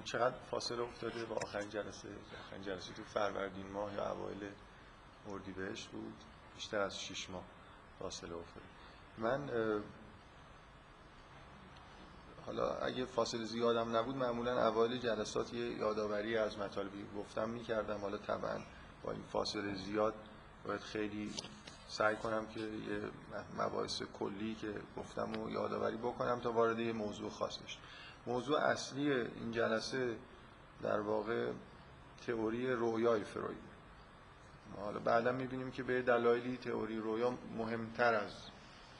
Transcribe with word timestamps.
الان 0.00 0.04
چقدر 0.12 0.36
فاصله 0.50 0.82
افتاده 0.82 1.24
با 1.24 1.36
آخرین 1.36 1.70
جلسه؟ 1.70 2.08
آخرین 2.46 2.62
جلسه 2.62 2.92
تو 2.92 3.02
فروردین 3.02 3.66
ماه 3.70 3.94
یا 3.94 4.12
اوایل 4.12 4.50
اردیبهشت 5.28 5.88
بود. 5.88 6.14
بیشتر 6.54 6.80
از 6.80 7.00
6 7.00 7.30
ماه 7.30 7.42
فاصله 7.98 8.34
افتاده. 8.34 8.66
من 9.18 9.50
حالا 12.46 12.74
اگه 12.74 13.04
فاصله 13.04 13.44
زیادم 13.44 13.96
نبود 13.96 14.16
معمولا 14.16 14.68
اوایل 14.68 14.98
جلسات 14.98 15.52
یه 15.54 15.78
یادآوری 15.78 16.36
از 16.36 16.58
مطالبی 16.58 17.06
گفتم 17.16 17.48
می‌کردم. 17.48 17.98
حالا 18.00 18.16
طبعا 18.18 18.60
با 19.02 19.12
این 19.12 19.22
فاصله 19.32 19.74
زیاد 19.74 20.14
باید 20.66 20.80
خیلی 20.80 21.34
سعی 21.88 22.16
کنم 22.16 22.46
که 22.46 22.60
یه 22.60 23.00
مباحث 23.58 24.02
کلی 24.02 24.54
که 24.54 24.74
گفتم 24.96 25.40
و 25.40 25.50
یادآوری 25.50 25.96
بکنم 25.96 26.40
تا 26.40 26.52
وارد 26.52 26.78
یه 26.78 26.92
موضوع 26.92 27.30
خاص 27.30 27.58
بشم. 27.58 27.80
موضوع 28.26 28.60
اصلی 28.60 29.12
این 29.12 29.52
جلسه 29.52 30.16
در 30.82 31.00
واقع 31.00 31.52
تئوری 32.26 32.72
رویای 32.72 33.24
فروید. 33.24 33.70
حالا 34.76 34.98
بعدا 34.98 35.32
می‌بینیم 35.32 35.70
که 35.70 35.82
به 35.82 36.02
دلایلی 36.02 36.56
تئوری 36.56 36.98
رویا 36.98 37.34
مهمتر 37.58 38.14
از 38.14 38.32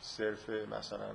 صرف 0.01 0.51
مثلا 0.51 1.11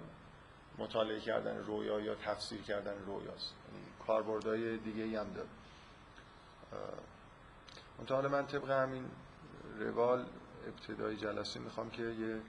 مطالعه 0.77 1.19
کردن 1.19 1.57
رویا 1.57 1.99
یا 1.99 2.15
تفسیر 2.15 2.61
کردن 2.61 2.93
رویاست. 3.05 3.53
یعنی 3.71 3.85
کاربردهای 4.07 4.77
دیگه 4.77 5.03
ای 5.03 5.15
هم 5.15 5.27
داره. 5.33 5.47
حالا 8.09 8.29
من 8.29 8.47
طبق 8.47 8.69
همین 8.69 9.05
روال 9.79 10.25
ابتدای 10.67 11.17
جلسه 11.17 11.59
می‌خوام 11.59 11.89
که 11.89 12.03
یه 12.03 12.41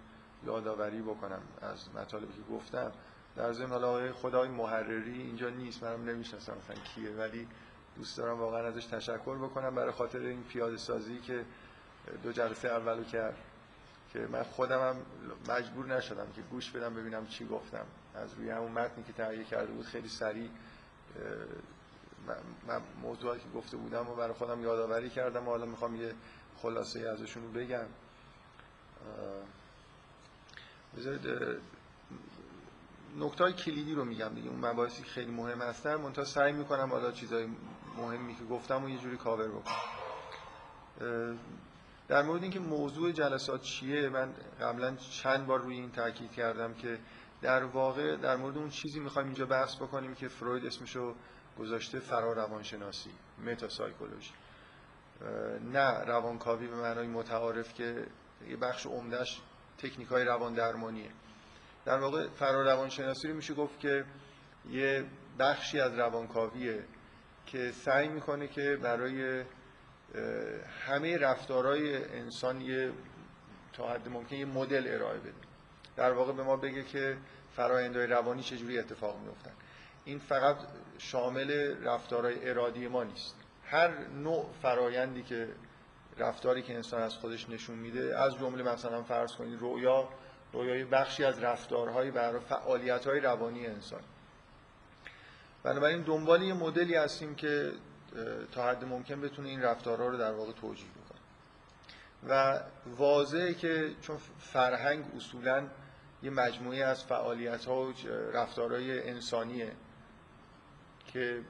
یادآوری 0.46 1.02
بکنم 1.02 1.42
از 1.62 1.94
مطالبی 1.94 2.32
که 2.32 2.54
گفتم. 2.54 2.92
در 3.36 3.52
ضمن 3.52 3.70
حالا 3.70 4.12
خدای 4.12 4.48
محرری 4.48 5.22
اینجا 5.22 5.50
نیست 5.50 5.82
منم 5.82 6.04
نمی‌شناسم 6.04 6.56
مثلا 6.58 6.76
کیه 6.76 7.10
ولی 7.10 7.48
دوست 7.96 8.16
دارم 8.18 8.38
واقعا 8.40 8.66
ازش 8.66 8.86
تشکر 8.86 9.36
بکنم 9.36 9.74
برای 9.74 9.92
خاطر 9.92 10.18
این 10.18 10.44
پیاده 10.44 10.76
سازی 10.76 11.18
که 11.18 11.44
دو 12.22 12.32
جلسه 12.32 12.68
اولو 12.68 13.04
کرد 13.04 13.36
که 14.12 14.18
من 14.18 14.42
خودم 14.42 14.80
هم 14.80 14.96
مجبور 15.48 15.86
نشدم 15.86 16.26
که 16.36 16.42
گوش 16.42 16.70
بدم 16.70 16.94
ببینم 16.94 17.26
چی 17.26 17.46
گفتم. 17.46 17.86
از 18.14 18.34
روی 18.34 18.50
همون 18.50 18.72
متنی 18.72 19.04
که 19.04 19.12
تهیه 19.12 19.44
کرده 19.44 19.72
بود 19.72 19.84
خیلی 19.86 20.08
سریع 20.08 20.50
من 22.66 22.80
موضوعی 23.02 23.38
که 23.40 23.48
گفته 23.54 23.76
بودم 23.76 24.08
و 24.08 24.14
برای 24.14 24.32
خودم 24.34 24.62
یادآوری 24.62 25.10
کردم 25.10 25.48
و 25.48 25.50
حالا 25.50 25.66
می‌خوام 25.66 25.96
یه 25.96 26.12
خلاصه 26.56 27.08
ازشون 27.08 27.42
رو 27.42 27.48
بگم. 27.50 27.86
بذارید 30.96 31.20
نکته 33.16 33.52
کلیدی 33.52 33.94
رو 33.94 34.04
میگم 34.04 34.28
دیگه 34.34 34.48
اون 34.50 34.66
مباحثی 34.66 35.02
خیلی 35.02 35.30
مهم 35.30 35.62
هستن. 35.62 35.94
منتها 35.94 36.24
سعی 36.24 36.52
می‌کنم 36.52 36.90
حالا 36.90 37.12
چیزای 37.12 37.48
مهمی 37.96 38.34
که 38.34 38.44
گفتم 38.44 38.84
و 38.84 38.88
یه 38.88 38.98
جوری 38.98 39.16
کاور 39.16 39.48
بکنم. 39.48 39.76
در 42.08 42.22
مورد 42.22 42.42
اینکه 42.42 42.60
موضوع 42.60 43.12
جلسات 43.12 43.62
چیه 43.62 44.08
من 44.08 44.34
قبلا 44.60 44.96
چند 44.96 45.46
بار 45.46 45.60
روی 45.60 45.74
این 45.74 45.90
تاکید 45.90 46.32
کردم 46.32 46.74
که 46.74 46.98
در 47.42 47.64
واقع 47.64 48.16
در 48.16 48.36
مورد 48.36 48.58
اون 48.58 48.70
چیزی 48.70 49.00
می‌خوایم 49.00 49.28
اینجا 49.28 49.46
بحث 49.46 49.76
بکنیم 49.76 50.14
که 50.14 50.28
فروید 50.28 50.66
اسمشو 50.66 51.14
گذاشته 51.58 51.98
فرا 51.98 52.32
روانشناسی 52.32 53.10
متاسایکولوژی 53.46 54.32
نه 55.72 56.04
روانکاوی 56.04 56.66
به 56.66 56.76
معنای 56.76 57.06
متعارف 57.06 57.74
که 57.74 58.06
یه 58.48 58.56
بخش 58.56 58.86
عمدهش 58.86 59.40
تکنیک 59.78 60.08
های 60.08 60.24
روان 60.24 60.54
درمانیه. 60.54 61.10
در 61.86 61.98
واقع 61.98 62.28
فرا 62.28 62.62
روانشناسی 62.62 63.28
رو 63.28 63.34
میشه 63.34 63.54
گفت 63.54 63.80
که 63.80 64.04
یه 64.70 65.04
بخشی 65.38 65.80
از 65.80 65.98
روانکاویه 65.98 66.84
که 67.46 67.72
سعی 67.72 68.08
می‌کنه 68.08 68.48
که 68.48 68.76
برای 68.82 69.44
همه 70.86 71.18
رفتارهای 71.18 72.04
انسان 72.04 72.60
یه 72.60 72.92
تا 73.72 73.88
حد 73.88 74.08
ممکن 74.08 74.36
یه 74.36 74.44
مدل 74.44 74.94
ارائه 74.94 75.18
بده. 75.18 75.32
در 75.96 76.12
واقع 76.12 76.32
به 76.32 76.42
ما 76.42 76.56
بگه 76.56 76.84
که 76.84 77.16
فرایندهای 77.56 78.06
روانی 78.06 78.42
چجوری 78.42 78.78
اتفاق 78.78 79.18
میفتن 79.20 79.52
این 80.04 80.18
فقط 80.18 80.56
شامل 80.98 81.76
رفتارهای 81.84 82.50
ارادی 82.50 82.88
ما 82.88 83.04
نیست. 83.04 83.36
هر 83.64 84.08
نوع 84.08 84.50
فرایندی 84.62 85.22
که 85.22 85.48
رفتاری 86.18 86.62
که 86.62 86.74
انسان 86.74 87.02
از 87.02 87.14
خودش 87.14 87.48
نشون 87.48 87.78
میده 87.78 88.18
از 88.18 88.34
جمله 88.34 88.62
مثلا 88.62 89.02
فرض 89.02 89.32
کنید 89.32 89.60
رویا 89.60 90.08
رویای 90.52 90.84
بخشی 90.84 91.24
از 91.24 91.38
رفتارهای 91.38 92.10
برای 92.10 92.40
فعالیت‌های 92.40 93.20
روانی 93.20 93.66
انسان. 93.66 94.00
بنابراین 95.62 96.02
دنبال 96.02 96.42
یه 96.42 96.54
مدلی 96.54 96.94
هستیم 96.94 97.34
که 97.34 97.72
تا 98.52 98.68
حد 98.68 98.84
ممکن 98.84 99.20
بتونه 99.20 99.48
این 99.48 99.62
رفتارها 99.62 100.06
رو 100.06 100.16
در 100.16 100.32
واقع 100.32 100.52
توجیه 100.52 100.88
بکنه. 100.88 101.20
و 102.28 102.60
واضحه 102.96 103.54
که 103.54 103.94
چون 104.02 104.16
فرهنگ 104.38 105.04
اصولا 105.16 105.66
یه 106.22 106.30
مجموعه 106.30 106.84
از 106.84 107.04
فعالیت 107.04 107.64
ها 107.64 107.82
و 107.82 107.92
رفتارهای 108.32 109.08
انسانیه 109.08 109.72
که 111.06 111.40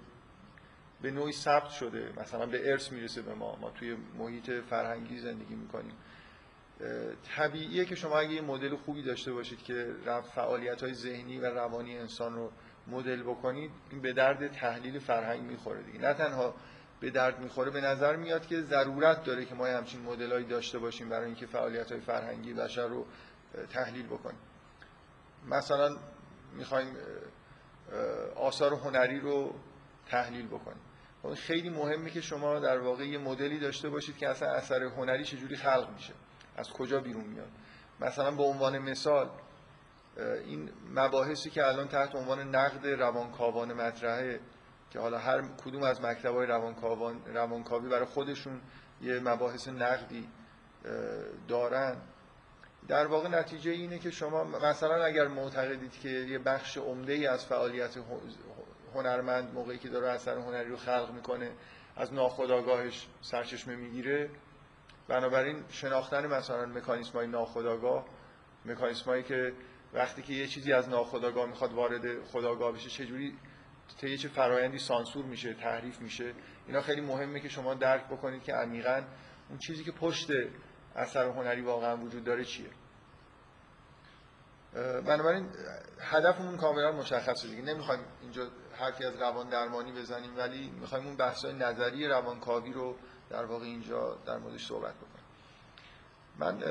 به 1.03 1.11
نوعی 1.11 1.33
ثبت 1.33 1.71
شده 1.71 2.13
مثلا 2.17 2.47
به 2.47 2.71
ارث 2.71 2.93
می‌رسه 2.93 3.23
به 3.23 3.35
ما. 3.35 3.57
ما 3.57 3.71
توی 3.71 3.97
محیط 4.19 4.51
فرهنگی 4.51 5.19
زندگی 5.19 5.55
می‌کنیم. 5.55 5.95
طبیعیه 7.37 7.85
که 7.85 7.95
شما 7.95 8.19
اگه 8.19 8.33
یه 8.33 8.41
مدل 8.41 8.77
خوبی 8.77 9.03
داشته 9.03 9.33
باشید 9.33 9.63
که 9.63 9.95
فعالیت 10.35 10.83
های 10.83 10.95
ذهنی 10.95 11.39
و 11.39 11.47
روانی 11.47 11.99
انسان 11.99 12.35
رو 12.35 12.53
مدل 12.87 13.23
بکنید 13.23 13.71
این 13.91 14.01
به 14.01 14.13
درد 14.13 14.53
تحلیل 14.53 14.99
فرهنگ 14.99 15.43
می‌خوره 15.43 15.83
دیگه. 15.83 15.99
نه 15.99 16.15
تنها 16.15 16.55
به 17.01 17.11
درد 17.11 17.41
می‌خوره 17.41 17.71
به 17.71 17.81
نظر 17.81 18.17
میاد 18.17 18.47
که 18.47 18.63
ضرورت 18.63 19.25
داره 19.25 19.45
که 19.45 19.55
ما 19.55 19.67
همچین 19.67 20.01
مدلایی 20.01 20.47
داشته 20.47 20.79
باشیم 20.79 21.09
برای 21.09 21.27
اینکه 21.27 21.47
فعالیت 21.47 21.93
های 21.93 22.01
فرهنگی 22.01 22.55
بشر 22.55 22.87
رو 22.87 23.07
تحلیل 23.71 24.07
بکنیم. 24.07 24.39
مثلا 25.49 25.97
می‌خوایم 26.53 26.97
آثار 28.35 28.73
هنری 28.73 29.21
رو 29.21 29.55
تحلیل 30.07 30.47
بکنیم. 30.47 30.81
خب 31.23 31.35
خیلی 31.35 31.71
مهمه 31.71 32.11
که 32.11 32.21
شما 32.21 32.59
در 32.59 32.79
واقع 32.79 33.07
یه 33.07 33.19
مدلی 33.19 33.59
داشته 33.59 33.89
باشید 33.89 34.17
که 34.17 34.29
اصلا 34.29 34.51
اثر 34.53 34.83
هنری 34.83 35.25
چجوری 35.25 35.57
خلق 35.57 35.93
میشه. 35.95 36.13
از 36.57 36.71
کجا 36.71 37.01
بیرون 37.01 37.25
میاد؟ 37.25 37.49
مثلا 38.01 38.31
به 38.31 38.43
عنوان 38.43 38.79
مثال 38.79 39.31
این 40.45 40.71
مباحثی 40.95 41.51
که 41.51 41.67
الان 41.67 41.89
تحت 41.89 42.15
عنوان 42.15 42.55
نقد 42.55 42.87
روانکاوان 42.87 43.73
مطرحه 43.73 44.41
که 44.91 44.99
حالا 45.01 45.19
هر 45.19 45.43
کدوم 45.65 45.83
از 45.83 46.01
مکتبای 46.01 46.47
روانکاوان 46.47 47.21
روانکاوی 47.35 47.89
برای 47.89 48.05
خودشون 48.05 48.61
یه 49.03 49.21
مباحث 49.21 49.69
نقدی 49.69 50.29
دارن. 51.49 51.97
در 52.89 53.07
واقع 53.07 53.29
نتیجه 53.29 53.71
اینه 53.71 53.99
که 53.99 54.11
شما 54.11 54.45
مثلا 54.45 55.05
اگر 55.05 55.29
معتقدید 55.29 55.93
که 55.93 56.09
یه 56.09 56.39
بخش 56.39 56.79
عمده 56.79 57.13
ای 57.13 57.27
از 57.27 57.47
فعالیت 57.47 57.95
هنرمند 58.95 59.55
موقعی 59.55 59.79
که 59.79 59.89
داره 59.89 60.09
اثر 60.09 60.39
هنری 60.39 60.69
رو 60.69 60.77
خلق 60.77 61.11
می‌کنه 61.15 61.51
از 61.97 62.13
ناخودآگاهش 62.13 63.09
سرچشمه 63.23 63.77
می‌گیره 63.77 64.31
بنابراین 65.09 65.65
شناختن 65.69 66.27
مثلا 66.27 66.67
مکانیسم 66.67 67.13
های 67.13 67.27
ناخودآگاه 67.27 68.05
مکانیسم 68.65 69.23
که 69.23 69.53
وقتی 69.93 70.23
که 70.23 70.33
یه 70.33 70.47
چیزی 70.47 70.73
از 70.73 70.89
ناخودآگاه 70.89 71.47
می‌خواد 71.47 71.73
وارد 71.73 72.25
خداگاه 72.25 72.73
بشه 72.73 72.89
چجوری 72.89 73.39
طی 74.01 74.19
چه 74.19 74.29
فرایندی 74.29 74.79
سانسور 74.79 75.25
میشه 75.25 75.55
تحریف 75.55 76.01
میشه 76.01 76.35
اینا 76.67 76.81
خیلی 76.81 77.01
مهمه 77.01 77.41
که 77.41 77.49
شما 77.49 77.75
درک 77.75 78.07
بکنید 78.07 78.43
که 78.43 78.55
عمیقا 78.55 79.03
اون 79.49 79.59
چیزی 79.59 79.85
که 79.85 79.93
پشت 79.93 80.31
اثر 80.97 81.29
هنری 81.29 81.61
واقعا 81.61 81.97
وجود 81.97 82.25
داره 82.25 82.45
چیه. 82.45 82.71
بنابراین 85.07 85.49
هدفمون 86.01 86.57
کاملا 86.57 86.93
مشخصه 86.93 87.49
دیگه. 87.49 87.63
نمی‌خوایم 87.63 88.01
اینجا 88.21 88.49
حرفی 88.73 89.05
از 89.05 89.17
روان 89.17 89.49
درمانی 89.49 89.93
بزنیم 89.93 90.37
ولی 90.37 90.71
می‌خوایم 90.71 91.07
اون 91.07 91.17
بحثای 91.17 91.53
نظری 91.53 92.09
روانکاوی 92.09 92.73
رو 92.73 92.97
در 93.31 93.45
واقع 93.45 93.65
اینجا 93.65 94.19
در 94.27 94.39
موردش 94.39 94.67
صحبت 94.67 94.95
بکنیم 94.95 95.25
من 96.39 96.63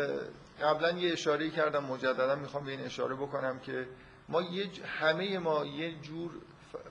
قبلا 0.62 0.92
یه 0.92 1.14
اشاره 1.14 1.50
کردم 1.50 1.84
مجددا 1.84 2.36
می‌خوام 2.36 2.66
به 2.66 2.72
این 2.72 2.82
اشاره 2.82 3.16
بکنم 3.16 3.60
که 3.60 3.88
ما 4.30 4.42
یه 4.42 4.70
همه 5.00 5.40
ما 5.40 5.66
یه 5.66 6.02
جور 6.02 6.32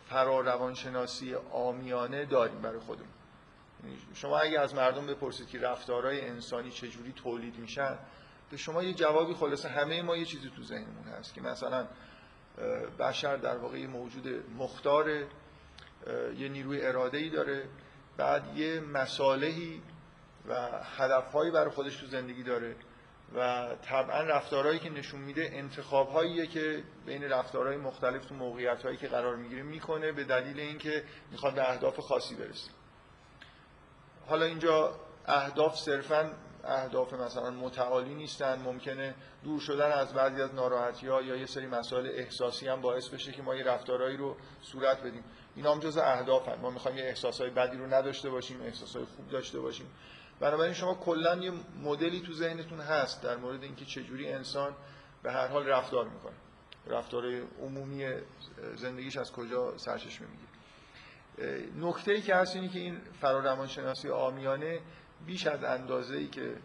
فرا 0.08 0.40
روانشناسی 0.40 1.34
آمیانه 1.52 2.25
داریم 2.25 2.62
برای 2.62 2.78
خودمون. 2.78 3.08
یعنی 3.84 3.99
شما 4.14 4.38
اگه 4.38 4.61
از 4.61 4.75
مردم 4.75 5.06
بپرسید 5.06 5.49
که 5.49 5.61
رفتارهای 5.61 6.20
انسانی 6.20 6.70
چجوری 6.70 7.12
تولید 7.12 7.58
میشن 7.58 7.99
به 8.50 8.56
شما 8.56 8.82
یه 8.82 8.94
جوابی 8.94 9.34
خلاصه 9.34 9.69
همه 9.69 10.02
ما 10.02 10.16
یه 10.16 10.25
چیزی 10.25 10.50
تو 10.56 10.62
ذهنمون 10.62 11.05
هست 11.19 11.34
که 11.34 11.40
مثلا 11.40 11.87
بشر 12.99 13.37
در 13.37 13.56
واقع 13.56 13.87
موجود 13.87 14.44
مختار 14.58 15.08
یه 16.38 16.49
نیروی 16.49 16.87
اراده 16.87 17.19
ای 17.19 17.31
داره. 17.31 17.69
بعد 18.16 18.56
یه 18.56 18.81
مصالحی 18.81 19.82
و 20.49 20.69
هدفهایی 20.96 21.50
برای 21.50 21.70
خودش 21.70 21.96
تو 21.96 22.06
زندگی 22.06 22.43
داره 22.43 22.76
و 23.37 23.69
طبعا 23.82 24.20
رفتارهایی 24.20 24.78
که 24.78 24.90
نشون 24.90 25.20
میده 25.20 25.50
انتخاب 25.52 26.26
که 26.46 26.82
بین 27.06 27.25
رفتارهای 27.25 27.76
مختلف 27.76 28.25
تو 28.25 28.34
موقعیت 28.34 28.82
هایی 28.82 28.96
که 28.96 29.08
قرار 29.08 29.37
می‌گیره 29.37 29.62
می‌کنه 29.62 30.12
به 30.12 30.25
دلیل 30.25 30.61
اینکه 30.61 31.05
می‌خواد 31.31 31.55
به 31.55 31.70
اهداف 31.70 32.00
خاصی 32.00 32.34
برسه. 32.34 32.70
حالا 34.26 34.44
اینجا 34.44 34.94
اهداف 35.26 35.78
صرفا 35.78 36.31
اهداف 36.64 37.12
مثلا 37.12 37.50
متعالی 37.50 38.14
نیستن 38.14 38.58
ممکنه 38.58 39.14
دور 39.44 39.61
شدن 39.61 39.93
از 39.93 40.14
بعضی 40.14 40.43
از 40.43 40.55
ناراحتی 40.55 41.06
ها 41.06 41.22
یا 41.22 41.37
یه 41.37 41.46
سری 41.46 41.66
مسائل 41.66 42.06
احساسی 42.06 42.69
هم 42.69 42.81
باعث 42.81 43.08
بشه 43.08 43.32
که 43.32 43.43
ما 43.43 43.55
یه 43.55 43.64
رفتارهایی 43.64 44.16
رو 44.16 44.37
صورت 44.62 45.00
بدیم. 45.00 45.25
اینا 45.56 45.73
هم 45.73 45.81
جز 45.81 45.97
اهداف 45.97 46.49
ما 46.49 46.71
می‌خوایم 46.71 46.99
یه 46.99 47.05
احساسای 47.05 47.51
بدی 47.51 47.77
رو 47.77 47.95
نداشته 47.95 48.31
باشیم 48.31 48.62
احساسای 48.62 49.05
خوب 49.05 49.29
داشته 49.29 49.61
باشیم. 49.61 49.87
بنابراین 50.41 50.75
شما 50.75 50.95
کلا 50.95 51.37
یه 51.37 51.53
مدلی 51.83 52.21
تو 52.21 52.33
ذهنتون 52.33 52.81
هست 52.81 53.23
در 53.23 53.37
مورد 53.37 53.62
اینکه 53.62 53.85
چجوری 53.85 54.33
انسان 54.33 54.75
به 55.23 55.33
هر 55.33 55.47
حال 55.47 55.67
رفتار 55.67 56.09
می‌کنه. 56.09 56.35
رفتار 56.87 57.43
عمومی 57.62 58.06
زندگیش 58.77 59.17
از 59.17 59.33
کجا 59.33 59.79
سرچشمه 59.79 60.29
می‌گیره. 60.29 60.49
نکته 61.77 62.12
ای 62.12 62.23
که 62.23 62.35
هست 62.35 62.57
اینه 62.57 62.69
که 62.69 62.79
این 62.79 63.00
فرارمانشناسی 63.21 64.09
آمیانه 64.09 64.81
بیش 65.27 65.47
از 65.47 65.65
اندازه 65.65 66.17
ای 66.17 66.29
که 66.29 66.57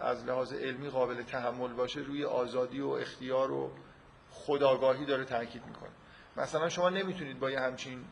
از 0.00 0.24
لحاظ 0.24 0.52
علمی 0.52 0.88
قابل 0.88 1.22
تحمل 1.22 1.72
باشه 1.72 2.00
روی 2.00 2.24
آزادی 2.24 2.80
و 2.80 2.88
اختیار 2.88 3.50
و 3.50 3.70
خداگاهی 4.30 5.04
داره 5.04 5.24
تاکید 5.24 5.66
می‌کنه. 5.66 5.90
مثلا 6.36 6.68
شما 6.68 6.90
نمی‌تونید 6.90 7.38
با 7.38 7.50
یه 7.50 7.60
همچین 7.60 8.04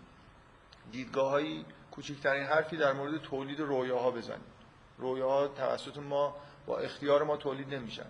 دیدگاههایی 0.93 1.65
کوچکترین 1.91 2.43
حرفی 2.43 2.77
در 2.77 2.93
مورد 2.93 3.23
تولید 3.23 3.61
رویاها 3.61 4.11
بزنید 4.11 4.59
رویاها 4.99 5.49
توسط 5.49 5.97
ما 5.97 6.37
با 6.67 6.79
اختیار 6.79 7.23
ما 7.23 7.37
تولید 7.37 7.75
نمیشن. 7.75 8.07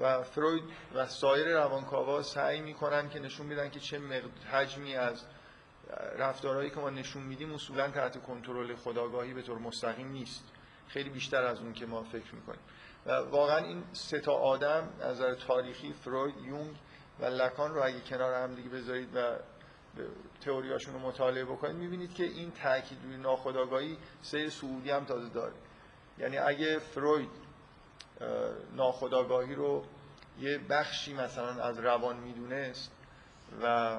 و 0.00 0.22
فروید 0.22 0.64
و 0.94 1.06
سایر 1.06 1.56
روانکاوا 1.56 2.22
سعی 2.22 2.60
می‌کنن 2.60 3.08
که 3.08 3.18
نشون 3.18 3.46
میدن 3.46 3.70
که 3.70 3.80
چه 3.80 4.00
حجمی 4.52 4.96
از 4.96 5.24
رفتارهایی 6.18 6.70
که 6.70 6.76
ما 6.76 6.90
نشون 6.90 7.22
میدیم 7.22 7.54
اصولا 7.54 7.88
تحت 7.88 8.22
کنترل 8.22 8.76
خداگاهی 8.76 9.34
به 9.34 9.42
طور 9.42 9.58
مستقیم 9.58 10.08
نیست. 10.12 10.44
خیلی 10.88 11.10
بیشتر 11.10 11.42
از 11.42 11.60
اون 11.60 11.72
که 11.72 11.86
ما 11.86 12.02
فکر 12.02 12.34
می‌کنیم. 12.34 12.60
و 13.06 13.10
واقعا 13.12 13.56
این 13.56 13.84
سه 13.92 14.20
تا 14.20 14.32
آدم 14.32 14.88
از 15.00 15.16
نظر 15.16 15.34
تاریخی 15.34 15.92
فروید 15.92 16.38
یونگ 16.38 16.76
و 17.20 17.24
لکان 17.24 17.74
رو 17.74 17.84
اگه 17.84 18.00
کنار 18.00 18.34
هم 18.34 18.54
دیگه 18.54 18.68
بذارید 18.68 19.08
و 19.16 19.36
تئوریاشون 20.40 20.94
رو 20.94 21.00
مطالعه 21.00 21.44
بکنید 21.44 21.76
می‌بینید 21.76 22.14
که 22.14 22.24
این 22.24 22.50
تاکید 22.50 22.98
روی 23.04 23.16
ناخودآگاهی 23.16 23.98
سیر 24.22 24.50
سعودی 24.50 24.90
هم 24.90 25.04
تازه 25.04 25.28
داره. 25.28 25.54
یعنی 26.18 26.38
اگه 26.38 26.78
فروید 26.78 27.30
ناخودآگاهی 28.76 29.54
رو 29.54 29.84
یه 30.40 30.58
بخشی 30.58 31.14
مثلا 31.14 31.62
از 31.62 31.78
روان 31.78 32.16
می‌دونست 32.16 32.92
و 33.62 33.96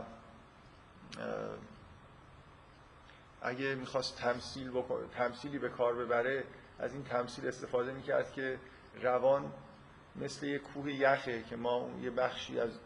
اگه 3.42 3.76
می‌خواست 3.76 4.18
تمثیل 4.18 4.84
تمثیلی 5.12 5.60
به 5.60 5.70
کار 5.70 5.96
ببره 5.96 6.44
از 6.80 6.94
این 6.94 7.04
تمثیل 7.04 7.48
استفاده 7.48 7.92
می‌کرد 7.92 8.34
که 8.34 8.60
روان 9.02 9.54
مثل 10.16 10.46
یه 10.46 10.60
کوه 10.60 10.94
یخه 10.94 11.44
که 11.44 11.56
ما 11.56 11.90
یه 12.02 12.10
بخشی 12.10 12.60
از 12.60 12.80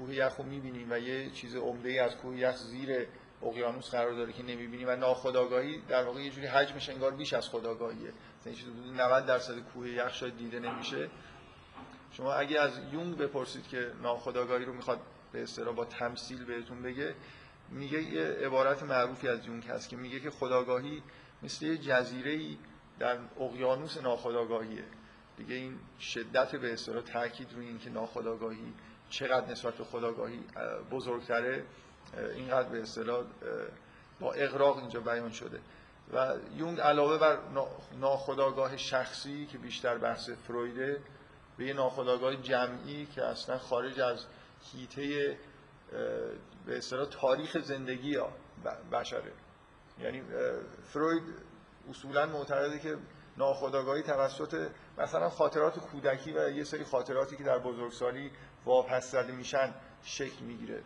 کوه 0.00 0.14
یخ 0.14 0.36
رو 0.36 0.44
می‌بینیم 0.44 0.86
و 0.90 0.98
یه 0.98 1.30
چیز 1.30 1.56
عمده 1.56 2.02
از 2.02 2.16
کوه 2.16 2.36
یخ 2.36 2.56
زیر 2.56 3.06
اقیانوس 3.42 3.90
قرار 3.90 4.12
داره 4.12 4.32
که 4.32 4.42
نمی‌بینیم 4.42 4.88
و 4.88 4.96
ناخداگاهی 4.96 5.82
در 5.88 6.04
واقع 6.04 6.20
یه 6.20 6.30
جوری 6.30 6.46
حجمش 6.46 6.88
انگار 6.88 7.10
بیش 7.10 7.32
از 7.32 7.48
خداگاهیه 7.48 8.12
مثلا 8.40 8.52
چیز 8.52 8.66
90 8.96 9.26
درصد 9.26 9.58
کوه 9.58 9.88
یخ 9.88 10.14
شاید 10.14 10.36
دیده 10.36 10.60
نمیشه. 10.60 11.10
شما 12.12 12.32
اگه 12.32 12.60
از 12.60 12.72
یونگ 12.92 13.16
بپرسید 13.16 13.68
که 13.68 13.92
ناخداگاهی 14.02 14.64
رو 14.64 14.72
می‌خواد 14.72 15.00
به 15.32 15.42
اصطلاح 15.42 15.74
با 15.74 15.84
تمثیل 15.84 16.44
بهتون 16.44 16.82
بگه 16.82 17.14
میگه 17.70 18.02
یه 18.02 18.22
عبارت 18.22 18.82
معروفی 18.82 19.28
از 19.28 19.46
یونگ 19.46 19.64
هست 19.66 19.88
که 19.88 19.96
میگه 19.96 20.20
که 20.20 20.30
خداگاهی 20.30 21.02
مثل 21.42 21.66
یه 21.66 21.78
جزیره 21.78 22.56
در 22.98 23.18
اقیانوس 23.40 24.02
ناخداگاهیه 24.02 24.84
دیگه 25.36 25.54
این 25.54 25.78
شدت 26.00 26.56
به 26.56 26.72
اصطلاح 26.72 27.02
تاکید 27.02 27.52
روی 27.52 27.66
اینکه 27.66 27.90
ناخداگاهی 27.90 28.72
چقدر 29.10 29.50
نسبت 29.50 29.74
به 29.74 29.84
خداگاهی 29.84 30.44
بزرگتره 30.90 31.64
اینقدر 32.34 32.68
به 32.68 32.82
اصطلاح 32.82 33.24
با 34.20 34.32
اغراق 34.32 34.76
اینجا 34.76 35.00
بیان 35.00 35.30
شده. 35.30 35.60
و 36.12 36.34
یونگ 36.56 36.80
علاوه 36.80 37.18
بر 37.18 37.38
ناخداگاه 38.00 38.76
شخصی 38.76 39.46
که 39.46 39.58
بیشتر 39.58 39.98
بحث 39.98 40.30
فرویده 40.30 41.00
به 41.56 41.64
یه 41.64 41.74
ناخداگاه 41.74 42.36
جمعی 42.36 43.06
که 43.06 43.24
اصلا 43.24 43.58
خارج 43.58 44.00
از 44.00 44.26
هیته 44.72 45.38
به 46.66 46.78
اصطلاح 46.78 47.06
تاریخ 47.06 47.58
زندگی 47.58 48.18
بشره. 48.92 49.32
یعنی 50.00 50.22
فروید 50.82 51.22
اصولا 51.90 52.26
معتقده 52.26 52.78
که 52.78 52.96
ناخداگاهی 53.36 54.02
توسط 54.02 54.68
مثلا 54.98 55.28
خاطرات 55.28 55.78
کودکی 55.78 56.32
و 56.32 56.50
یه 56.50 56.64
سری 56.64 56.84
خاطراتی 56.84 57.36
که 57.36 57.44
در 57.44 57.58
بزرگسالی 57.58 58.30
واپس 58.64 59.10
زده 59.10 59.32
میشن 59.32 59.74
شکل 60.02 60.44
می‌گیره. 60.44 60.82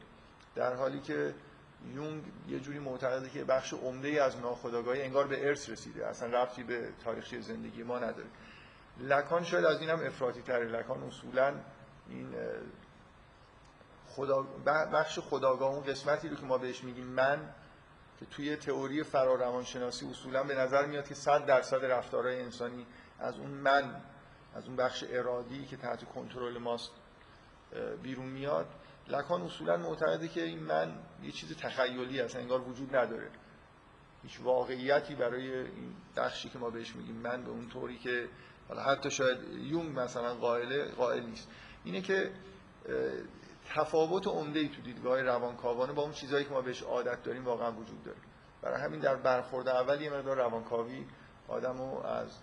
در 0.54 0.74
حالی 0.74 1.00
که 1.00 1.34
یونگ 1.94 2.22
یه 2.48 2.60
جوری 2.60 2.78
معتقده 2.78 3.30
که 3.30 3.44
بخش 3.44 3.72
عمده 3.72 4.08
ای 4.08 4.18
از 4.18 4.36
ناخودآگاهی 4.36 5.02
انگار 5.02 5.26
به 5.26 5.48
ارث 5.48 5.70
رسیده 5.70 6.06
اصلا 6.06 6.42
رفتی 6.42 6.62
به 6.62 6.88
تاریخی 7.04 7.42
زندگی 7.42 7.82
ما 7.82 7.98
نداره. 7.98 8.28
لکان 9.00 9.44
شاید 9.44 9.64
از 9.64 9.80
اینم 9.80 10.06
افراطی 10.06 10.42
تره 10.42 10.64
لکان 10.64 11.02
اصولا 11.02 11.54
این 12.08 12.34
خدا 14.08 14.42
بخش 14.92 15.18
خداگاه 15.18 15.74
اون 15.74 15.84
قسمتی 15.84 16.28
رو 16.28 16.36
که 16.36 16.42
ما 16.42 16.58
بهش 16.58 16.84
میگیم 16.84 17.06
من 17.06 17.54
که 18.20 18.26
توی 18.26 18.56
تئوری 18.56 19.02
فراروانشناسی 19.02 20.06
اصولا 20.10 20.42
به 20.42 20.54
نظر 20.54 20.86
میاد 20.86 21.08
که 21.08 21.14
100 21.14 21.46
درصد 21.46 21.84
رفتارهای 21.84 22.42
انسانی 22.42 22.86
از 23.18 23.38
اون 23.38 23.50
من 23.50 24.00
از 24.54 24.66
اون 24.66 24.76
بخش 24.76 25.04
ارادی 25.08 25.66
که 25.66 25.76
تحت 25.76 26.04
کنترل 26.04 26.58
ماست 26.58 26.90
بیرون 28.02 28.26
میاد 28.26 28.66
لکان 29.08 29.42
اصولا 29.42 29.76
معتقده 29.76 30.28
که 30.28 30.42
این 30.42 30.62
من 30.62 30.92
یه 31.22 31.32
چیز 31.32 31.56
تخیلی 31.56 32.20
هست 32.20 32.36
انگار 32.36 32.60
وجود 32.60 32.96
نداره. 32.96 33.30
هیچ 34.22 34.40
واقعیتی 34.40 35.14
برای 35.14 35.58
این 35.58 35.96
بخشی 36.16 36.48
که 36.48 36.58
ما 36.58 36.70
بهش 36.70 36.96
میگیم 36.96 37.16
من 37.16 37.44
به 37.44 37.50
اون 37.50 37.68
طوری 37.68 37.98
که 37.98 38.28
حالا 38.68 38.82
حتی 38.82 39.10
شاید 39.10 39.38
یونگ 39.52 39.98
مثلا 39.98 40.34
قائل 40.34 40.90
قائل 40.90 41.22
نیست. 41.22 41.48
اینه 41.84 42.00
که 42.00 42.30
تفاوت 43.74 44.26
عمده 44.26 44.60
ای 44.60 44.68
تو 44.68 44.82
دیدگاه 44.82 45.22
روانکاوانه 45.22 45.92
با 45.92 46.02
اون 46.02 46.12
چیزهایی 46.12 46.44
که 46.44 46.50
ما 46.50 46.60
بهش 46.60 46.82
عادت 46.82 47.22
داریم 47.22 47.44
واقعا 47.44 47.72
وجود 47.72 48.02
داره. 48.04 48.18
برای 48.62 48.80
همین 48.80 49.00
در 49.00 49.16
برخورد 49.16 49.68
اول 49.68 50.00
یه 50.00 50.10
مقدار 50.10 50.36
روانکاوی 50.36 51.06
آدمو 51.48 52.06
از 52.06 52.38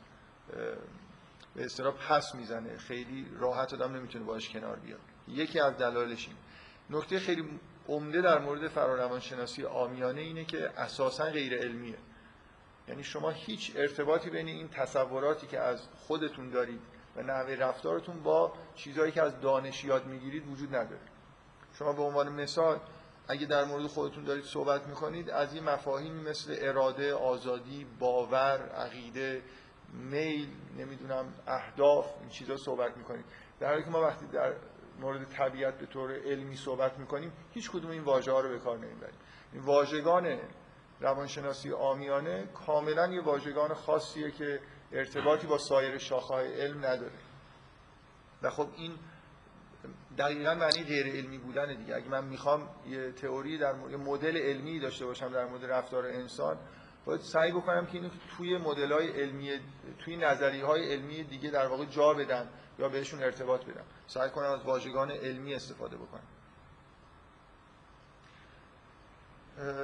به 1.56 1.66
اصطلاح 1.66 1.94
پس 2.10 2.36
می‌زنه. 2.36 2.78
خیلی 2.78 3.28
راحت 3.40 3.74
آدم 3.74 3.96
نمی‌تونه 3.96 4.26
باش 4.26 4.50
کنار 4.50 4.80
بیاد. 4.80 5.00
یکی 5.32 5.60
از 5.60 5.78
دلایلش 5.78 6.28
این. 6.28 6.38
نکته 6.90 7.20
خیلی 7.20 7.60
عمده 7.88 8.22
در 8.22 8.40
مورد 8.40 8.68
فراروانشناسی 8.68 9.66
آمیانه 9.66 10.22
اینه 10.22 10.46
که 10.46 10.70
اساسا 10.78 11.26
غیر 11.26 11.58
علمیه. 11.58 11.98
یعنی 12.88 13.04
شما 13.04 13.30
هیچ 13.30 13.72
ارتباطی 13.76 14.30
بین 14.30 14.48
این 14.48 14.70
تصوراتی 14.70 15.48
که 15.48 15.60
از 15.60 15.88
خودتون 16.08 16.50
دارید 16.50 16.82
و 17.16 17.22
نحوه 17.22 17.56
رفتارتون 17.56 18.24
با 18.24 18.54
چیزهایی 18.76 19.12
که 19.12 19.22
از 19.22 19.42
دانش 19.42 19.84
یاد 19.84 20.06
می‌گیرید 20.06 20.48
وجود 20.48 20.76
نداره. 20.76 21.02
شما 21.74 21.94
به 21.94 22.02
عنوان 22.02 22.30
مثال 22.30 22.80
اگه 23.28 23.46
در 23.46 23.64
مورد 23.64 23.88
خودتون 23.88 24.24
دارید 24.24 24.44
صحبت 24.44 24.88
می‌کنید 24.88 25.30
از 25.30 25.54
این 25.54 25.64
مفاهیمی 25.64 26.30
مثل 26.30 26.56
اراده، 26.60 27.14
آزادی، 27.14 27.88
باور، 28.00 28.70
عقیده، 28.70 29.44
میل، 29.94 30.50
نمی‌دونم 30.78 31.34
اهداف 31.48 32.06
این 32.20 32.30
چیزا 32.30 32.58
صحبت 32.58 32.98
می‌کنید. 32.98 33.26
در 33.60 33.68
حالی 33.68 33.84
که 33.84 33.90
ما 33.90 34.02
وقتی 34.02 34.26
در 34.26 34.54
مورد 35.02 35.30
طبیعت 35.30 35.78
به 35.78 35.86
طور 35.86 36.12
علمی 36.12 36.56
صحبت 36.56 37.00
می‌کنیم 37.00 37.32
هیچ 37.52 37.72
کدوم 37.72 37.92
این 37.92 38.04
واژه 38.04 38.32
ها 38.32 38.40
رو 38.40 38.50
به 38.50 38.60
کار 38.60 38.78
نمی‌بریم. 38.78 39.20
این 39.54 39.64
واژگان 39.64 40.40
روانشناسی 41.00 41.72
آمیانه 41.72 42.48
کاملا 42.66 43.08
یه 43.08 43.22
واژگان 43.22 43.74
خاصیه 43.74 44.32
که 44.32 44.60
ارتباطی 44.92 45.48
با 45.48 45.58
سایر 45.58 45.98
شاخه‌های 45.98 46.62
علم 46.62 46.86
نداره. 46.86 47.20
و 48.42 48.50
خب 48.50 48.68
این 48.78 48.96
دقیقا 50.18 50.56
معنی 50.56 50.84
غیر 50.84 51.08
علمی 51.08 51.38
بودن 51.38 51.78
دیگه. 51.78 51.96
اگه 51.96 52.10
من 52.10 52.26
می‌خوام 52.26 52.70
یه 52.88 53.12
تئوری 53.12 53.58
در 53.58 53.74
مورد 53.74 53.96
مدل 53.96 54.38
علمی 54.38 54.80
داشته 54.80 55.06
باشم 55.06 55.30
در 55.34 55.46
مورد 55.46 55.66
رفتار 55.66 56.06
انسان 56.06 56.58
باید 57.06 57.22
سعی 57.22 57.52
بکنم 57.52 57.86
که 57.86 57.94
اینو 57.94 58.10
توی 58.38 58.58
مدل 58.58 58.92
های 58.92 59.22
علمی 59.22 59.60
توی 60.00 60.18
نظری 60.18 60.62
های 60.62 60.94
علمی 60.94 61.24
دیگه 61.24 61.50
در 61.50 61.68
واقع 61.68 61.86
جا 61.86 62.14
بدن 62.14 62.50
یا 62.82 62.90
بهشون 62.90 63.24
ارتباط 63.24 63.66
بدم. 63.66 63.84
سعی 64.08 64.30
کنم 64.30 64.52
از 64.52 64.62
واژگان 64.62 65.12
علمی 65.12 65.56
استفاده 65.56 65.98
بکنم. 65.98 66.24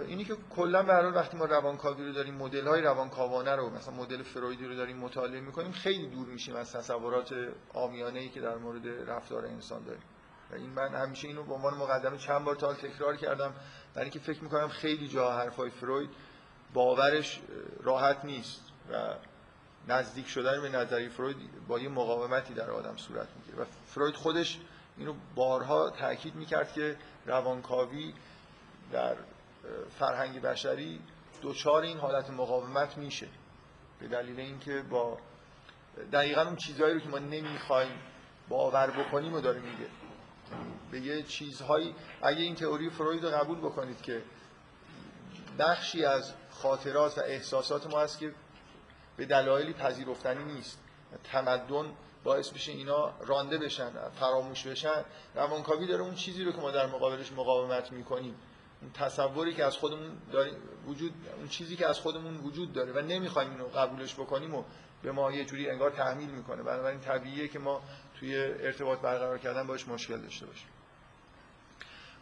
اینی 0.07 0.25
که 0.25 0.37
کلا 0.55 0.83
به 0.83 0.93
وقتی 0.93 1.37
ما 1.37 1.45
روانکاوی 1.45 2.05
رو 2.05 2.13
داریم 2.13 2.35
مدل 2.35 2.67
های 2.67 2.81
روانکاوانه 2.81 3.55
رو 3.55 3.69
مثلا 3.69 3.93
مدل 3.93 4.23
فرویدی 4.23 4.65
رو 4.65 4.75
داریم 4.75 4.97
مطالعه 4.97 5.41
می‌کنیم 5.41 5.71
خیلی 5.71 6.07
دور 6.07 6.27
میشیم 6.27 6.55
از 6.55 6.73
تصورات 6.73 7.35
عامیانه 7.73 8.19
ای 8.19 8.29
که 8.29 8.41
در 8.41 8.55
مورد 8.55 8.87
رفتار 9.09 9.45
انسان 9.45 9.83
داریم. 9.83 10.03
و 10.51 10.55
این 10.55 10.69
من 10.69 10.95
همیشه 10.95 11.27
اینو 11.27 11.43
به 11.43 11.53
عنوان 11.53 11.73
مقدمه 11.73 12.17
چند 12.17 12.43
بار 12.43 12.55
تا 12.55 12.73
تکرار 12.73 13.15
کردم. 13.15 13.53
برای 13.93 14.05
اینکه 14.05 14.19
فکر 14.19 14.43
می‌کنم 14.43 14.67
خیلی 14.67 15.07
جا 15.07 15.31
حرفای 15.31 15.69
فروید 15.69 16.09
باورش 16.73 17.41
راحت 17.83 18.25
نیست. 18.25 18.61
و 18.91 19.13
نزدیک 19.87 20.27
شدن 20.27 20.61
به 20.61 20.69
نظری 20.69 21.09
فروید 21.09 21.37
با 21.67 21.79
یه 21.79 21.89
مقاومتی 21.89 22.53
در 22.53 22.71
آدم 22.71 22.97
صورت 22.97 23.27
می‌گیره. 23.35 23.63
و 23.63 23.65
فروید 23.87 24.15
خودش 24.15 24.59
اینو 24.97 25.13
بارها 25.35 25.89
تاکید 25.89 26.35
می‌کرد 26.35 26.73
که 26.73 26.97
روانکاوی 27.25 28.13
در 28.91 29.15
فرهنگ 29.99 30.41
بشری 30.41 31.01
دوچار 31.41 31.81
این 31.81 31.97
حالت 31.97 32.29
مقاومت 32.29 32.97
میشه. 32.97 33.27
به 33.99 34.07
دلیل 34.07 34.39
اینکه 34.39 34.81
با 34.89 35.17
دقیقا 36.11 36.41
اون 36.41 36.55
چیزهایی 36.55 36.93
رو 36.93 36.99
که 36.99 37.09
ما 37.09 37.19
نمی‌خوایم 37.19 37.99
باور 38.49 38.91
بکنیم 38.91 39.33
و 39.33 39.41
داره 39.41 39.59
میگه. 39.59 39.87
به 40.91 40.99
یه 40.99 41.23
چیزهایی 41.23 41.95
اگه 42.21 42.41
این 42.41 42.55
تئوری 42.55 42.89
فروید 42.89 43.25
رو 43.25 43.29
قبول 43.29 43.57
بکنید 43.57 44.01
که 44.01 44.21
بخشی 45.59 46.05
از 46.05 46.33
خاطرات 46.51 47.17
و 47.17 47.21
احساسات 47.21 47.87
ما 47.87 48.01
هست 48.01 48.19
که 48.19 48.33
به 49.17 49.25
دلایلی 49.25 49.73
پذیرفتنی 49.73 50.43
نیست. 50.43 50.79
تمدن 51.23 51.85
باعث 52.23 52.49
بشه 52.49 52.71
اینا 52.71 53.13
رانده 53.19 53.57
بشن 53.57 54.09
فراموش 54.19 54.67
بشن. 54.67 55.05
روانکاوی 55.35 55.87
داره 55.87 56.03
اون 56.03 56.15
چیزی 56.15 56.43
رو 56.43 56.51
که 56.51 56.57
ما 56.57 56.71
در 56.71 56.85
مقابلش 56.85 57.31
مقاومت 57.31 57.91
می‌کنیم. 57.91 58.35
اون 58.81 58.91
تصوری 58.91 59.53
که 59.53 59.65
از 59.65 59.77
خودمون 59.77 60.17
داریم 60.31 60.53
وجود 60.87 61.13
اون 61.37 61.47
چیزی 61.47 61.75
که 61.75 61.87
از 61.87 61.99
خودمون 61.99 62.37
وجود 62.37 62.73
داره 62.73 62.91
و 62.91 62.99
نمی‌خوایم 62.99 63.51
اینو 63.51 63.67
قبولش 63.67 64.13
بکنیم 64.15 64.55
و 64.55 64.63
به 65.03 65.11
ما 65.11 65.31
یه 65.31 65.45
جوری 65.45 65.69
انگار 65.69 65.91
تحمیل 65.91 66.29
می‌کنه. 66.29 66.63
بنابراین 66.63 66.99
طبیعیه 66.99 67.47
که 67.47 67.59
ما 67.59 67.81
توی 68.19 68.37
ارتباط 68.37 68.99
برقرار 68.99 69.37
کردن 69.37 69.67
باش 69.67 69.87
مشکل 69.87 70.17
داشته 70.17 70.45
باشیم. 70.45 70.67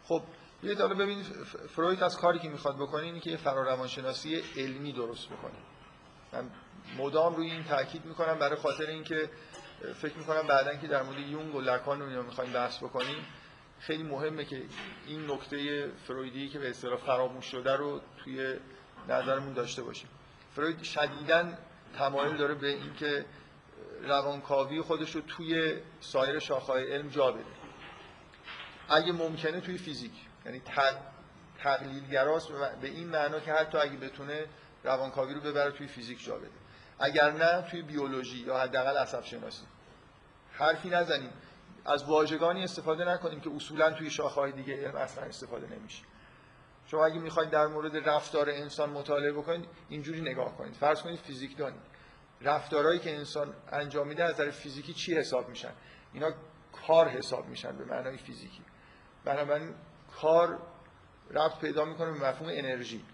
خب 0.04 0.22
یه 0.62 0.78
حالا 0.78 0.94
ببینید 0.94 1.26
فروید 1.68 2.02
از 2.02 2.16
کاری 2.16 2.38
که 2.38 2.48
می‌خواد 2.48 2.76
بکنه 2.76 3.02
اینه 3.02 3.20
که 3.20 3.30
یه 3.30 3.36
فراروانشناسی 3.36 4.42
علمی 4.56 4.92
درست 4.92 5.26
بکنه. 5.26 5.58
من 6.32 6.50
مدام 6.98 7.36
روی 7.36 7.50
این 7.50 7.64
تاکید 7.64 8.04
می‌کنم 8.04 8.38
برای 8.38 8.56
خاطر 8.56 8.86
اینکه 8.86 9.30
فکر 9.94 10.16
می‌کنم 10.16 10.46
بعدا 10.46 10.74
که 10.74 10.86
در 10.86 11.02
مورد 11.02 11.18
یونگ 11.18 11.54
و 11.54 11.60
لکان 11.60 12.14
رو 12.14 12.22
می‌خوایم 12.22 12.52
بحث 12.52 12.78
بکنیم 12.78 13.26
خیلی 13.80 14.02
مهمه 14.02 14.44
که 14.44 14.62
این 15.06 15.30
نکته 15.30 15.88
فرویدی 16.06 16.48
که 16.48 16.58
به 16.58 16.70
اصطلاح 16.70 16.96
فراموش 16.96 17.44
شده 17.44 17.76
رو 17.76 18.00
توی 18.24 18.56
نظرمون 19.08 19.52
داشته 19.52 19.82
باشیم. 19.82 20.08
فروید 20.54 20.82
شدیداً 20.82 21.44
تمایل 21.98 22.36
داره 22.36 22.54
به 22.54 22.68
اینکه 22.68 23.24
روانکاوی 24.02 24.80
خودش 24.80 25.14
رو 25.14 25.20
توی 25.20 25.76
سایر 26.00 26.38
شاخه‌های 26.38 26.92
علم 26.92 27.08
جا 27.08 27.32
بده. 27.32 27.44
اگه 28.88 29.12
ممکنه 29.12 29.60
توی 29.60 29.78
فیزیک 29.78 30.12
یعنی 30.46 30.62
تقلیلگراست 31.58 32.48
به 32.80 32.88
این 32.88 33.08
معنا 33.08 33.40
که 33.40 33.52
حتی 33.52 33.78
اگه 33.78 33.96
بتونه 33.96 34.44
روانکاوی 34.84 35.34
رو 35.34 35.40
ببره 35.40 35.70
توی 35.70 35.86
فیزیک 35.86 36.24
جا 36.24 36.36
بده. 36.36 36.50
اگر 36.98 37.30
نه 37.30 37.62
توی 37.70 37.82
بیولوژی 37.82 38.38
یا 38.38 38.58
حداقل 38.58 38.96
عصب 38.96 39.24
شناسی. 39.24 39.64
حرفی 40.52 40.88
نزنیم. 40.88 41.30
از 41.84 42.04
واژگانی 42.04 42.64
استفاده 42.64 43.04
نکنیم 43.04 43.40
که 43.40 43.50
اصولا 43.50 43.90
توی 43.90 44.10
شاخه‌های 44.10 44.52
دیگه 44.52 44.86
علم 44.86 44.96
اصلا 44.96 45.24
استفاده 45.24 45.66
نمیشه. 45.76 46.04
شما 46.86 47.06
اگه 47.06 47.18
می‌خواید 47.18 47.50
در 47.50 47.66
مورد 47.66 48.08
رفتار 48.08 48.50
انسان 48.50 48.90
مطالعه 48.90 49.32
بکنید 49.32 49.68
اینجوری 49.88 50.20
نگاه 50.20 50.56
کنید. 50.56 50.74
فرض 50.74 51.02
کنید 51.02 51.18
فیزیک 51.18 51.56
دانید. 51.56 51.80
رفتارهایی 52.40 52.98
که 52.98 53.16
انسان 53.16 53.54
انجام 53.72 54.08
میده 54.08 54.24
از 54.24 54.34
نظر 54.34 54.50
فیزیکی 54.50 54.94
چی 54.94 55.14
حساب 55.14 55.48
میشن؟ 55.48 55.72
اینا 56.12 56.30
کار 56.86 57.08
حساب 57.08 57.46
میشن 57.46 57.76
به 57.76 57.84
معنای 57.84 58.16
فیزیکی. 58.16 58.62
بنابراین 59.24 59.74
کار 60.20 60.58
رفت 61.30 61.60
پیدا 61.60 61.84
می‌کنه 61.84 62.12
به 62.12 62.28
مفهوم 62.28 62.48
انرژی. 62.52 63.04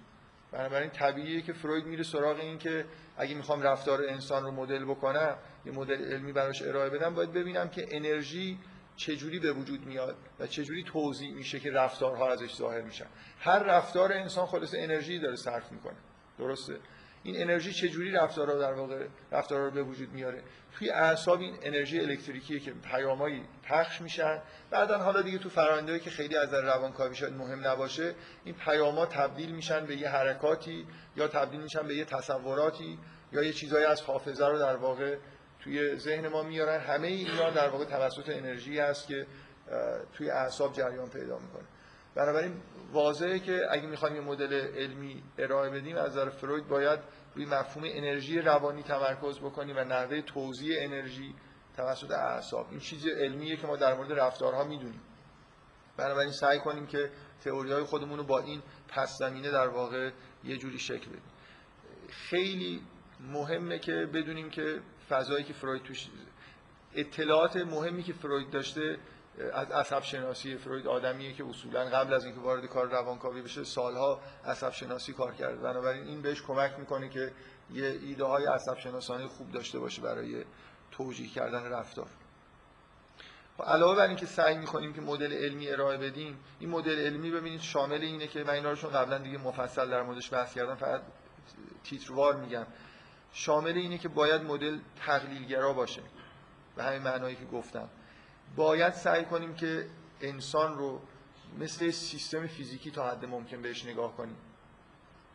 بنابراین 0.53 0.91
طبیعیه 0.91 1.43
که 1.43 1.53
فروید 1.53 1.87
میره 1.87 2.03
سراغ 2.03 2.41
این 2.41 2.59
که 2.59 2.85
اگه 3.17 3.35
می‌خوام 3.35 3.63
رفتار 3.63 4.03
انسان 4.09 4.43
رو 4.43 4.51
مدل 4.51 4.85
بکنم 4.85 5.37
یه 5.67 5.73
مدل 5.73 6.13
علمی 6.13 6.33
براش 6.33 6.63
ارائه 6.63 6.91
بدم 6.91 7.15
باید 7.15 7.33
ببینم 7.33 7.69
که 7.69 7.87
انرژی 7.91 8.59
چجوری 8.97 9.39
به 9.39 9.53
وجود 9.53 9.87
میاد 9.87 10.17
و 10.41 10.47
چجوری 10.47 10.85
توضیح 10.85 11.35
میشه 11.35 11.61
که 11.61 11.71
رفتارها 11.71 12.33
ازش 12.33 12.55
ظاهر 12.55 12.81
میشن. 12.81 13.07
هر 13.39 13.59
رفتار 13.59 14.13
انسان 14.13 14.47
خلاص 14.47 14.75
انرژی 14.75 15.19
داره 15.19 15.37
صرف 15.37 15.73
می‌کنه. 15.73 15.97
درسته؟ 16.39 16.79
این 17.23 17.43
انرژی 17.43 17.73
چجوری 17.73 18.11
رفتارها 18.11 18.55
در 18.55 18.73
واقع 18.73 19.07
رفتارها 19.33 19.65
رو 19.65 19.71
به 19.71 19.83
وجود 19.83 20.13
میاره؟ 20.13 20.43
توی 20.73 20.91
اعصاب 20.91 21.41
این 21.41 21.55
انرژی 21.63 22.01
الکتریکیه 22.01 22.61
که 22.61 22.73
پیامایی 22.73 23.45
پخش 23.63 24.01
میشن 24.01 24.43
بعدا 24.71 24.99
حالا 24.99 25.23
دیگه 25.23 25.39
تو 25.39 25.49
فرآیندهایی 25.49 26.01
که 26.01 26.11
خیلی 26.11 26.37
از 26.37 26.49
نظر 26.49 26.63
روانکاوی 26.63 27.15
شاید 27.15 27.33
مهم 27.33 27.67
نباشه 27.67 28.15
این 28.45 28.55
پیاما 28.55 29.07
تبدیل 29.07 29.55
میشن 29.55 29.87
به 29.87 29.97
یه 29.97 30.09
حرکاتی 30.09 30.87
یا 31.17 31.29
تبدیل 31.29 31.61
میشن 31.61 31.87
به 31.87 31.95
یه 31.95 32.05
تصوراتی 32.05 32.99
یا 33.33 33.43
یه 33.43 33.53
چیزایی 33.53 33.85
از 33.85 34.01
حافظه 34.01 34.47
رو 34.47 34.59
در 34.59 34.77
واقع 34.77 35.17
توی 35.61 35.97
ذهن 35.97 36.29
ما 36.29 36.43
میارن. 36.43 36.81
همه 36.81 37.09
اینا 37.09 37.51
در 37.51 37.69
واقع 37.69 37.85
توسط 37.85 38.29
انرژی 38.29 38.81
است 38.81 39.07
که 39.07 39.27
توی 40.15 40.31
اعصاب 40.31 40.73
جریان 40.73 41.09
پیدا 41.09 41.39
می‌کنه. 41.39 41.65
بنابراین 42.15 42.61
واضحه 42.93 43.39
که 43.39 43.67
اگه 43.71 43.87
می‌خوایم 43.87 44.17
یه 44.17 44.21
مدل 44.21 44.53
علمی 44.53 45.23
ارائه 45.39 45.71
بدیم 45.71 45.97
از 45.97 46.11
نظر 46.11 46.29
فروید 46.29 46.69
باید 46.69 47.01
روی 47.35 47.47
مفهوم 47.47 47.85
انرژی 47.87 48.39
روانی 48.39 48.83
تمرکز 48.83 49.39
بکنیم 49.39 49.77
و 49.77 49.85
نحوه 49.85 50.21
توزیع 50.21 50.85
انرژی 50.85 51.35
توسط 51.77 52.11
اعصاب. 52.11 52.67
این 52.71 52.81
چیزی 52.81 53.11
علمیه 53.11 53.57
که 53.57 53.67
ما 53.67 53.77
در 53.77 53.95
مورد 53.95 54.13
رفتارها 54.13 54.65
می‌دونیم. 54.65 55.01
بنابراین 55.97 56.33
سعی 56.33 56.59
کنیم 56.59 56.87
که 56.87 57.11
تئوری 57.45 57.73
های 57.73 57.83
خودمون 57.83 58.19
رو 58.19 58.25
با 58.25 58.39
این 58.39 58.63
پس 58.89 59.19
زمینه 59.19 59.51
در 59.51 59.69
واقع 59.69 60.11
یه 60.45 60.57
جوری 60.57 60.79
شکل 60.79 61.09
بدیم. 61.09 61.33
خیلی 62.09 62.83
مهمه 63.21 63.79
که 63.79 63.93
بدونیم 64.15 64.51
که 64.51 64.81
فضایی 65.09 65.45
که 65.45 65.53
فروید 65.53 65.83
توش 65.83 66.09
اطلاعات 66.95 67.57
مهمی 67.57 68.03
که 68.03 68.13
فروید 68.13 68.51
داشته 68.51 68.99
از 69.53 69.71
عصب 69.71 70.03
شناسی 70.03 70.57
فروید 70.57 70.87
آدمیه 70.87 71.33
که 71.33 71.45
اصولا 71.45 71.85
قبل 71.85 72.15
از 72.15 72.25
اینکه 72.25 72.41
وارد 72.41 72.67
کار 72.67 72.89
روانکاوی 72.89 73.43
بشه 73.43 73.65
سالها 73.65 74.21
عصب 74.45 74.73
شناسی 74.73 75.13
کار 75.13 75.35
کرده. 75.35 75.57
بنابراین 75.57 76.07
این 76.07 76.23
بهش 76.23 76.43
کمک 76.43 76.79
می‌کنه 76.79 77.09
که 77.09 77.33
یه 77.71 77.87
ایده 77.87 78.25
های 78.25 78.47
عصب 78.47 78.79
شناسانه 78.79 79.27
خوب 79.27 79.53
داشته 79.53 79.79
باشه 79.79 80.03
برای 80.03 80.45
توجیه 80.91 81.29
کردن 81.29 81.65
رفتار. 81.65 82.07
علاوه 83.67 83.97
بر 83.97 84.07
اینکه 84.07 84.27
سعی 84.27 84.59
می‌کنیم 84.59 84.93
که 84.93 85.01
مدل 85.01 85.33
علمی 85.33 85.71
ارائه 85.71 85.99
بدیم 85.99 86.39
این 86.61 86.71
مدل 86.71 86.99
علمی 86.99 87.31
ببینید 87.31 87.61
شامل 87.61 88.01
اینه 88.01 88.27
که 88.27 88.45
من 88.45 88.51
اینا 88.51 88.71
رو 88.71 88.77
چون 88.77 88.91
قبلا 88.91 89.19
دیگه 89.19 89.39
مفصل 89.39 89.91
در 89.91 90.03
موردش 90.03 90.33
بحث 90.33 90.55
کردم 90.55 90.75
فقط 90.75 91.03
تیتروار 91.85 92.37
میگم. 92.37 92.67
شامل 93.33 93.77
اینه 93.77 93.99
که 93.99 94.09
باید 94.09 94.43
مدل 94.43 94.79
تقلیلگرا 95.07 95.73
باشه. 95.73 96.03
به 96.77 96.83
همین 96.83 97.03
معنایی 97.03 97.37
که 97.37 97.45
گفتم. 97.45 97.89
باید 98.57 98.93
سعی 98.93 99.25
کنیم 99.25 99.55
که 99.55 99.87
انسان 100.21 100.79
رو 100.79 101.01
مثل 101.59 101.91
سیستم 101.91 102.47
فیزیکی 102.47 102.91
تا 102.91 103.11
حد 103.11 103.25
ممکن 103.25 103.63
بهش 103.63 103.85
نگاه 103.85 104.17
کنیم. 104.17 104.37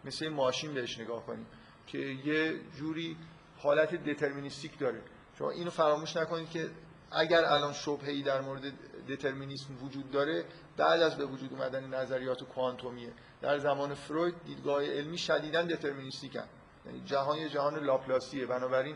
مثل 0.06 0.30
ماشین 0.30 0.74
بهش 0.74 1.00
نگاه 1.00 1.26
کنیم 1.26 1.46
که 1.88 1.98
یه 1.98 2.60
جوری 2.78 3.18
حالت 3.58 3.96
دترمینیستیک 3.96 4.80
داره. 4.80 5.02
شما 5.40 5.52
اینو 5.52 5.70
فراموش 5.70 6.18
نکنید 6.18 6.50
که 6.50 6.70
اگر 7.12 7.46
الان 7.46 7.74
شبهه‌ای 7.74 8.22
در 8.22 8.42
مورد 8.42 8.74
دترمینیسم 9.08 9.84
وجود 9.84 10.12
داره 10.12 10.46
بعد 10.78 11.02
از 11.02 11.18
به 11.18 11.26
وجود 11.26 11.54
اومدن 11.54 11.94
نظریات 11.94 12.44
کوانتومیه. 12.44 13.14
در 13.42 13.58
زمان 13.58 13.94
فروید 13.94 14.36
دیدگاه 14.46 14.86
علمی 14.86 15.18
شدیداً 15.18 15.62
دترمینیستیکن 15.62 16.44
یعنی 16.86 17.02
جهان 17.06 17.50
جهان 17.50 17.80
لاپلاسیه. 17.80 18.46
بنابراین 18.46 18.96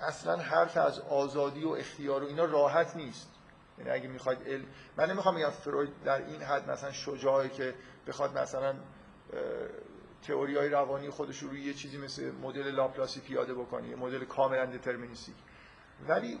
اصلا 0.00 0.36
حرف 0.36 0.76
از 0.76 1.00
آزادی 1.00 1.64
و 1.64 1.68
اختیار 1.68 2.24
و 2.24 2.26
اینا 2.26 2.44
راحت 2.44 2.96
نیست. 2.96 3.33
یعنی 3.78 3.90
اگه 3.90 4.08
می‌خواید 4.08 4.38
علم 4.46 4.66
من 4.96 5.10
نمی‌خوام 5.10 5.34
بگم 5.34 5.50
فروید 5.50 6.02
در 6.04 6.26
این 6.26 6.42
حد 6.42 6.70
مثلا 6.70 6.92
شجاعه 6.92 7.48
که 7.48 7.74
بخواد 8.06 8.38
مثلا 8.38 8.74
تئوری 10.22 10.56
های 10.56 10.68
روانی 10.68 11.10
خودش 11.10 11.38
رو 11.38 11.48
روی 11.48 11.60
یه 11.60 11.74
چیزی 11.74 11.98
مثل 11.98 12.30
مدل 12.30 12.70
لاپلاسی 12.70 13.20
پیاده 13.20 13.54
بکنه 13.54 13.88
یه 13.88 13.96
مدل 13.96 14.24
کاملا 14.24 14.66
دترمینیستیک 14.66 15.36
ولی 16.08 16.40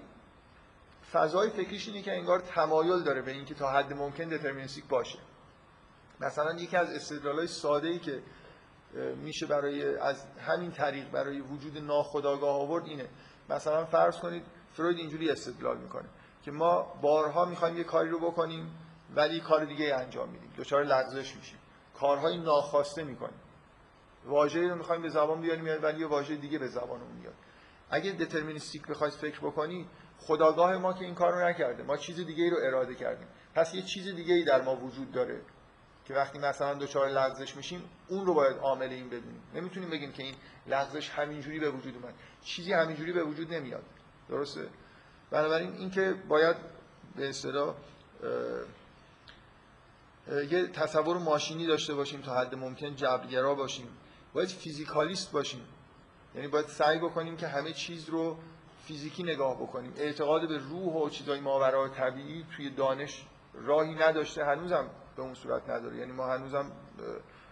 فضای 1.12 1.50
فکریش 1.50 1.88
اینه 1.88 2.02
که 2.02 2.12
انگار 2.12 2.40
تمایل 2.40 3.02
داره 3.02 3.22
به 3.22 3.30
اینکه 3.30 3.54
تا 3.54 3.70
حد 3.70 3.92
ممکن 3.92 4.24
دترمینیستیک 4.24 4.84
باشه. 4.84 5.18
مثلا 6.20 6.54
یکی 6.54 6.76
از 6.76 6.90
استدلالای 6.90 7.46
ساده 7.46 7.88
ای 7.88 7.98
که 7.98 8.22
میشه 9.16 9.46
برای 9.46 9.96
از 9.96 10.26
همین 10.38 10.70
طریق 10.72 11.10
برای 11.10 11.40
وجود 11.40 11.78
ناخودآگاه 11.78 12.60
آورد 12.60 12.84
اینه. 12.84 13.08
مثلا 13.50 13.84
فرض 13.84 14.18
کنید 14.18 14.44
فروید 14.72 14.98
اینجوری 14.98 15.30
استدلال 15.30 15.78
می‌کنه. 15.78 16.08
که 16.44 16.50
ما 16.50 16.82
بارها 17.02 17.44
می‌خوایم 17.44 17.76
یه 17.76 17.84
کاری 17.84 18.08
رو 18.10 18.18
بکنیم 18.18 18.78
ولی 19.14 19.40
کار 19.40 19.64
دیگه 19.64 19.94
انجام 19.94 20.28
میدیم. 20.28 20.52
دچار 20.58 20.84
لغزش 20.84 21.36
میشیم. 21.36 21.58
کارهای 21.94 22.38
ناخواسته 22.38 23.04
می‌کنیم. 23.04 23.40
واژه‌ای 24.24 24.68
رو 24.68 24.76
می‌خوایم 24.76 25.02
به 25.02 25.08
زبان 25.08 25.40
بیاریم 25.40 25.82
ولی 25.82 26.00
یه 26.00 26.06
واژه 26.06 26.36
دیگه 26.36 26.58
به 26.58 26.68
زبانمون 26.68 27.16
میاد. 27.20 27.34
اگه 27.90 28.12
دترمینیستیک 28.12 28.86
بخواید 28.86 29.12
فکر 29.12 29.40
بکنی 29.40 29.88
خداگاه 30.18 30.78
ما 30.78 30.92
که 30.92 31.04
این 31.04 31.14
کار 31.14 31.32
رو 31.32 31.48
نکرده 31.48 31.82
ما 31.82 31.96
چیز 31.96 32.16
دیگه 32.16 32.44
ای 32.44 32.50
رو 32.50 32.56
اراده 32.62 32.94
کردیم. 32.94 33.28
پس 33.54 33.74
یه 33.74 33.82
چیز 33.82 34.14
دیگه 34.14 34.34
ای 34.34 34.44
در 34.44 34.62
ما 34.62 34.76
وجود 34.76 35.12
داره 35.12 35.40
که 36.04 36.14
وقتی 36.14 36.38
مثلا 36.38 36.74
دچار 36.74 37.08
لغزش 37.08 37.56
میشیم 37.56 37.82
اون 38.08 38.26
رو 38.26 38.34
باید 38.34 38.56
عامل 38.56 38.88
این 38.88 39.06
بدونیم. 39.06 39.42
نمی‌تونیم 39.54 39.90
بگیم 39.90 40.12
که 40.12 40.22
این 40.22 40.34
لغزش 40.66 41.10
همینجوری 41.10 41.60
به 41.60 41.70
وجود 41.70 41.94
اومد. 41.94 42.14
چیزی 42.42 42.72
همینجوری 42.72 43.12
به 43.12 43.24
وجود 43.24 43.54
نمیاد. 43.54 43.84
درسته؟ 44.28 44.68
بنابراین 45.34 45.72
اینکه 45.72 46.14
باید 46.28 46.56
به 47.16 47.28
اصطلاح 47.28 47.74
یه 50.50 50.66
تصور 50.66 51.18
ماشینی 51.18 51.66
داشته 51.66 51.94
باشیم 51.94 52.20
تا 52.20 52.34
حد 52.34 52.54
ممکن 52.54 52.96
جبرگرا 52.96 53.54
باشیم. 53.54 53.88
باید 54.34 54.48
فیزیکالیست 54.48 55.32
باشیم. 55.32 55.60
یعنی 56.34 56.48
باید 56.48 56.66
سعی 56.66 56.98
بکنیم 56.98 57.36
که 57.36 57.48
همه 57.48 57.72
چیز 57.72 58.08
رو 58.08 58.36
فیزیکی 58.84 59.22
نگاه 59.22 59.56
بکنیم. 59.56 59.92
اعتقاد 59.96 60.48
به 60.48 60.58
روح 60.58 60.94
و 60.94 61.08
چیزای 61.08 61.40
ماورای 61.40 61.90
طبیعی 61.90 62.44
توی 62.56 62.70
دانش 62.70 63.26
راهی 63.54 63.94
نداشته 63.94 64.44
هنوزم 64.44 64.90
به 65.16 65.22
اون 65.22 65.34
صورت 65.34 65.70
نداره. 65.70 65.96
یعنی 65.96 66.12
ما 66.12 66.26
هنوزم 66.26 66.72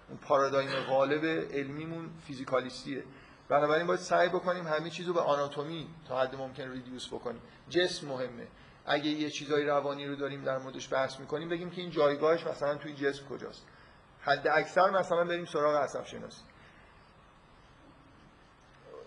اون 0.09 0.19
پارادایم 0.19 0.71
غالب 0.89 1.25
علمیمون 1.53 2.11
فیزیکالیستیه. 2.27 3.05
بنابراین 3.49 3.87
باید 3.87 4.01
سعی 4.01 4.29
بکنیم 4.29 4.67
همه 4.67 4.91
چیز 4.91 5.07
رو 5.07 5.15
به 5.15 5.21
آناتومی 5.21 5.89
تا 6.09 6.21
حد 6.21 6.35
ممکن 6.35 6.71
ریدیوس 6.71 7.09
بکنیم. 7.09 7.43
جسم 7.69 8.07
مهمه. 8.09 8.47
اگه 8.87 9.07
یه 9.07 9.31
چیزای 9.31 9.65
روانی 9.65 10.07
رو 10.07 10.17
داریم 10.17 10.45
در 10.45 10.59
موردش 10.59 10.93
بحث 10.93 11.21
می‌کنیم 11.21 11.49
بگیم 11.49 11.71
که 11.71 11.81
این 11.81 11.91
جایگاهش 11.91 12.47
مثلا 12.47 12.75
توی 12.75 12.95
جسم 12.95 13.27
کجاست. 13.27 13.67
حد 14.21 14.49
اکثر 14.49 14.91
مثلا 14.91 15.25
بریم 15.25 15.45
سراغ 15.45 15.77
عصب 15.77 16.05
شناسی. 16.05 16.43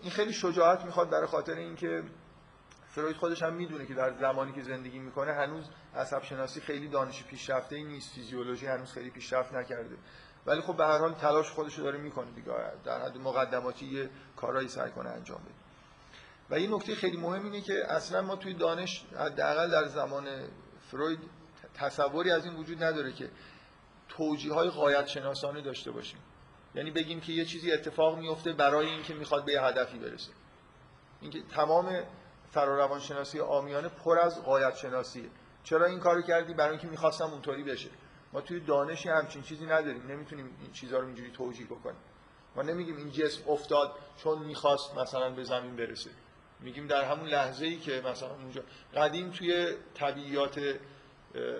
این 0.02 0.10
خیلی 0.10 0.32
شجاعت 0.32 0.84
می‌خواد 0.84 1.10
برای 1.10 1.26
خاطر 1.26 1.54
اینکه 1.54 2.02
فروید 2.88 3.16
خودش 3.16 3.42
هم 3.42 3.54
می‌دونه 3.54 3.86
که 3.86 3.94
در 3.94 4.18
زمانی 4.18 4.52
که 4.52 4.62
زندگی 4.62 4.98
می‌کنه 4.98 5.32
هنوز 5.32 5.64
عصب 5.96 6.22
شناسی 6.22 6.60
خیلی 6.60 6.88
دانش 6.88 7.24
پیشرفته 7.24 7.76
ای 7.76 7.84
نیست. 7.84 8.14
فیزیولوژی 8.14 8.66
هنوز 8.66 8.92
خیلی 8.92 9.10
پیشرفت 9.10 9.54
نکرده. 9.54 9.96
ولی 10.46 10.60
خب 10.60 10.76
به 10.76 10.86
هر 10.86 10.98
حال 10.98 11.12
تلاش 11.12 11.50
خودش 11.50 11.78
داره 11.78 11.98
می‌کنه 11.98 12.30
دیگه. 12.30 12.52
در 12.84 13.00
حد 13.00 13.18
مقدماتی 13.18 13.86
یه 13.86 14.10
کارهایی 14.36 14.68
سعی 14.68 14.90
کنه 14.90 15.10
انجام 15.10 15.38
بده. 15.38 15.54
و 16.50 16.54
این 16.54 16.74
نکته 16.74 16.94
خیلی 16.94 17.16
مهم 17.16 17.44
اینه 17.44 17.60
که 17.60 17.92
اصلا 17.92 18.22
ما 18.22 18.36
توی 18.36 18.54
دانش 18.54 19.04
حداقل 19.18 19.70
در 19.70 19.86
زمان 19.86 20.24
فروید 20.90 21.18
تصوری 21.74 22.30
از 22.30 22.44
این 22.44 22.54
وجود 22.54 22.82
نداره 22.82 23.12
که 23.12 23.30
توجیه 24.08 24.52
های 24.52 25.08
شناسانه 25.08 25.60
داشته 25.60 25.90
باشیم. 25.90 26.18
یعنی 26.74 26.90
بگیم 26.90 27.20
که 27.20 27.32
یه 27.32 27.44
چیزی 27.44 27.72
اتفاق 27.72 28.18
میفته 28.18 28.52
برای 28.52 28.86
اینکه 28.86 29.14
می‌خواد 29.14 29.44
به 29.44 29.52
یه 29.52 29.62
هدفی 29.62 29.98
برسه. 29.98 30.32
اینکه 31.20 31.42
تمام 31.42 32.02
فراروانشناسی 32.50 33.40
آمیانه 33.40 33.88
پر 33.88 34.18
از 34.18 34.42
قایت 34.42 34.76
شناسیه 34.76 35.28
چرا 35.64 35.86
این 35.86 36.00
کارو 36.00 36.22
کردی؟ 36.22 36.54
برای 36.54 36.70
اینکه 36.70 36.86
می‌خواستم 36.86 37.24
اونطوری 37.24 37.62
بشه. 37.62 37.88
ما 38.32 38.40
توی 38.40 38.60
دانشی 38.60 39.08
همچین 39.08 39.42
چیزی 39.42 39.66
نداریم. 39.66 40.06
نمی‌تونیم 40.06 40.56
این 40.60 40.72
چیزها 40.72 40.98
رو 40.98 41.06
اینجوری 41.06 41.30
توجیه 41.30 41.66
بکنیم. 41.66 42.00
ما 42.56 42.62
نمیگیم 42.62 42.96
این 42.96 43.10
جسم 43.10 43.50
افتاد 43.50 43.92
چون 44.16 44.38
می‌خواست 44.38 44.98
مثلا 44.98 45.30
به 45.30 45.44
زمین 45.44 45.76
برسه. 45.76 46.10
میگیم 46.60 46.86
در 46.86 47.04
همون 47.04 47.28
لحظه 47.28 47.66
ای 47.66 47.76
که 47.76 48.02
مثلا 48.06 48.34
اونجا 48.34 48.62
قدیم 48.94 49.30
توی 49.30 49.74
طبیعیات 49.94 50.60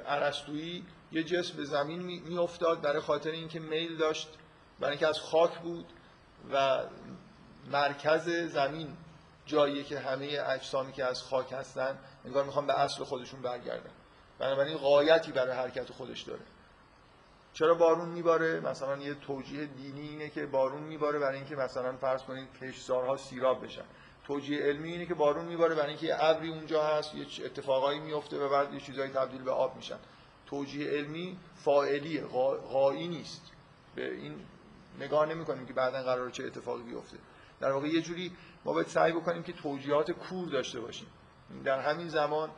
ارسطویی 0.06 0.85
یه 1.12 1.25
جسم 1.25 1.56
به 1.56 1.64
زمین 1.64 2.02
میافتاد 2.02 2.80
برای 2.80 3.00
خاطر 3.00 3.30
اینکه 3.30 3.61
میل 3.61 3.96
داشت 3.96 4.28
برای 4.80 4.90
اینکه 4.90 5.06
از 5.06 5.20
خاک 5.20 5.58
بود 5.58 5.87
و 6.52 6.85
مرکز 7.70 8.28
زمین 8.28 8.96
جاییه 9.46 9.85
که 9.85 9.99
همه 9.99 10.38
اجسامی 10.46 10.92
که 10.92 11.04
از 11.04 11.23
خاک 11.23 11.52
هستن 11.52 11.99
انگار 12.25 12.45
می‌خوان 12.45 12.67
به 12.67 12.80
اصل 12.80 13.04
خودشون 13.04 13.43
برگردن. 13.43 13.90
بنابراین 14.38 14.76
قایتی 14.76 15.32
برای 15.32 15.56
حرکت 15.56 15.93
خودش 15.93 16.23
داره. 16.23 16.40
چرا 17.58 17.75
بارون 17.75 18.08
میباره؟ 18.08 18.60
مثلا 18.60 18.97
یه 18.97 19.14
توجیه 19.14 19.66
دینی 19.66 20.08
اینه 20.08 20.28
که 20.28 20.47
بارون 20.47 20.82
میباره 20.82 21.19
برای 21.19 21.36
اینکه 21.36 21.56
مثلا 21.56 21.97
فرض 21.97 22.23
کنید 22.23 22.49
کشتزارها 22.62 23.16
سیراب 23.16 23.64
بشن. 23.64 23.84
توجیه 24.26 24.62
علمی 24.62 24.92
اینه 24.92 25.06
که 25.06 25.14
بارون 25.14 25.45
میباره 25.45 25.75
برای 25.75 25.88
اینکه 25.88 26.25
ابری 26.25 26.49
اونجا 26.49 26.82
هست 26.82 27.14
یه 27.14 27.26
اتفاقایی 27.45 28.00
میفته 28.00 28.38
و 28.38 28.49
بعد 28.49 28.75
یه 28.75 28.80
چیزایی 28.80 29.10
تبدیل 29.10 29.42
به 29.42 29.50
آب 29.50 29.76
میشن. 29.76 29.97
توجیه 30.47 30.90
علمی 30.90 31.38
فاعلیه 31.54 32.25
غایی 32.73 33.08
نیست. 33.08 33.42
به 33.95 34.14
این 34.14 34.34
نگاه 35.00 35.26
نمی‌کنیم 35.26 35.66
که 35.66 35.73
بعدا 35.73 36.02
قرار 36.02 36.30
چه 36.30 36.45
اتفاقی 36.45 36.82
بیفته. 36.82 37.16
در 37.60 37.73
واقع 37.73 37.88
یه 37.88 38.02
جوری 38.02 38.32
ما 38.64 38.73
باید 38.73 38.86
سعی 38.86 39.12
بکنیم 39.12 39.42
که 39.42 39.52
توجیهات 39.52 40.10
کور 40.10 40.49
داشته 40.49 40.80
باشیم. 40.80 41.08
در 41.64 41.80
همین 41.80 42.08
زمان 42.08 42.50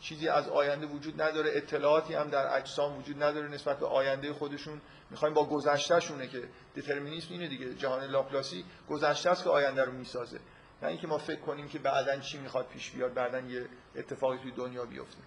چیزی 0.00 0.28
از 0.28 0.48
آینده 0.48 0.86
وجود 0.86 1.22
نداره 1.22 1.50
اطلاعاتی 1.54 2.14
هم 2.14 2.28
در 2.28 2.56
اجسام 2.56 2.98
وجود 2.98 3.22
نداره 3.22 3.48
نسبت 3.48 3.78
به 3.78 3.86
آینده 3.86 4.32
خودشون. 4.32 4.80
می‌خوایم 5.10 5.34
با 5.34 5.44
گذشتهشونه 5.44 6.26
که 6.26 6.48
دترمینیسم 6.76 7.28
اینه 7.30 7.48
دیگه 7.48 7.74
جهان 7.74 8.04
لاپلاسی 8.04 8.64
گذشته 8.88 9.30
است 9.30 9.44
که 9.44 9.50
آینده 9.50 9.84
رو 9.84 9.92
می‌سازه. 9.92 10.40
نه 10.82 10.88
اینکه 10.88 11.06
ما 11.06 11.18
فکر 11.18 11.40
کنیم 11.40 11.68
که 11.68 11.78
بعدا 11.78 12.20
چی 12.20 12.38
می‌خواد 12.38 12.66
پیش 12.66 12.90
بیاد 12.90 13.14
بعدا 13.14 13.40
یه 13.40 13.68
اتفاقی 13.96 14.38
توی 14.38 14.50
دنیا 14.50 14.84
بیفته. 14.84 15.22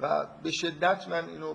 و 0.00 0.26
به 0.42 0.50
شدت 0.50 1.08
من 1.08 1.28
اینو 1.28 1.54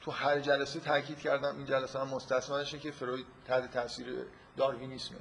تو 0.00 0.10
هر 0.10 0.40
جلسه 0.40 0.80
تاکید 0.80 1.18
کردم. 1.18 1.56
این 1.56 1.66
جلسه 1.66 1.98
هم 1.98 2.08
مستثنا 2.08 2.64
که 2.64 2.90
فروید 2.90 3.26
تحت 3.46 3.70
تاثیر 3.70 4.26
داروینیسمه. 4.56 5.18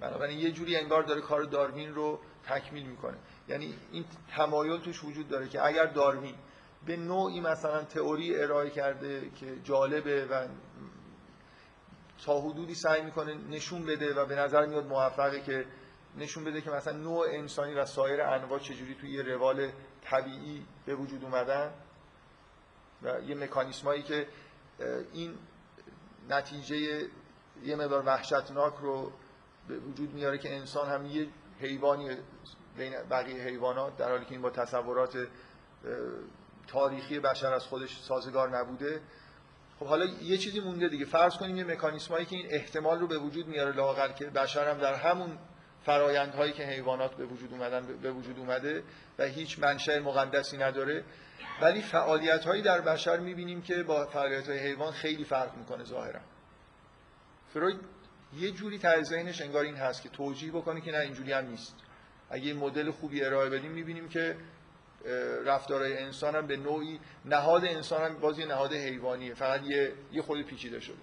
بنابراین 0.00 0.38
یه 0.38 0.50
جوری 0.50 0.76
انگار 0.76 1.02
داره 1.02 1.20
کار 1.20 1.42
داروین 1.42 1.94
رو 1.94 2.20
تکمیل 2.44 2.86
می‌کنه. 2.86 3.16
یعنی 3.48 3.74
این 3.92 4.04
تمایل 4.36 4.80
توش 4.80 5.04
وجود 5.04 5.28
داره 5.28 5.48
که 5.48 5.66
اگر 5.66 5.86
داروین 5.86 6.34
به 6.86 6.96
نوعی 6.96 7.40
مثلا 7.40 7.84
تئوری 7.84 8.42
ارائه 8.42 8.70
کرده 8.70 9.30
که 9.30 9.60
جالبه 9.64 10.26
و 10.26 10.46
تا 12.24 12.40
حدودی 12.40 12.74
سعی 12.74 13.02
می‌کنه 13.02 13.34
نشون 13.34 13.86
بده 13.86 14.14
و 14.14 14.26
به 14.26 14.34
نظر 14.34 14.66
میاد 14.66 14.86
موفقه 14.86 15.40
که 15.40 15.66
نشون 16.16 16.44
بده 16.44 16.60
که 16.60 16.70
مثلا 16.70 16.96
نوع 16.96 17.26
انسانی 17.30 17.74
و 17.74 17.86
سایر 17.86 18.22
انواع 18.22 18.58
چجوری 18.58 18.94
توی 18.94 19.10
یه 19.10 19.22
روال 19.22 19.70
طبیعی 20.02 20.66
به 20.86 20.94
وجود 20.94 21.24
اومدن 21.24 21.70
و 23.02 23.20
یه 23.20 23.34
مکانیسمایی 23.34 24.02
که 24.02 24.26
این 25.12 25.34
نتیجه 26.28 27.08
یه 27.64 27.76
مقدار 27.76 28.02
وحشتناک 28.06 28.74
رو 28.80 29.12
به 29.68 29.78
وجود 29.78 30.14
میاره 30.14 30.38
که 30.38 30.56
انسان 30.56 30.88
هم 30.88 31.06
یه 31.06 31.28
حیوانی 31.60 32.16
بین 32.76 32.92
بقیه 33.10 33.42
حیوانات 33.42 33.96
در 33.96 34.10
حالی 34.10 34.24
که 34.24 34.32
این 34.32 34.42
با 34.42 34.50
تصورات 34.50 35.26
تاریخی 36.66 37.20
بشر 37.20 37.54
از 37.54 37.64
خودش 37.64 38.00
سازگار 38.00 38.58
نبوده. 38.58 39.00
خب 39.80 39.86
حالا 39.86 40.04
یه 40.04 40.38
چیزی 40.38 40.60
مونده 40.60 40.88
دیگه. 40.88 41.04
فرض 41.04 41.36
کنیم 41.36 41.56
یه 41.56 41.64
مکانیسمایی 41.64 42.26
که 42.26 42.36
این 42.36 42.46
احتمال 42.50 43.00
رو 43.00 43.06
به 43.06 43.18
وجود 43.18 43.46
میاره 43.48 43.72
لاغر 43.72 44.08
که 44.08 44.26
بشر 44.26 44.70
هم 44.70 44.78
در 44.78 44.94
همون 44.94 45.38
فرایندهایی 45.84 46.52
که 46.52 46.62
حیوانات 46.62 47.14
به 47.14 47.26
وجود 47.26 47.52
اومدن 47.52 47.98
به 48.02 48.12
وجود 48.12 48.38
اومده 48.38 48.82
و 49.18 49.24
هیچ 49.24 49.58
منشأ 49.58 49.98
مقدسی 49.98 50.56
نداره. 50.56 51.04
ولی 51.60 51.82
فعالیت 51.82 52.44
هایی 52.44 52.62
در 52.62 52.80
بشر 52.80 53.18
می‌بینیم 53.18 53.62
که 53.62 53.82
با 53.82 54.06
فعالیت 54.06 54.48
های 54.48 54.58
حیوان 54.58 54.92
خیلی 54.92 55.24
فرق 55.24 55.56
می‌کنه 55.56 55.84
ظاهرا. 55.84 56.20
فروید 57.54 57.80
یه 58.38 58.50
جوری 58.50 58.80
ذهنش 59.02 59.42
انگار 59.42 59.64
این 59.64 59.76
هست 59.76 60.02
که 60.02 60.08
توجیه 60.08 60.52
بکنه 60.52 60.80
که 60.80 60.92
نه 60.92 60.98
اینجوری 60.98 61.32
هم 61.32 61.46
نیست. 61.46 61.76
اگه 62.30 62.54
مدل 62.54 62.90
خوبی 62.90 63.24
ارائه 63.24 63.50
بدیم 63.50 63.70
می‌بینیم 63.70 64.08
که 64.08 64.36
رفتارهای 65.44 65.98
انسان 65.98 66.36
هم 66.36 66.46
به 66.46 66.56
نوعی 66.56 67.00
نهاد 67.24 67.64
انسان 67.64 68.02
هم 68.02 68.18
بازی 68.18 68.44
نهاد 68.44 68.72
حیوانیه. 68.72 69.34
فقط 69.34 69.62
یه 69.62 69.92
یه 70.12 70.22
خود 70.22 70.42
پیچیده 70.42 70.80
شده. 70.80 70.96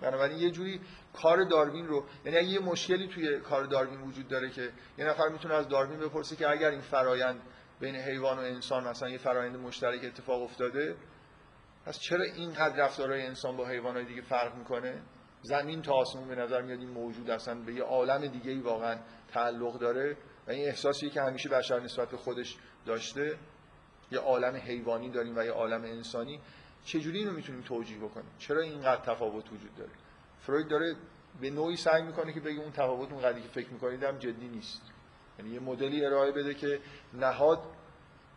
بنابراین 0.00 0.38
یه 0.38 0.50
جوری 0.50 0.80
کار 1.12 1.44
داروین 1.44 1.86
رو 1.86 2.04
یعنی 2.24 2.38
اگه 2.38 2.48
یه 2.48 2.60
مشکلی 2.60 3.08
توی 3.08 3.40
کار 3.40 3.64
داروین 3.64 4.00
وجود 4.00 4.28
داره 4.28 4.50
که 4.50 4.70
یه 4.98 5.04
نفر 5.04 5.28
می‌تونه 5.28 5.54
از 5.54 5.68
داروین 5.68 6.00
بپرسه 6.00 6.36
که 6.36 6.50
اگر 6.50 6.70
این 6.70 6.80
فرایند 6.80 7.40
بین 7.80 7.96
حیوان 7.96 8.38
و 8.38 8.40
انسان 8.40 8.88
مثلا 8.88 9.08
یه 9.08 9.18
فرایند 9.18 9.56
مشترک 9.56 10.04
اتفاق 10.04 10.42
افتاده 10.42 10.96
پس 11.86 11.98
چرا 11.98 12.24
اینقدر 12.24 12.76
رفتارهای 12.76 13.22
انسان 13.22 13.56
با 13.56 13.66
حیوانات 13.66 14.06
دیگه 14.06 14.22
فرق 14.22 14.54
می‌کنه؟ 14.54 15.02
زمین 15.42 15.82
تا 15.82 15.92
آسمون 15.92 16.28
به 16.28 16.34
نظر 16.34 16.62
میاد 16.62 16.78
این 16.78 16.90
موجود 16.90 17.30
اصلا 17.30 17.54
به 17.54 17.74
یه 17.74 17.82
عالم 17.82 18.26
دیگه 18.26 18.50
ای 18.50 18.60
واقعا 18.60 18.96
تعلق 19.32 19.78
داره. 19.78 20.16
و 20.46 20.50
این 20.50 20.68
احساسی 20.68 21.10
که 21.10 21.22
همیشه 21.22 21.48
بشر 21.48 21.80
نسبت 21.80 22.10
به 22.10 22.16
خودش 22.16 22.56
داشته 22.86 23.38
یه 24.10 24.18
عالم 24.18 24.56
حیوانی 24.56 25.10
داریم 25.10 25.38
و 25.38 25.44
یه 25.44 25.50
عالم 25.50 25.82
انسانی 25.82 26.40
چجوری 26.84 27.18
اینو 27.18 27.32
می‌تونیم 27.32 27.62
توجیه 27.62 27.98
بکنیم؟ 27.98 28.30
چرا 28.38 28.60
اینقدر 28.60 29.02
تفاوت 29.02 29.52
وجود 29.52 29.74
داره؟ 29.76 29.90
فروید 30.40 30.68
داره 30.68 30.96
به 31.40 31.50
نوعی 31.50 31.76
سعی 31.76 32.02
می‌کنه 32.02 32.32
که 32.32 32.40
بگه 32.40 32.60
اون 32.60 32.72
تفاوت 32.72 33.12
اون 33.12 33.22
قضیه 33.22 33.42
که 33.42 33.48
فکر 33.48 33.68
می‌کنید 33.68 34.02
هم 34.02 34.18
جدی 34.18 34.48
نیست. 34.48 34.82
یعنی 35.38 35.50
یه 35.50 35.60
مدلی 35.60 36.04
ارائه 36.04 36.32
بده 36.32 36.54
که 36.54 36.80
نهاد 37.14 37.58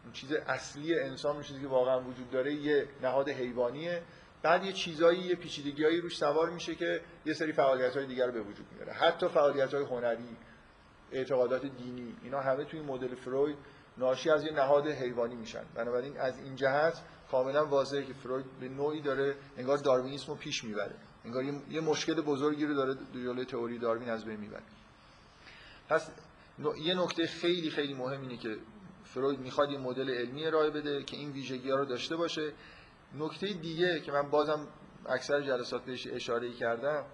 اون 0.04 0.14
چیز 0.14 0.32
اصلی 0.32 1.00
انسان 1.00 1.42
چیزی 1.42 1.62
که 1.62 1.68
واقعا 1.68 2.02
وجود 2.02 2.32
داره 2.32 2.54
یه 2.54 2.88
نهاد 3.02 3.30
حیوانیه. 3.30 4.02
بعد 4.42 4.66
یه 4.66 4.74
چیزایی 4.74 5.20
یه 5.20 5.36
پیچیدگیایی 5.36 6.02
روش 6.02 6.18
سوار 6.18 6.50
میشه 6.50 6.76
که 6.76 7.02
یه 7.26 7.34
سری 7.34 7.52
فعالیت 7.52 7.98
های 7.98 8.06
دیگر 8.06 8.32
به 8.32 8.42
وجود 8.42 8.66
میاره. 8.74 8.94
حتی 8.94 9.28
فعالیت 9.28 9.74
های 9.74 9.84
هنری. 9.84 10.38
اعتقادات 11.16 11.66
دینی. 11.66 12.16
اینا 12.24 12.42
همه 12.42 12.66
توی 12.66 12.82
مدل 12.82 13.16
فروید 13.16 13.58
ناشی 13.98 14.30
از 14.30 14.44
یه 14.44 14.52
نهاد 14.52 14.88
حیوانی 14.88 15.36
میشن. 15.36 15.64
بنابراین 15.76 16.18
از 16.18 16.40
این 16.40 16.56
جهت 16.56 17.02
کاملا 17.32 17.66
واضحه 17.66 18.04
که 18.04 18.14
فروید 18.14 18.46
به 18.60 18.70
نوعی 18.70 19.02
داره 19.02 19.36
انگار 19.58 19.78
داروینیسم 19.78 20.28
رو 20.28 20.36
پیش 20.36 20.64
می‌بره. 20.64 20.96
انگار 21.26 21.44
یه 21.44 21.82
مشکل 21.82 22.22
بزرگی 22.22 22.66
رو 22.66 22.74
داره 22.74 22.96
جلوی 23.14 23.46
تئوری 23.46 23.80
داروین 23.80 24.10
از 24.10 24.26
بین 24.26 24.40
می‌بره. 24.40 24.64
پس 25.90 26.10
یه 26.78 26.94
نکته 26.94 27.28
خیلی 27.28 27.70
خیلی 27.70 27.94
مهم 27.94 28.22
اینه 28.22 28.38
که 28.38 28.58
فروید 29.04 29.40
می‌خواد 29.40 29.72
یه 29.72 29.78
مدل 29.78 30.10
علمی 30.10 30.46
ارائه 30.46 30.70
بده 30.70 31.04
که 31.04 31.18
این 31.18 31.32
ویژگی 31.32 31.70
ها 31.70 31.78
رو 31.78 31.86
داشته 31.86 32.16
باشه. 32.16 32.54
نکته 33.20 33.48
دیگه 33.48 34.00
که 34.00 34.12
من 34.12 34.30
بازم 34.30 34.68
اکثر 35.06 35.42
جلسات 35.42 35.86
بهش 35.86 36.08
اشاره 36.08 36.54
کردم 36.54 37.06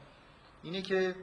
اینه 0.64 0.82
که 0.82 1.16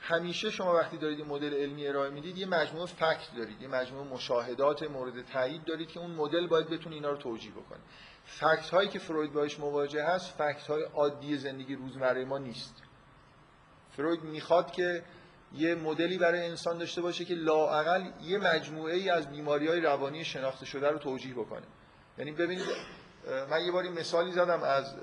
همیشه 0.00 0.50
شما 0.50 0.74
وقتی 0.74 0.96
دارید 0.96 1.26
مدل 1.26 1.54
علمی 1.54 1.86
ارائه 1.86 2.10
می‌دید 2.10 2.38
یه 2.38 2.46
مجموعه 2.46 2.86
فکت 2.86 3.36
دارید 3.36 3.62
یه 3.62 3.68
مجموعه 3.68 4.08
مشاهدات 4.08 4.82
مورد 4.82 5.26
تایید 5.26 5.64
دارید 5.64 5.88
که 5.88 6.00
اون 6.00 6.10
مدل 6.10 6.46
باید 6.46 6.70
بتونه 6.70 6.94
اینا 6.94 7.10
رو 7.10 7.16
توجیه 7.16 7.52
بکنه. 7.52 7.78
فکت 8.24 8.70
هایی 8.70 8.88
که 8.88 8.98
فروید 8.98 9.32
باش 9.32 9.60
مواجه 9.60 10.04
هست 10.04 10.30
فکت 10.30 10.66
های 10.66 10.82
عادی 10.82 11.36
زندگی 11.36 11.74
روزمره 11.74 12.24
ما 12.24 12.38
نیست. 12.38 12.74
فروید 13.90 14.22
می‌خواد 14.22 14.70
که 14.70 15.04
یه 15.54 15.74
مدلی 15.74 16.18
برای 16.18 16.46
انسان 16.46 16.78
داشته 16.78 17.02
باشه 17.02 17.24
که 17.24 17.34
لااقل 17.34 18.10
یه 18.22 18.38
مجموعه 18.38 18.94
ای 18.94 19.10
از 19.10 19.30
بیماری 19.30 19.68
های 19.68 19.80
روانی 19.80 20.24
شناخته 20.24 20.66
شده 20.66 20.88
رو 20.88 20.98
توجیه 20.98 21.34
بکنه. 21.34 21.66
یعنی 22.18 22.32
ببینید 22.32 22.66
من 23.50 23.64
یه 23.64 23.72
باری 23.72 23.88
مثالی 23.88 24.32
زدم 24.32 24.62
از 24.62 24.96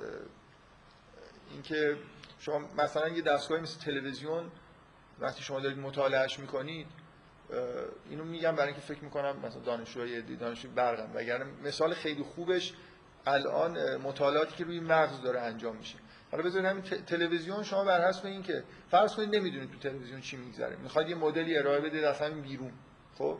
اینکه 1.51 1.97
شما 2.39 2.59
مثلا 2.77 3.07
یه 3.07 3.21
دستگاهی 3.21 3.61
مثل 3.61 3.79
تلویزیون 3.79 4.51
وقتی 5.19 5.43
شما 5.43 5.59
دارید 5.59 5.77
مطالعهش 5.77 6.39
می‌کنید 6.39 6.87
اینو 8.09 8.23
میگم 8.23 8.55
برای 8.55 8.67
اینکه 8.67 8.81
فکر 8.81 9.03
می‌کنم 9.03 9.39
مثلا 9.45 9.61
دانشجوی 9.61 10.21
برقم. 10.75 11.09
وگرنه 11.15 11.45
مثال 11.63 11.93
خیلی 11.93 12.23
خوبش 12.23 12.73
الان 13.25 13.97
مطالعاتی 13.97 14.55
که 14.55 14.63
روی 14.63 14.79
مغز 14.79 15.21
داره 15.21 15.39
انجام 15.39 15.75
میشه. 15.75 15.97
حالا 16.31 16.43
بذارید 16.43 16.65
همین 16.65 16.83
تلویزیون 16.83 17.63
شما 17.63 17.83
بر 17.83 18.07
حسب 18.07 18.25
اینکه 18.25 18.63
فرض 18.91 19.15
کنید 19.15 19.35
نمی‌دونید 19.35 19.71
تو 19.71 19.77
تلویزیون 19.77 20.21
چی 20.21 20.37
میگذره. 20.37 20.75
می‌خواد 20.75 21.09
یه 21.09 21.15
مدلی 21.15 21.57
ارائه 21.57 21.79
بده 21.81 22.09
از 22.09 22.21
همین 22.21 22.41
بیرون 22.41 22.71
خب؟ 23.17 23.37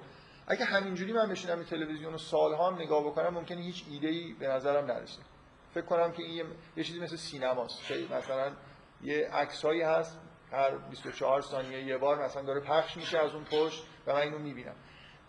اگه 0.48 0.66
همینجوری 0.66 1.14
من 1.14 1.30
بشینم 1.30 1.64
تلویزیون 1.64 2.12
رو 2.12 2.18
سالها 2.18 2.72
هم 2.72 2.82
نگاه 2.82 3.04
بکنم 3.04 3.30
ممکنه 3.30 3.62
هیچ 3.62 3.86
ایده 3.90 4.08
ای 4.08 4.34
به 4.34 4.48
نظرم 4.48 4.86
نرسه. 4.86 5.22
فکر 5.74 5.86
کنم 5.86 6.12
که 6.12 6.24
این 6.24 6.46
یه, 6.78 6.84
چیزی 6.84 7.00
مثل 7.00 7.16
سینماست. 7.16 7.92
مثلا 8.12 8.52
یه 9.04 9.30
عکسایی 9.34 9.82
هست 9.82 10.20
هر 10.52 10.72
24 10.72 11.42
ثانیه 11.42 11.84
یه 11.84 11.98
بار 11.98 12.26
مثلا 12.26 12.42
داره 12.42 12.60
پخش 12.60 12.98
میشه 12.98 13.18
از 13.18 13.34
اون 13.34 13.44
پشت 13.44 13.84
و 14.08 14.14
من 14.14 14.22
اینو 14.22 14.40
می‌بینم. 14.40 14.76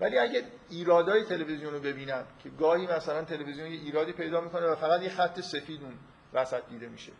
ولی 0.00 0.18
اگه 0.18 0.44
ایرادای 0.70 1.24
تلویزیون 1.24 1.72
رو 1.72 1.81
ببینم 1.81 2.26
که 2.42 2.48
گاهی 2.48 2.87
مثلا 2.87 3.24
تلویزیون 3.24 3.66
یه 3.66 3.81
ایرادی 3.81 4.12
پیدا 4.12 4.40
می‌کنه 4.40 4.66
و 4.66 4.74
فقط 4.74 5.02
یه 5.02 5.09
خط 5.09 5.40
سفید 5.40 5.83
اون 5.83 5.94
وسط 6.33 6.62
دیده 6.68 6.88
میشه. 6.88 7.12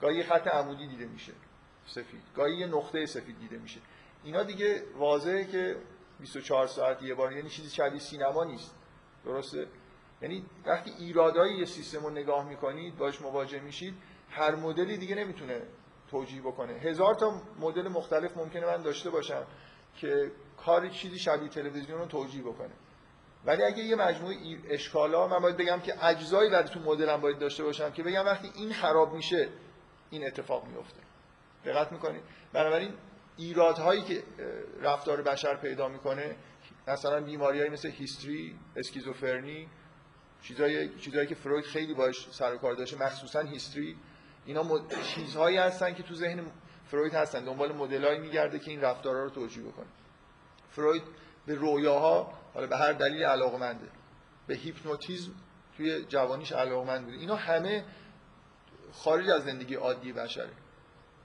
گاهی 0.00 0.16
یه 0.16 0.24
خط 0.24 0.46
عمودی 0.46 0.86
دیده 0.86 1.06
میشه. 1.06 1.32
سفید. 1.86 2.22
گاهی 2.36 2.56
یه 2.56 2.66
نقطه 2.66 3.06
سفید 3.06 3.38
دیده 3.38 3.58
میشه. 3.58 3.80
اینا 4.24 4.42
دیگه 4.42 4.82
واضحه 4.96 5.44
که 5.44 5.76
24 6.20 6.66
ساعت 6.66 7.02
یه 7.02 7.14
بار. 7.14 7.32
یعنی 7.32 7.48
چیزی 7.48 7.70
شبیه 7.70 8.00
سینما 8.00 8.44
نیست. 8.44 8.74
درسته؟ 9.24 9.66
یعنی 10.22 10.46
وقتی 10.66 10.90
ایرادای 10.98 11.54
یه 11.54 11.64
سیستم 11.64 12.02
رو 12.02 12.10
نگاه 12.10 12.48
می‌کنید 12.48 12.96
باش 12.96 13.20
مواجه 13.22 13.60
میشید 13.60 13.94
هر 14.30 14.54
مدلی 14.54 14.96
دیگه 14.96 15.14
نمی‌تونه 15.14 15.62
توجیه 16.12 16.40
بکنه. 16.42 16.72
هزار 16.72 17.14
تا 17.14 17.42
مدل 17.60 17.88
مختلف 17.88 18.36
ممکنه 18.36 18.66
من 18.66 18.82
داشته 18.82 19.10
باشم 19.10 19.46
که 19.96 20.30
کار 20.56 20.88
چیزی 20.88 21.18
شبیه 21.18 21.48
تلویزیون 21.48 21.98
رو 21.98 22.06
توجیه 22.06 22.42
بکنه. 22.42 22.70
ولی 23.44 23.62
اگه 23.62 23.82
یه 23.82 23.96
مجموعه 23.96 24.36
اشکالا 24.70 25.28
من 25.28 25.38
باید 25.38 25.56
بگم 25.56 25.80
که 25.80 26.04
اجزایی 26.04 26.50
برای 26.50 26.68
تو 26.68 26.80
مدلم 26.80 27.20
باید 27.20 27.38
داشته 27.38 27.64
باشم 27.64 27.90
که 27.90 28.02
بگم 28.02 28.24
وقتی 28.24 28.50
این 28.54 28.72
خراب 28.72 29.14
میشه 29.14 29.48
این 30.10 30.26
اتفاق 30.26 30.66
میفته. 30.66 31.00
دقت 31.64 31.92
می‌کنید؟ 31.92 32.22
بنابراین 32.52 32.92
ایرادهایی 33.36 34.02
که 34.02 34.22
رفتار 34.80 35.22
بشر 35.22 35.56
پیدا 35.56 35.88
می‌کنه 35.88 36.36
مثلا 36.88 37.20
بیماریایی 37.20 37.70
مثل 37.70 37.90
هیستری 37.90 38.58
اسکیزوفرنی 38.76 39.68
چیزایی 40.42 40.88
چیزایی 40.98 41.26
که 41.26 41.34
فروید 41.34 41.64
خیلی 41.64 41.94
باش 41.94 42.28
سر 42.30 42.54
و 42.54 42.58
کار 42.58 42.74
داشته 42.74 43.02
مخصوصا 43.02 43.40
هیستری 43.40 43.96
اینا 44.46 44.62
مد... 44.62 45.02
چیزهایی 45.02 45.56
هستن 45.56 45.94
که 45.94 46.02
تو 46.02 46.14
ذهن 46.14 46.44
فروید 46.86 47.14
هستن. 47.14 47.44
دنبال 47.44 47.72
مدلایی 47.72 48.18
میگرده 48.18 48.58
که 48.58 48.70
این 48.70 48.80
رفتارها 48.80 49.22
رو 49.22 49.30
توجیه 49.30 49.62
بکنه. 49.62 49.86
فروید 50.70 51.02
به 51.46 51.54
رویاها 51.54 52.32
حالا 52.54 52.66
به 52.66 52.76
هر 52.76 52.92
دلیل 52.92 53.24
علاقمنده 53.24 53.88
به 54.46 54.54
هیپنوتیزم 54.54 55.32
توی 55.76 56.04
جوانیش 56.04 56.52
علاقمند 56.52 57.04
بوده. 57.04 57.16
اینا 57.16 57.36
همه 57.36 57.84
خارج 58.92 59.28
از 59.28 59.44
زندگی 59.44 59.74
عادی 59.74 60.12
بشره. 60.12 60.50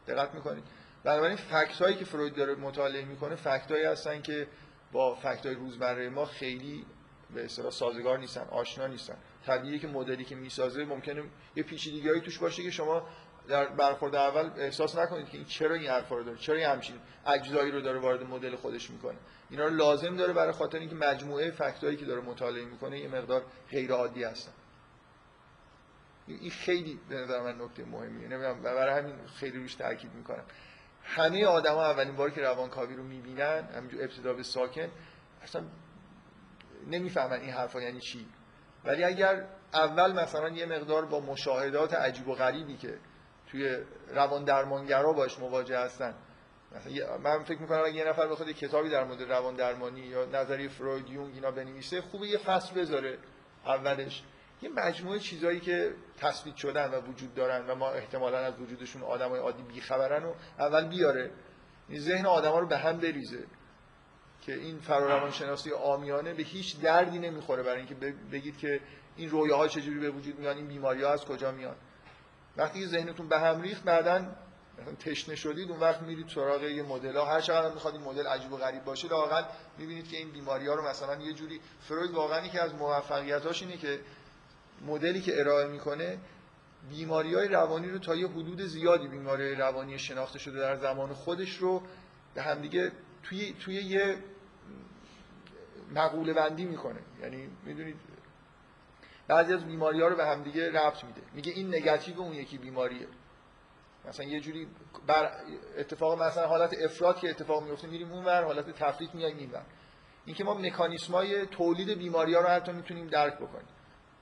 دقت 0.07 0.33
می‌کنید. 0.33 0.63
بنابراین 1.03 1.35
فکت 1.35 1.81
هایی 1.81 1.95
که 1.95 2.05
فروید 2.05 2.35
داره 2.35 2.55
مطالعه 2.55 3.05
می‌کنه 3.05 3.35
فکت 3.35 3.71
هایی 3.71 3.83
هستن 3.83 4.21
که 4.21 4.47
با 4.91 5.15
فکت 5.15 5.45
های 5.45 5.55
روزمره 5.55 6.09
ما 6.09 6.25
خیلی 6.25 6.85
به 7.33 7.45
اصطلاح 7.45 7.71
سازگار 7.71 8.17
نیستن 8.17 8.47
آشنا 8.51 8.87
نیستن. 8.87 9.17
طبیعیه 9.47 9.79
که 9.79 9.87
مدلی 9.87 10.25
که 10.25 10.35
می‌سازه 10.35 10.85
ممکنه 10.85 11.23
یه 11.55 11.63
پیچیدگیایی 11.63 12.21
توش 12.21 12.37
باشه 12.39 12.63
که 12.63 12.71
شما 12.71 13.07
در 13.47 13.65
برخورد 13.65 14.15
اول 14.15 14.49
احساس 14.57 14.97
نکنید 14.97 15.29
که 15.29 15.37
این 15.37 15.45
چرا 15.45 15.75
این 15.75 15.89
حرفا 15.89 16.15
رو 16.15 16.23
داره 16.23 16.37
چرا 16.37 16.69
همچین 16.69 16.95
اجزایی 17.25 17.71
رو 17.71 17.81
داره 17.81 17.99
وارد 17.99 18.23
مدل 18.23 18.55
خودش 18.55 18.89
می‌کنه. 18.89 19.17
اینا 19.49 19.65
رو 19.65 19.73
لازم 19.75 20.15
داره 20.15 20.33
برای 20.33 20.51
خاطر 20.51 20.79
اینکه 20.79 20.95
مجموعه 20.95 21.51
فکتایی 21.51 21.97
که 21.97 22.05
داره 22.05 22.21
مطالعه 22.21 22.65
می‌کنه 22.65 22.99
یه 22.99 23.07
مقدار 23.07 23.43
غیر 23.69 23.91
عادی 23.91 24.23
هستن. 24.23 24.51
این 26.27 26.51
خیلی 26.51 26.99
به 27.09 27.15
نظر 27.15 27.41
من 27.41 27.61
نکته 27.61 27.85
مهمیه. 27.85 28.27
نمی‌دونم 28.27 28.61
برای 28.61 28.99
همین 28.99 29.15
خیلی 29.35 29.57
روش 29.57 29.75
تاکید 29.75 30.13
می‌کنم. 30.13 30.43
همه 31.03 31.45
آدما 31.45 31.83
اولین 31.85 32.15
بار 32.15 32.29
که 32.29 32.41
روانکاوی 32.41 32.95
رو 32.95 33.03
می‌بینن 33.03 33.67
همینجور 33.75 34.03
ابتدا 34.03 34.33
به 34.33 34.43
ساکن 34.43 34.87
اصلا 35.41 35.63
نمی‌فهمن 36.87 37.39
این 37.39 37.49
حرفا 37.49 37.81
یعنی 37.81 37.99
چی. 37.99 38.25
ولی 38.85 39.03
اگر 39.03 39.45
اول 39.73 40.11
مثلا 40.13 40.49
یه 40.49 40.65
مقدار 40.65 41.05
با 41.05 41.19
مشاهدات 41.19 41.93
عجیب 41.93 42.27
و 42.27 42.35
غریبی 42.35 42.77
که 42.77 42.97
توی 43.51 43.77
روان 44.07 44.43
درمانگرا 44.43 45.13
باش 45.13 45.39
مواجه 45.39 45.79
هستن 45.79 46.15
مثلا 46.75 47.17
من 47.17 47.43
فکر 47.43 47.61
می‌کنم 47.61 47.83
اگه 47.85 47.95
یه 47.95 48.09
نفر 48.09 48.27
بخواد 48.27 48.49
کتابی 48.49 48.89
در 48.89 49.03
مورد 49.03 49.21
روان 49.21 49.55
درمانی 49.55 50.01
یا 50.01 50.25
نظری 50.25 50.69
فروید 50.69 51.09
یونگ 51.09 51.33
اینا 51.33 51.51
بنویسه 51.51 52.01
خوبه 52.01 52.27
یه 52.27 52.37
فصل 52.37 52.81
بذاره 52.81 53.17
اولش. 53.65 54.23
یه 54.61 54.69
مجموعه 54.69 55.19
چیزایی 55.19 55.59
که 55.59 55.93
تثبیت 56.17 56.55
شدن 56.55 56.91
و 56.91 57.01
وجود 57.01 57.33
دارن 57.33 57.67
و 57.67 57.75
ما 57.75 57.91
احتمالا 57.91 58.37
از 58.37 58.59
وجودشون 58.59 59.03
آدمای 59.03 59.39
عادی 59.39 59.63
بیخبرن 59.63 60.23
و 60.25 60.33
اول 60.59 60.87
بیاره. 60.87 61.31
این 61.89 61.99
ذهن 61.99 62.25
آدما 62.25 62.59
رو 62.59 62.67
به 62.67 62.77
هم 62.77 62.97
بریزه. 62.97 63.43
که 64.41 64.53
این 64.53 64.79
فراروان 64.79 65.31
شناسی 65.31 65.71
آمیانه 65.71 66.33
به 66.33 66.43
هیچ 66.43 66.79
دردی 66.79 67.19
نمی‌خوره 67.19 67.63
برای 67.63 67.77
اینکه 67.77 67.95
بگید 68.31 68.57
که 68.57 68.79
این 69.15 69.29
رویاها 69.29 69.67
چجوری 69.67 69.99
به 69.99 70.09
وجود 70.09 70.39
میان 70.39 70.57
این 70.57 70.67
بیماری 70.67 71.03
ها 71.03 71.11
از 71.11 71.25
کجا 71.25 71.51
میان. 71.51 71.75
وقتی 72.57 72.87
ذهنتون 72.87 73.27
به 73.27 73.39
هم 73.39 73.61
ریخت 73.61 73.83
بعدا 73.83 74.25
تشنه 74.99 75.35
شدید 75.35 75.71
اون 75.71 75.79
وقت 75.79 76.01
میرید 76.01 76.27
سراغ 76.27 76.63
یه 76.63 76.83
مدل 76.83 77.15
ها 77.15 77.25
هر 77.25 77.41
چقدر 77.41 77.73
می‌خواد 77.73 77.93
این 77.93 78.03
مدل 78.03 78.27
عجیب 78.27 78.53
و 78.53 78.57
غریب 78.57 78.83
باشه 78.83 79.07
لااقل 79.07 79.43
می‌بینید 79.77 80.07
که 80.07 80.17
این 80.17 80.31
بیماری 80.31 80.67
ها 80.67 80.73
رو 80.73 80.87
مثلا 80.87 81.21
یه 81.21 81.33
جوری 81.33 81.59
فروید 81.81 82.11
واقعا 82.11 82.47
که 82.47 82.61
از 82.61 82.73
موفقیتاش 82.75 83.61
اینه 83.61 83.77
که 83.77 83.99
مدلی 84.85 85.21
که 85.21 85.39
ارائه 85.39 85.67
می‌کنه 85.67 86.17
بیماری 86.89 87.35
های 87.35 87.47
روانی 87.47 87.89
رو 87.89 87.99
تا 87.99 88.15
یه 88.15 88.27
حدود 88.27 88.61
زیادی 88.61 89.07
بیماری 89.07 89.55
روانی 89.55 89.99
شناخته 89.99 90.39
شده 90.39 90.59
در 90.59 90.75
زمان 90.75 91.13
خودش 91.13 91.57
رو 91.57 91.81
به 92.33 92.41
همدیگه 92.41 92.91
توی, 93.23 93.53
توی 93.53 93.75
یه 93.75 94.17
مقوله 95.95 96.33
بندی 96.33 96.65
می‌کنه. 96.65 96.99
یعنی 97.21 97.49
می‌دونید 97.63 97.95
بعضی 99.27 99.53
از 99.53 99.65
بیماری 99.65 100.01
ها 100.01 100.07
رو 100.07 100.15
به 100.15 100.25
همدیگه 100.25 100.71
ربط 100.71 101.03
میده. 101.03 101.21
میگه 101.33 101.51
این 101.51 101.67
نگاتیو 101.67 102.19
اون 102.19 102.33
یکی 102.33 102.57
بیماریه. 102.57 103.07
مثلا 104.07 104.25
یه 104.25 104.39
جوری 104.39 104.67
بر 105.07 105.31
اتفاق 105.77 106.21
مثلا 106.21 106.47
حالت 106.47 106.73
افراد 106.83 107.19
که 107.19 107.29
اتفاق 107.29 107.63
میفته 107.63 107.87
میریم 107.87 108.11
اونور 108.11 108.43
حالت 108.43 108.69
تفریط 108.69 109.15
میایم 109.15 109.37
اینور 109.37 109.65
اینکه 110.25 110.43
ما 110.43 110.53
مکانیسمای 110.53 111.45
تولید 111.45 111.97
بیماری 111.97 112.33
ها 112.33 112.41
رو 112.41 112.47
حتی 112.47 112.71
می‌تونیم 112.71 113.07
درک 113.07 113.33
بکنیم. 113.33 113.67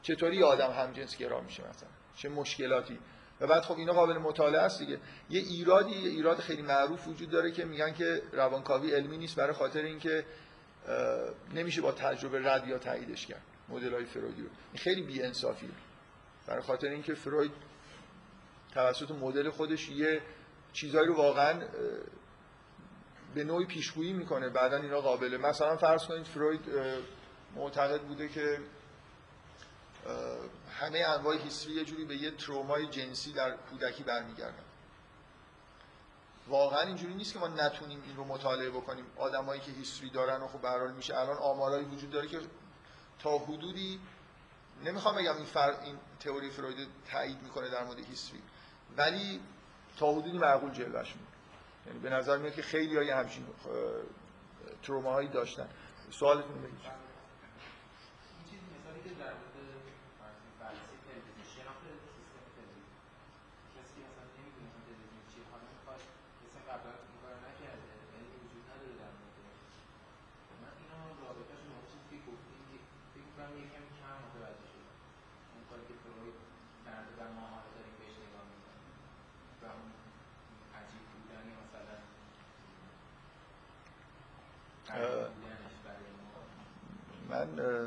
چطوری 0.01 0.43
آدم 0.43 0.71
هم 0.71 0.91
جنس 0.91 1.17
گرا 1.17 1.41
میشه 1.41 1.69
مثلا؟ 1.69 1.89
چه 2.15 2.29
مشکلاتی؟ 2.29 2.99
و 3.41 3.47
بعد 3.47 3.63
خب 3.63 3.77
اینا 3.77 3.93
قابل 3.93 4.17
مطالعه 4.17 4.61
است 4.61 4.79
دیگه. 4.79 4.99
یه 5.29 5.39
ایرادی 5.41 5.95
یه 5.95 6.09
ایراد 6.09 6.39
خیلی 6.39 6.61
معروف 6.61 7.07
وجود 7.07 7.29
داره 7.29 7.51
که 7.51 7.65
میگن 7.65 7.93
که 7.93 8.21
روانکاوی 8.31 8.91
علمی 8.91 9.17
نیست 9.17 9.35
برای 9.35 9.53
خاطر 9.53 9.81
اینکه 9.81 10.25
نمیشه 11.53 11.81
با 11.81 11.91
تجربه 11.91 12.39
رد 12.43 12.67
یا 12.67 12.77
تاییدش 12.77 13.27
کرد. 13.27 13.41
مدل 13.69 13.93
های 13.93 14.05
فرویدی 14.05 14.41
رو 14.41 15.05
بی 15.07 15.23
انصافیه 15.23 15.69
برای 16.47 16.61
خاطر 16.61 16.87
اینکه 16.87 17.13
فروید 17.13 17.51
توسط 18.73 19.11
مدل 19.11 19.49
خودش 19.49 19.89
یه 19.89 20.21
چیزایی 20.73 21.07
رو 21.07 21.15
واقعا 21.15 21.61
به 23.35 23.43
نوعی 23.43 23.65
پیشگویی 23.65 24.13
می‌کنه. 24.13 24.49
بعدا 24.49 24.77
اینا 24.77 25.01
قابله 25.01 25.37
مثلا 25.37 25.77
فرض 25.77 26.05
کنید 26.05 26.25
فروید 26.25 26.61
معتقد 27.55 28.01
بوده 28.01 28.27
که 28.27 28.59
همه 30.79 30.99
انواع 30.99 31.35
هیستری 31.35 31.73
یه 31.73 31.85
جوری 31.85 32.05
به 32.05 32.15
یه 32.15 32.31
ترومای 32.31 32.87
جنسی 32.87 33.33
در 33.33 33.51
کودکی 33.51 34.03
برمیگردن. 34.03 34.63
واقعا 36.47 36.81
اینجوری 36.81 37.13
نیست 37.13 37.33
که 37.33 37.39
ما 37.39 37.47
نتونیم 37.47 38.03
این 38.07 38.15
رو 38.15 38.23
مطالعه 38.23 38.69
بکنیم. 38.69 39.05
آدمایی 39.17 39.61
که 39.61 39.71
هیستری 39.71 40.09
دارن 40.09 40.41
و 40.41 40.47
خب 40.47 40.61
به 40.61 40.91
میشه. 40.91 41.17
الان 41.17 41.37
آمارایی 41.37 41.85
وجود 41.85 42.09
داره 42.09 42.27
که 42.27 42.39
تا 43.19 43.37
حدودی 43.37 43.99
نمی‌خوام 44.83 45.15
بگم 45.15 45.35
این, 45.35 45.45
فر... 45.45 45.75
این 45.83 45.97
تئوری 46.19 46.49
فروید 46.49 46.87
تایید 47.11 47.41
می‌کنه 47.43 47.69
در 47.69 47.83
مورد 47.83 47.99
هیستری 47.99 48.41
ولی 48.97 49.41
تا 49.97 50.11
حدودی 50.11 50.37
معقول 50.37 50.71
جلوش 50.71 51.13
یعنی 51.87 51.99
به 51.99 52.09
نظر 52.09 52.37
میاد 52.37 52.53
که 52.55 52.61
خیلی 52.61 52.97
های 52.97 53.09
همچین 53.09 53.45
تروماهایی 54.83 55.27
داشتن. 55.27 55.69
سوالتون 56.11 56.61
بگید. 56.61 57.04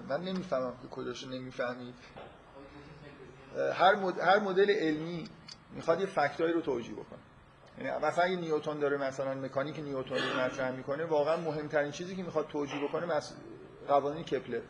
من 0.09 0.21
نمی‌فهمم 0.21 0.73
که 0.83 0.89
کجاشو 0.89 1.29
نمی‌فهمید. 1.29 1.95
هر 3.73 3.95
هر 4.21 4.39
مدل 4.39 4.71
علمی 4.71 5.29
می‌خواد 5.73 6.01
یه 6.01 6.07
فکتایی 6.07 6.53
رو 6.53 6.61
توجیه 6.61 6.95
بکنه. 6.95 7.19
یعنی 7.79 8.07
مثلا 8.07 8.25
اگه 8.25 8.37
نیوتن 8.37 8.79
داره 8.79 8.97
مثلا 8.97 9.35
مکانیک 9.35 9.79
نیوتن 9.79 10.15
رو 10.15 10.41
مطرح 10.41 10.71
می‌کنه 10.71 11.05
واقعا 11.05 11.37
مهمترین 11.37 11.91
چیزی 11.91 12.17
که 12.17 12.23
می‌خواد 12.23 12.47
توجیه 12.47 12.81
بکنه 12.89 13.07
مس... 13.07 13.35
قوانین 13.89 14.25
کپلر. 14.25 14.61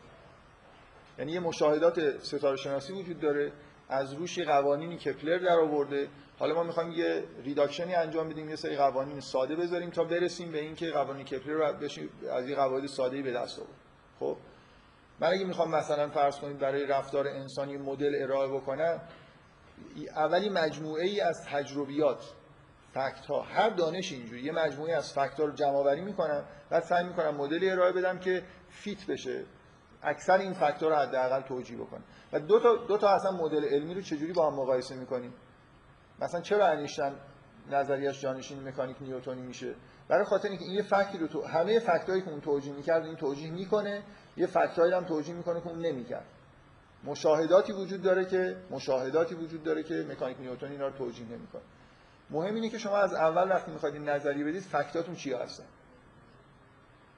یعنی 1.18 1.32
یه 1.32 1.40
مشاهدات 1.40 2.24
ستاره 2.24 2.56
شناسی 2.56 2.92
وجود 2.92 3.20
داره 3.20 3.52
از 3.88 4.12
روش 4.12 4.38
قوانینی 4.38 4.96
کپلر 4.96 5.38
در 5.38 5.58
آورده 5.58 6.08
حالا 6.38 6.54
ما 6.54 6.62
می‌خوایم 6.62 6.92
یه 6.92 7.24
ریداکشنی 7.44 7.94
انجام 7.94 8.28
بدیم 8.28 8.48
یه 8.50 8.56
سری 8.56 8.76
قوانین 8.76 9.20
ساده 9.20 9.56
بذاریم 9.56 9.90
تا 9.90 10.04
برسیم 10.04 10.52
به 10.52 10.60
اینکه 10.60 10.90
قوانین 10.90 11.24
کپلر 11.24 11.54
رو 11.54 11.64
از 12.30 12.48
یه 12.48 12.56
قواعد 12.56 12.86
ساده 12.86 13.22
به 13.22 13.32
دست 13.32 13.58
آورد 13.58 13.72
خب؟ 14.20 14.36
من 15.20 15.28
اگه 15.28 15.44
می‌خوام 15.44 15.70
مثلا 15.70 16.08
فرض 16.08 16.38
کنید 16.38 16.58
برای 16.58 16.86
رفتار 16.86 17.28
انسانی 17.28 17.76
مدل 17.76 18.22
ارائه 18.22 18.48
بکنم 18.48 19.00
اولی 20.16 20.48
مجموعه 20.48 21.04
ای 21.04 21.20
از 21.20 21.44
تجربیات 21.44 22.24
فکت 22.94 23.26
ها 23.26 23.42
هر 23.42 23.70
دانش 23.70 24.12
اینجوری 24.12 24.42
یه 24.42 24.52
مجموعه 24.52 24.96
از 24.96 25.12
فکت 25.12 25.40
ها 25.40 25.44
رو 25.44 25.52
جمع 25.52 25.76
آوری 25.76 26.00
می‌کنم 26.00 26.44
بعد 26.70 26.82
سعی 26.82 27.04
می‌کنم 27.04 27.36
مدلی 27.36 27.70
ارائه 27.70 27.92
بدم 27.92 28.18
که 28.18 28.42
فیت 28.70 29.06
بشه 29.06 29.44
اکثر 30.02 30.38
این 30.38 30.52
فکت 30.52 30.82
ها 30.82 30.88
رو 30.88 30.94
حداقل 30.94 31.40
توجیه 31.40 31.78
بکنم. 31.78 32.04
و 32.32 32.40
دو 32.40 32.60
تا 32.60 32.76
دو 32.76 32.98
تا 32.98 33.08
اصلا 33.08 33.30
مدل 33.30 33.64
علمی 33.64 33.94
رو 33.94 34.00
چجوری 34.00 34.32
با 34.32 34.50
هم 34.50 34.56
مقایسه 34.56 34.94
می‌کنیم؟ 34.94 35.34
مثلا 36.20 36.40
چرا 36.40 36.66
انیشتن 36.66 37.14
نظریش 37.70 38.20
جانشین 38.20 38.68
مکانیک 38.68 38.96
نیوتونی 39.00 39.42
میشه؟ 39.42 39.74
برای 40.08 40.24
خاطر 40.24 40.48
اینکه 40.48 40.64
این 40.64 40.74
یه 40.74 40.82
فکتی 40.82 41.18
رو 41.18 41.26
تو 41.26 41.42
همه 41.42 41.78
فکتایی 41.78 42.22
که 42.22 42.30
اون 42.30 42.40
توجیه 42.40 42.72
می‌کرد 42.72 43.04
این 43.04 43.16
توجیه 43.16 43.50
می‌کنه 43.50 44.02
یه 44.38 44.46
فکتایی 44.46 44.92
هم 44.92 45.04
توجیه 45.04 45.34
می‌کنه 45.34 45.60
که 45.60 45.66
اون 45.68 45.78
نمی‌کرد. 45.78 46.26
مشاهداتی 47.04 47.72
وجود 47.72 48.02
داره 48.02 48.24
که 48.24 48.56
مشاهداتی 48.70 49.34
وجود 49.34 49.62
داره 49.62 49.82
که 49.82 50.06
مکانیک 50.10 50.40
نیوتونی 50.40 50.72
اینا 50.72 50.86
رو 50.86 50.98
توجیه 50.98 51.26
نمی‌کنه. 51.26 51.62
مهم 52.30 52.54
اینه 52.54 52.68
که 52.68 52.78
شما 52.78 52.96
از 52.96 53.14
اول 53.14 53.50
وقتی 53.50 53.70
می‌خواید 53.70 53.94
این 53.94 54.08
نظریه 54.08 54.44
بدید 54.44 54.62
فکتاتون 54.62 55.14
چی 55.14 55.32
هستن 55.32 55.64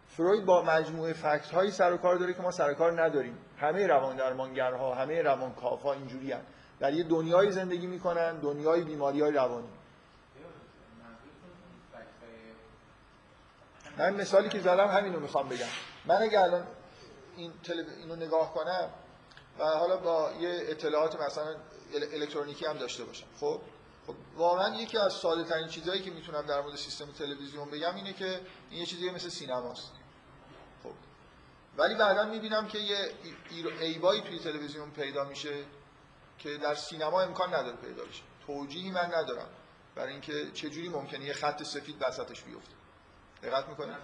فروید 0.09 0.44
با 0.44 0.62
مجموعه 0.62 1.12
فکت 1.12 1.50
هایی 1.50 1.70
سر 1.70 1.92
و 1.92 1.96
کار 1.96 2.16
داره 2.16 2.35
که 2.35 2.42
ما 2.42 2.50
سر 2.50 2.70
و 2.70 2.74
کار 2.74 3.02
نداریم. 3.02 3.38
همه 3.59 3.87
روان 3.87 4.16
درمانگرها 4.16 4.94
همه 4.94 5.22
روانکاوها 5.22 5.92
اینجوری 5.92 6.33
هن. 6.33 6.42
در 6.80 6.92
یه 6.92 7.04
دنیای 7.04 7.52
زندگی 7.52 7.87
می‌کنن 7.87 8.37
دنیای 8.40 8.85
بیماری 8.85 9.20
های 9.20 9.33
روانی. 9.33 9.68
من 13.98 14.14
مثالی 14.14 14.48
که 14.48 14.61
زدم 14.61 14.87
همین 14.87 15.14
رو 15.14 15.20
می‌خوام 15.20 15.48
بگم. 15.48 15.66
من 16.06 16.22
اگه 16.22 16.40
الان 16.40 16.66
این 17.40 17.53
اینو 18.00 18.16
نگاه 18.16 18.55
کنم 18.55 18.90
و 19.59 19.64
حالا 19.64 19.96
با 19.96 20.33
یه 20.40 20.61
اطلاعات 20.62 21.20
مثلا 21.20 21.57
الکترونیکی 21.94 22.66
هم 22.66 22.79
داشته 22.79 23.05
باشم. 23.05 23.26
خب؟ 23.40 23.61
خب 24.07 24.14
واقعا 24.37 24.74
یکی 24.74 24.98
از 24.98 25.12
ساده 25.12 25.44
ترین 25.44 25.68
چیزهایی 25.68 26.03
که 26.03 26.11
می‌تونم 26.11 26.42
در 26.42 26.61
مورد 26.61 26.76
سیستم 26.76 27.07
تلویزیون 27.07 27.70
بگم 27.70 27.94
اینه 27.94 28.12
که 28.12 28.40
این 28.70 28.81
یه 28.81 28.87
چیزی 28.87 29.11
مثل 29.11 29.29
سینماست. 29.29 29.92
خب. 30.83 30.92
ولی 31.76 31.94
بعدا 31.94 32.24
می‌بینم 32.24 32.68
که 32.68 32.79
یه 32.79 33.12
ایبایی 33.81 34.20
توی 34.20 34.38
تلویزیون 34.38 34.90
پیدا 34.90 35.24
میشه 35.24 35.64
که 36.38 36.57
در 36.57 36.74
سینما 36.74 37.20
امکان 37.20 37.55
نداره 37.55 37.76
پیدا 37.76 38.05
بشه. 38.05 38.22
توجیهی 38.46 38.90
من 38.90 39.14
ندارم 39.14 39.48
برای 39.94 40.12
اینکه 40.12 40.50
چه 40.50 40.70
جوری 40.70 40.88
ممکنه 40.88 41.24
یه 41.24 41.33
خط 41.33 41.62
سفید 41.62 41.96
وسطش 42.00 42.42
بیفته. 42.42 42.74
دقت 43.42 43.68
می‌کنید 43.68 43.96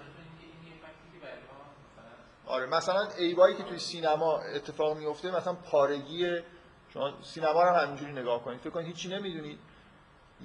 آره 2.46 2.66
مثلا 2.66 3.08
ایبایی 3.18 3.56
که 3.56 3.62
توی 3.62 3.78
سینما 3.78 4.38
اتفاق 4.38 4.96
میفته 4.96 5.36
مثلا 5.36 5.52
پارگی 5.52 6.40
شما 6.88 7.12
سینما 7.22 7.62
رو 7.62 7.70
همینجوری 7.70 8.12
نگاه 8.12 8.44
کنید. 8.44 8.60
فکر 8.60 8.70
کنید 8.70 8.86
هیچی 8.86 9.08
نمی‌دونید 9.08 9.58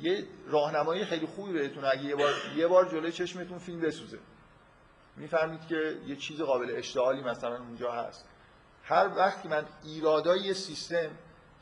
یه 0.01 0.27
راهنمایی 0.47 1.05
خیلی 1.05 1.25
خوبی 1.25 1.53
بهتون 1.53 1.85
اگه 1.85 2.03
یه 2.03 2.15
بار 2.15 2.33
یه 2.55 2.67
بار 2.67 2.85
جلوی 2.89 3.11
چشمتون 3.11 3.59
فیلم 3.59 3.81
بسوزه. 3.81 4.19
می‌فهمید 5.17 5.67
که 5.67 5.97
یه 6.07 6.15
چیز 6.15 6.41
قابل 6.41 6.73
اشتغالی 6.75 7.21
مثلا 7.21 7.57
اونجا 7.57 7.91
هست. 7.91 8.25
هر 8.83 9.09
وقتی 9.17 9.47
من 9.47 9.65
ایرادای 9.83 10.53
سیستم 10.53 11.09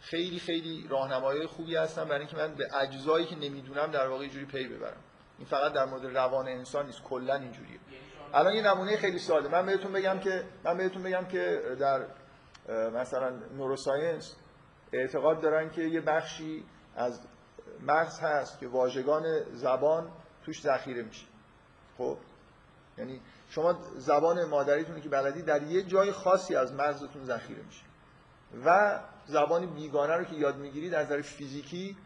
خیلی 0.01 0.39
خیلی 0.39 0.87
راهنمایی 0.89 1.47
خوبی 1.47 1.75
هستن 1.75 2.03
برای 2.03 2.19
اینکه 2.19 2.37
من 2.37 2.55
به 2.55 2.67
اجزایی 2.81 3.25
که 3.25 3.35
نمی‌دونم 3.35 3.91
در 3.91 4.07
واقع 4.07 4.27
جوری 4.27 4.45
پی 4.45 4.67
ببرم. 4.67 5.03
این 5.37 5.47
فقط 5.47 5.73
در 5.73 5.85
مورد 5.85 6.05
روان 6.05 6.47
انسان 6.47 6.85
نیست 6.85 7.03
کلا 7.03 7.35
اینجوریه. 7.35 7.79
الان 8.33 8.53
یه 8.53 8.61
نمونه 8.61 8.97
خیلی 8.97 9.19
ساده. 9.19 9.47
من 9.47 9.65
بهتون 9.65 9.91
بگم 9.91 10.19
که 10.19 10.43
من 10.63 10.77
بهتون 10.77 11.03
بگم 11.03 11.25
که 11.25 11.61
در 11.79 12.05
مثلا 12.93 13.29
نوروساینس 13.57 14.35
اعتقاد 14.91 15.41
دارن 15.41 15.69
که 15.69 15.81
یه 15.81 16.01
بخشی 16.01 16.65
از 16.95 17.19
مغز 17.87 18.19
هست 18.19 18.59
که 18.59 18.67
واژگان 18.67 19.23
زبان 19.53 20.11
توش 20.45 20.61
ذخیره 20.61 21.01
میشه. 21.01 21.25
خب؟ 21.97 22.17
یعنی 22.97 23.21
شما 23.49 23.79
زبان 23.97 24.45
مادریتون 24.45 25.01
که 25.01 25.09
بلدی 25.09 25.41
در 25.41 25.63
یه 25.63 25.83
جای 25.83 26.11
خاصی 26.11 26.55
از 26.55 26.73
مغزتون 26.73 27.25
ذخیره 27.25 27.61
میشه. 27.63 27.83
و 28.65 28.99
زبان 29.25 29.65
بیگانه 29.65 30.13
رو 30.13 30.23
که 30.23 30.35
یاد 30.35 30.57
می‌گیرید 30.57 30.93
از 30.93 31.05
نظر 31.05 31.21
فیزیکی 31.21 31.97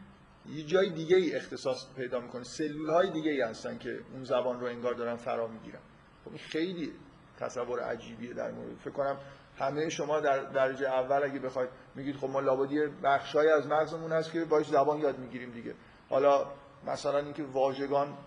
یه 0.49 0.63
جای 0.63 0.89
دیگه 0.89 1.17
ای 1.17 1.35
اختصاص 1.35 1.85
پیدا 1.95 2.19
می‌کنه. 2.19 2.43
سلول 2.43 2.89
های 2.89 3.09
دیگه 3.09 3.31
ای 3.31 3.41
هستن 3.41 3.77
که 3.77 3.99
اون 4.13 4.23
زبان 4.23 4.59
رو 4.59 4.65
انگار 4.65 4.93
دارن 4.93 5.15
فرا 5.15 5.47
می‌گیرن. 5.47 5.79
خب 6.25 6.37
خیلی 6.37 6.93
تصور 7.39 7.79
عجیبیه 7.79 8.33
در 8.33 8.51
مورد 8.51 8.77
فکر 8.77 8.93
کنم 8.93 9.17
همه 9.57 9.89
شما 9.89 10.19
در 10.19 10.39
درجه 10.39 10.87
اول 10.87 11.23
اگه 11.23 11.39
بخواید 11.39 11.69
میگید 11.95 12.15
خب 12.15 12.29
ما 12.29 12.39
لابدی 12.39 12.87
بخشای 13.03 13.49
از 13.49 13.67
مغزمون 13.67 14.11
هست 14.11 14.31
که 14.31 14.45
باش 14.45 14.67
زبان 14.67 14.99
یاد 14.99 15.19
می‌گیریم 15.19 15.51
دیگه. 15.51 15.75
حالا 16.09 16.45
مثلا 16.87 17.19
اینکه 17.19 17.43
واژگان 17.43 18.17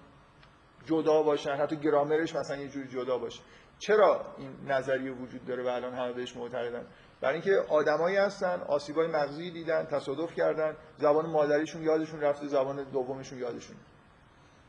جدا 0.85 1.23
باشن 1.23 1.51
حتی 1.51 1.77
گرامرش 1.77 2.35
مثلا 2.37 2.57
یه 2.57 2.69
جوری 2.69 2.89
جدا 2.89 3.19
باشه. 3.19 3.43
چرا 3.79 4.27
این 4.39 4.51
نظریه 4.67 5.13
وجود 5.13 5.45
داره 5.45 5.63
و 5.63 5.67
الان 5.67 5.95
همه 5.95 6.13
بهش 6.13 6.37
معتقدن؟ 6.37 6.87
برای 7.21 7.35
اینکه 7.35 7.65
آدمایی 7.69 8.17
هستن 8.17 8.61
آسیبای 8.69 9.07
مغزی 9.07 9.51
دیدن 9.51 9.85
تصادف 9.85 10.35
کردن 10.35 10.77
زبان 10.97 11.27
مادریشون 11.27 11.83
یادشون 11.83 12.21
رفته 12.21 12.47
زبان 12.47 12.85
دومشون 12.85 13.39
یادشون. 13.39 13.77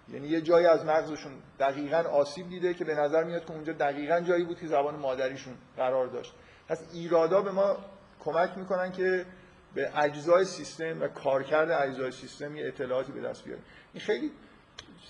یعنی 0.10 0.28
یه 0.28 0.42
جایی 0.42 0.66
از 0.66 0.86
مغزشون 0.86 1.32
دقیقا 1.60 1.98
آسیب 1.98 2.50
دیده 2.50 2.74
که 2.74 2.86
به 2.86 2.96
نظر 2.96 3.24
میاد 3.24 3.46
که 3.46 3.52
اونجا 3.52 3.74
دقیقا 3.74 4.20
جایی 4.20 4.44
بود 4.44 4.60
که 4.60 4.68
زبان 4.68 4.96
مادریشون 4.96 5.54
قرار 5.78 6.08
داشت. 6.08 6.34
پس 6.68 6.82
ایرادا 6.94 7.42
به 7.42 7.52
ما 7.52 7.78
کمک 8.20 8.58
می‌کنن 8.58 8.92
که 8.92 9.26
به 9.74 9.92
اجزای 9.96 10.46
سیستم 10.46 11.02
و 11.02 11.08
کارکرد 11.08 11.72
اجزای 11.72 12.12
سیستم 12.12 12.56
یه 12.56 12.68
اطلاعاتی 12.68 13.12
به 13.12 13.22
دست 13.22 13.44
بیاریم. 13.44 13.64
این 13.94 14.04
خیلی 14.04 14.32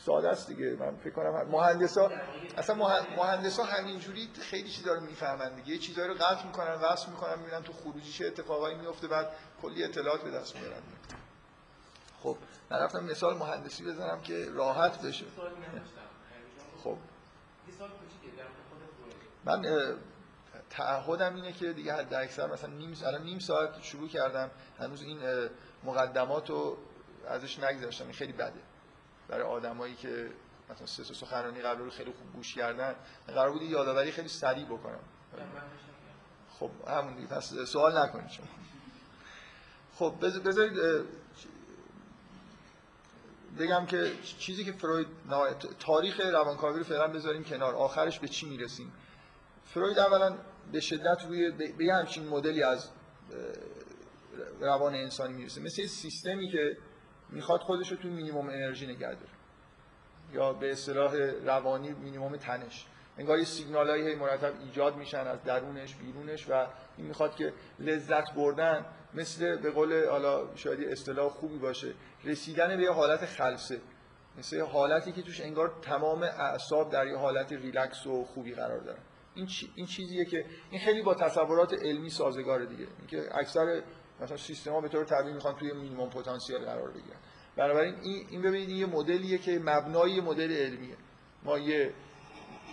ساده 0.05 0.29
است 0.29 0.47
دیگه. 0.47 0.75
من 0.79 0.95
فکر 0.95 1.13
کنم 1.13 1.47
مهندسا 1.51 2.11
اصلا 2.57 2.75
مهندسا 3.17 3.63
همینجوری 3.63 4.29
خیلی 4.39 4.69
چیزا 4.69 4.93
رو 4.93 5.01
می‌فهمن 5.01 5.55
دیگه. 5.55 5.69
یه 5.69 5.77
چیزایی 5.77 6.07
رو 6.07 6.13
قطع 6.13 6.45
می‌کنن 6.45 6.73
وصل 6.73 7.09
می‌کنن 7.09 7.39
می‌بینن 7.39 7.63
تو 7.63 7.73
خروجی 7.73 8.11
چه 8.11 8.25
اتفاقایی 8.25 8.75
میفته 8.75 9.07
بعد 9.07 9.27
کلی 9.61 9.83
اطلاعات 9.83 10.21
به 10.21 10.31
دست 10.31 10.55
میارن. 10.55 10.81
خب 12.23 12.37
من 12.69 12.77
رفتم 12.77 13.03
مثال 13.03 13.37
مهندسی 13.37 13.83
بزنم 13.83 14.21
که 14.21 14.49
راحت 14.51 15.01
بشه. 15.01 15.25
خب. 16.83 16.97
من 19.45 19.65
تعهدم 20.69 21.35
اینه 21.35 21.51
که 21.53 21.73
دیگه 21.73 21.93
حد 21.93 22.13
اکثر 22.13 22.47
مثلا 22.47 22.69
نیم 22.69 22.97
الان 23.05 23.23
نیم 23.23 23.39
ساعت 23.39 23.81
شروع 23.81 24.07
کردم. 24.09 24.51
هنوز 24.79 25.01
این 25.01 25.19
مقدمات 25.83 26.49
رو 26.49 26.77
ازش 27.27 27.59
نگذاشتم 27.59 28.03
این 28.03 28.13
خیلی 28.13 28.33
بده. 28.33 28.59
برای 29.27 29.43
آدمایی 29.43 29.95
که 29.95 30.31
مثلا 30.69 30.87
سه 30.87 31.03
سخنرانی 31.03 31.61
قبل 31.61 31.81
رو 31.81 31.89
خیلی 31.89 32.11
خوب 32.11 32.33
گوش 32.33 32.55
کردن 32.55 32.95
قرار 33.27 33.51
بود 33.51 33.61
یادآوری 33.61 34.11
خیلی 34.11 34.27
سریع 34.27 34.65
بکنم. 34.65 34.99
خب 36.59 36.71
همون 36.87 37.15
دیگه. 37.15 37.27
پس 37.27 37.53
سوال 37.53 37.97
نکنید 37.97 38.29
شما. 38.29 38.47
خب 39.95 40.15
بذارید 40.21 40.77
بگم 43.57 43.85
که 43.85 44.11
چیزی 44.39 44.65
که 44.65 44.71
فروید 44.71 45.07
تاریخ 45.79 46.19
روانکاوی 46.19 46.77
رو 46.77 46.83
فعلا 46.83 47.07
بذاریم 47.07 47.43
کنار 47.43 47.75
آخرش 47.75 48.19
به 48.19 48.27
چی 48.27 48.49
می‌رسیم؟ 48.49 48.93
فروید 49.65 49.99
اولا 49.99 50.37
به 50.71 50.79
شدت 50.79 51.25
روی 51.27 51.51
به 51.51 51.93
همچین 51.93 52.27
مدلی 52.27 52.63
از 52.63 52.89
روان 54.61 54.95
انسانی 54.95 55.33
می‌رسه. 55.33 55.61
مثل 55.61 55.85
سیستمی 55.85 56.49
که 56.49 56.77
می‌خواد 57.29 57.61
خودش 57.61 57.91
رو 57.91 57.97
تو 57.97 58.07
مینیمم 58.07 58.49
انرژی 58.49 58.87
نگه 58.87 58.99
داره. 58.99 59.31
یا 60.33 60.53
به 60.53 60.71
اصطلاح 60.71 61.15
روانی 61.45 61.89
مینیمم 61.89 62.37
تنش. 62.37 62.85
انگار 63.17 63.37
یه 63.37 63.45
سیگنال 63.45 64.15
مرتب 64.15 64.53
ایجاد 64.61 64.95
میشن 64.95 65.27
از 65.27 65.43
درونش 65.43 65.95
بیرونش 65.95 66.49
و 66.49 66.67
این 66.97 67.07
می‌خواد 67.07 67.35
که 67.35 67.53
لذت 67.79 68.33
بردن 68.33 68.85
مثل 69.13 69.57
به 69.57 69.71
قول 69.71 70.09
حالا 70.09 70.55
شاید 70.55 70.83
اصطلاح 70.83 71.29
خوبی 71.29 71.57
باشه 71.57 71.93
رسیدن 72.23 72.77
به 72.77 72.83
یه 72.83 72.91
حالت 72.91 73.25
خلصه. 73.25 73.81
مثل 74.37 74.61
حالتی 74.61 75.11
که 75.11 75.21
توش 75.21 75.41
انگار 75.41 75.75
تمام 75.81 76.23
اعصاب 76.23 76.91
در 76.91 77.07
یه 77.07 77.17
حالت 77.17 77.53
ریلکس 77.53 78.07
و 78.07 78.25
خوبی 78.25 78.53
قرار 78.53 78.79
دارن. 78.79 78.99
این, 79.35 79.47
این 79.75 79.85
چیزیه 79.85 80.25
که 80.25 80.45
این 80.71 80.81
خیلی 80.81 81.01
با 81.01 81.13
تصورات 81.13 81.73
علمی 81.73 82.09
سازگاره 82.09 82.65
دیگه. 82.65 82.87
اینکه 82.99 83.37
اکثر 83.37 83.81
مثلا 84.21 84.37
سیستما 84.37 84.81
به 84.81 84.89
طور 84.89 85.05
طبیعی 85.05 85.33
می‌خوان 85.33 85.55
توی 85.55 85.71
مینیمم 85.71 86.09
پتانسیل 86.09 86.57
قرار 86.57 86.89
بگیرن. 86.91 87.17
بنابراین 87.55 87.95
این 88.01 88.27
این 88.29 88.41
ببینید 88.41 88.69
یه 88.69 88.85
مدلیه 88.85 89.37
که 89.37 89.59
مبنای 89.59 90.21
مدل 90.21 90.51
علمیه. 90.51 90.95
ما 91.43 91.59
یه 91.59 91.93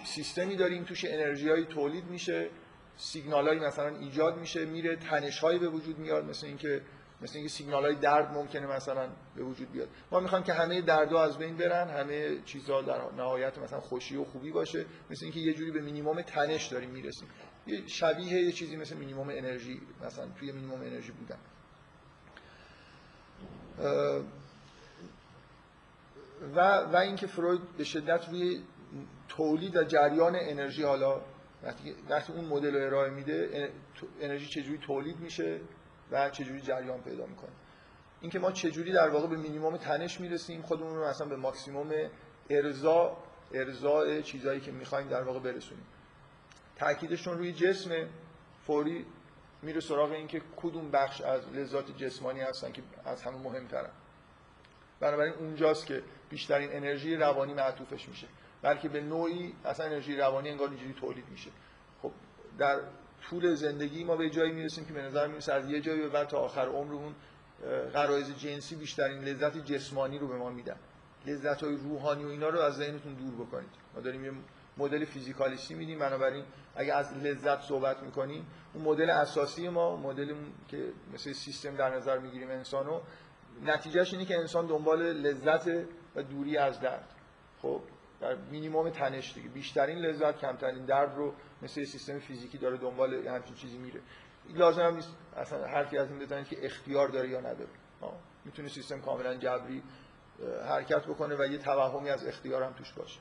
سیستمی 0.04 0.56
داریم 0.56 0.84
توش 0.84 1.04
انرژی 1.04 1.64
تولید 1.64 2.04
میشه. 2.04 2.50
سیگنال 2.96 3.66
مثلا 3.66 3.88
ایجاد 3.88 4.38
میشه 4.38 4.64
میره 4.64 4.96
تنش 4.96 5.38
هایی 5.38 5.58
به 5.58 5.68
وجود 5.68 5.98
میاد 5.98 6.24
مثل 6.24 6.46
اینکه 6.46 6.82
مثل 7.20 7.36
اینکه 7.36 7.52
سیگنال 7.52 7.84
های 7.84 7.94
درد 7.94 8.32
ممکنه 8.32 8.66
مثلا 8.66 9.08
به 9.36 9.42
وجود 9.42 9.72
بیاد. 9.72 9.88
ما 10.10 10.20
می‌خوایم 10.20 10.44
که 10.44 10.52
همه 10.52 10.80
دردها 10.80 11.24
از 11.24 11.38
بین 11.38 11.56
برن 11.56 11.88
همه 11.88 12.42
چیزها 12.44 12.82
در 12.82 12.98
نهایت 13.16 13.58
مثلا 13.58 13.80
خوشی 13.80 14.16
و 14.16 14.24
خوبی 14.24 14.50
باشه. 14.50 14.84
مثل 15.10 15.24
اینکه 15.24 15.40
یه 15.40 15.54
جوری 15.54 15.70
به 15.70 15.80
مینیمم 15.80 16.22
تنش 16.22 16.66
داریم 16.66 16.90
می‌رسیم. 16.90 17.28
یه 17.66 17.86
شبیه 17.86 18.42
یه 18.42 18.52
چیزی 18.52 18.76
مثل 18.76 18.96
مینیمم 18.96 19.28
انرژی 19.28 19.80
مثلا 20.06 20.26
توی 20.38 20.52
مینیمم 20.52 20.80
انرژی 20.80 21.12
بودن. 21.12 21.38
و 26.54 26.78
و 26.78 26.96
اینکه 26.96 27.26
فروید 27.26 27.60
به 27.78 27.84
شدت 27.84 28.28
روی 28.28 28.62
تولید 29.28 29.76
و 29.76 29.84
جریان 29.84 30.36
انرژی 30.36 30.82
حالا 30.82 31.20
وقتی 31.64 31.94
وقتی 32.08 32.32
اون 32.32 32.44
مدل 32.44 32.74
رو 32.74 32.86
ارائه 32.86 33.10
میده 33.10 33.70
انرژی 34.20 34.46
چجوری 34.46 34.78
تولید 34.78 35.20
میشه 35.20 35.60
و 36.10 36.30
چجوری 36.30 36.60
جریان 36.60 37.00
پیدا 37.00 37.26
می‌کنه. 37.26 37.50
اینکه 38.20 38.38
ما 38.38 38.52
چجوری 38.52 38.92
در 38.92 39.08
واقع 39.08 39.26
به 39.26 39.36
مینیمم 39.36 39.76
تنش 39.76 40.20
می‌رسیم 40.20 40.62
خودمون 40.62 40.96
رو 40.96 41.08
مثلا 41.08 41.26
به 41.26 41.36
ماکسیموم 41.36 41.92
ارضا 42.50 43.16
ارضا 43.54 44.20
چیزایی 44.20 44.60
که 44.60 44.72
می‌خوایم 44.72 45.08
در 45.08 45.22
واقع 45.22 45.38
برسونیم. 45.38 45.86
تاکیدشون 46.76 47.38
روی 47.38 47.52
جسم 47.52 47.90
فوری 48.66 49.06
میره 49.62 49.80
سراغ 49.80 50.12
اینکه 50.12 50.42
کدوم 50.56 50.90
بخش 50.90 51.20
از 51.20 51.48
لذات 51.48 51.96
جسمانی 51.96 52.40
هستن 52.40 52.72
که 52.72 52.82
از 53.04 53.22
همه 53.22 53.36
مهمترن. 53.36 53.90
بنابراین 55.00 55.32
اونجاست 55.32 55.86
که 55.86 56.02
بیشترین 56.30 56.72
انرژی 56.72 57.16
روانی 57.16 57.54
معطوفش 57.54 58.08
میشه. 58.08 58.26
بلکه 58.64 58.88
به 58.88 59.00
نوعی 59.00 59.54
اصلا 59.64 59.86
انرژی 59.86 60.16
روانی 60.16 60.48
انگار 60.48 60.68
اینجوری 60.68 60.92
تولید 60.92 61.24
میشه. 61.30 61.50
خب 62.02 62.12
در 62.58 62.80
طول 63.30 63.54
زندگی 63.54 64.04
ما 64.04 64.16
به 64.16 64.30
جایی 64.30 64.52
می‌رسیم 64.52 64.84
که 64.84 64.92
به 64.92 65.02
نظر 65.02 65.26
می‌رسه 65.26 65.52
از 65.52 65.70
یه 65.70 65.80
جایی 65.80 66.00
به 66.00 66.08
بعد 66.08 66.28
تا 66.28 66.38
آخر 66.38 66.68
عمرمون 66.68 67.14
غرایز 67.94 68.36
جنسی 68.36 68.76
بیشترین 68.76 69.24
لذت 69.24 69.56
جسمانی 69.56 70.18
رو 70.18 70.28
به 70.28 70.36
ما 70.36 70.50
میدن. 70.50 70.76
لذت 71.26 71.62
های 71.62 71.76
روحانی 71.76 72.24
و 72.24 72.28
اینا 72.28 72.48
رو 72.48 72.58
از 72.58 72.74
ذهنتون 72.74 73.14
دور 73.14 73.46
بکنید. 73.46 73.70
ما 73.94 74.00
داریم 74.00 74.24
یه 74.24 74.32
مدل 74.76 75.04
فیزیکالیستی 75.04 75.74
میدیم 75.74 75.98
بنابراین 75.98 76.44
اگه 76.76 76.94
از 76.94 77.16
لذت 77.16 77.60
صحبت 77.60 78.02
می‌کنیم 78.02 78.46
اون 78.74 78.84
مدل 78.84 79.10
اساسی 79.10 79.68
ما 79.68 79.96
مدل 79.96 80.34
که 80.68 80.92
مثل 81.14 81.32
سیستم 81.32 81.76
در 81.76 81.96
نظر 81.96 82.18
می‌گیریم 82.18 82.50
انسانو 82.50 83.00
نتیجهش 83.64 84.12
اینه 84.12 84.24
که 84.24 84.38
انسان 84.38 84.66
دنبال 84.66 85.02
لذت 85.02 85.66
و 86.16 86.22
دوری 86.22 86.56
از 86.56 86.80
درد. 86.80 87.08
خب 87.62 87.80
در 88.24 88.34
مینیمم 88.34 88.90
تنش 88.90 89.34
دیگه. 89.34 89.48
بیشترین 89.48 89.98
لذت 89.98 90.38
کمترین 90.38 90.84
درد 90.84 91.16
رو 91.16 91.34
مثل 91.62 91.84
سیستم 91.84 92.18
فیزیکی 92.18 92.58
داره 92.58 92.76
دنبال 92.76 93.28
همچین 93.28 93.54
چیزی 93.54 93.78
میره. 93.78 94.00
لازم 94.54 94.82
هم 94.82 94.94
نیست 94.94 95.16
اصلا 95.36 95.66
حرفی 95.66 95.98
از 95.98 96.10
این 96.10 96.44
که 96.44 96.66
اختیار 96.66 97.08
داره 97.08 97.28
یا 97.28 97.40
نداره. 97.40 97.70
می‌تونه 98.44 98.68
سیستم 98.68 99.00
کاملا 99.00 99.34
جبری 99.34 99.82
حرکت 100.68 101.06
بکنه 101.06 101.36
و 101.38 101.46
یه 101.46 101.58
توهمی 101.58 102.10
از 102.10 102.26
اختیار 102.26 102.62
هم 102.62 102.72
توش 102.72 102.92
باشه. 102.92 103.20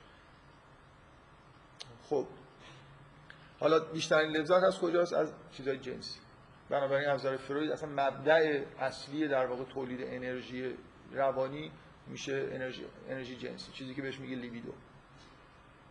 خب. 2.03 2.27
حالا 3.59 3.79
بیشترین 3.79 4.29
لذت 4.29 4.63
از 4.63 4.79
کجاست؟ 4.79 5.13
از 5.13 5.33
چیزای 5.51 5.77
جنسی. 5.77 6.19
بنابراین 6.69 7.09
از 7.09 7.27
فروید 7.27 7.71
اصلا 7.71 7.89
مبدع 7.89 8.63
اصلی 8.79 9.27
در 9.27 9.45
واقع 9.45 9.63
تولید 9.63 9.99
انرژی 10.03 10.75
روانی 11.11 11.71
میشه 12.07 12.49
انرژی 12.51 12.85
انرژی 13.09 13.35
جنسی. 13.35 13.71
چیزی 13.71 13.93
که 13.93 14.01
بهش 14.01 14.19
میگه 14.19 14.35
لیبیدو. 14.35 14.73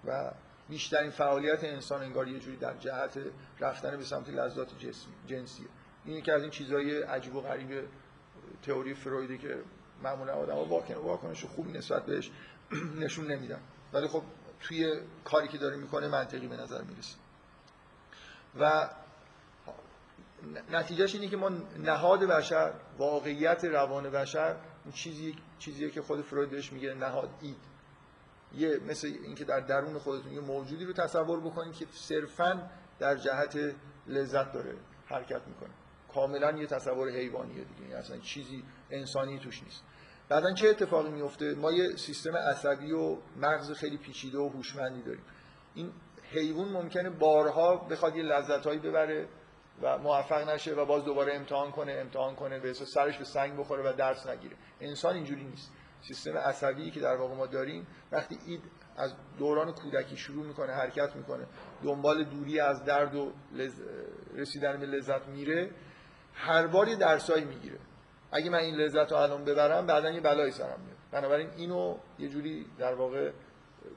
و 0.05 0.31
بیشترین 0.69 1.11
فعالیت 1.11 1.65
انسان 1.65 2.03
انگار 2.03 2.29
یه 2.29 2.39
جوری 2.39 2.57
در 2.57 2.77
جهت 2.77 3.19
رفتن 3.61 3.97
به 3.97 4.05
سمت 4.05 4.29
لذات 4.29 4.69
جنسیه. 5.27 5.67
این 6.05 6.17
یکی 6.17 6.31
از 6.31 6.43
این 6.43 6.51
چیزهای 6.51 7.03
عجیب 7.03 7.35
و 7.37 7.41
غریب 7.41 7.89
تئوری 8.63 8.95
فرویدی 8.95 9.39
که 9.39 9.59
معمولا 10.03 10.33
آدم 10.33 10.55
واکن 10.55 10.95
واکنش 10.95 11.45
خوبی 11.45 11.73
نسبت 11.73 12.07
بهش 12.07 12.31
نشون 13.01 13.27
نمیدن. 13.27 13.61
ولی 13.93 14.07
خب 14.07 14.23
توی 14.61 15.01
کاری 15.25 15.49
که 15.49 15.59
داره 15.59 15.77
می‌کنه 15.77 16.09
منطقی 16.09 16.47
به 16.47 16.57
نظر 16.57 16.83
می‌رسه. 16.83 17.17
و 18.61 18.91
نتیجهش 20.71 21.15
اینه 21.15 21.29
که 21.29 21.37
ما 21.37 21.49
نهاد 21.79 22.25
بشر 22.25 22.73
واقعیت 22.99 23.65
روان 23.65 24.11
بشر 24.11 24.57
این 24.85 24.93
چیزی 24.93 25.37
چیزیه 25.59 25.91
که 25.91 26.03
خود 26.03 26.23
فروید 26.23 26.51
بهش 26.51 26.73
میگه 26.73 26.95
نهاد 26.95 27.31
اید. 27.41 27.72
یه 28.55 28.81
مثل 28.89 29.13
اینکه 29.23 29.45
در 29.45 29.61
درون 29.61 29.99
خودتون 29.99 30.33
یه 30.33 30.41
موجودی 30.41 30.85
رو 30.85 30.93
تصور 30.93 31.41
بکنید 31.41 31.75
که 31.75 31.87
صرفا 31.93 32.71
در 32.99 33.17
جهت 33.17 33.59
لذت 34.07 34.53
داره 34.53 34.75
حرکت 35.07 35.41
می‌کنه. 35.47 35.71
کاملا 36.15 36.51
یه 36.51 36.67
تصور 36.67 37.09
حیوانیه 37.09 37.65
دیگه. 37.65 37.81
یعنی 37.83 37.95
اصلا 37.95 38.19
چیزی 38.19 38.65
انسانی 38.91 39.39
توش 39.39 39.63
نیست. 39.63 39.83
بعدا 40.29 40.55
چه 40.55 40.69
اتفاقی 40.69 41.11
میفته 41.11 41.55
ما 41.55 41.73
یه 41.73 41.97
سیستم 41.97 42.37
عصبی 42.37 42.93
و 42.93 43.17
مغز 43.37 43.73
خیلی 43.73 43.97
پیچیده 43.97 44.39
و 44.39 44.49
هوشمندی 44.49 45.03
داریم. 45.03 45.25
این 45.75 45.93
حیوان 46.31 46.69
ممکنه 46.69 47.11
بارها 47.11 47.77
بخواد 47.77 48.17
یه 48.17 48.23
لذتهایی 48.23 48.79
ببره 48.79 49.29
و 49.83 49.99
موفق 49.99 50.49
نشه 50.49 50.75
و 50.75 50.85
باز 50.85 51.05
دوباره 51.05 51.35
امتحان 51.35 51.71
کنه 51.71 51.93
امتحان 51.93 52.35
کنه 52.35 52.59
به 52.59 52.73
سرش 52.73 53.19
به 53.19 53.25
سنگ 53.25 53.57
بخوره 53.57 53.91
و 53.91 53.97
درس 53.97 54.27
نگیره. 54.27 54.57
انسان 54.81 55.15
اینجوری 55.15 55.45
نیست. 55.45 55.71
سیستم 56.03 56.37
عصبی 56.37 56.91
که 56.91 57.01
در 57.01 57.17
واقع 57.17 57.35
ما 57.35 57.47
داریم 57.47 57.87
وقتی 58.13 58.39
اید 58.47 58.63
از 58.97 59.15
دوران 59.39 59.73
کودکی 59.73 60.17
شروع 60.17 60.47
می‌کنه 60.47 60.73
حرکت 60.73 61.17
می‌کنه 61.17 61.47
دنبال 61.85 62.25
دوری 62.25 62.61
از 62.61 62.85
درد 62.85 63.15
و 63.15 63.33
رسیدن 64.37 64.81
به 64.81 64.87
لذت 64.87 65.27
میره 65.27 65.71
هر 66.35 66.67
بار 66.67 66.89
یه 66.89 66.97
درسایی 66.97 67.45
می‌گیره. 67.45 67.79
اگه 68.33 68.51
من 68.51 68.59
این 68.59 68.75
لذت 68.75 69.13
رو 69.13 69.19
الان 69.19 69.45
ببرم 69.45 69.87
بعدا 69.87 70.11
یه 70.11 70.21
بلایی 70.21 70.51
سرم 70.51 70.81
میاد. 70.81 70.97
بنابراین 71.11 71.49
اینو 71.57 71.97
یه 72.19 72.29
جوری 72.29 72.67
در 72.79 72.95
واقع 72.95 73.31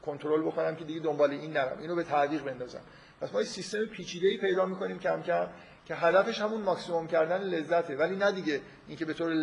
کنترل 0.06 0.42
بکنم 0.42 0.76
که 0.76 0.86
دیگه 0.86 1.00
دنبال 1.00 1.32
این 1.32 1.52
نرم. 1.52 1.78
اینو 1.80 1.96
به 1.96 2.04
تعویق 2.04 2.44
بندازم. 2.44 2.82
پس 3.22 3.34
ما 3.34 3.42
یه 3.42 3.48
سیستم 3.48 3.86
پیچیده 3.86 4.28
ای 4.28 4.38
پیدا 4.38 4.66
می‌کنیم 4.66 5.00
کم 5.00 5.22
کم 5.22 5.48
که 5.86 5.96
هدفش 5.96 6.42
همون 6.42 6.62
ماکسیموم 6.62 7.08
کردن 7.08 7.42
لذته. 7.42 7.96
ولی 7.96 8.16
نه 8.16 8.32
دیگه 8.32 8.62
اینکه 8.88 9.06
به 9.06 9.14
طور 9.14 9.34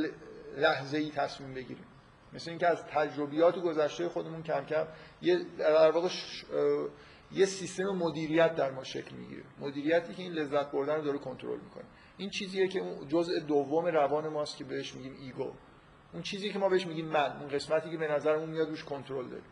لحظه 0.57 0.99
ای 0.99 1.11
تصمیم 1.11 1.55
بگیریم. 1.55 1.85
مثل 2.33 2.51
اینکه 2.51 2.67
از 2.67 2.85
تجربیات 2.85 3.59
گذشته 3.59 4.09
خودمون 4.09 4.43
کم 4.43 4.65
کم 4.65 4.87
یه 5.23 5.45
در 5.59 5.91
واقع 5.91 6.09
یه 7.33 7.47
سیستم 7.47 7.85
مدیریت 7.85 8.55
در 8.55 8.71
ما 8.71 8.85
شکل 8.85 9.17
می‌گیره. 9.17 9.43
مدیریتی 9.61 10.15
که 10.15 10.23
این 10.23 10.33
لذت 10.33 10.71
بردن 10.71 10.95
رو 10.95 11.03
داره 11.03 11.19
کنترل 11.19 11.59
می‌کنه. 11.61 11.85
این 12.17 12.31
چیزیه 12.31 12.69
که 12.69 12.83
جزء 13.09 13.39
دوم 13.49 13.87
روان 13.87 14.29
ماست 14.29 14.57
که 14.57 14.65
بهش 14.65 14.95
میگیم 14.95 15.17
ego. 15.21 15.53
اون 16.13 16.23
چیزی 16.23 16.53
که 16.53 16.59
ما 16.59 16.69
بهش 16.69 16.87
میگیم 16.87 17.07
من. 17.07 17.37
اون 17.41 17.49
قسمتی 17.49 17.91
که 17.91 17.97
به 17.97 18.09
نظرمون 18.09 18.49
میاد 18.49 18.69
روش 18.69 18.85
کنترل 18.85 19.29
داریم. 19.29 19.45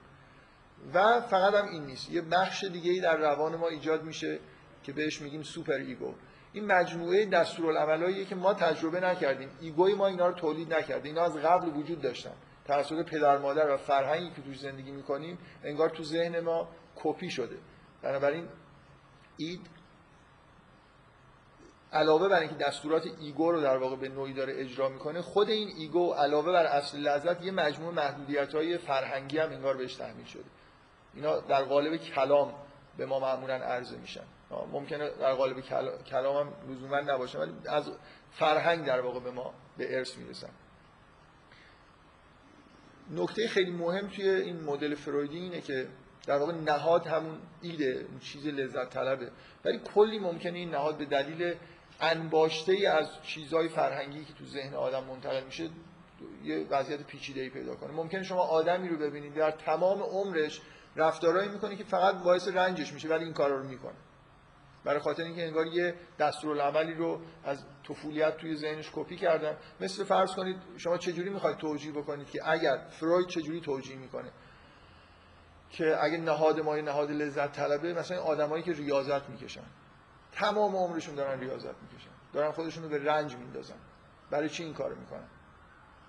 و 0.95 1.21
فقط 1.21 1.55
هم 1.55 1.69
این 1.69 1.87
نیست. 1.87 2.11
یه 2.11 2.21
بخش 2.21 2.65
دیگه 2.65 2.91
ای 2.91 3.01
در 3.01 3.17
روان 3.17 3.57
ما 3.57 3.69
ایجاد 3.69 4.05
میشه 4.05 4.39
که 4.83 4.93
بهش 4.93 5.21
میگیم 5.21 5.43
super 5.43 5.73
ego. 5.73 6.15
این 6.53 6.67
مجموعه 6.67 7.27
دستورالعملاییه 7.27 8.25
که 8.25 8.35
ما 8.35 8.55
تجربه 8.55 9.01
نکردیم. 9.01 9.49
ego 9.61 9.86
ی 9.86 9.95
ما 9.95 10.07
اینا 10.07 10.27
رو 10.27 10.35
تولید 10.35 10.75
نکرده. 10.75 11.09
اینا 11.09 11.23
از 11.23 11.37
قبل 11.37 11.69
وجود 11.69 12.01
داشتن. 12.01 12.35
توسط 12.65 13.05
پدر 13.05 13.39
مادر 13.39 13.75
و 13.75 13.77
فرهنگی 13.77 14.31
که 14.31 14.43
توش 14.43 14.59
زندگی 14.59 14.91
می‌کنیم 14.91 15.39
انگار 15.65 15.91
تو 15.91 16.05
ذهن 16.05 16.41
ما 16.41 16.69
کپی 16.97 17.31
شده. 17.31 17.57
بنابراین 18.03 18.49
id 19.37 19.67
علاوه 21.93 22.29
بر 22.29 22.41
اینکه 22.41 22.55
دستورات 22.55 23.07
ego 23.21 23.53
رو 23.53 23.61
در 23.61 23.77
واقع 23.77 23.97
به 23.97 24.09
نوعی 24.09 24.33
داره 24.33 24.61
اجرا 24.61 24.89
می‌کنه 24.89 25.23
خود 25.23 25.51
این 25.51 25.69
ego 25.77 26.13
علاوه 26.13 26.53
بر 26.53 26.67
اصل 26.67 26.99
لذت 26.99 27.43
یه 27.43 27.53
مجموعه 27.53 27.95
محدودیت 27.95 28.55
های 28.55 28.79
فرهنگی 28.79 29.39
هم 29.39 29.53
انگار 29.53 29.77
بهش 29.77 29.95
تحمیل 29.95 30.27
شده. 30.27 30.45
اینا 31.15 31.41
در 31.41 31.65
قالب 31.65 31.97
کلام 31.97 32.55
به 32.97 33.07
ما 33.07 33.21
معمولا 33.21 33.55
عرضه 33.55 33.97
میشن. 33.97 34.25
ممکنه 34.73 35.11
در 35.11 35.35
قالب 35.35 35.61
کلام 36.07 36.37
هم 36.37 36.73
لزوما 36.73 37.01
نباشه 37.01 37.39
ولی 37.39 37.53
از 37.69 37.91
فرهنگ 38.31 38.85
در 38.85 39.01
واقع 39.01 39.21
به 39.21 39.31
ما 39.31 39.55
به 39.77 39.97
ارث 39.97 40.19
می‌رسن. 40.19 40.51
نکته 43.11 43.49
خیلی 43.49 43.71
مهم 43.71 44.09
توی 44.09 44.29
این 44.29 44.61
مدل 44.61 44.95
فرویدی 44.95 45.39
اینه 45.39 45.61
که 45.61 45.87
در 46.27 46.37
واقع 46.39 46.53
نهاد 46.53 47.07
همون 47.07 47.39
id 47.63 47.92
ه 47.92 48.07
اون 48.11 48.19
چیز 48.19 48.47
لذت 48.47 48.91
طلبه. 48.91 49.31
ولی 49.65 49.81
کلی 49.95 50.19
ممکنه 50.19 50.59
این 50.59 50.71
نهاد 50.71 50.99
به 50.99 51.05
دلیل 51.05 51.55
انباشته 52.01 52.73
ای 52.73 52.87
از 52.87 53.09
چیزهای 53.23 53.69
فرهنگی 53.69 54.25
که 54.25 54.33
تو 54.33 54.45
ذهن 54.45 54.75
آدم 54.75 55.05
منتقل 55.05 55.45
میشه 55.45 55.69
یه 56.45 56.67
وضعیت 56.71 57.03
پیچیده 57.03 57.41
ای 57.41 57.51
پیدا 57.51 57.75
کنه. 57.75 57.93
ممکنه 57.93 58.23
شما 58.23 58.41
آدمی 58.41 58.89
رو 58.89 58.97
ببینید 58.97 59.35
در 59.35 59.51
تمام 59.51 60.03
عمرش 60.03 60.61
رفتارهایی 60.97 61.49
می‌کنه 61.49 61.77
که 61.77 61.85
فقط 61.85 62.15
باعث 62.15 62.49
رنجش 62.49 62.93
میشه 62.93 63.09
ولی 63.09 63.25
این 63.25 63.33
کارا 63.33 63.57
رو 63.57 63.69
می‌کنه. 63.69 63.95
برای 64.85 65.01
خاطر 65.01 65.23
اینکه 65.23 65.47
انگار 65.47 65.67
یه 65.67 65.95
دستورالعملی 66.19 66.95
رو 66.95 67.21
از 67.45 67.65
طفولیت 67.89 68.37
توی 68.37 68.57
ذهنش 68.57 68.91
کپی 68.95 69.17
کردن. 69.17 69.57
مثل 69.81 70.05
فرض 70.05 70.35
کنید 70.35 70.57
شما 70.77 70.99
چجوری 70.99 71.31
می‌خواید 71.31 71.57
توجیه 71.57 71.93
بکنید 71.93 72.31
که 72.31 72.51
اگر 72.51 72.87
فروید 72.91 73.27
چجوری 73.27 73.61
توجیه 73.61 73.97
می‌کنه؟ 73.97 74.31
که 75.71 76.05
اگه 76.05 76.19
نهاد 76.19 76.61
ما 76.61 76.77
نهاد 76.77 77.11
لذت 77.11 77.53
طلبه 77.53 77.95
مثلا 77.95 78.23
آدمایی 78.23 78.63
که 78.63 78.73
ریاضت 78.73 79.29
می‌کشن. 79.29 79.65
تمام 80.33 80.77
عمرشون 80.77 81.15
دارن 81.15 81.41
ریاضت 81.41 81.75
می‌کشن. 81.83 82.11
دارن 82.33 82.53
خودشون 82.53 82.83
رو 82.83 82.89
به 82.89 83.05
رنج 83.05 83.37
میندازن. 83.37 83.79
برای 84.31 84.49
چی 84.49 84.65
این 84.65 84.75
کارو 84.75 84.97
می‌کنن؟ 85.01 85.29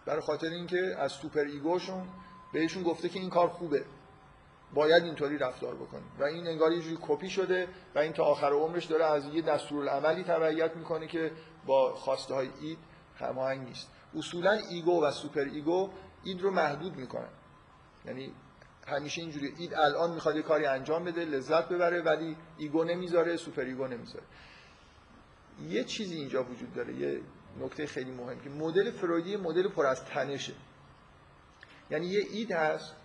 برای 0.05 0.21
خاطر 0.21 0.47
اینکه 0.47 0.95
از 0.97 1.11
super 1.11 1.39
ego 1.39 1.68
شون 1.68 2.07
بهشون 2.53 2.83
گفته 2.83 3.09
که 3.09 3.19
این 3.19 3.29
کار 3.29 3.47
خوبه. 3.47 3.85
باید 4.73 5.03
اینطوری 5.03 5.37
رفتار 5.37 5.75
بکنیم 5.75 6.11
و 6.19 6.23
این 6.23 6.47
انگار 6.47 6.71
یه 6.71 6.81
جوری 6.81 6.97
کپی 7.01 7.29
شده 7.29 7.67
و 7.95 7.99
این 7.99 8.13
تا 8.13 8.23
آخر 8.23 8.53
عمرش 8.53 8.85
داره 8.85 9.05
از 9.05 9.25
یه 9.25 9.41
دستورالعملی 9.41 10.23
تبعیت 10.23 10.75
می‌کنه 10.75 11.07
که 11.07 11.31
با 11.65 11.95
خواسته 11.95 12.33
های 12.33 12.49
id 12.61 12.77
هماهنگ 13.19 13.67
نیست. 13.67 13.89
اصولا 14.15 14.51
ego 14.51 15.03
و 15.03 15.11
super 15.11 15.41
ego 15.53 15.89
id 16.23 16.41
رو 16.41 16.51
محدود 16.51 16.95
می‌کنن. 16.95 17.29
یعنی 18.05 18.31
همیشه 18.87 19.21
اینجوری 19.21 19.53
id 19.57 19.73
الان 19.73 20.13
می‌خواد 20.13 20.35
یه 20.35 20.41
کاری 20.41 20.65
انجام 20.65 21.03
بده 21.03 21.25
لذت 21.25 21.69
ببره 21.69 22.01
ولی 22.01 22.37
ego 22.57 22.83
نمی‌ذاره 22.83 23.37
super 23.37 23.61
ego 23.61 23.87
نمی‌ذاره. 23.87 24.25
یه 25.69 25.83
چیزی 25.83 26.15
اینجا 26.15 26.43
وجود 26.43 26.73
داره 26.73 26.93
یه 26.93 27.21
نکته 27.59 27.87
خیلی 27.87 28.11
مهم 28.11 28.39
که 28.39 28.49
مدل 28.49 28.91
فرویدی 28.91 29.35
مدل 29.35 29.67
پر 29.67 29.85
از 29.85 30.05
تنشه. 30.05 30.53
یعنی 31.89 32.07
یه 32.07 32.19
id 32.19 32.51
هست 32.51 32.95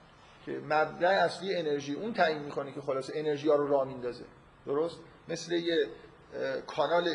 که 0.47 0.53
مبدأ 0.53 1.09
اصلی 1.09 1.57
انرژی 1.57 1.95
اون 1.95 2.13
تعیین 2.13 2.43
می‌کنه 2.43 2.73
که 2.73 2.81
خلاص 2.81 3.11
انرژی 3.15 3.49
ها 3.49 3.55
رو 3.55 3.67
راه 3.67 3.89
میندازه. 3.89 4.25
درست؟ 4.67 4.99
مثل 5.29 5.53
یه 5.53 5.87
کانال 6.67 7.09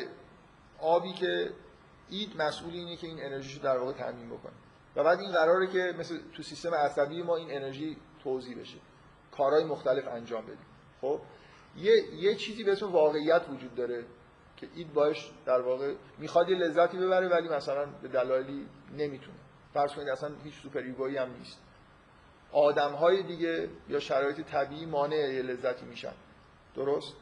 آبی 0.80 1.14
که 1.14 1.50
اید 2.10 2.42
مسئول 2.42 2.74
اینه 2.74 2.96
که 2.96 3.08
این 3.08 3.24
انرژی 3.24 3.58
رو 3.58 3.64
در 3.64 3.78
واقع 3.78 3.92
تامین 3.92 4.30
بکنه. 4.30 4.54
و 4.96 5.04
بعد 5.04 5.20
این 5.20 5.32
قراره 5.32 5.68
که 5.68 5.94
مثل 6.00 6.20
تو 6.34 6.44
سیستم 6.44 6.74
عصبی 6.74 7.22
ما 7.22 7.36
این 7.36 7.52
انرژی 7.52 7.98
توضیح 8.24 8.60
بشه. 8.60 8.78
کارهای 9.32 9.64
مختلف 9.64 10.08
انجام 10.08 10.44
بدیم. 10.44 10.66
خب؟ 11.02 11.22
یه, 11.78 12.14
یه 12.16 12.36
چیزی 12.36 12.64
به 12.64 12.72
اسم 12.72 12.92
واقعیت 12.92 13.42
وجود 13.50 13.76
داره 13.76 14.06
که 14.58 14.68
اید 14.76 14.94
باش 14.94 15.32
در 15.46 15.62
واقع 15.62 15.94
می‌خواد 16.18 16.50
یه 16.50 16.56
لذتی 16.56 16.98
ببره 16.98 17.28
ولی 17.28 17.50
مثلا 17.50 17.86
به 17.86 18.08
دلایلی 18.08 18.68
نمی‌تونه. 18.98 19.38
فرض 19.74 19.94
کنید 19.94 20.10
اصلا 20.10 20.32
هیچ 20.44 20.54
سوپر 20.54 20.82
هم 20.82 21.32
نیست. 21.40 21.60
آدم 22.52 22.92
های 22.92 23.24
دیگه 23.24 23.70
یا 23.90 24.00
شرایط 24.00 24.42
طبیعی 24.42 24.86
مانع 24.86 25.42
لذتی 25.42 25.86
میشن. 25.86 26.14
درست؟ 26.76 27.14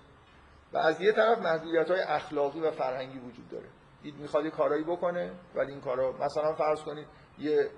و 0.73 0.77
از 0.77 1.01
یه 1.01 1.11
طرف 1.11 1.37
محدودیت 1.37 1.91
های 1.91 2.01
اخلاقی 2.01 2.59
و 2.59 2.71
فرهنگی 2.71 3.19
وجود 3.19 3.49
داره. 3.49 3.67
اید 4.03 4.15
می‌خواد 4.15 4.45
یه 4.45 4.51
کارایی 4.51 4.83
بکنه 4.83 5.31
ولی 5.55 5.71
این 5.71 5.81
کارا 5.81 6.11
مثلا 6.11 6.53
فرض 6.53 6.81
کنید 6.81 7.07
یه 7.39 7.69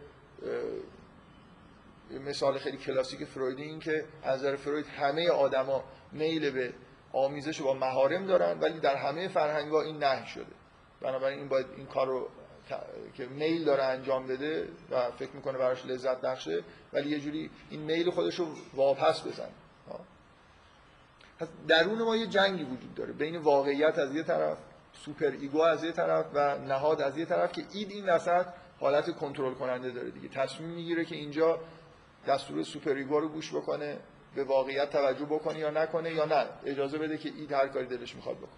مثال 2.12 2.58
خیلی 2.58 2.78
کلاسیک 2.78 3.24
فرویدی 3.26 3.64
این 3.64 3.80
که 3.80 4.06
از 4.24 4.40
نظر 4.40 4.56
فروید 4.56 4.86
همه 4.86 5.30
آدما 5.30 5.84
میل 6.12 6.52
به 6.52 6.74
آمیزش 7.14 7.62
با 7.62 7.74
مهارم 7.74 8.26
دارن 8.26 8.60
ولی 8.60 8.80
در 8.80 8.96
همه 8.96 9.28
فرهنگ‌ها 9.28 9.82
این 9.82 9.98
نه 9.98 10.26
شده. 10.26 10.46
بنابراین 11.02 11.40
این 11.40 11.50
باید 11.50 11.66
این 11.78 11.86
کار 11.86 12.08
رو 12.08 12.30
که 13.14 13.26
میل 13.26 13.64
داره 13.64 13.84
انجام 13.84 14.28
بده 14.28 14.68
و 14.92 15.12
فکر 15.12 15.32
می‌کنه 15.32 15.58
براش 15.58 15.86
لذت 15.86 16.22
بخشه 16.22 16.64
ولی 16.94 17.10
یه 17.10 17.20
جوری 17.20 17.50
این 17.70 17.82
میل 17.82 18.12
خودش 18.12 18.36
رو 18.36 18.48
واپس 18.74 19.28
بزن 19.28 19.50
درون 21.68 22.02
ما 22.02 22.16
یه 22.16 22.28
جنگی 22.28 22.64
وجود 22.64 22.96
داره 22.96 23.14
بین 23.14 23.38
واقعیت 23.38 24.00
از 24.00 24.16
یه 24.16 24.24
طرف 24.24 24.58
super 24.94 25.32
ego 25.32 25.62
از 25.62 25.84
یه 25.84 25.92
طرف 25.92 26.26
و 26.34 26.58
نهاد 26.58 27.02
از 27.02 27.18
یه 27.18 27.26
طرف 27.26 27.52
که 27.52 27.64
id 27.72 27.92
این 27.92 28.10
وسط 28.10 28.46
حالت 28.80 29.16
کنترل 29.16 29.54
کننده 29.54 29.92
داره 29.92 30.10
دیگه. 30.10 30.28
تصمیم 30.28 30.70
می‌گیره 30.70 31.06
که 31.06 31.16
اینجا 31.16 31.60
دستور 32.28 32.64
super 32.64 32.94
ego 32.94 33.20
رو 33.20 33.30
گوش 33.30 33.54
بکنه 33.54 33.98
به 34.36 34.44
واقعیت 34.44 34.90
توجه 34.90 35.26
بکنه 35.26 35.60
یا 35.60 35.70
نکنه 35.70 36.14
یا 36.14 36.26
نه. 36.26 36.46
اجازه 36.66 36.98
بده 36.98 37.18
که 37.18 37.30
id 37.30 37.52
هر 37.52 37.68
کاری 37.68 37.86
دلش 37.86 38.16
می‌خواد 38.16 38.38
بکنه. 38.38 38.50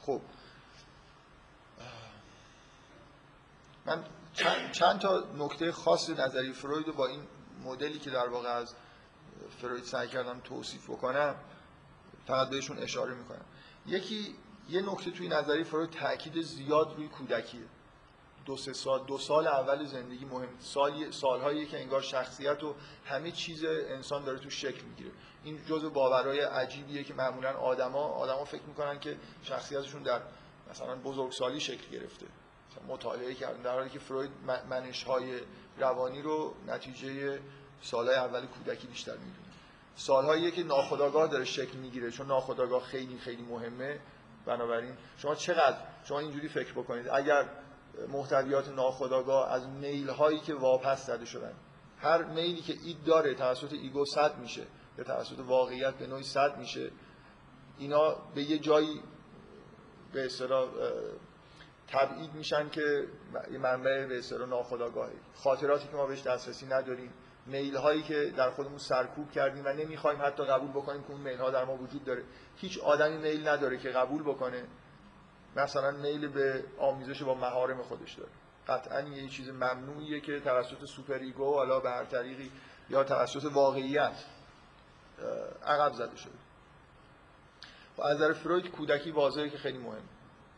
خب 0.00 0.20
من 3.86 4.04
چند, 4.32 4.72
چند 4.72 5.00
تا 5.00 5.24
نکته 5.38 5.72
خاص 5.72 6.10
نظری 6.10 6.52
فروید 6.52 6.86
رو 6.86 6.92
با 6.92 7.06
این 7.06 7.20
مدلی 7.64 7.98
که 7.98 8.10
در 8.10 8.28
واقع 8.28 8.48
از 8.48 8.74
فروید 9.60 9.84
سعی 9.84 10.08
کردم 10.08 10.40
توصیف 10.40 10.90
بکنم 10.90 11.34
فقط 12.26 12.50
بهشون 12.50 12.78
اشاره 12.78 13.14
می‌کنم. 13.14 13.44
یکی 13.86 14.34
یه 14.68 14.80
نکته 14.80 15.10
توی 15.10 15.28
نظری 15.28 15.64
فروید 15.64 15.90
تاکید 15.90 16.42
زیاد 16.42 16.94
روی 16.96 17.08
کودکیه 17.08 17.64
دو 18.44 18.56
سه 18.56 18.72
سال 18.72 19.04
دو 19.04 19.18
سال 19.18 19.46
اول 19.46 19.84
زندگی 19.84 20.24
مهم. 20.24 20.48
سال 20.60 21.10
سالهایی 21.10 21.66
که 21.66 21.80
انگار 21.80 22.00
شخصیت 22.00 22.62
و 22.62 22.74
همه 23.04 23.30
چیز 23.30 23.64
انسان 23.64 24.24
داره 24.24 24.38
تو 24.38 24.50
شکل 24.50 24.82
می‌گیره. 24.82 25.10
این 25.44 25.64
جزء 25.66 25.88
باورهای 25.88 26.40
عجیبیه 26.40 27.04
که 27.04 27.14
معمولا 27.14 27.52
آدما 27.52 28.02
آدما 28.02 28.44
فکر 28.44 28.62
می‌کنن 28.62 29.00
که 29.00 29.16
شخصیتشون 29.42 30.02
در 30.02 30.20
مثلا 30.70 30.96
بزرگسالی 30.96 31.60
شکل 31.60 31.90
گرفته. 31.90 32.26
مطالعه 32.88 33.34
کردن 33.34 33.62
در 33.62 33.74
حالی 33.74 33.90
که 33.90 33.98
فروید 33.98 34.30
منش 34.70 35.02
های 35.02 35.40
روانی 35.78 36.22
رو 36.22 36.54
نتیجه 36.66 37.38
سالهای 37.82 38.16
اول 38.16 38.46
کودکی 38.46 38.86
بیشتر 38.86 39.12
می‌دونه. 39.12 39.34
سالهایی 39.96 40.50
که 40.50 40.62
ناخداگاه 40.62 41.28
داره 41.28 41.44
شکل 41.44 41.78
می‌گیره 41.78 42.10
چون 42.10 42.26
ناخداگاه 42.26 42.82
خیلی 42.82 43.18
خیلی 43.18 43.42
مهمه. 43.42 44.00
بنابراین 44.46 44.96
شما 45.18 45.34
چقدر 45.34 45.76
شما 46.04 46.18
اینجوری 46.18 46.48
فکر 46.48 46.72
بکنید 46.72 47.08
اگر 47.08 47.48
محتویات 48.08 48.68
ناخداگاه 48.68 49.52
از 49.52 49.68
میل 49.68 50.08
هایی 50.08 50.40
که 50.40 50.54
واپس 50.54 51.06
زده 51.06 51.24
شدن 51.24 51.52
هر 51.98 52.22
میلی 52.22 52.60
که 52.60 52.74
اید 52.84 53.04
داره 53.04 53.34
توسط 53.34 53.72
ایگو 53.72 54.04
صد 54.04 54.38
میشه 54.38 54.66
یا 54.98 55.04
توسط 55.04 55.38
واقعیت 55.38 55.94
به 55.94 56.06
نوعی 56.06 56.22
سد 56.22 56.58
میشه 56.58 56.90
اینا 57.78 58.16
به 58.34 58.42
یه 58.42 58.58
جایی 58.58 59.00
به 60.12 60.24
اصطلاح 60.24 60.68
تبعید 61.88 62.34
میشن 62.34 62.68
که 62.68 63.06
منبع 63.50 64.06
به 64.06 64.18
اصطلاح 64.18 64.48
ناخودآگاهی. 64.48 65.16
خاطراتی 65.34 65.88
که 65.88 65.96
ما 65.96 66.06
بهش 66.06 66.22
دسترسی 66.22 66.66
نداریم. 66.66 67.12
میل 67.46 67.76
هایی 67.76 68.02
که 68.02 68.32
در 68.36 68.50
خودمون 68.50 68.78
سرکوب 68.78 69.30
کردیم 69.30 69.62
و 69.66 69.68
نمی‌خوایم 69.68 70.22
حتی 70.22 70.44
قبول 70.44 70.70
بکنیم 70.70 71.02
که 71.02 71.10
اون 71.10 71.20
میل 71.20 71.38
ها 71.38 71.50
در 71.50 71.64
ما 71.64 71.76
وجود 71.76 72.04
داره. 72.04 72.22
هیچ 72.56 72.78
آدمی 72.78 73.16
میل 73.16 73.48
نداره 73.48 73.78
که 73.78 73.88
قبول 73.88 74.22
بکنه. 74.22 74.64
مثلا 75.56 75.90
میل 75.90 76.28
به 76.28 76.64
آمیزش 76.78 77.22
با 77.22 77.34
محارم 77.34 77.82
خودش 77.82 78.14
داره. 78.14 78.30
قطعا 78.68 79.00
یه 79.00 79.28
چیز 79.28 79.48
ممنوعیه 79.48 80.20
که 80.20 80.40
توسط 80.40 80.84
super 80.84 81.18
ego 81.18 81.54
حالا 81.54 81.80
به 81.80 81.90
هر 81.90 82.04
طریقی 82.04 82.50
یا 82.90 83.04
توسط 83.04 83.44
واقعیت 83.44 84.24
عقب 85.66 85.92
زده 85.92 86.16
شده. 86.16 86.32
و 87.98 88.02
از 88.02 88.16
نظر 88.16 88.32
فروید 88.32 88.70
کودکی 88.70 89.10
واضحه 89.10 89.48
که 89.48 89.58
خیلی 89.58 89.78
مهم 89.78 90.02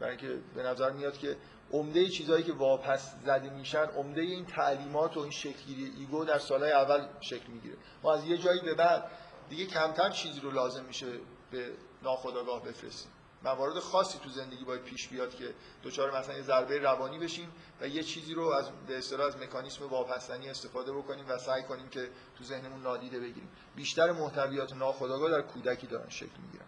برای 0.01 0.17
اینکه 0.17 0.41
به 0.55 0.63
نظر 0.63 0.91
میاد 0.91 1.19
که 1.19 1.37
عمده 1.73 2.09
چیزهایی 2.09 2.45
که 2.45 2.53
واپس 2.53 3.15
زده 3.25 3.51
میشن 3.51 3.85
عمده 3.85 4.21
این 4.21 4.47
تعلیمات 4.47 5.17
و 5.17 5.21
این 5.21 5.31
شکلی 5.31 5.93
ایگو 5.99 6.25
در 6.25 6.39
سالهای 6.39 6.73
اول 6.73 7.07
شکل 7.21 7.47
می‌گیره. 7.53 7.77
ما 8.03 8.15
از 8.15 8.25
یه 8.25 8.39
جایی 8.39 8.61
به 8.61 8.75
بعد 8.75 9.11
دیگه 9.49 9.67
کمتر 9.67 10.11
چیزی 10.11 10.41
رو 10.41 10.51
لازم 10.51 10.85
میشه 10.85 11.07
به 11.51 11.71
ناخودآگاه 12.03 12.63
بفرستیم. 12.63 13.13
موارد 13.45 13.79
خاصی 13.79 14.19
تو 14.19 14.29
زندگی 14.31 14.65
باید 14.65 14.83
پیش 14.83 15.09
بیاد 15.09 15.35
که 15.35 15.55
دچار 15.85 16.19
مثلا 16.19 16.37
یه 16.37 16.43
ضربه 16.43 16.79
روانی 16.79 17.19
بشیم 17.19 17.53
و 17.81 17.89
یه 17.89 18.03
چیزی 18.03 18.35
رو 18.35 18.49
از 18.49 18.71
به 18.87 18.99
اصطلاح 18.99 19.27
از 19.27 19.37
مکانیسم 19.37 19.87
واپس‌زنی 19.87 20.49
استفاده 20.49 20.93
بکنیم 20.93 21.25
و 21.29 21.39
سعی 21.39 21.63
کنیم 21.63 21.89
که 21.89 22.11
تو 22.39 22.45
ذهنمون 22.45 22.83
نادیده 22.83 23.21
بگیریم. 23.21 23.49
بیشتر 23.77 24.13
محتویات 24.13 24.73
ناخودآگاه 24.73 25.31
در 25.31 25.43
کودکی 25.43 25.87
دارن 25.87 26.09
شکل 26.09 26.41
می‌گیرن. 26.43 26.67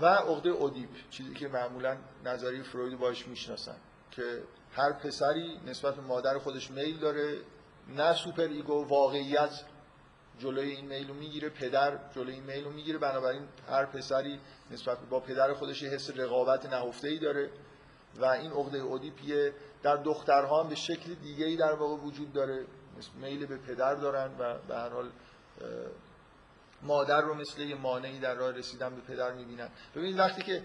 و 0.00 0.06
عقده 0.06 0.50
اودیپ 0.50 0.88
چیزی 1.10 1.34
که 1.34 1.48
معمولا 1.48 1.96
نظریه 2.24 2.62
فروید 2.62 2.98
باش 2.98 3.28
می‌شناسن 3.28 3.76
که 4.10 4.42
هر 4.72 4.92
پسری 4.92 5.60
نسبت 5.66 5.94
به 5.94 6.02
مادر 6.02 6.38
خودش 6.38 6.70
میل 6.70 6.98
داره 6.98 7.36
نه 7.88 8.14
super 8.14 8.42
ego 8.42 8.84
واقعیت 8.88 9.64
جلوی 10.38 10.70
این 10.70 10.86
میل 10.86 11.08
رو 11.08 11.14
می‌گیره 11.14 11.48
پدر 11.48 11.98
جلوی 12.14 12.34
این 12.34 12.44
میل 12.44 12.64
رو 12.64 12.70
می‌گیره 12.70 12.98
بنابراین 12.98 13.42
هر 13.68 13.86
پسری 13.86 14.40
نسبت 14.70 14.98
با 15.10 15.20
پدر 15.20 15.54
خودش 15.54 15.82
حس 15.82 16.10
رقابت 16.10 16.72
نهفته 16.72 17.08
ای 17.08 17.18
داره 17.18 17.50
و 18.16 18.24
این 18.24 18.52
عقده 18.52 18.78
اودیپیه 18.78 19.54
در 19.82 19.96
دخترها 19.96 20.62
هم 20.62 20.68
به 20.68 20.74
شکل 20.74 21.14
دیگه 21.14 21.46
ای 21.46 21.56
در 21.56 21.72
واقع 21.72 22.02
وجود 22.02 22.32
داره. 22.32 22.66
میل 23.20 23.46
به 23.46 23.56
پدر 23.56 23.94
دارن 23.94 24.30
و 24.38 24.58
به 24.68 24.74
هر 24.74 24.88
حال 24.88 25.10
مادر 26.82 27.20
رو 27.20 27.34
مثل 27.34 27.60
یه 27.60 27.74
مانعی 27.74 28.18
در 28.18 28.34
راه 28.34 28.50
رسیدن 28.50 28.94
به 28.94 29.00
پدر 29.00 29.32
می‌بینن. 29.32 29.68
ببینید 29.94 30.18
وقتی 30.18 30.42
که 30.42 30.64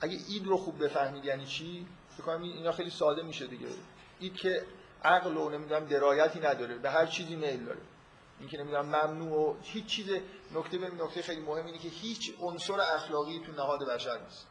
اگه 0.00 0.18
اید 0.28 0.46
رو 0.46 0.56
خوب 0.56 0.84
بفهمید 0.84 1.24
یعنی 1.24 1.46
چی 1.46 1.86
فکر 2.10 2.22
کنم 2.22 2.42
اینا 2.42 2.72
خیلی 2.72 2.90
ساده 2.90 3.22
میشه 3.22 3.46
دیگه. 3.46 3.66
اید 4.18 4.36
که 4.36 4.66
عقل 5.04 5.36
و 5.36 5.50
نمی‌دونم 5.50 5.84
درایتی 5.84 6.40
نداره 6.40 6.78
به 6.78 6.90
هر 6.90 7.06
چیزی 7.06 7.36
میل 7.36 7.64
داره. 7.64 7.80
اینکه 8.40 8.58
نمی‌دونم 8.58 8.86
ممنوع 8.86 9.50
و 9.50 9.54
هیچ 9.62 9.86
چیز 9.86 10.06
نکته 10.54 10.78
به 10.78 11.04
نکته 11.04 11.22
خیلی 11.22 11.40
مهم 11.40 11.66
اینه 11.66 11.78
که 11.78 11.88
هیچ 11.88 12.32
عنصر 12.40 12.80
اخلاقی 12.80 13.40
تو 13.46 13.52
نهاد 13.52 13.88
بشر 13.88 14.18
نیست. 14.18 14.46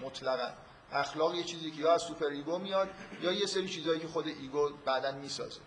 مطلقا. 0.00 0.52
اخلاق 0.92 1.34
یه 1.34 1.44
چیزی 1.44 1.70
که 1.70 1.80
یا 1.80 1.92
از 1.92 2.02
super 2.02 2.26
ego 2.26 2.58
میاد 2.58 2.88
یا 3.22 3.32
یه 3.32 3.46
سری 3.46 3.68
چیزهایی 3.68 4.00
که 4.00 4.08
خود 4.08 4.26
ego 4.26 4.70
بعدا 4.86 5.12
می‌سازه. 5.12 5.60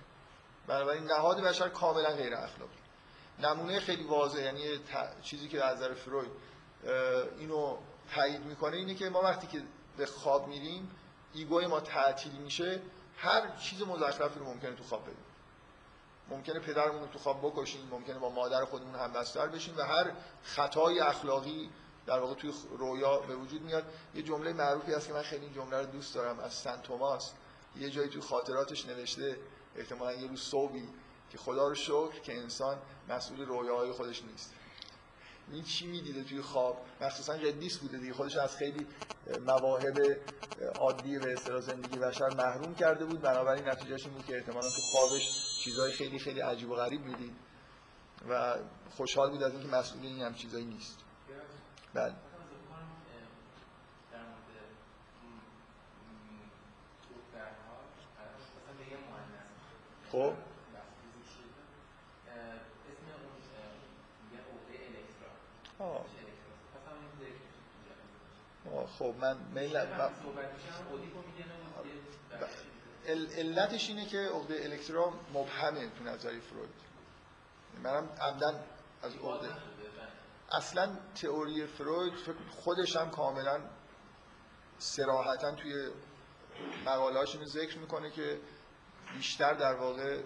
بنابراین 0.68 1.03
نهاد 1.03 1.41
بشر 1.41 1.70
کاملا 1.70 2.09
غیر 2.09 2.36
اخلاقی. 2.36 2.76
نمونه 3.40 3.80
خیلی 3.80 4.04
واضح 4.04 4.42
یعنی 4.42 4.64
چیزی 5.22 5.48
که 5.48 5.64
از 5.64 5.78
نظر 5.78 5.94
فروید 5.94 6.32
اینو 7.40 7.78
تایید 8.16 8.46
می‌کنه 8.46 8.78
اینه 8.78 8.96
که 8.96 9.10
ما 9.10 9.22
وقتی 9.22 9.48
که 9.48 9.64
به 9.98 10.06
خواب 10.06 10.48
میریم 10.48 10.92
ego 11.34 11.59
ی 11.59 11.68
ما 11.68 11.80
تعطیل 11.80 12.32
میشه 12.32 12.82
هر 13.18 13.58
چیز 13.58 13.82
مزخرفی 13.82 14.40
رو 14.40 14.46
ممکنه 14.46 14.76
تو 14.76 14.84
خواب 14.84 15.02
ببینیم 15.02 15.24
ممکنه 16.30 16.60
پدرمون 16.60 17.02
رو 17.02 17.08
تو 17.08 17.20
خواب 17.20 17.40
بکشیم 17.42 17.88
ممکنه 17.92 18.20
با 18.20 18.30
مادر 18.30 18.66
خودمون 18.66 18.96
هم 18.96 19.14
بستر 19.14 19.48
بشیم 19.48 19.78
و 19.78 19.82
هر 19.82 20.12
خطای 20.44 21.00
اخلاقی 21.00 21.70
در 22.06 22.20
واقع 22.20 22.34
توی 22.34 22.54
رویا 22.78 23.18
به 23.18 23.36
وجود 23.36 23.62
میاد. 23.62 23.84
یه 24.16 24.22
جمله 24.22 24.54
معروفی 24.54 24.94
هست 24.94 25.08
که 25.08 25.14
من 25.14 25.22
خیلی 25.22 25.50
جمله 25.50 25.78
رو 25.78 25.86
دوست 25.86 26.16
دارم 26.16 26.40
از 26.40 26.54
سنت 26.54 26.84
توماس. 26.84 27.32
یه 27.76 27.90
جایی 27.90 28.10
توی 28.10 28.22
خاطراتش 28.22 28.86
نوشته 28.86 29.38
احتمالا 29.76 30.14
یه 30.14 30.28
روز 30.28 30.42
صبحی 30.42 30.90
که 31.30 31.38
خدا 31.38 31.68
رو 31.68 31.76
شکر 31.76 32.20
که 32.24 32.38
انسان 32.38 32.78
مسئول 33.10 33.45
رویاهای 33.45 33.91
خودش 33.91 34.24
نیست. 34.24 34.53
این 35.51 35.64
چی 35.64 35.88
می‌دیده 35.88 36.24
توی 36.24 36.41
خواب؟ 36.41 36.86
مخصوصا 37.01 37.34
قدیس 37.34 37.78
بوده 37.78 37.97
دیگه. 37.97 38.14
خودش 38.14 38.38
از 38.38 38.55
خیلی 38.55 38.88
مواهب 39.45 39.97
عادی 40.76 41.20
به 41.20 41.34
اصطلاح 41.34 41.62
زندگی 41.62 41.99
بشر 41.99 42.30
محروم 42.30 42.76
کرده 42.76 43.05
بود. 43.05 43.22
بنابراین 43.22 43.70
نتیجهش 43.70 44.05
این 44.05 44.14
بود 44.14 44.26
که 44.26 44.36
احتمالا 44.36 44.70
تو 44.70 44.82
خوابش 44.91 45.58
چیزهای 45.64 45.91
خیلی 45.91 46.20
خیلی 46.20 46.39
عجیب 46.39 46.70
و 46.70 46.76
غریب 46.76 47.01
می‌دید 47.01 47.36
و 48.30 48.55
خوشحال 48.89 49.30
بود 49.30 49.43
از 49.43 49.53
اینکه 49.53 49.68
مسئول 49.68 50.05
این 50.05 50.22
هم 50.22 50.34
چیزایی 50.34 50.66
نیست. 50.66 50.97
بله. 51.93 52.14
خب؟ 60.12 60.34
خب 68.99 69.15
من 69.21 69.38
میل 69.53 69.78
علتش 73.38 73.89
اینه 73.89 74.05
که 74.05 74.17
عقده 74.17 74.63
الکترا 74.63 75.13
مبهمه 75.34 75.89
تو 75.89 76.03
نظری 76.03 76.39
فروید. 76.39 76.69
منم 77.84 78.09
عمدن 78.21 78.63
از 79.03 79.15
عقده 79.15 79.49
اصلا 80.51 80.97
تئوری 81.15 81.65
فروید 81.65 82.13
خودش 82.49 82.95
هم 82.95 83.09
کاملا 83.09 83.61
سراحتا 84.78 85.51
توی 85.51 85.91
مقالهاش 86.86 87.36
اینو 87.36 87.47
ذکر 87.47 87.78
می‌کنه 87.78 88.11
که 88.11 88.39
بیشتر 89.13 89.53
در 89.53 89.73
واقع 89.73 90.21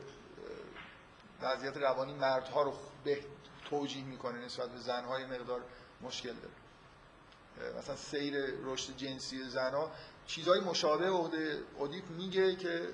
وضعیت 1.42 1.78
روانی 1.78 2.14
مردها 2.14 2.62
رو 2.62 2.74
به 3.04 3.24
توجیه 3.72 4.04
می‌کنه 4.04 4.46
نسبت 4.46 4.70
به 4.70 4.80
زنهای 4.80 5.26
مقدار 5.26 5.62
مشکل 6.02 6.34
داره. 6.34 7.78
مثلا 7.80 7.96
سیر 7.96 8.34
رشد 8.64 8.98
جنسی 8.98 9.50
زنها 9.50 9.92
چیزهای 10.28 10.60
مشابه 10.60 11.10
عقده 11.10 11.64
اودیپ 11.78 12.10
میگه 12.10 12.56
که 12.56 12.90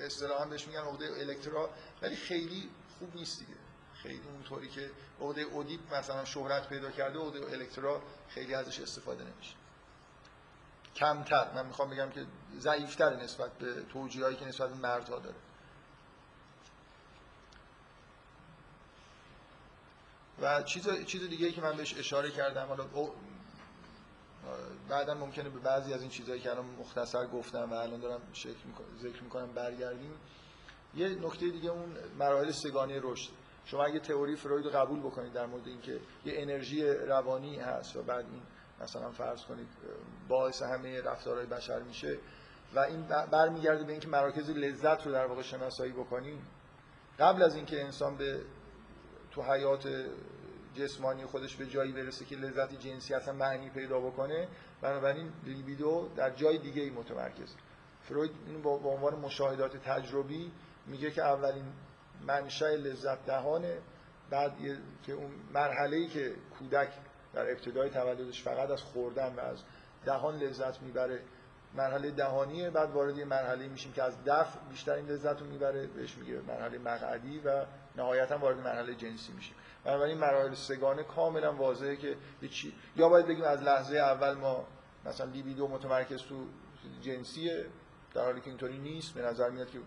اصطلاحا 0.00 0.44
بهش 0.44 0.66
میگن 0.66 0.80
عقده 0.80 1.06
الکترا 1.06 1.70
ولی 2.02 2.16
خیلی 2.16 2.70
خوب 2.98 3.14
نیست 3.14 3.38
دیگه. 3.38 3.54
خیلی 3.94 4.28
اونطوری 4.34 4.68
که 4.68 4.90
عقده 5.20 5.40
اودیپ 5.40 5.94
مثلا 5.94 6.24
شهرت 6.24 6.68
پیدا 6.68 6.90
کرده 6.90 7.18
عقده 7.18 7.52
الکترا 7.52 8.02
خیلی 8.28 8.54
ازش 8.54 8.80
استفاده 8.80 9.24
نمیشه. 9.24 9.54
کمتر 10.96 11.52
من 11.54 11.66
می‌خوام 11.66 11.90
بگم 11.90 12.10
که 12.10 12.26
ضعیفتر 12.58 13.16
نسبت 13.16 13.50
به 13.58 13.82
توجیهایی 13.92 14.36
که 14.36 14.44
نسبت 14.44 14.70
به 14.70 14.76
مردها 14.76 15.18
داره. 15.18 15.36
و 20.40 20.62
چیز 20.62 21.04
چیز 21.06 21.28
دیگه 21.28 21.52
که 21.52 21.62
من 21.62 21.76
بهش 21.76 21.98
اشاره 21.98 22.30
کردم 22.30 22.66
حالا 22.66 22.84
بعدا 24.88 25.14
ممکنه 25.14 25.48
به 25.48 25.58
بعضی 25.58 25.94
از 25.94 26.00
این 26.00 26.10
چیزهایی 26.10 26.40
که 26.40 26.50
الان 26.50 26.64
مختصر 26.80 27.26
گفتم 27.26 27.70
و 27.70 27.74
الان 27.74 28.00
دارم 28.00 28.20
ذکر 29.02 29.22
می‌کنم 29.22 29.52
برگردیم. 29.52 30.12
یه 30.94 31.08
نکته 31.08 31.48
دیگه 31.48 31.70
اون 31.70 31.96
مراحل 32.18 32.50
سگانه 32.50 33.00
رشد. 33.02 33.30
شما 33.64 33.84
اگه 33.84 34.00
تئوری 34.00 34.36
فروید 34.36 34.64
رو 34.64 34.70
قبول 34.70 35.00
بکنید 35.00 35.32
در 35.32 35.46
مورد 35.46 35.66
اینکه 35.66 36.00
یه 36.24 36.32
انرژی 36.36 36.86
روانی 36.86 37.56
هست 37.56 37.96
و 37.96 38.02
بعد 38.02 38.24
این 38.24 38.42
مثلا 38.80 39.10
فرض 39.10 39.44
کنید 39.44 39.68
باعث 40.28 40.62
همه 40.62 41.00
رفتارهای 41.00 41.46
بشر 41.46 41.78
میشه 41.78 42.18
و 42.74 42.78
این 42.78 43.02
برمیگرده 43.32 43.84
به 43.84 43.92
اینکه 43.92 44.08
مراکز 44.08 44.50
لذت 44.50 45.06
رو 45.06 45.12
در 45.12 45.26
واقع 45.26 45.42
شناسایی 45.42 45.92
بکنیم. 45.92 46.46
قبل 47.18 47.42
از 47.42 47.56
اینکه 47.56 47.84
انسان 47.84 48.16
به 48.16 48.40
تو 49.30 49.42
حیات 49.42 49.88
جسمانی 50.74 51.26
خودش 51.26 51.56
به 51.56 51.66
جایی 51.66 51.92
برسه 51.92 52.24
که 52.24 52.36
لذت 52.36 52.74
جنسی 52.74 53.14
اصلا 53.14 53.34
معنی 53.34 53.70
پیدا 53.70 54.00
بکنه 54.00 54.48
بنابراین 54.82 55.32
لیبیدو 55.44 56.08
در 56.16 56.30
جای 56.30 56.58
دیگه 56.58 56.82
ای 56.82 56.90
متمرکز. 56.90 57.54
فروید 58.02 58.30
اینو 58.46 58.78
با 58.78 58.90
عنوان 58.90 59.14
مشاهدات 59.14 59.76
تجربی 59.76 60.52
میگه 60.86 61.10
که 61.10 61.22
اولین 61.22 61.64
منشأ 62.26 62.74
لذت 62.74 63.26
دهانه 63.26 63.78
بعد 64.30 64.52
که 65.02 65.12
اون 65.12 65.30
مرحله 65.54 65.96
ای 65.96 66.08
که 66.08 66.34
کودک 66.58 66.88
در 67.34 67.50
ابتدای 67.50 67.90
تولدش 67.90 68.42
فقط 68.42 68.70
از 68.70 68.82
خوردن 68.82 69.34
و 69.34 69.40
از 69.40 69.62
دهان 70.04 70.38
لذت 70.38 70.82
می‌بره 70.82 71.22
مرحله 71.74 72.10
دهانیه 72.10 72.70
بعد 72.70 72.90
وارد 72.90 73.18
یه 73.18 73.24
مرحله 73.24 73.68
میشیم 73.68 73.92
که 73.92 74.02
از 74.02 74.24
دفع 74.26 74.58
بیشتر 74.70 74.92
این 74.92 75.06
لذت 75.06 75.40
رو 75.40 75.46
می‌بره 75.46 75.86
بهش 75.86 76.14
میگه 76.16 76.40
مرحله 76.40 76.78
مقعدی 76.78 77.38
و 77.38 77.64
نهایتا 77.96 78.38
وارد 78.38 78.58
مرحله 78.58 78.94
جنسی 78.94 79.32
میشیم. 79.32 79.54
بنابراین 79.84 80.18
مراحل 80.18 80.54
سگانه 80.54 81.02
کاملا 81.02 81.52
واضحه 81.52 81.96
که 81.96 82.16
چی 82.50 82.74
یا 82.96 83.08
باید 83.08 83.26
بگیم 83.26 83.44
از 83.44 83.62
لحظه 83.62 83.96
اول 83.96 84.34
ما 84.34 84.66
مثلا 85.04 85.26
لیبیدو 85.30 85.68
متمرکز 85.68 86.22
تو 86.22 86.46
جنسیه 87.02 87.66
در 88.14 88.24
حالی 88.24 88.40
که 88.40 88.50
اینطوری 88.50 88.78
نیست 88.78 89.14
به 89.14 89.22
نظر 89.22 89.50
میاد 89.50 89.70
که 89.70 89.78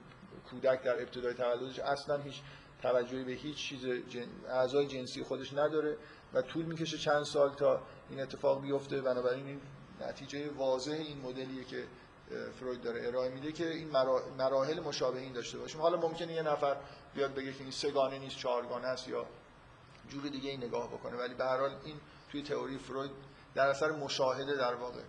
کودک 0.49 0.83
در 0.83 1.01
ابتدای 1.01 1.33
تولدش 1.33 1.79
اصلا 1.79 2.17
هیچ 2.17 2.41
توجهی 2.81 3.23
به 3.23 3.31
هیچ 3.31 3.57
چیز 3.57 3.85
جن... 3.85 4.25
اعضای 4.49 4.87
جنسی 4.87 5.23
خودش 5.23 5.53
نداره 5.53 5.97
و 6.33 6.41
طول 6.41 6.65
می‌کشه 6.65 6.97
چند 6.97 7.23
سال 7.23 7.53
تا 7.53 7.81
این 8.09 8.21
اتفاق 8.21 8.61
بیفته. 8.61 9.01
بنابراین 9.01 9.47
این 9.47 9.61
نتیجه 10.01 10.49
واضح 10.49 10.91
این 10.91 11.21
مدلیه 11.21 11.63
که 11.63 11.87
فروید 12.59 12.81
داره 12.81 13.07
ارائه 13.07 13.29
میده 13.29 13.51
که 13.51 13.69
این 13.69 13.89
مراحل 14.37 14.79
مشابه 14.79 15.19
این 15.19 15.33
داشته 15.33 15.57
باشیم. 15.57 15.81
حالا 15.81 15.97
ممکنه 15.97 16.33
یه 16.33 16.41
نفر 16.41 16.77
بیاد 17.15 17.33
بگه 17.33 17.53
که 17.53 17.63
این 17.63 17.71
سگانه 17.71 18.19
نیست 18.19 18.37
چهارگانه 18.37 18.87
است 18.87 19.07
یا 19.07 19.25
جور 20.09 20.23
دیگه 20.23 20.49
ای 20.49 20.57
نگاه 20.57 20.87
بکنه. 20.87 21.17
ولی 21.17 21.33
به 21.33 21.43
هر 21.45 21.59
حال 21.59 21.75
این 21.83 21.99
توی 22.31 22.43
تئوری 22.43 22.77
فروید 22.77 23.11
در 23.55 23.67
اثر 23.67 23.91
مشاهده 23.91 24.55
در 24.55 24.75
واقع 24.75 25.01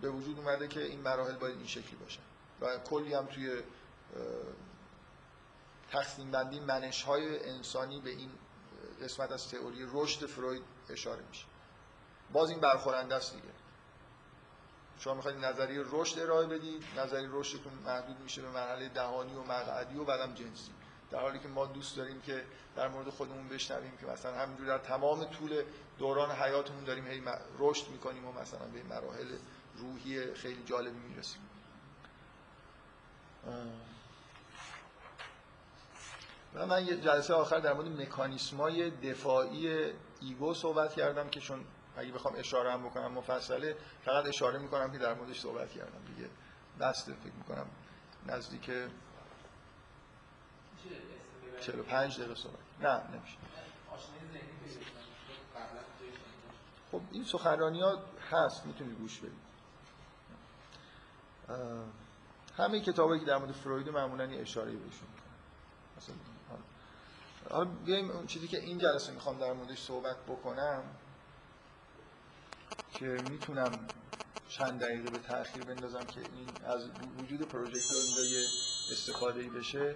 به 0.00 0.10
وجود 0.10 0.38
اومده 0.38 0.68
که 0.68 0.82
این 0.84 1.00
مراحل 1.00 1.36
باید 1.36 1.56
این 1.56 1.66
شکلی 1.66 1.96
باشن 1.96 2.22
و 2.60 2.78
کلی 2.78 3.14
هم 3.14 3.26
توی 3.26 3.62
تقسیم 5.90 6.30
بندی 6.30 6.60
منش 6.60 7.02
های 7.02 7.48
انسانی 7.48 8.00
به 8.00 8.10
این 8.10 8.30
قسمت 9.02 9.32
از 9.32 9.48
تئوری 9.48 9.86
رشد 9.92 10.26
فروید 10.26 10.62
اشاره 10.90 11.22
میشه. 11.28 11.44
باز 12.32 12.50
این 12.50 12.60
برخورنده 12.60 13.14
است 13.14 13.34
دیگه. 13.34 13.48
شما 14.98 15.14
می‌خواید 15.14 15.44
نظریه 15.44 15.84
رشد 15.90 16.18
ارائه 16.18 16.46
بدید 16.46 16.84
نظریه 16.96 17.28
رشدتون 17.32 17.72
محدود 17.72 18.20
میشه 18.20 18.42
به 18.42 18.48
مرحله 18.48 18.88
دهانی 18.88 19.34
و 19.34 19.42
مقعدی 19.42 19.96
و 19.98 20.04
بعدم 20.04 20.34
جنسی. 20.34 20.70
در 21.10 21.20
حالی 21.20 21.38
که 21.38 21.48
ما 21.48 21.66
دوست 21.66 21.96
داریم 21.96 22.20
که 22.20 22.44
در 22.76 22.88
مورد 22.88 23.08
خودمون 23.08 23.48
بشنویم 23.48 23.96
که 24.00 24.06
مثلا 24.06 24.38
همینجور 24.38 24.66
در 24.66 24.78
تمام 24.78 25.24
طول 25.24 25.62
دوران 25.98 26.30
حیاتمون 26.30 26.84
داریم 26.84 27.06
هی 27.06 27.22
رشد 27.58 27.88
می‌کنیم 27.88 28.26
و 28.26 28.32
مثلا 28.32 28.66
به 28.66 28.82
مراحل 28.82 29.28
روحی 29.76 30.34
خیلی 30.34 30.62
جالبی 30.64 30.98
می‌رسیم. 30.98 31.40
و 36.54 36.66
من 36.66 36.86
یه 36.86 36.96
جلسه 36.96 37.34
آخر 37.34 37.58
در 37.58 37.72
مورد 37.72 38.00
مکانیسمای 38.00 38.90
دفاعی 38.90 39.92
ایگو 40.20 40.54
صحبت 40.54 40.94
کردم 40.94 41.28
که 41.28 41.40
چون 41.40 41.64
اگه 41.96 42.12
بخوام 42.12 42.34
اشاره 42.38 42.72
هم 42.72 42.82
بکنم 42.82 43.12
مفصله 43.12 43.76
فقط 44.04 44.26
اشاره 44.26 44.58
می‌کنم 44.58 44.92
که 44.92 44.98
در 44.98 45.14
موردش 45.14 45.40
صحبت 45.40 45.72
کردم 45.72 46.04
دیگه. 46.14 46.28
بسته 46.80 47.12
فکر 47.12 47.32
می‌کنم 47.32 47.66
نزدیک 48.26 48.70
45 51.60 52.18
دقیقه 52.18 52.34
صحبت. 52.34 52.58
نه 52.80 53.16
نمیشه. 53.16 53.36
خب 56.92 57.00
این 57.12 57.24
سخنرانی 57.24 57.80
ها 57.80 57.98
هست 58.30 58.66
می‌تونید 58.66 58.98
گوش 58.98 59.18
بدید. 59.18 59.50
همه 62.56 62.80
کتابایی 62.80 63.20
که 63.20 63.26
در 63.26 63.38
مورد 63.38 63.52
فروید 63.52 63.88
معمولا 63.88 64.24
اشاره 64.24 64.70
بهشون 64.70 65.08
مثلا 65.96 66.14
حالا 67.50 67.64
بیایم 67.64 68.26
چیزی 68.26 68.48
که 68.48 68.60
این 68.60 68.78
جلسه 68.78 69.12
می‌خوام 69.12 69.38
در 69.38 69.52
موردش 69.52 69.82
صحبت 69.82 70.16
بکنم. 70.16 70.82
که 72.92 73.06
می‌تونم 73.06 73.90
چند 74.48 74.80
دقیقه 74.80 75.10
به 75.10 75.18
تاخیر 75.18 75.62
بندازم 75.62 76.06
که 76.06 76.20
این 76.20 76.54
از 76.64 76.90
وجود 77.18 77.42
پروژکتور 77.42 77.96
اینجا 77.96 78.24
یه 78.24 78.44
استفاده 78.92 79.40
ای 79.40 79.48
بشه. 79.48 79.94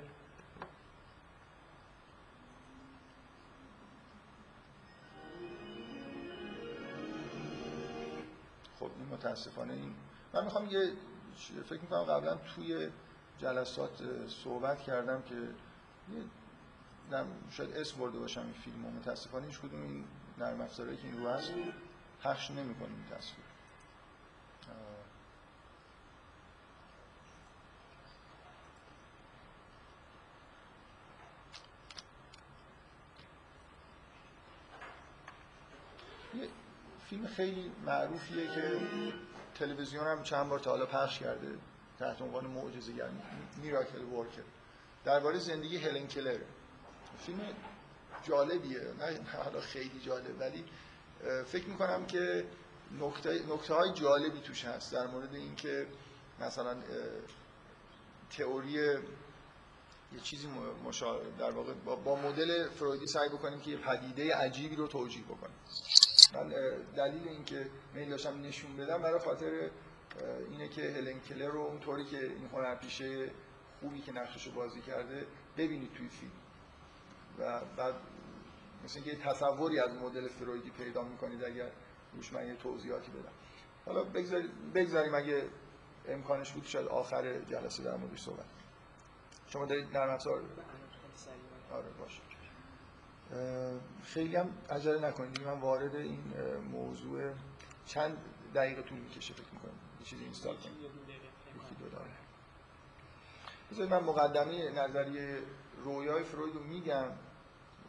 خب 8.80 8.90
این 8.98 9.08
متاسفانه 9.12 9.72
این. 9.72 9.94
من 10.34 10.44
می‌خوام 10.44 10.66
یه 10.70 10.92
فکر 11.68 11.80
می‌کنم 11.80 12.02
قبلا 12.02 12.34
توی 12.34 12.88
جلسات 13.38 14.28
صحبت 14.44 14.82
کردم 14.82 15.22
که 15.22 15.36
شاید 17.50 17.76
اسم 17.76 17.98
برده 17.98 18.18
باشم 18.18 18.40
این 18.40 18.52
فیلم 18.52 18.78
متاسفانه 18.78 19.46
هیچ 19.46 19.58
کدوم 19.58 19.82
این 19.82 20.04
نرم 20.38 20.60
افزارهایی 20.60 20.98
که 20.98 21.06
این 21.06 21.18
رو 21.18 21.28
هست. 21.28 21.52
پخش 22.24 22.50
نمی 22.50 22.74
کنیم 22.74 23.06
تصویر. 23.10 23.44
یه 36.34 36.48
فیلم 37.08 37.26
خیلی 37.26 37.72
معروفیه 37.86 38.46
که 38.46 38.78
تلویزیون 39.54 40.06
هم 40.06 40.22
چند 40.22 40.48
بار 40.48 40.58
تا 40.58 40.70
حالا 40.70 40.86
پخش 40.86 41.18
کرده 41.18 41.58
تحت 41.98 42.22
عنوان 42.22 42.46
معجزه 42.46 42.92
گر 42.92 43.08
میراکل 43.62 44.02
ورکر 44.02 44.42
درباره 45.04 45.38
زندگی 45.38 45.76
هلن 45.76 46.06
کلر. 46.06 46.38
فیلم 47.18 47.40
جالبیه 48.22 48.80
نه 48.80 49.20
حالا 49.44 49.60
خیلی 49.60 50.00
جالب 50.00 50.40
ولی 50.40 50.64
فکر 51.46 51.66
می‌کنم 51.66 52.06
که 52.06 52.44
نکته, 53.00 53.42
نکته 53.48 53.74
های 53.74 53.92
جالبی 53.92 54.40
توش 54.40 54.64
هست 54.64 54.92
در 54.92 55.06
مورد 55.06 55.34
اینکه 55.34 55.86
مثلا 56.40 56.76
تئوری 58.30 58.72
یه 58.72 60.20
چیزی 60.22 60.48
مشا... 60.84 61.18
در 61.38 61.50
واقع 61.50 61.72
با, 61.72 62.16
مدل 62.16 62.68
فرویدی 62.68 63.06
سعی 63.06 63.28
بکنیم 63.28 63.60
که 63.60 63.70
یه 63.70 63.76
پدیده 63.76 64.34
عجیبی 64.36 64.76
رو 64.76 64.86
توجیه 64.86 65.24
بکنیم. 65.24 65.56
من 66.34 66.48
دلیل 66.96 67.28
اینکه 67.28 67.66
میل 67.94 68.10
داشتم 68.10 68.40
نشون 68.40 68.76
بدم 68.76 69.02
برای 69.02 69.20
خاطر 69.20 69.70
اینه 70.50 70.68
که 70.68 70.82
هلن 70.90 71.20
کلر 71.20 71.48
رو 71.48 71.60
اونطوری 71.60 72.04
که 72.04 72.26
این 72.26 72.48
هنرپیشه 72.52 73.30
خوبی 73.80 74.00
که 74.00 74.12
نقشش 74.12 74.48
بازی 74.48 74.80
کرده 74.80 75.26
ببینید 75.56 75.94
توی 75.94 76.08
فیلم. 76.08 76.32
و 77.38 77.60
بعد 77.76 77.94
مثل 78.84 79.06
یه 79.06 79.14
تصوری 79.16 79.80
از 79.80 79.94
مدل 79.94 80.28
فرویدی 80.28 80.70
پیدا 80.70 81.02
می‌کنید 81.02 81.44
اگر 81.44 81.70
روش 82.12 82.32
من 82.32 82.46
یه 82.46 82.54
توضیحاتی 82.54 83.10
بدم. 83.10 83.32
حالا 83.86 84.04
بگذاریم 84.74 85.14
اگه 85.14 85.48
امکانش 86.08 86.52
بود 86.52 86.64
شاید 86.64 86.86
آخر 86.86 87.40
جلسه 87.40 87.82
در 87.82 87.96
موردش 87.96 88.20
صحبت 88.20 88.44
شما 89.46 89.66
دارید 89.66 89.96
نرم 89.96 90.10
افزار 90.10 90.42
آره 91.72 91.90
باشه. 92.00 92.20
خیلی 94.04 94.36
هم 94.36 94.50
عجله 94.70 95.08
نکنید. 95.08 95.42
من 95.42 95.60
وارد 95.60 95.96
این 95.96 96.34
موضوع 96.72 97.32
چند 97.86 98.16
دقیقه 98.54 98.82
طول 98.82 98.98
می‌کشه 98.98 99.34
فکر 99.34 99.52
می‌کنم. 99.52 99.72
یه 100.00 100.06
چیزی 100.06 100.24
اینستال 100.24 100.56
کنم 100.56 100.72
یکی 100.72 101.74
دو 101.80 101.88
داره 101.88 102.10
بذارید 103.70 103.90
من 103.94 104.04
مقدمه 104.04 104.70
نظریه 104.70 105.42
رویای 105.84 106.24
فروید 106.24 106.54
رو 106.54 106.62
میگم 106.62 107.06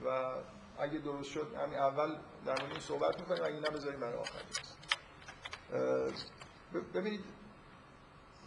و 0.06 0.36
اگه 0.80 1.00
درست 1.00 1.30
شد 1.30 1.48
همین 1.64 1.80
اول 1.80 2.16
در 2.46 2.62
مورد 2.62 2.72
این 2.72 2.80
صحبت 2.80 3.20
می‌کنیم 3.20 3.44
اگه 3.44 3.60
نه 3.60 3.70
بذاریم 3.70 4.00
برای 4.00 4.18
آخر 4.18 4.40
ببینید 6.94 7.24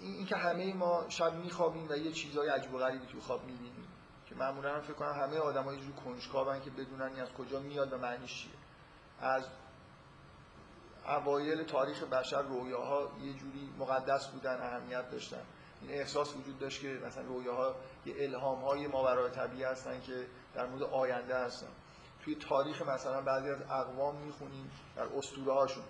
این 0.00 0.26
که 0.26 0.36
همه 0.36 0.74
ما 0.74 1.04
شب 1.08 1.34
میخوابیم 1.34 1.86
و 1.90 1.96
یه 1.96 2.12
چیزای 2.12 2.48
عجب 2.48 2.74
و 2.74 2.78
غریبی 2.78 3.06
تو 3.06 3.20
خواب 3.20 3.44
می‌بینیم 3.44 3.88
که 4.26 4.34
معمولا 4.34 4.74
هم 4.74 4.80
فکر 4.80 4.92
کنم 4.92 5.12
همه 5.12 5.38
آدم‌ها 5.38 5.74
یه 5.74 5.80
جور 5.80 5.92
کنجکاون 5.92 6.60
که 6.60 6.70
بدونن 6.70 7.20
از 7.20 7.32
کجا 7.32 7.60
میاد 7.60 7.92
و 7.92 7.98
معنیش 7.98 8.42
چیه. 8.42 8.52
از 9.20 9.44
اوایل 11.06 11.62
تاریخ 11.62 12.02
بشر 12.02 12.42
رویاها 12.42 13.12
یه 13.22 13.32
جوری 13.32 13.72
مقدس 13.78 14.26
بودن 14.26 14.62
اهمیت 14.62 15.10
داشتن. 15.10 15.42
این 15.82 15.90
احساس 15.90 16.36
وجود 16.36 16.58
داشت 16.58 16.80
که 16.80 16.88
مثلا 17.06 17.22
رویاها 17.22 17.74
یه 18.06 18.14
الهام 18.18 18.60
های 18.64 18.86
ماورای 18.86 19.30
طبیعی 19.30 19.64
هستن 19.64 20.00
که 20.00 20.26
در 20.54 20.66
مورد 20.66 20.82
آینده 20.82 21.36
هستن. 21.36 21.68
توی 22.24 22.34
تاریخ 22.34 22.82
مثلا 22.82 23.22
بعضی 23.22 23.50
از 23.50 23.62
اقوام 23.62 24.16
می‌خونیم 24.16 24.70
در 24.96 25.02
اسطوره 25.16 25.52
هاشون 25.52 25.84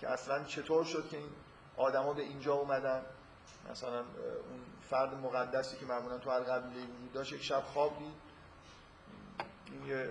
که 0.00 0.08
اصلا 0.08 0.44
چطور 0.44 0.84
شد 0.84 1.08
که 1.08 1.16
این 1.16 1.28
آدما 1.76 2.12
به 2.12 2.22
اینجا 2.22 2.54
اومدن؟ 2.54 3.02
مثلا 3.70 3.98
اون 3.98 4.60
فرد 4.90 5.14
مقدسی 5.14 5.76
که 5.76 5.86
معمولا 5.86 6.18
تو 6.18 6.30
هر 6.30 6.40
قبیله 6.40 6.82
وجود 6.82 7.12
داشت 7.12 7.32
یک 7.32 7.42
شب 7.42 7.62
خواب 7.62 7.98
دید. 7.98 8.14
این 9.66 9.86
یه 9.86 10.10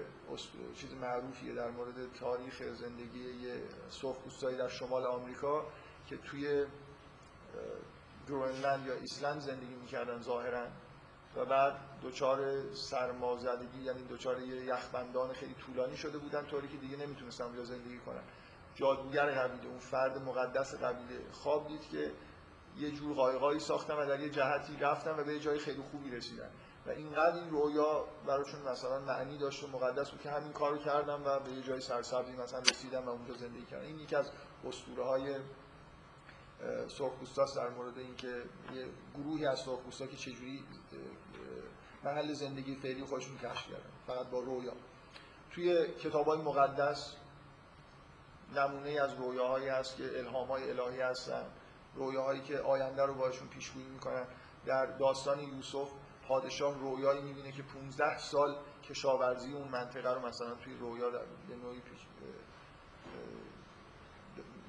چیز 0.76 0.94
معروفیه 0.94 1.54
در 1.54 1.70
مورد 1.70 2.14
تاریخ 2.20 2.64
زندگی 2.74 3.20
یه 3.20 3.64
سرخپوستایی 3.90 4.58
در 4.58 4.70
شمال 4.70 5.06
آمریکا 5.06 5.66
که 6.08 6.18
توی 6.18 6.66
گرونلند 8.28 8.88
یا 8.88 8.94
ایسلند 8.94 9.42
زندگی 9.42 9.76
می‌کردن 9.76 10.22
ظاهرا. 10.22 10.68
و 11.36 11.46
بعد 11.46 11.74
دوچار 12.02 12.40
سرمازدگی 12.74 13.82
یعنی 13.84 14.04
دوچار 14.04 14.40
یه 14.40 14.66
یخبندان 14.66 15.34
خیلی 15.34 15.54
طولانی 15.54 15.98
شده 15.98 16.18
بودن 16.18 16.46
طوری 16.46 16.68
که 16.68 16.78
دیگه 16.78 16.98
نمی‌تونستن 16.98 17.44
اونجا 17.44 17.64
زندگی 17.64 17.98
کنن. 17.98 18.24
جادوگر 18.76 19.32
قبیله 19.32 19.66
اون 19.66 19.80
فرد 19.80 20.18
مقدس 20.18 20.76
قبیله 20.76 21.32
خواب 21.32 21.68
دید 21.68 21.90
که 21.90 22.12
یه 22.78 22.92
جور 22.92 23.16
قایقایی 23.16 23.60
ساختن 23.60 23.94
و 23.94 24.06
در 24.06 24.20
یه 24.20 24.30
جهتی 24.30 24.78
رفتن 24.78 25.20
و 25.20 25.24
به 25.24 25.34
یه 25.34 25.40
جای 25.40 25.60
خیلی 25.60 25.82
خوبی 25.92 26.12
رسیدن. 26.12 26.50
و 26.86 26.90
اینقدر 26.90 27.36
این 27.36 27.50
رویا 27.50 28.06
براشون 28.28 28.62
مثلا 28.62 29.00
معنی 29.00 29.38
داشت 29.38 29.64
و 29.64 29.68
مقدس 29.68 30.12
بود 30.12 30.22
که 30.22 30.30
همین 30.30 30.52
کارو 30.52 30.78
کردن 30.78 31.22
و 31.24 31.40
به 31.40 31.52
یه 31.52 31.62
جای 31.62 31.82
سرسبزی 31.82 32.32
مثلا 32.32 32.60
رسیدن 32.60 33.04
و 33.04 33.10
اونجا 33.10 33.34
زندگی 33.34 33.66
کردن. 33.66 33.86
این 33.86 34.00
یکی 34.00 34.16
از 34.16 34.32
اسطوره 34.68 35.04
های 35.04 35.36
سرخپوستاست 36.88 37.56
در 37.56 37.70
مورد 37.70 37.98
اینکه 37.98 38.44
یه 38.76 38.88
گروهی 39.16 39.46
از 39.46 39.60
سرخپوستا 39.60 40.08
که 40.08 40.18
چجوری 40.18 40.64
محل 42.04 42.34
زندگی 42.34 42.76
فعلی 42.76 43.04
خودشون 43.04 43.38
کشف 43.38 43.68
کردن 43.68 43.90
فقط 44.08 44.28
با 44.28 44.40
رویا. 44.40 44.74
توی 45.52 45.88
کتاب 45.88 46.26
های 46.26 46.42
مقدس 46.42 47.16
نمونه 48.56 48.90
از 49.02 49.14
رویاهایی 49.14 49.68
هست 49.68 49.98
که 49.98 50.20
الهام 50.20 50.48
های 50.48 50.70
الهی 50.70 51.02
هستن. 51.02 51.46
رویاهایی 51.96 52.42
که 52.42 52.60
آینده 52.60 53.06
رو 53.06 53.14
باشون 53.14 53.48
پیشگویی 53.48 53.88
می‌کنن. 53.88 54.28
در 54.66 54.86
داستان 54.86 55.40
یوسف 55.40 55.90
پادشاه 56.28 56.80
رویایی 56.80 57.22
می‌بینه 57.22 57.52
که 57.52 57.64
15 57.64 58.18
سال 58.18 58.58
کشاورزی 58.84 59.54
اون 59.54 59.68
منطقه 59.68 60.14
رو 60.14 60.28
مثلا 60.28 60.56
توی 60.56 60.74
رویا 60.78 61.10
به 61.10 61.56
نوعی 61.56 61.80
پیش 61.80 62.00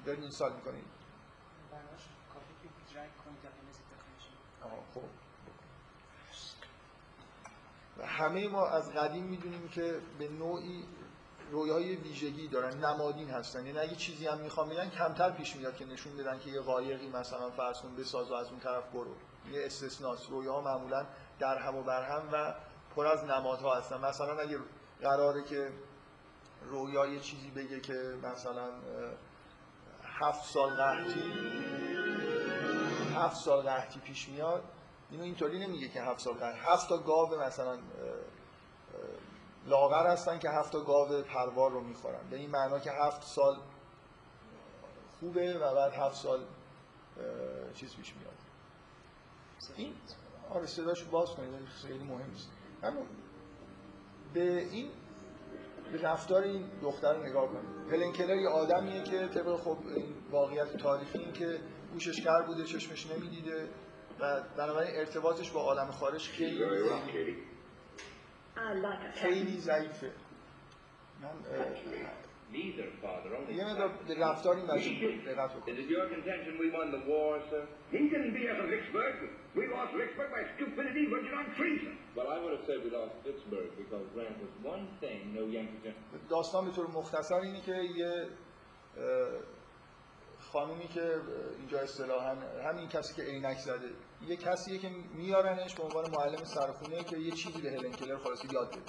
دارین 0.05 0.21
این 0.21 0.31
سال 0.31 0.53
می‌کنید 0.53 0.85
خب. 4.93 5.24
همه 8.05 8.47
ما 8.47 8.67
از 8.67 8.91
قدیم 8.91 9.23
می‌دونیم 9.23 9.67
که 9.67 9.99
به 10.19 10.27
نوعی 10.27 10.83
رویای 11.51 11.95
ویژگی 11.95 12.47
دارن 12.47 12.85
نمادین 12.85 13.29
هستن. 13.29 13.65
یعنی 13.65 13.79
اگه 13.79 13.95
چیزی 13.95 14.27
هم 14.27 14.37
می‌خوام 14.37 14.69
بگن 14.69 14.89
کمتر 14.89 15.29
پیش 15.29 15.55
میاد 15.55 15.75
که 15.75 15.85
نشون 15.85 16.17
بدن 16.17 16.39
که 16.39 16.49
یه 16.49 16.61
قایقی 16.61 17.09
مثلا 17.09 17.49
فرض 17.49 17.81
کن 17.81 17.95
بساز 17.95 18.31
و 18.31 18.33
از 18.33 18.47
اون 18.49 18.59
طرف 18.59 18.83
برو. 18.93 19.15
یه 19.51 19.65
استثناس. 19.65 20.29
رویاها 20.29 20.61
معمولا 20.61 21.05
در 21.39 21.57
هم 21.57 21.75
و 21.75 21.83
بر 21.83 22.03
هم 22.03 22.23
و 22.31 22.53
پر 22.95 23.05
از 23.07 23.23
نمادها 23.23 23.75
هستن. 23.75 23.97
مثلا 24.05 24.39
اگه 24.39 24.59
قراره 25.01 25.43
که 25.43 25.71
رویا 26.69 27.05
یه 27.05 27.19
چیزی 27.19 27.51
بگه 27.51 27.79
که 27.79 28.13
مثلا 28.23 28.69
هفت 30.03 30.45
سال 30.45 30.69
قحطی 30.69 31.33
هفت 33.15 33.35
سال 33.35 33.61
قحطی 33.61 33.99
پیش 33.99 34.29
میاد 34.29 34.63
اینو 35.11 35.23
اینطوری 35.23 35.59
نمیگه 35.59 35.89
که 35.89 36.01
هفت 36.01 36.19
سال 36.19 36.33
قحطی 36.33 36.59
هفت 36.59 36.89
تا 36.89 36.97
گاو 36.97 37.35
مثلا 37.35 37.77
لاغر 39.67 40.07
هستن 40.07 40.39
که 40.39 40.49
هفت 40.49 40.71
تا 40.71 40.81
گاو 40.81 41.21
پروار 41.21 41.71
رو 41.71 41.81
می‌خورن. 41.81 42.29
به 42.29 42.37
این 42.37 42.49
معنا 42.49 42.79
که 42.79 42.91
هفت 42.91 43.23
سال 43.23 43.57
خوبه 45.19 45.57
و 45.57 45.75
بعد 45.75 45.93
هفت 45.93 46.15
سال 46.15 46.39
چیز 47.73 47.95
پیش 47.95 48.13
میاد. 48.15 48.33
این 49.75 49.93
آره 50.49 50.65
صداشو 50.65 51.09
باز 51.09 51.29
کنید 51.29 51.65
خیلی 51.65 52.03
مهم 52.03 52.31
اما 52.83 53.01
به 54.33 54.57
این 54.57 54.89
به 55.91 56.01
رفتار 56.01 56.43
این 56.43 56.69
دختر 56.81 57.23
نگاه 57.23 57.47
کنید. 57.47 57.93
هلن 57.93 58.11
کلر 58.11 58.35
یه 58.35 58.49
آدمیه 58.49 59.03
که 59.03 59.27
طبق 59.27 59.57
خب 59.57 59.77
واقعیت 60.31 60.77
تاریخی 60.77 61.19
این 61.19 61.33
که 61.33 61.59
گوشش 61.93 62.21
کر 62.21 62.41
بوده 62.41 62.63
چشمش 62.63 63.11
نمی‌دیده. 63.11 63.69
و 64.19 64.41
بنابراین 64.57 64.95
ارتباطش 64.95 65.51
با 65.51 65.61
عالم 65.61 65.91
خارج 65.91 66.21
خیلی 66.21 66.63
خیلی. 69.13 69.57
ضعیفه. 69.57 70.11
من 71.21 71.29
یه 73.55 73.73
مدار 73.73 73.91
به 74.07 74.15
رفتار 74.19 74.55
این 74.55 74.65
اینا 74.65 74.87
رو 74.87 75.03
رفتاری 75.03 75.21
ماشین 75.21 75.27
دولت 86.29 86.77
ادیشن 86.77 86.87
مختصری 86.87 87.47
اینه 87.47 87.61
که 87.61 87.71
یه 87.71 88.27
خانومی 90.55 90.87
که 90.87 91.21
اینجا 91.57 91.79
اصطلاحا 91.79 92.35
همین 92.69 92.87
کسی 92.87 93.13
که 93.13 93.23
عینک 93.23 93.57
زده 93.57 93.89
یه 94.27 94.35
کسیه 94.35 94.77
که 94.77 94.89
میارنش 94.89 95.75
به 95.75 95.83
عنوان 95.83 96.11
معلم 96.11 96.43
سرخونه 96.43 97.03
که 97.03 97.17
یه 97.17 97.31
چیزی 97.31 97.61
به 97.61 97.71
هلن 97.71 97.91
کلر 97.91 98.17
خلاصه 98.17 98.53
یاد 98.53 98.69
بده. 98.69 98.81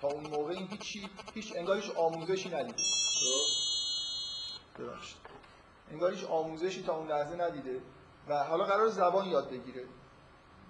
تا 0.00 0.08
اون 0.08 0.26
موقع 0.26 0.52
این 0.52 0.68
هیچ 0.68 1.10
هیچ 1.34 1.52
انگار 1.56 1.76
هیچ 1.76 1.90
آموزشی 1.96 2.48
ندیده. 2.48 2.82
ببخشید. 4.78 5.18
انگار 5.90 6.12
هیچ 6.12 6.24
آموزشی 6.24 6.82
تا 6.82 6.96
اون 6.96 7.08
لحظه 7.08 7.36
ندیده 7.36 7.80
و 8.28 8.44
حالا 8.44 8.64
قرار 8.64 8.88
زبان 8.88 9.26
یاد 9.26 9.50
بگیره. 9.50 9.84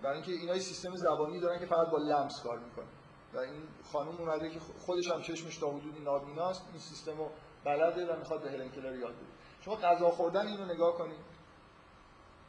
برای 0.03 0.17
اینکه 0.17 0.33
اینا 0.33 0.59
سیستم 0.59 0.97
زبانی 0.97 1.41
دارن 1.41 1.59
که 1.59 1.67
فقط 1.67 1.91
با 1.91 1.99
لمس 1.99 2.43
کار 2.43 2.59
می‌کنه 2.59 2.87
و 3.35 3.39
این 3.39 3.63
خانم 3.93 4.17
اومده 4.19 4.51
که 4.51 4.61
خودش 4.61 5.11
هم 5.11 5.23
چشمش 5.23 5.57
تا 5.57 5.71
حدودی 5.71 6.01
نابیناست. 6.01 6.63
این 6.73 6.81
سیستم 6.81 7.19
رو 7.19 7.31
بلده 7.65 8.07
و 8.07 8.19
می‌خواد 8.19 8.43
به 8.43 8.51
هلن 8.51 8.69
کلر 8.69 8.97
یاد 8.97 9.15
بده. 9.15 9.38
شما 9.69 9.77
غذا 9.77 10.11
خوردن 10.11 10.47
اینو 10.47 10.65
نگاه 10.65 10.99
کنید 10.99 11.19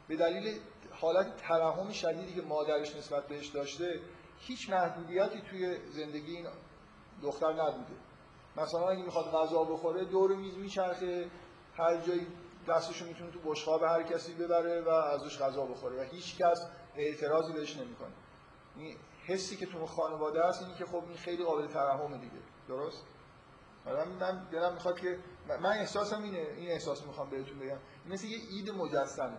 به 0.08 0.16
دلیل 0.16 0.60
حالت 0.92 1.36
ترحم 1.36 1.90
شدیدی 1.90 2.34
که 2.34 2.42
مادرش 2.42 2.96
نسبت 2.96 3.28
بهش 3.28 3.48
داشته 3.48 4.00
هیچ 4.38 4.70
محدودیتی 4.70 5.40
توی 5.40 5.90
زندگی 5.90 6.36
این 6.36 6.46
دختر 7.22 7.52
نبوده. 7.52 7.94
مثلا 8.56 8.88
اگه 8.88 9.02
می‌خواد 9.02 9.32
غذا 9.32 9.64
بخوره 9.64 10.04
دور 10.04 10.36
میز 10.36 10.58
میچرخه 10.58 11.30
هر 11.74 11.96
جایی 11.96 12.26
دستشو 12.68 13.04
می‌تونه 13.04 13.30
تو 13.30 13.38
بشقاب 13.44 13.82
هر 13.82 14.02
کسی 14.02 14.34
ببره 14.34 14.80
و 14.80 14.88
ازش 14.88 15.38
غذا 15.38 15.66
بخوره 15.66 16.00
و 16.00 16.04
هیچ 16.04 16.38
کس 16.38 16.70
اعتراضی 16.96 17.52
بهش 17.52 17.76
نمی‌کنه. 17.76 18.12
این 18.76 18.96
حسی 19.26 19.56
که 19.56 19.66
تو 19.66 19.86
خانواده 19.86 20.46
هست 20.46 20.62
اینی 20.62 20.74
که 20.74 20.84
خب 20.84 21.04
این 21.08 21.16
خیلی 21.16 21.44
قابل 21.44 21.66
ترحمه 21.66 22.18
دیگه. 22.18 22.42
درست؟ 22.68 23.04
حالا 23.84 24.04
من 24.04 24.48
دلم 24.52 24.74
می‌خواد 24.74 25.00
که 25.00 25.18
من 25.48 25.70
احساسم 25.70 26.22
اینه 26.22 26.46
این 26.56 26.70
احساس 26.70 27.06
می‌خوام 27.06 27.30
بهتون 27.30 27.58
بگم. 27.58 27.78
مثل 28.06 28.26
یه 28.26 28.38
id 28.50 28.70
مجسمه. 28.70 29.38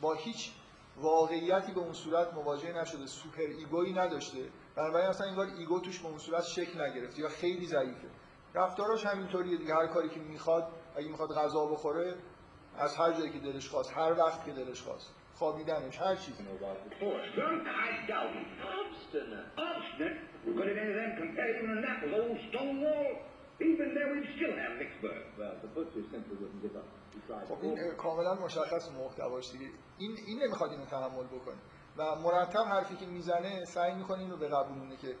با 0.00 0.14
هیچ 0.14 0.52
واقعیتی 0.96 1.72
به 1.72 1.80
اون 1.80 1.92
صورت 1.92 2.34
مواجه 2.34 2.72
نشده 2.72 3.06
super 3.06 3.42
ego 3.42 3.72
یی 3.72 3.92
نداشته. 3.92 4.38
بنابراین 4.76 5.08
اصلا 5.08 5.26
انگار 5.26 5.46
ego 5.58 5.80
توش 5.80 5.98
به 6.00 6.08
اون 6.08 6.18
صورت 6.18 6.44
شکل 6.44 6.80
نگرفته 6.80 7.20
یا 7.20 7.28
خیلی 7.28 7.66
ضعیفه. 7.66 8.08
رفتاراش 8.54 9.06
همینطوریه 9.06 9.56
دیگه. 9.56 9.74
هر 9.74 9.86
کاری 9.86 10.08
که 10.08 10.20
می‌خواد 10.20 10.72
اگه 10.96 11.08
می‌خواد 11.08 11.30
غذا 11.30 11.66
بخوره 11.66 12.14
از 12.78 12.96
هر 12.96 13.12
جایی 13.12 13.30
که 13.30 13.38
دلش 13.38 13.68
خواست 13.68 13.92
هر 13.96 14.12
وقت 14.12 14.44
که 14.44 14.52
دلش 14.52 14.82
خواست. 14.82 15.14
خوابیدنش 15.34 16.00
هر 16.00 16.16
چیزی. 16.16 16.44
Even 23.60 23.94
there 23.94 24.08
we'd 24.12 24.28
still 24.36 24.54
have 24.62 24.72
Vicksburg. 24.80 25.22
Well, 25.38 25.54
the 25.62 25.68
butcher 25.76 26.02
simply 26.12 26.36
wouldn't 26.40 26.62
give 26.62 26.76
up. 26.76 26.88
خب 27.48 27.58
این 27.62 27.94
کاملا 27.94 28.34
مشخص 28.34 28.90
محتواش 28.92 29.52
دیگه 29.52 29.66
این 29.98 30.18
این 30.26 30.42
نمی‌خواد 30.42 30.70
اینو 30.70 30.84
تحمل 30.84 31.24
بکنه 31.24 31.56
و 31.96 32.14
مرتب 32.16 32.60
حرفی 32.60 32.96
که 32.96 33.06
می‌زنه 33.06 33.64
سعی 33.64 33.94
می‌کنه 33.94 34.18
اینو 34.18 34.36
بقبولونه 34.36 34.96
که 34.96 35.16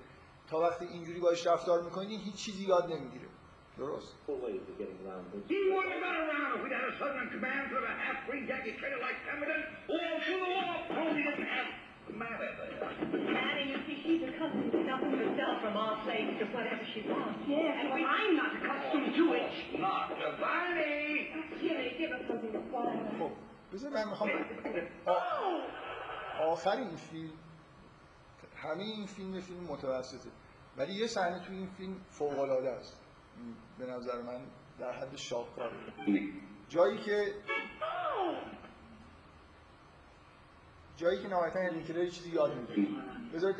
تا 0.50 0.60
وقتی 0.60 0.84
اینجوری 0.84 1.20
باش 1.20 1.46
رفتار 1.46 1.82
می‌کنی 1.82 2.16
هیچ 2.16 2.34
چیزی 2.34 2.64
یاد 2.64 2.92
نمی‌گیره 2.92 3.26
درست 3.78 4.16
The 12.10 12.16
matter. 12.16 12.48
Annie, 13.46 13.70
you 13.70 13.78
see, 13.86 13.96
she's 14.02 14.22
accustomed 14.28 14.72
to 14.72 14.82
dumping 14.84 15.14
herself 15.22 15.62
from 15.62 15.76
our 15.76 16.02
place 16.02 16.30
to 16.40 16.44
whatever 16.56 16.82
she 16.92 17.00
wants. 17.08 17.38
Yes, 17.46 17.76
and 17.80 17.94
we... 17.94 18.02
I'm 18.04 18.36
not 18.36 18.50
accustomed 18.58 19.14
to 19.14 19.26
it. 19.34 19.50
Not 19.78 20.08
to 20.18 20.26
Barney. 20.40 21.30
Jimmy, 21.60 21.94
give 21.98 22.10
us 22.10 22.22
something 22.26 22.52
to 22.52 22.60
swallow. 22.68 22.98
خب 23.18 23.30
بذار 23.72 23.90
من 23.92 24.08
می‌خوام 24.08 24.30
آخر 26.40 26.76
این 26.76 26.96
فیلم 26.96 27.32
همه 28.56 28.82
این 28.82 29.06
فیلم 29.06 29.40
فیلم 29.40 29.60
متوسطه 29.60 30.30
ولی 30.76 30.92
یه 30.92 31.06
صحنه 31.06 31.38
تو 31.38 31.52
این 31.52 31.66
فیلم 31.66 31.96
فوق 32.10 32.38
العاده 32.38 32.70
است 32.70 33.00
به 33.78 33.86
نظر 33.86 34.22
من 34.22 34.40
در 34.78 34.92
حد 34.92 35.16
شاهکار 35.16 35.72
جایی 36.68 36.98
که 36.98 37.34
جایی 41.00 41.22
که 41.22 41.28
نهایتا 41.28 41.62
یه 41.62 42.10
چیزی 42.10 42.30
یاد 42.30 42.54
می‌گیره 42.54 42.88
بذارید 43.34 43.56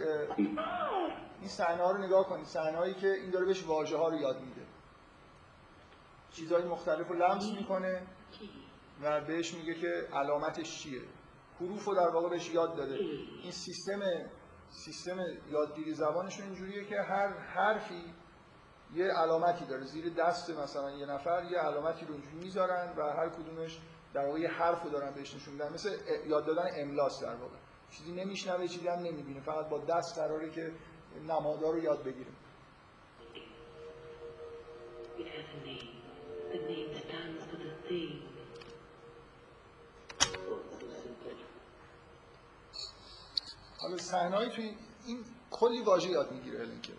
این 1.41 1.49
صحنه 1.49 1.83
ها 1.83 1.91
رو 1.91 1.99
نگاه 1.99 2.29
کنید. 2.29 2.47
صحنه 2.47 2.95
که 2.95 3.13
این 3.13 3.31
داره 3.31 3.47
بهش 3.47 3.67
واژه 3.67 3.97
ها 3.97 4.09
رو 4.09 4.17
یاد 4.17 4.41
میده. 4.41 4.63
چیزهای 6.33 6.65
مختلف 6.65 7.09
رو 7.09 7.15
لمس 7.15 7.53
می‌کنه 7.53 8.03
و 9.03 9.21
بهش 9.21 9.55
میگه 9.55 9.75
که 9.75 10.09
علامتش 10.13 10.83
چیه. 10.83 11.01
حروف 11.61 11.85
رو 11.85 11.95
در 11.95 12.09
واقع 12.09 12.29
بهش 12.29 12.51
یاد 12.51 12.77
داده. 12.77 12.95
این 13.43 13.53
سیستم 13.53 14.01
سیستم 14.71 15.19
یادگیری 15.51 15.95
زبانشون 15.95 16.47
اینجوریه 16.47 16.85
که 16.85 17.03
هر 17.03 17.29
حرفی 17.39 18.15
یه 18.95 19.05
علامتی 19.05 19.65
داره. 19.65 19.85
زیر 19.85 20.15
دست 20.15 20.51
مثلا 20.51 20.91
یه 20.91 21.07
نفر 21.07 21.45
یه 21.51 21.59
علامتی 21.59 22.07
رو 22.07 22.13
اینجوری 22.13 22.37
می‌ذارن 22.37 22.93
و 22.97 23.03
هر 23.03 23.29
کدومش 23.29 23.79
در 24.15 24.27
واقع 24.27 24.39
یه 24.41 24.49
حرف 24.49 24.83
رو 24.83 24.91
دارن 24.91 25.11
بهش 25.11 25.35
نشون 25.35 25.53
میدن 25.53 25.73
مثل 25.73 25.97
یاد 26.27 26.47
دادن 26.47 26.69
املاس 26.75 27.23
در 27.23 27.35
واقع. 27.35 27.57
چیزی 27.91 28.13
نمیشنوه 28.13 28.67
چیزی 28.67 28.89
هم 28.89 28.99
نمی‌بینه. 28.99 29.41
فقط 29.41 29.69
با 29.69 29.79
دست 29.79 30.19
قراره 30.19 30.51
که 30.51 30.73
نمادها 31.29 31.71
رو 31.71 31.79
یاد 31.79 32.05
thing. 37.89 38.23
حالا 43.81 43.97
صحنه‌ای 43.97 44.51
تو 44.51 44.63
این, 45.07 45.25
کلی 45.51 45.83
واژه 45.83 46.11
یاد 46.11 46.33
می‌گیره 46.33 46.59
هلن 46.59 46.81
کلر 46.81 46.97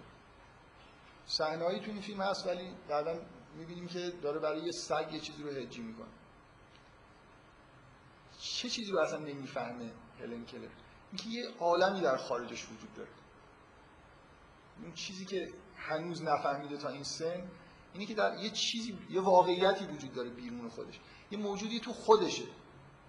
صحنه‌ای 1.25 1.79
تو 1.79 1.91
این 1.91 2.01
فیلم 2.01 2.21
هست 2.21 2.47
ولی 2.47 2.71
بعدا 2.89 3.19
می‌بینیم 3.57 3.87
که 3.87 4.11
داره 4.21 4.39
برای 4.39 4.61
یه 4.61 4.71
سگ 4.71 5.07
یه 5.13 5.19
چیزی 5.19 5.43
رو 5.43 5.49
هجی 5.49 5.81
می‌کنه. 5.81 6.07
چه 8.41 8.69
چیزی 8.69 8.91
رو 8.91 8.99
اصلا 8.99 9.17
نمی‌فهمه 9.17 9.91
هلن 10.19 10.45
کلر؟ 10.45 10.67
اینکه 11.11 11.29
یه 11.29 11.49
عالمی 11.59 12.01
در 12.01 12.17
خارجش 12.17 12.65
وجود 12.65 12.93
داره. 12.93 13.09
اون 14.83 14.93
چیزی 14.93 15.25
که 15.25 15.53
هنوز 15.75 16.23
نفهمیده 16.23 16.77
تا 16.77 16.89
این 16.89 17.03
سن 17.03 17.43
اینه 17.93 18.05
که 18.05 18.13
در 18.13 18.37
یه 18.37 18.49
چیزی 18.49 18.97
یه 19.09 19.21
واقعیتی 19.21 19.85
وجود 19.85 20.13
داره 20.13 20.29
بیرون 20.29 20.69
خودش. 20.69 20.99
یه 21.31 21.37
موجودی 21.37 21.79
تو 21.79 21.93
خودشه. 21.93 22.43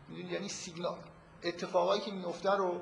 می‌دونی؟ 0.08 0.32
یعنی 0.32 0.48
سیگنال. 0.48 0.98
اتفاقایی 1.42 2.00
که 2.00 2.10
میفته 2.10 2.50
رو 2.50 2.80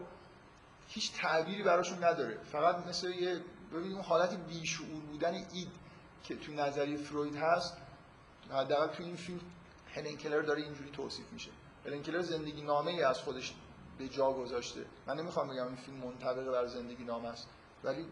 هیچ 0.89 1.13
تعبیری 1.13 1.63
براشون 1.63 2.05
نداره. 2.05 2.39
فقط 2.53 2.87
مثل 2.87 3.11
یه 3.11 3.41
ببین 3.73 3.93
اون 3.93 4.03
حالت 4.03 4.35
بیشعور 4.35 5.01
بودن 5.01 5.35
اید 5.35 5.71
که 6.25 6.37
تو 6.37 6.53
نظریه 6.53 6.97
فروید 6.97 7.37
هست 7.37 7.77
حداقل 8.51 8.87
تو 8.87 9.03
این 9.03 9.17
فیلم 9.17 9.41
هلن 9.95 10.17
کلر 10.17 10.41
داره 10.41 10.63
اینجوری 10.63 10.91
توصیف 10.91 11.33
میشه. 11.33 11.51
هلن 11.91 12.03
کلر 12.03 12.21
زندگی 12.21 12.63
نامه 12.63 12.91
ای 12.91 13.03
از 13.03 13.19
خودش 13.19 13.55
به 13.99 14.09
جا 14.09 14.33
گذاشته. 14.33 14.87
من 15.07 15.17
نمی‌خوام 15.17 15.49
بگم 15.49 15.67
این 15.67 15.77
فیلم 15.77 15.97
منطبق 15.97 16.53
بر 16.53 16.67
زندگی 16.67 17.05
نامه 17.05 17.29
است 17.29 17.49
ولی 17.85 18.07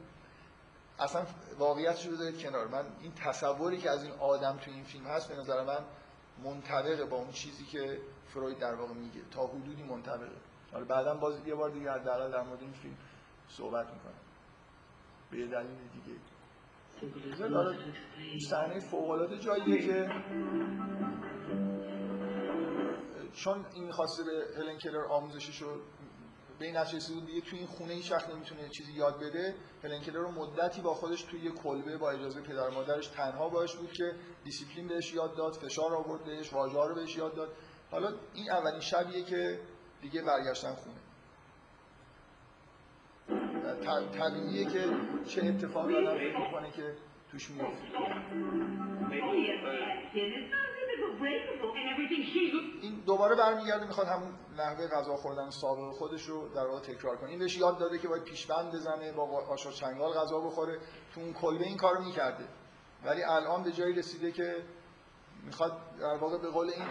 اصلا 0.98 1.26
واقعیتش 1.58 2.06
رو 2.06 2.12
بذارید 2.12 2.40
کنار. 2.40 2.68
من 2.68 2.84
این 3.00 3.12
تصوری 3.14 3.78
که 3.78 3.90
از 3.90 4.04
این 4.04 4.12
آدم 4.12 4.56
تو 4.56 4.70
این 4.70 4.84
فیلم 4.84 5.04
هست 5.04 5.28
به 5.28 5.36
نظر 5.36 5.64
من 5.64 5.84
منطبقه 6.44 7.04
با 7.04 7.16
اون 7.16 7.30
چیزی 7.30 7.64
که 7.64 8.00
فروید 8.26 8.58
در 8.58 8.74
واقع 8.74 8.94
میگه. 8.94 9.20
تا 9.30 9.46
حدودی 9.46 9.82
منطبقه. 9.82 10.36
حالا 10.72 10.84
بعدا 10.84 11.14
باز 11.14 11.46
یه 11.46 11.54
بار 11.54 11.70
دیگه 11.70 11.92
حداقل 11.92 12.32
در 12.32 12.42
مورد 12.42 12.60
این 12.60 12.72
فیلم 12.72 12.96
صحبت 13.48 13.86
می‌کنم. 13.86 14.20
به 15.30 15.36
دلیل 15.36 15.76
دیگه. 15.76 16.18
explain. 17.00 18.48
صحنه 18.50 18.80
فوق 18.80 19.10
العاده 19.10 19.38
جاییه 19.38 19.86
که 19.86 20.08
چون 23.44 23.66
این 23.74 23.84
می‌خواسته 23.84 24.22
به 24.24 24.44
هلن 24.56 24.78
کلر 24.78 25.04
آموزشش 25.04 25.62
رو 25.62 25.80
به 26.58 26.66
این 26.66 26.76
نتیجه 26.76 27.20
دیگه 27.26 27.40
توی 27.40 27.58
این 27.58 27.68
خونه 27.68 27.92
هیچ 27.92 28.12
وقت 28.12 28.30
نمی‌تونه 28.30 28.68
چیزی 28.68 28.92
یاد 28.92 29.20
بده. 29.20 29.54
هلن 29.84 30.00
کلر 30.00 30.18
رو 30.18 30.30
مدتی 30.30 30.80
با 30.80 30.94
خودش 30.94 31.22
توی 31.22 31.40
یه 31.40 31.50
کلبه 31.50 31.96
با 31.96 32.10
اجازه 32.10 32.40
پدر 32.40 32.68
مادرش 32.68 33.06
تنها 33.06 33.48
باش 33.48 33.76
بود 33.76 33.92
که 33.92 34.14
دیسیپلین 34.44 34.88
بهش 34.88 35.12
یاد 35.12 35.36
داد 35.36 35.52
فشار 35.52 35.94
آورد 35.94 36.24
بهش 36.24 36.52
واژه‌ها 36.52 36.86
رو 36.86 36.94
بهش 36.94 37.16
یاد 37.16 37.34
داد. 37.34 37.48
حالا 37.90 38.12
این 38.34 38.50
اولین 38.50 38.80
شبیه 38.80 39.24
که 39.24 39.60
دیگه 40.02 40.22
برگشتن 40.22 40.74
خونه. 40.74 40.96
طبیعیه 44.18 44.64
که 44.64 44.84
چه 45.28 45.46
اتفاقی 45.46 45.96
آدم 45.96 46.14
می‌کنه 46.14 46.70
که 46.70 46.94
توش 47.30 47.50
میفته 47.50 47.88
این 52.82 53.02
دوباره 53.06 53.36
برمیگرده 53.36 53.86
می‌خواد 53.86 54.06
همون 54.06 54.34
نحوه 54.58 54.86
غذا 54.86 55.16
خوردن 55.16 55.50
سابق 55.50 55.92
خودش 55.92 56.22
رو 56.22 56.48
در 56.48 56.66
واقع 56.66 56.80
تکرار 56.80 57.16
کنه. 57.16 57.30
این 57.30 57.38
بهش 57.38 57.56
یاد 57.56 57.78
داده 57.78 57.98
که 57.98 58.08
باید 58.08 58.22
پیشبند 58.22 58.72
بزنه 58.72 59.12
با 59.12 59.22
آشا 59.24 59.70
چنگال 59.70 60.12
غذا 60.12 60.40
بخوره. 60.40 60.78
تو 61.14 61.20
اون 61.20 61.32
کلبه 61.32 61.64
این 61.64 61.76
کارو 61.76 62.04
می‌کرده. 62.04 62.44
ولی 63.04 63.22
الان 63.22 63.62
به 63.62 63.72
جایی 63.72 63.94
رسیده 63.94 64.32
که 64.32 64.56
می‌خواد 65.44 65.72
در 66.00 66.16
واقع 66.16 66.38
به 66.38 66.50
قول 66.50 66.70
این 66.70 66.86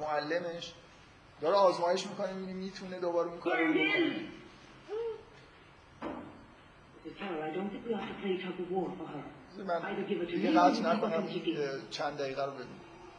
معلمش 0.00 0.74
داره 1.40 1.54
آزمایش 1.56 2.06
می‌کنه 2.06 2.32
می‌بینی 2.32 2.64
می‌تونه 2.64 3.00
دوباره 3.00 3.28
اون 3.28 3.40
کارو 3.40 3.72
بکنه. 3.72 4.28
I 7.04 7.54
don't 7.54 7.70
think 7.70 7.84
we 7.86 7.94
ought 7.94 8.08
to 8.10 8.14
play 8.22 8.34
tug 8.42 8.56
of 8.62 8.70
war 8.70 8.88
for 8.98 9.06
her. 9.12 9.41
من 9.57 9.69
Either 9.69 10.03
give 10.09 10.19
her 10.19 10.25
to 10.25 10.31
دیگه 10.31 10.49
me 10.51 10.55
or 10.55 10.59
قطع 10.59 10.73
give 10.73 10.85
نکنم 10.85 11.11
her 11.11 11.27
to 11.27 11.33
Jiggy. 11.33 11.57
اه، 11.57 11.89
چند 11.89 12.17
دقیقه 12.17 12.45
رو 12.45 12.51
ببین 12.51 12.67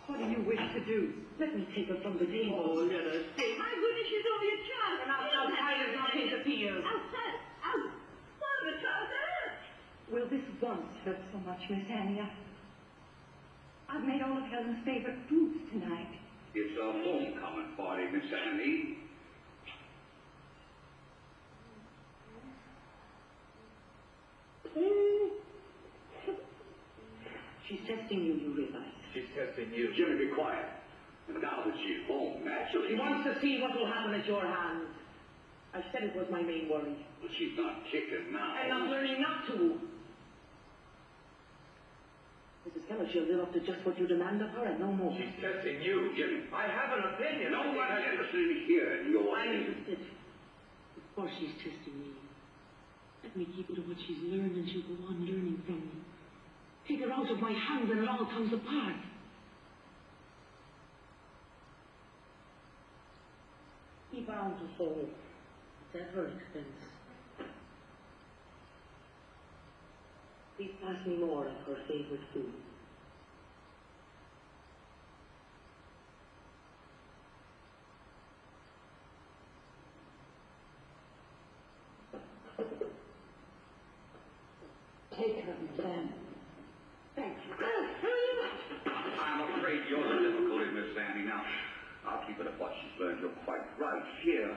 What 0.08 0.18
do 0.22 0.26
you 0.34 0.42
wish 0.52 0.64
to 0.76 0.80
do? 0.94 0.98
Let 1.42 1.50
me 1.58 1.62
take 1.76 1.88
her 1.92 1.98
from 2.04 2.14
the 2.22 2.28
table. 2.36 2.58
Oh, 2.64 2.80
let 2.94 3.04
us 3.14 3.22
stay. 3.34 3.50
My 3.66 3.72
goodness, 3.82 4.06
she's 4.10 4.26
only 4.34 4.50
a 4.58 4.60
child. 4.70 4.96
And 5.04 5.10
outside 5.18 5.78
is 5.86 5.92
not 6.00 6.10
interfere. 6.24 6.74
Outside? 6.92 7.36
Out. 7.70 7.86
What 8.42 8.54
of 8.60 8.66
a 8.74 8.76
child 8.84 9.06
there? 9.16 9.46
Will 10.12 10.28
this 10.34 10.46
once 10.70 10.90
hurt 11.04 11.20
so 11.32 11.38
much, 11.48 11.62
Miss 11.72 11.86
Anya? 12.00 12.26
I've 13.90 14.04
made 14.10 14.20
all 14.26 14.36
of 14.40 14.46
Helen's 14.52 14.80
favorite 14.90 15.20
foods 15.28 15.58
tonight. 15.72 16.12
It's 16.60 16.74
a 16.86 16.88
homecoming 17.04 17.70
party, 17.80 18.04
Miss 18.14 18.28
Annie. 18.44 18.80
She's 27.73 27.89
testing 27.89 28.21
you, 28.21 28.33
you 28.37 28.49
realize. 28.53 28.93
She's 29.17 29.25
testing 29.33 29.73
you. 29.73 29.89
Jimmy, 29.97 30.29
be 30.29 30.31
quiet. 30.37 30.69
And 31.25 31.41
now 31.41 31.65
that 31.65 31.73
she's 31.81 32.05
home, 32.05 32.45
naturally. 32.45 32.93
She 32.93 32.99
wants 33.01 33.25
to 33.25 33.33
see 33.41 33.57
what 33.65 33.73
will 33.73 33.89
happen 33.89 34.13
at 34.13 34.25
your 34.29 34.45
hands. 34.45 34.93
I 35.73 35.81
said 35.89 36.05
it 36.05 36.13
was 36.13 36.29
my 36.29 36.45
main 36.45 36.69
worry. 36.69 36.93
But 37.17 37.33
she's 37.33 37.57
not 37.57 37.81
kicking 37.89 38.29
now. 38.29 38.53
And 38.61 38.69
I'm 38.69 38.85
learning 38.93 39.17
not 39.25 39.47
to. 39.49 39.81
Mrs. 42.69 42.85
Keller, 42.87 43.09
she'll 43.11 43.25
live 43.25 43.41
up 43.41 43.51
to 43.57 43.59
just 43.65 43.81
what 43.83 43.97
you 43.97 44.05
demand 44.05 44.41
of 44.45 44.53
her 44.53 44.69
and 44.69 44.77
no 44.79 44.93
more. 44.93 45.17
She's 45.17 45.33
testing 45.41 45.81
you. 45.81 46.13
Jimmy. 46.13 46.45
I 46.53 46.69
have 46.69 46.93
an 46.93 47.09
opinion. 47.17 47.51
No 47.57 47.59
I 47.59 47.63
think 47.73 47.75
one's 47.75 47.89
I- 47.89 48.05
interested 48.13 48.45
in 48.53 48.59
hearing 48.69 49.01
your 49.09 49.25
I'm 49.33 49.49
opinion. 49.49 49.75
interested. 49.81 50.13
Of 51.01 51.03
course 51.17 51.33
she's 51.41 51.57
testing 51.57 51.97
me. 51.97 52.13
Let 53.25 53.33
me 53.35 53.49
keep 53.55 53.65
her 53.73 53.75
to 53.75 53.81
what 53.81 53.97
she's 54.05 54.21
learned 54.29 54.61
and 54.61 54.69
she'll 54.69 54.85
go 54.93 55.09
on 55.09 55.25
learning 55.25 55.57
from 55.65 55.79
me. 55.81 55.97
Take 56.87 56.99
her 56.99 57.11
out 57.11 57.31
of 57.31 57.39
my 57.39 57.51
hands 57.51 57.89
and 57.89 57.99
it 57.99 58.09
all 58.09 58.25
comes 58.25 58.51
apart. 58.53 58.95
He 64.11 64.21
of 64.61 64.69
soul. 64.77 65.09
It's 65.93 66.01
at 66.01 66.13
her 66.13 66.25
expense. 66.25 66.67
Please 70.57 70.71
pass 70.83 71.05
me 71.07 71.17
more 71.17 71.47
of 71.47 71.53
her 71.65 71.77
favorite 71.87 72.21
food. 72.33 72.53
Take 85.17 85.45
her, 85.45 85.55
then. 85.77 86.13
Thank 87.15 87.37
you. 87.47 87.63
Afraid 89.83 89.97
you're 89.97 90.07
the 90.07 90.29
difficulty, 90.29 90.71
Miss 90.71 90.95
Annie. 90.97 91.25
Now, 91.25 91.43
I'll 92.07 92.25
keep 92.27 92.39
it 92.39 92.47
at 92.47 92.59
what 92.59 92.71
she's 92.79 92.99
learned. 92.99 93.19
You're 93.19 93.35
quite 93.45 93.63
right 93.79 94.03
here. 94.21 94.55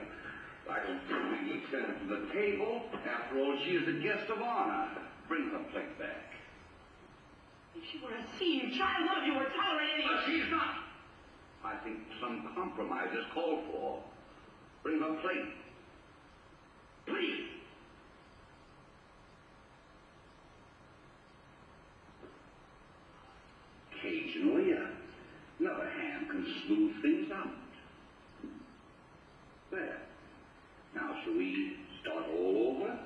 I 0.69 0.79
don't 0.85 1.01
think 1.07 1.19
we 1.31 1.53
need 1.53 1.63
send 1.71 1.85
her 1.85 1.93
to 1.93 2.07
the 2.07 2.33
table. 2.33 2.83
After 3.07 3.39
all, 3.39 3.57
she 3.63 3.71
is 3.71 3.85
the 3.85 3.99
guest 4.03 4.29
of 4.29 4.41
honor. 4.41 4.89
Bring 5.27 5.49
her 5.51 5.63
plate 5.71 5.97
back. 5.99 6.31
If 7.75 7.83
she 7.91 7.99
were 8.03 8.15
a 8.15 8.23
senior 8.39 8.71
child, 8.77 9.05
none 9.05 9.21
of 9.21 9.27
you 9.27 9.33
would 9.35 9.51
tolerate 9.55 9.89
any... 9.95 10.03
But 10.07 10.23
she's 10.25 10.49
not. 10.51 10.87
I 11.63 11.75
think 11.83 11.99
some 12.21 12.47
compromise 12.55 13.11
is 13.11 13.25
called 13.33 13.63
for. 13.71 14.03
Bring 14.83 14.99
her 14.99 15.15
plate. 15.21 15.53
Please. 17.05 17.56
Smooth 26.67 27.01
things 27.01 27.31
out. 27.33 27.47
There. 29.71 29.97
Now, 30.95 31.15
shall 31.23 31.33
we 31.33 31.77
start 32.01 32.25
all 32.37 32.75
over? 32.75 32.99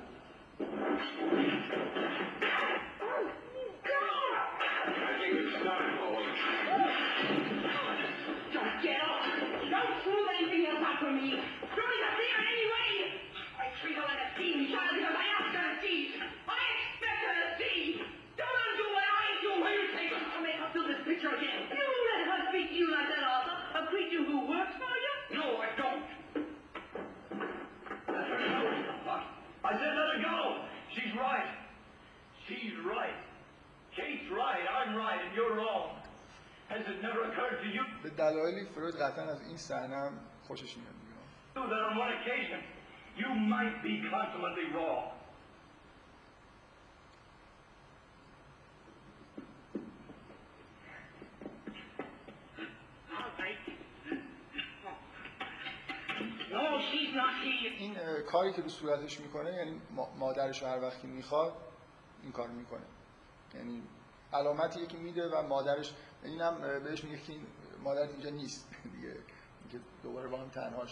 به 38.02 38.10
دلایلی 38.10 38.64
فروید 38.64 38.94
قطعا 38.94 39.24
از 39.24 39.42
این 39.48 39.56
صحنه 39.56 39.96
هم 39.96 40.12
خوشش 40.46 40.76
میاد 40.76 40.92
دیگه. 41.00 41.12
that 41.54 41.82
on 41.90 41.96
one 41.98 42.12
occasion 42.18 42.60
you 43.16 43.28
might 43.54 43.76
be 43.82 43.92
consummately 44.10 44.66
wrong? 44.74 45.04
All 53.16 53.30
right. 53.38 53.60
No, 56.52 56.64
she's 56.90 57.12
not 57.14 57.34
here. 57.44 58.22
کاری 58.26 58.52
که 58.52 58.62
رو 58.62 58.68
صورتش 58.68 59.20
می‌کنه 59.20 59.52
یعنی 59.54 59.80
ما- 59.90 60.14
مادرش 60.18 60.62
رو 60.62 60.68
هر 60.68 60.80
وقتی 60.80 61.06
می‌خواد 61.06 61.52
این 62.22 62.32
کار 62.32 62.48
می‌کنه 62.48 62.86
یعنی 63.54 63.82
علامتی 64.32 64.86
که 64.86 64.98
میده 64.98 65.28
و 65.28 65.42
مادرش 65.42 65.94
اینم 66.24 66.60
بهش 66.84 67.04
میگه 67.04 67.18
که 67.18 67.32
مادر 67.82 68.02
اینجا 68.02 68.30
نیست. 68.30 68.68
دیگه 68.94 69.16
اینکه 69.60 69.80
دوباره 70.02 70.28
با 70.28 70.38
هم 70.38 70.48
تنها 70.48 70.86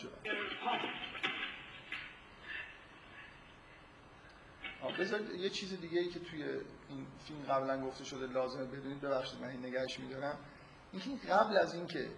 آه، 4.82 4.96
بذارید 4.98 5.30
یه 5.30 5.50
چیز 5.50 5.80
دیگه 5.80 6.00
ای 6.00 6.08
که 6.08 6.20
توی 6.20 6.42
این 6.88 7.06
فیلم 7.24 7.42
قبلا 7.42 7.86
گفته 7.86 8.04
شده 8.04 8.26
لازمه 8.26 8.64
بدونید. 8.64 9.00
ببخشید 9.00 9.40
من 9.40 9.48
این 9.48 9.66
نگهش 9.66 9.98
میدارم. 10.00 10.38
اینکه 10.92 11.26
قبل 11.26 11.56
از 11.56 11.74
اینکه 11.74 12.10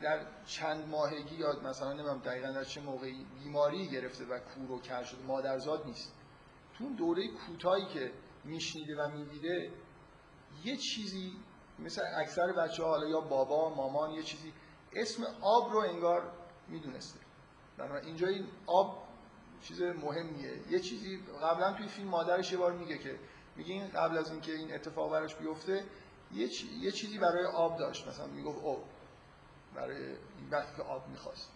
در 0.00 0.26
چند 0.46 0.88
ماهگی 0.88 1.34
یا 1.34 1.60
مثلا 1.64 1.92
نمی‌دونم 1.92 2.18
دقیقا 2.18 2.52
در 2.52 2.64
چه 2.64 2.80
موقعی 2.80 3.26
بیماری 3.38 3.88
گرفته 3.88 4.24
و 4.24 4.38
کور 4.38 4.70
و 4.70 4.80
کر 4.80 5.02
شده 5.02 5.22
مادرزاد 5.22 5.86
نیست. 5.86 6.14
تو 6.78 6.84
اون 6.84 6.94
دوره 6.94 7.28
کوتاهی 7.28 7.86
که 7.86 8.12
میشنیده 8.44 8.96
و 8.96 9.08
می‌دیده 9.08 9.70
یه 10.64 10.76
چیزی 10.76 11.32
مثل 11.78 12.02
اکثر 12.16 12.52
بچه 12.52 12.82
ها 12.82 12.88
حالا 12.88 13.08
یا 13.08 13.20
بابا 13.20 13.74
مامان 13.74 14.10
یه 14.10 14.22
چیزی 14.22 14.52
اسم 14.92 15.22
آب 15.42 15.72
رو 15.72 15.78
انگار 15.78 16.32
می‌دونسته. 16.68 17.20
اینجا 18.04 18.26
این 18.28 18.46
آب 18.66 19.08
چیز 19.62 19.82
مهمیه. 19.82 20.60
یه 20.70 20.80
چیزی 20.80 21.20
قبلا 21.42 21.72
توی 21.72 21.86
فیلم 21.88 22.08
مادرش 22.08 22.52
یه 22.52 22.58
بار 22.58 22.72
میگه 22.72 22.98
که 22.98 23.18
میگه 23.56 23.72
این 23.74 23.88
قبل 23.88 24.18
از 24.18 24.30
اینکه 24.30 24.52
این 24.52 24.74
اتفاق 24.74 25.12
براش 25.12 25.34
بیفته 25.34 25.84
یه, 26.34 26.48
چی- 26.48 26.66
یه 26.80 26.90
چیزی 26.90 27.18
برای 27.18 27.44
آب 27.44 27.78
داشت. 27.78 28.08
مثلا 28.08 28.26
می‌گفت 28.26 28.58
او 28.58 28.84
برای 29.74 30.06
این 30.06 30.16
وقتی 30.50 30.76
که 30.76 30.82
آب 30.82 31.08
می‌خواست. 31.08 31.50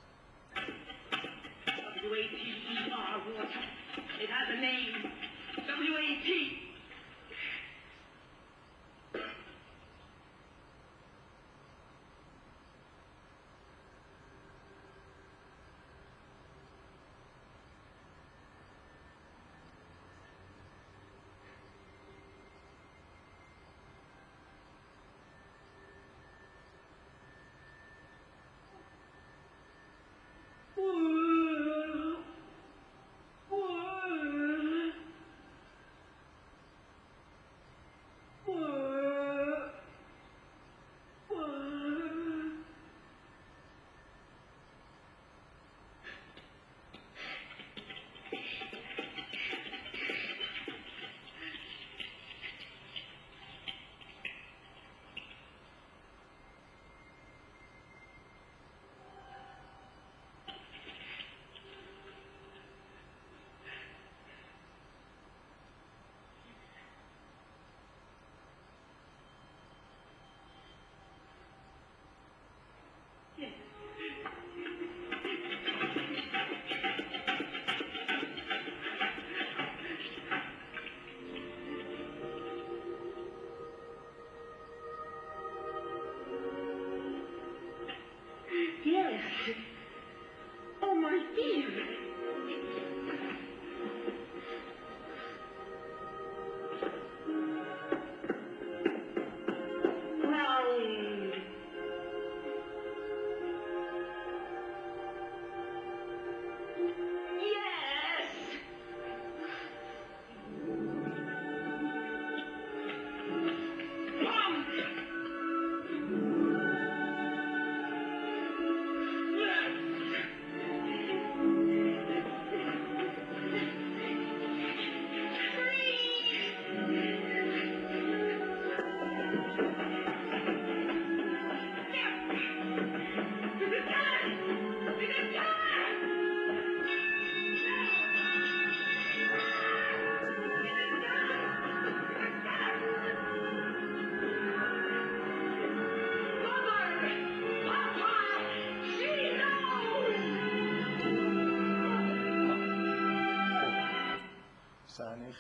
W-A-T-E-R, 5.57 6.66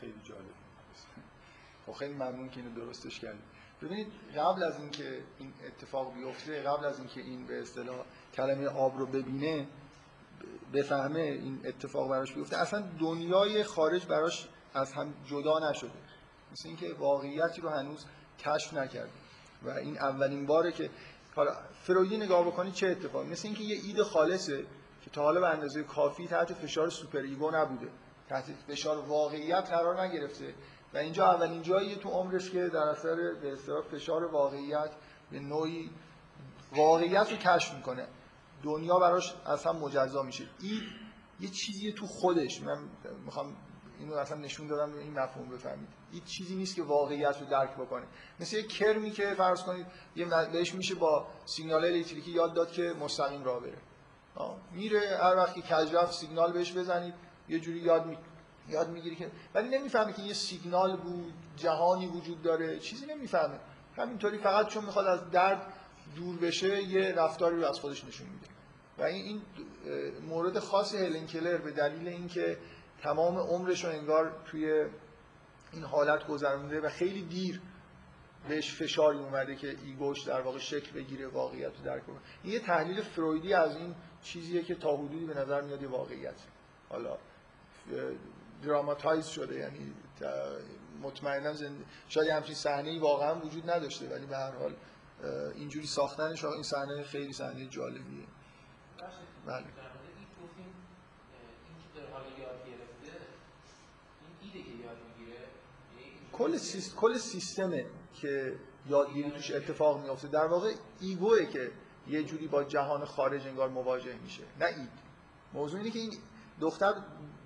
خیلی 0.01 0.21
جالب. 0.25 0.67
خب 1.87 1.93
خیلی 1.93 2.15
ممنون 2.15 2.49
که 2.49 2.61
اینو 2.61 2.75
درستش 2.75 3.21
کردید 3.21 3.57
ببینید 3.83 4.07
قبل 4.37 4.63
از 4.63 4.81
اینکه 4.81 5.23
این 5.39 5.53
اتفاق 5.67 6.15
بیفته 6.15 6.63
قبل 6.63 6.85
از 6.85 6.99
اینکه 6.99 7.21
این 7.21 7.47
به 7.47 7.63
اصطلاح 7.63 8.05
کلمه 8.35 8.67
آب 8.69 8.99
رو 8.99 9.07
ببینه 9.07 9.67
بفهمه 10.73 11.21
این 11.21 11.61
اتفاق 11.65 12.11
براش 12.11 12.33
بیفته 12.33 12.57
اصلا 12.57 12.85
دنیای 13.01 13.63
خارج 13.63 14.07
براش 14.07 14.49
از 14.75 14.93
هم 14.93 15.15
جدا 15.27 15.71
نشده. 15.71 15.91
مثل 16.53 16.69
اینکه 16.69 16.93
واقعیتی 16.93 17.61
رو 17.61 17.69
هنوز 17.69 18.05
کشف 18.39 18.75
نکرده. 18.75 19.11
و 19.63 19.71
این 19.71 19.99
اولین 19.99 20.47
باره 20.47 20.73
که 20.73 20.91
حالا 21.35 21.57
فرویدی 21.83 22.17
نگاه 22.17 22.47
بکنید 22.47 22.73
چه 22.73 22.87
اتفاقی؟ 22.87 23.29
مثل 23.29 23.49
اینکه 23.49 23.65
یه 23.65 23.77
ایده 23.85 24.05
خالصه 24.05 24.65
که 25.05 25.11
تا 25.11 25.23
حالا 25.23 25.41
به 25.41 25.49
اندازه 25.49 25.83
کافی 25.83 26.27
تحت 26.27 26.53
فشار 26.53 26.91
super 26.91 27.19
ego 27.19 27.51
نبوده. 27.51 27.89
تحت 28.29 28.45
فشار 28.69 28.99
واقعیت 28.99 29.71
قرار 29.71 30.03
نگرفته. 30.03 30.55
و 30.95 30.99
اینجا 30.99 31.33
اولین 31.33 31.63
جاییه 31.63 31.97
تو 31.97 32.09
عمرش 32.09 32.51
که 32.51 32.69
در 32.69 32.79
اثر 32.79 33.35
به 33.43 33.53
اصطلاح 33.53 33.83
فشار 33.83 34.25
واقعیت 34.25 34.91
به 35.31 35.41
نوعی 35.41 35.91
واقعیت 36.77 37.31
رو 37.31 37.37
کشف 37.37 37.75
می‌کنه 37.75 38.07
دنیا 38.63 38.99
براش 38.99 39.35
اصلا 39.47 39.73
مجزا 39.73 40.23
میشه. 40.23 40.45
این 40.61 40.83
یه 41.41 41.49
چیزی 41.49 41.93
تو 41.93 42.07
خودش. 42.07 42.61
من 42.61 42.79
می‌خوام 43.25 43.57
اینو 43.99 44.15
اصلا 44.15 44.39
نشون 44.39 44.67
دادم 44.67 44.99
این 44.99 45.19
مفهوم 45.19 45.49
بفهمید. 45.49 45.89
این 46.13 46.25
چیزی 46.25 46.55
نیست 46.55 46.77
که 46.77 46.83
واقعیت 46.83 47.41
رو 47.41 47.47
درک 47.47 47.77
بکنه. 47.77 48.07
مثل 48.41 48.57
یه 48.57 48.63
کرمی 48.63 49.11
که 49.11 49.35
فرض 49.35 49.63
کنید 49.63 49.87
یه 50.17 50.27
بهش 50.53 50.75
میشه 50.75 50.95
با 50.95 51.27
سیگنال 51.45 51.85
الکتریکی 51.85 52.31
یاد 52.31 52.55
داد 52.55 52.71
که 52.71 52.95
مستقیم 53.01 53.45
راه 53.45 53.61
بره. 53.61 53.79
آه، 54.35 54.57
میره 54.73 55.19
هر 55.23 55.37
وقت 55.37 55.55
که 55.55 55.63
کج 55.63 56.11
سیگنال 56.11 56.53
بهش 56.53 56.73
بزنید. 56.73 57.15
یه 57.49 57.61
جوری 57.61 57.79
یاد 57.79 58.07
می... 58.07 58.19
یاد 58.69 58.91
می‌گیری 58.91 59.17
که 59.17 59.31
ولی 59.55 59.79
نمی‌فهمه 59.79 60.13
که 60.13 60.23
یه 60.23 60.33
سیگنال 60.33 60.97
بود 60.97 61.35
جهانی 61.57 62.07
وجود 62.07 62.43
داره 62.43 62.79
چیزی 62.79 63.07
نمی‌فهمه. 63.07 63.59
همینطوری 63.97 64.39
فقط 64.39 64.69
چون 64.69 64.85
می‌خواد 64.85 65.07
از 65.07 65.31
درد 65.31 65.73
دور 66.17 66.37
بشه 66.37 66.83
یه 66.83 67.13
رفتاری 67.13 67.57
رو 67.57 67.69
از 67.69 67.81
خودش 67.81 68.05
نشون 68.05 68.27
میده. 68.29 68.47
و 68.99 69.03
این 69.03 69.25
این 69.25 69.43
مورد 70.29 70.59
خاص 70.59 70.95
هلن 70.95 71.27
کلر 71.27 71.57
به 71.57 71.71
دلیل 71.71 72.09
اینکه 72.09 72.59
تمام 73.03 73.39
عمرش 73.39 73.85
رو 73.85 73.91
انگار 73.91 74.43
توی 74.45 74.87
این 75.73 75.85
حالت 75.85 76.27
گذرونده 76.27 76.81
و 76.81 76.89
خیلی 76.89 77.23
دیر 77.23 77.61
بهش 78.49 78.75
فشاری 78.75 79.19
اومده 79.19 79.57
که 79.57 79.77
ایگوش 79.85 80.23
در 80.23 80.41
واقع 80.41 80.59
شکل 80.59 80.93
بگیره 80.93 81.27
واقعیت 81.27 81.73
رو 81.79 81.85
درک 81.85 82.07
کنه. 82.07 82.17
یه 82.45 82.59
تحلیل 82.59 83.03
فرویدی 83.03 83.55
از 83.55 83.77
این 83.77 83.95
چیزیه 84.23 84.63
که 84.63 84.75
تا 84.75 84.97
حدودی 84.97 85.25
به 85.25 85.35
نظر 85.35 85.61
میاد 85.61 85.85
واقعیت. 85.85 86.35
حالا 86.89 87.19
دراماتایز 88.63 89.27
شده 89.27 89.55
یعنی 89.55 89.93
مطمئنا 91.03 91.53
زند... 91.53 91.85
شاید 92.09 92.29
همچین 92.29 92.55
صحنه 92.55 93.01
واقعا 93.01 93.41
وجود 93.41 93.71
نداشته 93.71 94.09
ولی 94.09 94.27
به 94.27 94.37
هر 94.37 94.51
حال 94.51 94.75
اینجوری 95.55 95.87
ساختنش 95.87 96.45
این 96.45 96.63
صحنه 96.63 97.03
خیلی 97.03 97.33
صحنه 97.33 97.67
جالبیه. 97.67 98.25
بله. 99.47 99.65
می‌گیره 105.19 105.39
کل 106.33 106.57
سیست... 106.57 106.97
کل 106.97 107.19
سیستمه 107.19 107.87
که 108.15 108.57
یادگیری 108.89 109.31
توش 109.31 109.51
اتفاق 109.51 110.03
میفته 110.03 110.29
در 110.29 110.47
واقع 110.47 110.73
ego 111.01 111.35
ه 111.35 111.47
که 111.47 111.71
یه 112.09 112.25
جوری 112.25 112.47
با 112.47 112.65
جهان 112.65 113.05
خارج 113.05 113.47
انگار 113.47 113.69
مواجه 113.69 114.17
میشه. 114.17 114.43
نه 114.61 114.67
id. 114.67 114.89
موضوع 115.55 115.81
اینه 115.81 115.91
که 115.91 115.99
این 115.99 116.13
دختر 116.61 116.95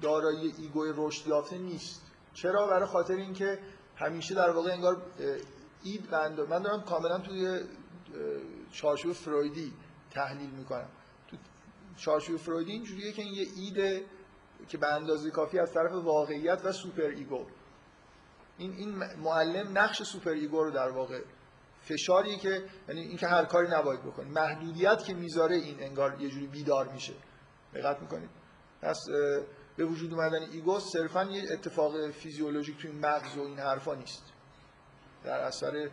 دارای 0.00 0.52
ego 0.58 0.84
ی 0.84 0.92
رشد 0.96 1.26
یافته 1.26 1.58
نیست. 1.58 2.02
چرا؟ 2.34 2.66
برای 2.66 2.86
خاطر 2.86 3.14
اینکه 3.14 3.58
همیشه 3.96 4.34
در 4.34 4.50
واقع 4.50 4.72
انگار 4.72 5.02
id 5.82 6.10
بند 6.10 6.40
من 6.40 6.62
دارم 6.62 6.82
کاملا 6.82 7.18
توی 7.18 7.60
چارچوب 8.72 9.12
فرویدی 9.12 9.72
تحلیل 10.10 10.50
می‌کنم. 10.50 10.88
تو 11.28 11.36
چارچوب 11.96 12.36
فرویدی 12.36 12.72
اینجوریه 12.72 13.12
که 13.12 13.22
این 13.22 13.34
یه 13.34 13.46
id 13.56 13.88
ه 13.88 14.04
که 14.68 14.78
به 14.78 14.86
اندازه 14.86 15.30
کافی 15.30 15.58
از 15.58 15.72
طرف 15.72 15.92
واقعیت 15.92 16.64
و 16.64 16.72
super 16.72 17.02
ego. 17.02 17.46
این 18.58 18.72
این 18.72 18.94
معلم 19.16 19.78
نقش 19.78 20.02
super 20.02 20.30
ego 20.30 20.64
رو 20.64 20.70
در 20.70 20.90
واقع 20.90 21.20
فشاریه 21.80 22.38
که 22.38 22.64
یعنی 22.88 23.00
اینکه 23.00 23.26
هر 23.26 23.44
کاری 23.44 23.68
نباید 23.68 24.02
بکنی 24.02 24.30
محدودیت 24.30 25.04
که 25.04 25.14
می‌ذاره 25.14 25.56
این 25.56 25.82
انگار 25.82 26.20
یه 26.20 26.28
جوری 26.28 26.46
بیدار 26.46 26.88
میشه. 26.88 27.14
دقت 27.74 28.00
می‌کنید؟ 28.00 28.39
پس 28.82 28.98
به 29.76 29.84
وجود 29.84 30.14
اومدن 30.14 30.42
ego 30.52 30.80
صرفا 30.80 31.24
یه 31.24 31.52
اتفاق 31.52 32.10
فیزیولوژیک 32.10 32.82
توی 32.82 32.90
مغز 32.90 33.36
و 33.36 33.40
این 33.42 33.58
حرفا 33.58 33.94
نیست. 33.94 34.22
در 35.24 35.40
اثر 35.40 35.90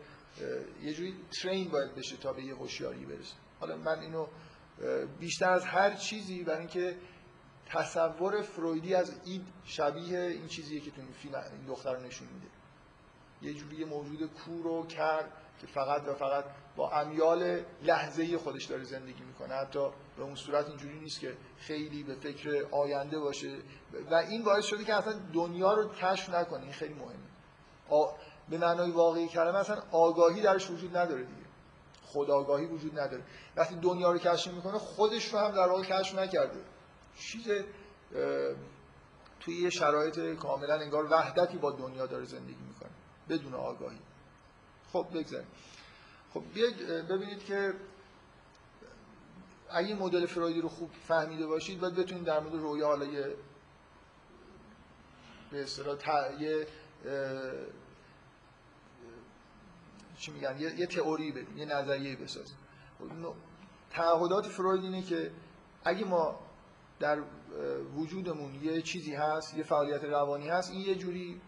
یه 0.82 0.94
جوری 0.94 1.16
train 1.42 1.70
باید 1.70 1.96
بشه 1.96 2.18
تا 2.18 2.34
به 2.34 2.44
یه 2.44 2.56
هوشیاری 2.56 3.06
برسه. 3.06 3.36
حالا 3.60 3.78
من 3.78 4.00
اینو 4.00 4.28
بیشتر 5.20 5.50
از 5.50 5.66
هر 5.66 5.96
چیزی 5.96 6.44
برای 6.44 6.60
اینکه 6.60 6.98
تصور 7.66 8.42
فرویدی 8.42 8.96
از 8.96 9.22
اید 9.26 9.48
شبیه 9.66 10.20
این 10.20 10.48
چیزیه 10.48 10.80
که 10.80 10.92
تو 10.92 11.02
این 11.02 11.12
فیلم 11.12 11.36
این 11.36 11.66
دختر 11.68 12.00
نشون 12.00 12.28
میده. 12.28 12.48
یه 13.42 13.54
جوری 13.54 13.86
موجود 13.86 14.34
کور 14.34 14.68
و 14.68 14.86
کر 14.88 15.26
که 15.62 15.68
فقط 15.68 16.08
و 16.08 16.14
فقط 16.14 16.46
با 16.76 16.92
امیال 16.92 17.62
لحظه‌ای 17.84 18.38
خودش 18.38 18.66
داره 18.66 18.84
زندگی 18.84 19.24
می‌کنه. 19.24 19.54
حتی 19.54 19.90
به 20.18 20.24
اون 20.24 20.36
صورت 20.36 20.68
اینجوری 20.68 21.00
نیست 21.00 21.20
که 21.20 21.38
خیلی 21.58 22.04
به 22.04 22.16
فکر 22.16 22.66
آینده 22.72 23.20
باشه. 23.20 23.58
و 24.12 24.16
این 24.16 24.44
باعث 24.44 24.66
شده 24.66 24.84
که 24.84 24.94
اصلا 24.94 25.14
دنیا 25.34 25.74
رو 25.74 25.90
کشف 25.90 26.30
نکنه. 26.30 26.64
این 26.64 26.72
خیلی 26.72 26.94
مهمه. 26.94 27.28
آ... 27.90 28.06
به 28.50 28.58
معنای 28.58 28.92
واقعی 28.92 29.28
کلمه 29.28 29.58
اصلا 29.58 29.82
آگاهی 29.92 30.42
درش 30.42 30.70
وجود 30.70 30.98
نداره 30.98 31.22
دیگه. 31.22 31.48
خودآگاهی 32.04 32.66
وجود 32.66 33.00
نداره. 33.00 33.24
وقتی 33.56 33.76
دنیا 33.76 34.12
رو 34.12 34.18
کشف 34.18 34.54
می‌کنه 34.54 34.78
خودش 34.78 35.34
رو 35.34 35.40
هم 35.40 35.52
در 35.52 35.68
واقع 35.68 35.84
کشف 35.84 36.16
نکرده. 36.20 36.60
چیز 37.20 37.50
اه، 37.50 37.64
توی 39.40 39.62
یه 39.62 39.70
شرایط 39.70 40.20
کاملا 40.20 40.74
انگار 40.74 41.12
وحدتی 41.12 41.58
با 41.58 41.72
دنیا 41.72 42.06
داره 42.06 42.26
زندگی 42.26 42.62
می‌کنه. 42.68 42.90
بدون 43.30 43.54
آگاهی. 43.54 44.00
خب 44.94 45.08
بگذاریم. 45.14 45.48
خب 46.34 46.44
بیاید 46.54 46.78
ببینید 46.88 47.46
که 47.46 47.74
اگه 49.70 49.96
مدل 49.96 50.26
فرویدی 50.26 50.62
رو 50.62 50.70
خوب 50.70 50.92
فهمیده 51.08 51.48
باشید 51.48 51.80
باید 51.80 51.96
بتونید 51.96 52.24
در 52.24 52.40
مورد 52.40 52.56
رویا 52.56 52.88
حالا 52.88 53.06
یه 53.06 53.36
به 55.52 55.64
اصطلاح 55.64 55.98
یه 56.42 56.68
چی 60.18 60.32
میگن 60.32 60.58
یه, 60.60 60.80
یه 60.80 60.86
تئوری 60.86 61.32
بدیم 61.32 61.58
یه 61.58 61.66
نظریه 61.66 62.16
بسازیم. 62.16 62.58
نوع- 63.22 63.36
تعهدات 63.90 64.48
فروید 64.48 64.84
اینه 64.84 65.02
که 65.02 65.32
اگه 65.84 66.06
ما 66.06 66.40
در 67.00 67.20
وجودمون 67.96 68.64
یه 68.64 68.82
چیزی 68.82 69.16
هست 69.16 69.54
یه 69.54 69.64
فعالیت 69.64 70.04
روانی 70.04 70.50
هست 70.50 70.72
این 70.72 70.82
یه 70.82 70.96
جوری 70.96 71.42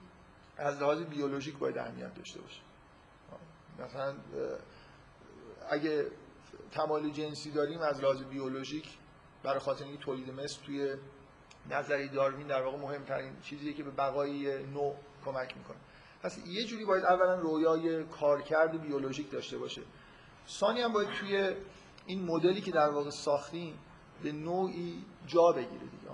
از 0.57 0.81
لحاظ 0.81 1.01
بیولوژیک 1.01 1.57
باید 1.57 1.77
اهمیت 1.77 2.15
داشته 2.15 2.41
باشه. 2.41 2.59
مثلا 3.85 4.13
اگه 5.69 6.05
تمایل 6.71 7.11
جنسی 7.11 7.51
داریم 7.51 7.79
از 7.81 8.01
لحاظ 8.01 8.23
بیولوژیک 8.23 8.97
برای 9.43 9.59
خاطر 9.59 9.83
اینکه 9.85 10.03
تولید 10.03 10.31
مثل 10.31 10.61
توی 10.65 10.95
نظری 11.69 12.09
داروین 12.09 12.47
در 12.47 12.61
واقع 12.61 12.77
مهمترین 12.77 13.41
چیزیه 13.41 13.73
که 13.73 13.83
به 13.83 13.91
بقای 13.91 14.65
نوع 14.65 14.95
کمک 15.25 15.57
می‌کنه. 15.57 15.77
پس 16.23 16.37
یه 16.47 16.65
جوری 16.65 16.85
باید 16.85 17.03
اولا 17.03 17.35
رویای 17.35 18.03
کارکرد 18.03 18.81
بیولوژیک 18.81 19.31
داشته 19.31 19.57
باشه. 19.57 19.81
ثانی 20.47 20.81
هم 20.81 20.93
باید 20.93 21.09
توی 21.09 21.55
این 22.05 22.25
مدلی 22.25 22.61
که 22.61 22.71
در 22.71 22.89
واقع 22.89 23.09
ساختیم 23.09 23.79
به 24.23 24.31
نوعی 24.31 25.05
جا 25.27 25.51
بگیره 25.51 25.79
دیگه. 25.79 26.09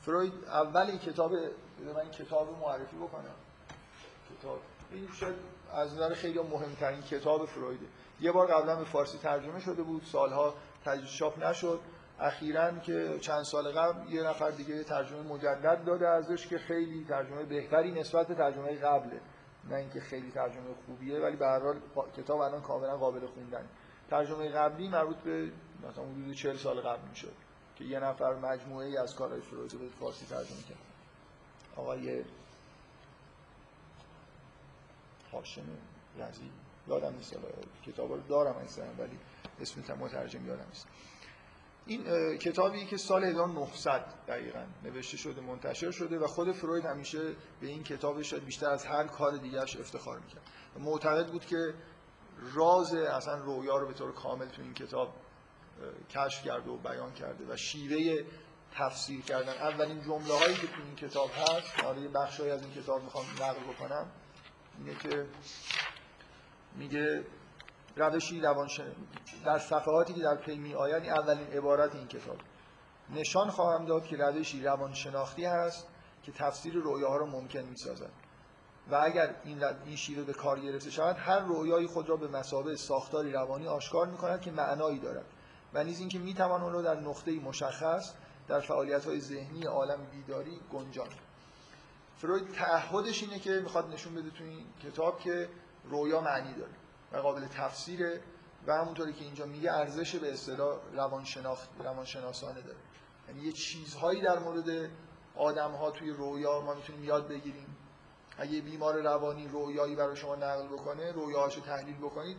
فروید 0.00 0.32
اول 0.44 0.86
این 0.86 0.98
کتاب 0.98 1.32
من 1.32 1.96
این 1.96 2.10
کتاب 2.10 2.48
رو 2.48 2.56
معرفی 2.56 2.96
بکنم. 2.96 3.34
کتاب. 4.38 4.60
این 4.92 5.08
شاید 5.20 5.34
از 5.76 5.94
نظر 5.94 6.14
خیلی 6.14 6.38
مهمترین 6.38 7.02
کتاب 7.02 7.46
فرویده. 7.46 7.86
یه 8.20 8.32
بار 8.32 8.46
قبلا 8.46 8.76
به 8.76 8.84
فارسی 8.84 9.18
ترجمه 9.18 9.60
شده 9.60 9.82
بود 9.82 10.02
سالها 10.02 10.54
تجدید 10.84 11.08
چاپ 11.08 11.44
نشد. 11.44 11.80
اخیرا 12.20 12.78
که 12.78 13.18
چند 13.20 13.42
سال 13.42 13.72
قبل 13.72 14.12
یه 14.12 14.22
نفر 14.22 14.50
دیگه 14.50 14.84
ترجمه 14.84 15.22
مجدد 15.22 15.84
داده 15.84 16.08
ازش 16.08 16.46
که 16.46 16.58
خیلی 16.58 17.04
ترجمه 17.04 17.44
بهتری 17.44 17.92
نسبت 17.92 18.26
به 18.28 18.34
ترجمه 18.34 18.78
قبله. 18.78 19.20
نه 19.68 19.76
اینکه 19.76 20.00
خیلی 20.00 20.30
ترجمه 20.30 20.74
خوبیه 20.86 21.20
ولی 21.20 21.36
به 21.36 21.46
هر 21.46 21.60
حال 21.60 21.80
کتاب 22.16 22.40
الان 22.40 22.62
کاملا 22.62 22.96
قابل 22.96 23.26
خوندن 23.26 23.68
ترجمه 24.10 24.48
قبلی 24.48 24.88
مربوط 24.88 25.16
به 25.16 25.50
مثلا 25.88 26.04
حدود 26.04 26.34
40 26.34 26.56
سال 26.56 26.80
قبل 26.80 27.08
می‌شد 27.08 27.32
که 27.76 27.84
یه 27.84 28.00
نفر 28.00 28.34
مجموعه 28.34 28.86
ای 28.86 28.96
از 28.96 29.14
کارهای 29.16 29.40
فروید 29.40 29.72
رو 29.72 29.78
به 29.78 29.88
فارسی 30.00 30.26
ترجمه 30.26 30.62
کرد. 30.68 30.78
آقای 31.76 32.24
هاشم 35.38 35.62
رزی 36.18 36.50
یادم 36.88 37.14
نیست 37.14 37.36
کتاب 37.86 38.12
رو 38.12 38.20
دارم 38.20 38.56
اصلا 38.56 38.84
ولی 38.98 39.18
اسم 39.60 39.94
مترجم 39.94 40.46
یادم 40.46 40.66
نیست. 40.68 40.86
این 41.86 42.04
کتابی 42.38 42.86
که 42.86 42.96
سال 42.96 43.24
1900 43.24 44.14
دقیقا 44.28 44.66
نوشته 44.84 45.16
شده 45.16 45.40
منتشر 45.40 45.90
شده 45.90 46.18
و 46.18 46.26
خود 46.26 46.52
فروید 46.52 46.84
همیشه 46.84 47.32
به 47.60 47.66
این 47.66 47.82
کتابش 47.82 48.30
شاید 48.30 48.44
بیشتر 48.44 48.70
از 48.70 48.86
هر 48.86 49.04
کار 49.04 49.36
دیگرش 49.36 49.76
افتخار 49.76 50.18
می‌کرد. 50.18 50.42
معتقد 50.78 51.26
بود 51.26 51.46
که 51.46 51.74
راز 52.54 52.94
اصلا 52.94 53.34
رویا 53.34 53.76
رو 53.76 53.86
به 53.86 53.94
طور 53.94 54.12
کامل 54.12 54.48
تو 54.48 54.62
این 54.62 54.74
کتاب 54.74 55.14
کشف 56.10 56.44
کرده 56.44 56.70
و 56.70 56.76
بیان 56.76 57.12
کرده 57.12 57.44
و 57.52 57.56
شیوه 57.56 58.24
تفسیر 58.74 59.20
کردن. 59.20 59.52
اولین 59.52 60.02
جمله 60.02 60.34
هایی 60.34 60.54
که 60.54 60.66
تو 60.66 60.82
این 60.86 60.96
کتاب 60.96 61.30
هست 61.36 61.84
حالا 61.84 62.00
یه 62.00 62.08
بخشی 62.08 62.50
از 62.50 62.62
این 62.62 62.74
کتاب 62.74 63.02
می‌خوام 63.02 63.24
نقل 63.40 63.72
بکنم. 63.72 64.06
اینه 64.78 64.94
که 64.94 65.26
میگه 66.76 67.24
روشی 67.96 68.40
روانشن 68.40 68.92
در 69.44 69.58
صفحاتی 69.58 70.14
که 70.14 70.20
در 70.20 70.36
پی 70.36 70.58
می 70.58 70.74
آید 70.74 71.02
این 71.02 71.12
اولین 71.12 71.46
عبارت 71.46 71.94
این 71.94 72.08
کتاب. 72.08 72.36
نشان 73.10 73.50
خواهم 73.50 73.86
داد 73.86 74.06
که 74.06 74.16
روشی 74.16 74.62
روانشناختی 74.62 75.44
هست 75.44 75.86
که 76.22 76.32
تفسیر 76.32 76.74
رویاها 76.74 77.16
را 77.16 77.26
ممکن 77.26 77.60
می 77.60 77.76
سازد 77.76 78.10
و 78.90 78.94
اگر 78.94 79.34
این, 79.44 79.64
این 79.64 79.96
شیوه 79.96 80.22
به 80.22 80.32
کار 80.32 80.60
گرفته 80.60 80.90
شود 80.90 81.16
هر 81.18 81.38
رویایی 81.38 81.86
خود 81.86 82.08
را 82.08 82.16
به 82.16 82.28
مسابه 82.28 82.76
ساختاری 82.76 83.32
روانی 83.32 83.68
آشکار 83.68 84.06
می 84.06 84.16
کند 84.16 84.40
که 84.40 84.50
معنایی 84.50 84.98
دارد. 84.98 85.24
و 85.74 85.84
نیز 85.84 86.00
اینکه 86.00 86.18
می 86.18 86.34
توان 86.34 86.62
آن 86.62 86.72
را 86.72 86.82
در 86.82 87.00
نقطه 87.00 87.40
مشخص 87.40 88.14
در 88.48 88.60
فعالیت 88.60 89.04
های 89.04 89.20
ذهنی 89.20 89.66
عالم 89.66 90.06
بیداری 90.10 90.60
گنجاند. 90.72 91.25
فروید 92.18 92.52
تعهدش 92.52 93.22
اینه 93.22 93.38
که 93.38 93.50
می‌خواد 93.50 93.92
نشون 93.92 94.14
بده 94.14 94.30
تو 94.30 94.44
این 94.44 94.66
کتاب 94.82 95.20
که 95.20 95.48
رویا 95.84 96.20
معنی 96.20 96.54
داره 96.54 96.72
و 97.12 97.16
قابل 97.16 97.46
تفسیره 97.46 98.20
و 98.66 98.74
همونطوری 98.74 99.12
که 99.12 99.24
اینجا 99.24 99.46
میگه 99.46 99.72
ارزش 99.72 100.16
به 100.16 100.32
اصطلاح 100.32 100.78
روانشناخت 100.92 101.68
روانشناسانه 101.78 102.60
داره. 102.60 102.78
یعنی 103.28 103.40
یه 103.40 103.52
چیزهایی 103.52 104.22
در 104.22 104.38
مورد 104.38 104.90
آدم 105.36 105.70
ها 105.70 105.90
توی 105.90 106.10
رویا 106.10 106.60
ما 106.60 106.74
می‌تونیم 106.74 107.04
یاد 107.04 107.28
بگیریم. 107.28 107.76
اگه 108.38 108.60
بیمار 108.60 109.02
روانی 109.02 109.48
رویایی 109.48 109.96
برای 109.96 110.16
شما 110.16 110.36
نقل 110.36 110.66
بکنه 110.66 111.12
رویاهاشو 111.12 111.60
تحلیل 111.60 111.96
بکنید 111.96 112.36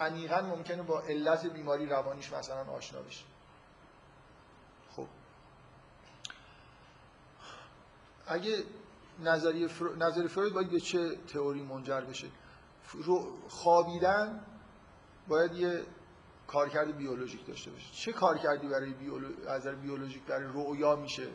عمیقا 0.00 0.40
ممکنه 0.40 0.82
با 0.82 1.00
علت 1.00 1.46
بیماری 1.46 1.86
روانیش 1.86 2.32
مثلا 2.32 2.64
آشنا 2.64 3.02
بشه. 3.02 3.24
خب. 4.96 5.06
اگه 8.26 8.64
نظریه 9.20 9.68
فرو... 9.68 9.96
نظریه 9.96 10.28
فروید 10.28 10.52
باید 10.52 10.70
به 10.70 10.80
چه 10.80 11.16
تئوری 11.16 11.62
منجر 11.62 12.00
بشه؟ 12.00 12.28
فرو... 12.82 13.32
خوابیدن 13.48 14.40
باید 15.28 15.52
یه 15.52 15.82
کارکرد 16.46 16.96
بیولوژیک 16.96 17.46
داشته 17.46 17.70
باشه. 17.70 17.92
چه 17.92 18.12
کارکردی 18.12 18.68
برای 18.68 18.92
بیولو... 18.92 19.28
از 19.48 19.66
بیولوژیک 19.66 20.22
برای 20.22 20.46
رؤیا 20.54 20.96
میشه؟ 20.96 21.28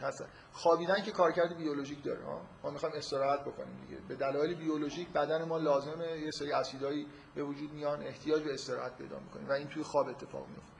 هستن 0.00 0.26
خوابیدن 0.52 1.02
که 1.02 1.10
کارکرد 1.10 1.56
بیولوژیک 1.56 2.04
داره. 2.04 2.24
ها 2.24 2.40
ما 2.64 2.70
می‌خوایم 2.70 2.94
استراحت 2.94 3.40
بکنیم 3.40 3.86
دیگه. 3.86 4.00
به 4.08 4.14
دلایل 4.14 4.54
بیولوژیک 4.54 5.08
بدن 5.08 5.44
ما 5.44 5.58
لازمه 5.58 6.18
یه 6.18 6.30
سری 6.30 6.52
اسیدایی 6.52 7.06
به 7.34 7.42
وجود 7.42 7.72
میان 7.72 8.02
احتیاج 8.02 8.42
به 8.42 8.54
استراحت 8.54 8.96
پیدا 8.96 9.18
می‌کنیم 9.18 9.48
و 9.48 9.52
این 9.52 9.68
توی 9.68 9.82
خواب 9.82 10.08
اتفاق 10.08 10.46
میفته 10.48 10.72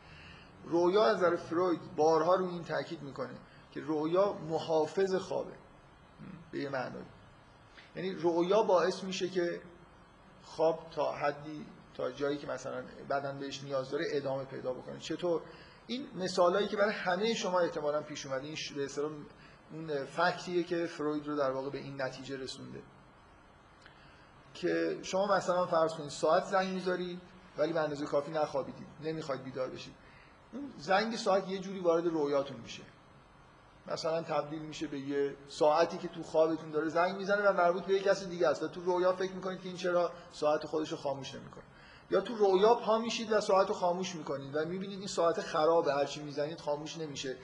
رویا 0.65 1.05
از 1.05 1.17
نظر 1.17 1.37
فروید 1.37 1.81
بارها 1.97 2.35
رو 2.35 2.49
این 2.49 2.65
تاکید 2.65 3.03
می‌کنه 3.03 3.35
که 3.71 3.81
رویا 3.81 4.33
محافظ 4.33 5.15
خوابه. 5.15 5.53
به 6.53 6.59
یه 6.59 6.69
معنایی. 6.69 7.07
یعنی 7.97 8.11
رویا 8.11 8.63
باعث 8.63 9.05
میشه 9.05 9.29
که 9.29 9.61
خواب 10.43 10.91
تا 10.91 11.13
حدی 11.13 11.67
تا 11.95 12.11
جایی 12.11 12.39
که 12.39 12.47
مثلا 12.47 12.85
بدن 13.11 13.39
بهش 13.39 13.65
نیاز 13.65 13.91
داره 13.91 14.05
ادامه 14.11 14.45
پیدا 14.45 14.73
بکنه. 14.73 14.99
چطور؟ 14.99 15.43
این 15.87 16.07
مثالایی 16.15 16.69
که 16.69 16.77
برای 16.77 16.93
همه 16.93 17.35
شما 17.35 17.61
احتمالا 17.61 18.03
پیش 18.03 18.27
اومده 18.27 18.45
این 18.45 18.57
به 18.77 18.85
اصطلاح 18.85 19.13
اون 19.73 20.05
فکتیه 20.05 20.63
که 20.63 20.87
فروید 20.87 21.27
رو 21.27 21.37
در 21.37 21.51
واقع 21.51 21.71
به 21.71 21.79
این 21.79 22.03
نتیجه 22.03 22.37
رسونده. 22.37 22.83
که 24.55 24.99
شما 25.03 25.37
مثلا 25.37 25.67
فرض 25.67 25.95
کنید 25.95 26.11
ساعت 26.11 26.45
زنگ 26.45 26.75
می‌ذاری 26.75 27.21
ولی 27.59 27.73
به 27.73 27.81
اندازه 27.81 28.07
کافی 28.07 28.31
نخوابیدید 28.31 28.87
نمی‌خواید 29.03 29.45
بیدار 29.45 29.71
بشید. 29.71 29.95
اون 30.53 30.73
زنگ 30.79 31.17
ساعت 31.17 31.49
یه 31.49 31.59
جوری 31.59 31.81
وارد 31.81 32.07
رویاتون 32.07 32.57
میشه. 32.61 32.83
مثلا 33.93 34.23
تبدیل 34.23 34.63
میشه 34.63 34.87
به 34.87 34.99
یه 34.99 35.35
ساعتی 35.49 35.99
که 35.99 36.09
تو 36.09 36.23
خوابتون 36.23 36.71
داره 36.71 36.89
زنگ 36.89 37.17
می‌زنه 37.17 37.49
و 37.49 37.53
مربوط 37.53 37.85
به 37.85 37.95
یه 37.95 38.01
کسی 38.01 38.27
دیگه 38.27 38.49
است. 38.49 38.63
و 38.63 38.69
تو 38.69 38.81
رویا 38.81 39.13
فکر 39.13 39.33
می‌کنید 39.33 39.61
که 39.61 39.69
این 39.69 39.77
چرا 39.77 40.11
ساعت 40.33 40.67
خودش 40.67 40.91
رو 40.93 40.97
خاموش 40.97 41.35
نمی‌کنه. 41.35 41.65
یا 42.11 42.21
تو 42.21 42.35
رویا 42.35 42.75
پا 42.75 42.99
میشید 42.99 43.33
و 43.33 43.41
ساعت 43.41 43.69
رو 43.69 43.75
خاموش 43.75 44.15
می‌کنید 44.15 44.57
و 44.57 44.65
می‌بینید 44.65 44.99
این 44.99 45.09
ساعت 45.09 45.41
خرابه 45.41 45.93
هرچی 45.93 46.23
می‌زنید 46.23 46.61
خاموش 46.61 46.99
نمیشه. 46.99 47.37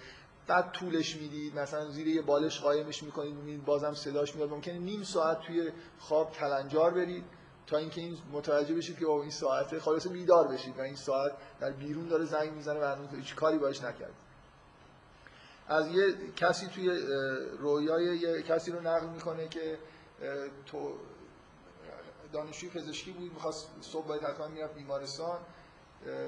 بعد 0.46 0.72
طولش 0.72 1.16
می‌دید 1.16 1.58
مثلا 1.58 1.90
زیر 1.90 2.06
یه 2.06 2.22
بالش 2.22 2.60
قایمش 2.60 3.02
می‌کنید 3.02 3.34
می‌بینید 3.34 3.64
بازم 3.64 3.94
صداش 3.94 4.34
میاد. 4.34 4.50
ممکنه 4.50 4.78
نیم 4.78 5.02
ساعت 5.02 5.40
توی 5.40 5.72
خواب 5.98 6.32
کلنجار 6.32 6.90
برید 6.90 7.24
تا 7.66 7.76
اینکه 7.76 8.00
این 8.00 8.18
متوجه 8.32 8.74
بشید 8.74 8.98
که 8.98 9.04
اوه 9.04 9.20
این 9.20 9.30
ساعته 9.30 9.80
خلاصه 9.80 10.08
بیدار 10.08 10.48
بشید 10.48 10.78
و 10.78 10.80
این 10.80 10.96
ساعت 10.96 11.32
در 11.60 11.70
بیرون 11.70 12.08
داره 12.08 12.24
زنگ 12.24 12.52
می‌زنه 12.52 12.80
و 12.80 12.96
هیچ 13.16 13.34
کاری 13.34 13.58
باش 13.58 13.82
نکرد 13.82 14.14
از 15.68 15.88
یه 15.88 16.14
کسی 16.36 16.66
توی 16.66 16.90
رویای 17.58 18.18
یه 18.18 18.42
کسی 18.42 18.70
رو 18.70 18.80
نقل 18.80 19.06
می‌کنه 19.06 19.48
که 19.48 19.78
تو 20.66 20.94
دانشجوی 22.32 22.70
پزشکی 22.70 23.12
بود 23.12 23.32
می‌خواست 23.32 23.68
صبح 23.80 24.06
باید 24.06 24.22
حتما 24.22 24.48
می‌رفت 24.48 24.74
بیمارستان 24.74 25.38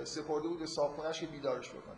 سپرده 0.04 0.48
بود 0.48 0.58
به 0.58 0.66
که 1.12 1.26
بیدارش 1.26 1.68
بکنه. 1.68 1.96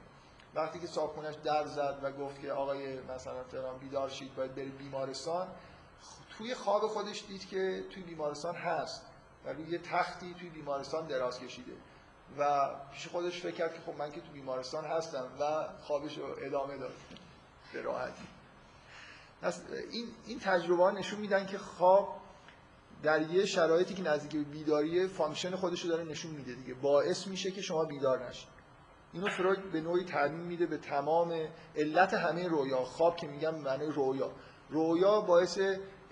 وقتی 0.55 0.79
که 0.79 0.87
صاحبخونه‌اش 0.87 1.35
در 1.45 1.67
زد 1.67 1.99
و 2.03 2.13
گفت 2.13 2.41
که 2.41 2.53
آقای 2.53 3.01
مثلا 3.01 3.45
فلان 3.45 3.79
بیدار 3.79 4.09
شید 4.09 4.35
باید 4.35 4.55
بری 4.55 4.71
بیمارستان 4.71 5.49
توی 6.39 6.55
خواب 6.55 6.87
خودش 6.87 7.25
دید 7.29 7.49
که 7.49 7.85
توی 7.91 8.03
بیمارستان 8.03 8.55
هست 8.55 9.03
و 9.45 9.71
یه 9.71 9.79
تختی 9.79 10.35
توی 10.35 10.49
بیمارستان 10.49 11.07
دراز 11.07 11.41
کشیده. 11.41 11.73
و 12.39 12.71
پیش 12.93 13.09
خودش 13.09 13.41
فکر 13.41 13.55
کرد 13.55 13.75
که 13.75 13.81
خب 13.81 13.99
من 13.99 14.13
که 14.13 14.21
تو 14.21 14.33
بیمارستان 14.33 14.85
هستم 14.85 15.27
و 15.41 15.69
خوابش 15.81 16.19
رو 16.19 16.25
ادامه 16.39 16.77
داد. 16.77 16.93
به 17.73 17.83
راحتی 17.83 18.25
این 19.91 20.07
این 20.27 20.41
تجربه 20.41 20.83
ها 20.83 20.91
نشون 20.91 21.21
میدن 21.21 21.47
که 21.47 21.59
خواب 21.59 22.21
در 23.03 23.31
یه 23.31 23.47
شرایطی 23.47 23.95
که 23.95 24.03
نزدیک 24.03 24.33
به 24.33 24.51
بیداری 24.51 25.09
function 25.09 25.57
خودش 25.57 25.83
رو 25.83 25.91
داره 25.91 26.05
نشون 26.05 26.31
میده 26.31 26.55
دیگه. 26.55 26.75
باعث 26.75 27.27
میشه 27.27 27.51
که 27.51 27.63
شما 27.63 27.85
بیدار 27.85 28.29
نشید 28.29 28.49
اینو 29.13 29.29
فروید 29.29 29.73
به 29.73 29.81
نوعی 29.81 30.05
تعمیم 30.05 30.41
میده 30.41 30.67
به 30.67 30.79
تمام 30.79 31.49
علت 31.77 32.15
همه 32.15 32.49
رویا. 32.49 32.85
خواب 32.85 33.17
که 33.17 33.27
میگم 33.27 33.55
معنی 33.55 33.87
رویا. 33.87 34.33
رویا 34.71 35.21
باعث 35.21 35.61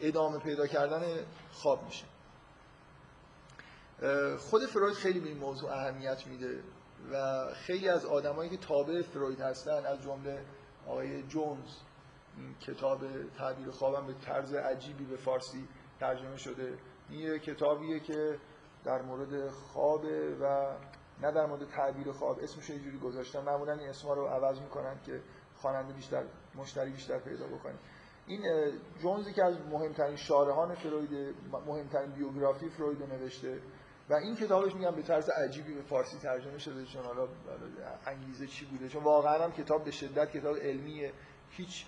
ادامه 0.01 0.39
پیدا 0.39 0.67
کردن 0.67 1.03
خواب 1.53 1.85
میشه. 1.85 2.05
خود 4.39 4.67
فروید 4.67 4.95
خیلی 4.95 5.21
به 5.21 5.29
این 5.29 5.39
موضوع 5.39 5.73
اهمیت 5.73 6.27
میده 6.27 6.63
و 7.13 7.45
خیلی 7.55 7.89
از 7.89 8.05
آدمایی 8.05 8.51
که 8.51 8.57
تابع 8.57 9.03
فروید 9.03 9.41
هستن 9.41 9.87
از 9.87 10.03
جمله 10.03 10.45
آقای 10.87 11.23
جونز. 11.23 11.77
کتاب 12.61 13.01
تعبیر 13.39 13.71
خوابم 13.71 14.07
به 14.07 14.13
طرز 14.13 14.55
عجیبی 14.55 15.05
به 15.05 15.17
فارسی 15.17 15.69
ترجمه 16.01 16.37
شده. 16.37 16.79
این 17.11 17.21
یه 17.21 17.39
کتابیه 17.39 18.01
که 18.01 18.39
در 18.85 19.03
مورد 19.03 19.49
خوابه 19.51 20.37
و 20.41 20.73
نه 21.23 21.33
در 21.33 21.47
مورد 21.47 21.69
تعبیر 21.69 22.13
خواب. 22.13 22.39
اسمش 22.43 22.71
یه 22.71 22.79
جوری 22.79 22.99
گذاشتن 22.99 23.41
معمولا 23.41 23.73
این 23.73 23.89
اسما 23.89 24.15
رو 24.15 24.27
عوض 24.27 24.61
می‌کنن 24.61 25.01
که 25.07 25.21
خواننده 25.55 25.93
بیشتر 25.93 26.25
مشتری 26.55 26.91
بیشتر 26.91 27.19
پیدا 27.19 27.47
بکنه. 27.47 27.75
این 28.27 28.43
اه، 28.47 28.71
جونز 29.03 29.29
که 29.29 29.45
از 29.45 29.55
مهمترین 29.71 30.17
شارحان 30.17 30.75
فروید 30.75 31.35
مهمترین 31.67 32.11
بیوگرافی 32.11 32.69
فروید 32.69 33.01
رو 33.01 33.07
نوشته. 33.07 33.61
و 34.11 34.15
این 34.15 34.37
کتابش 34.37 34.75
میگم 34.75 34.91
به 34.91 35.03
طرز 35.03 35.29
عجیبی 35.29 35.75
به 35.75 35.83
فارسی 35.83 36.19
ترجمه 36.19 36.59
شده 36.59 36.85
چون 36.85 37.05
حالا 37.05 37.29
انگیزه 38.07 38.47
چی 38.47 38.65
بوده؟ 38.65 38.89
چون 38.89 39.03
واقعا 39.03 39.45
هم 39.45 39.53
کتاب 39.53 39.85
به 39.85 39.91
شدت 39.91 40.31
کتاب 40.31 40.57
علمیه. 40.57 41.13
هیچ 41.51 41.87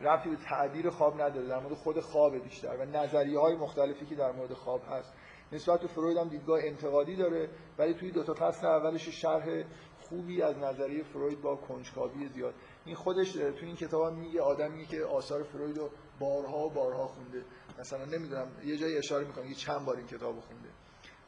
ربطی 0.00 0.30
به 0.30 0.36
تعبیر 0.36 0.90
خواب 0.90 1.20
نداره 1.20 1.46
در 1.46 1.60
مورد 1.60 1.74
خود 1.74 2.00
خواب 2.00 2.38
بیشتر 2.38 2.76
و 2.76 2.84
نظریه 2.84 3.38
های 3.38 3.56
مختلفی 3.56 4.06
که 4.06 4.14
در 4.14 4.32
مورد 4.32 4.52
خواب 4.52 4.82
هست. 4.90 5.12
نسبت 5.52 5.80
به 5.80 5.86
فروید 5.86 6.16
هم 6.16 6.28
دیدگاه 6.28 6.60
انتقادی 6.62 7.16
داره 7.16 7.48
ولی 7.78 7.94
توی 7.94 8.10
دو 8.10 8.24
تا 8.24 8.34
فصل 8.34 8.66
اولش 8.66 9.08
شرح 9.08 9.64
خوبی 10.00 10.42
از 10.42 10.58
نظریه 10.58 11.02
فروید 11.02 11.42
با 11.42 11.56
کنجکاوی 11.56 12.28
زیاد. 12.28 12.54
این 12.84 12.94
خودش 12.94 13.32
توی 13.32 13.66
این 13.66 13.76
کتاب 13.76 14.12
میگه 14.12 14.40
آدمی 14.40 14.86
که 14.86 15.04
آثار 15.04 15.42
فروید 15.42 15.78
رو 15.78 15.90
بارها 16.18 16.58
و 16.66 16.70
بارها 16.70 17.06
خونده. 17.06 17.44
مثلا 17.78 18.04
نمی‌دونم 18.04 18.46
یه 18.64 18.76
جایی 18.76 18.98
اشاره 18.98 19.26
می‌کنه 19.26 19.48
که 19.48 19.54
چند 19.54 19.84
بار 19.84 19.96
این 19.96 20.06
کتاب 20.06 20.40
خونده. 20.40 20.68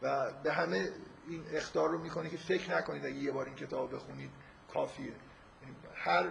و 0.05 0.33
به 0.43 0.53
همه 0.53 0.89
این 1.29 1.45
اختار 1.53 1.91
رو 1.91 1.99
می‌کنه 1.99 2.31
که 2.31 2.37
فکر 2.37 2.77
نکنید 2.77 3.07
اگه 3.07 3.17
یه 3.17 3.33
بار 3.33 3.47
این 3.47 3.55
کتاب 3.55 3.95
بخونید 3.95 4.31
کافیه. 4.73 5.07
یعنی 5.07 5.77
هر 5.95 6.29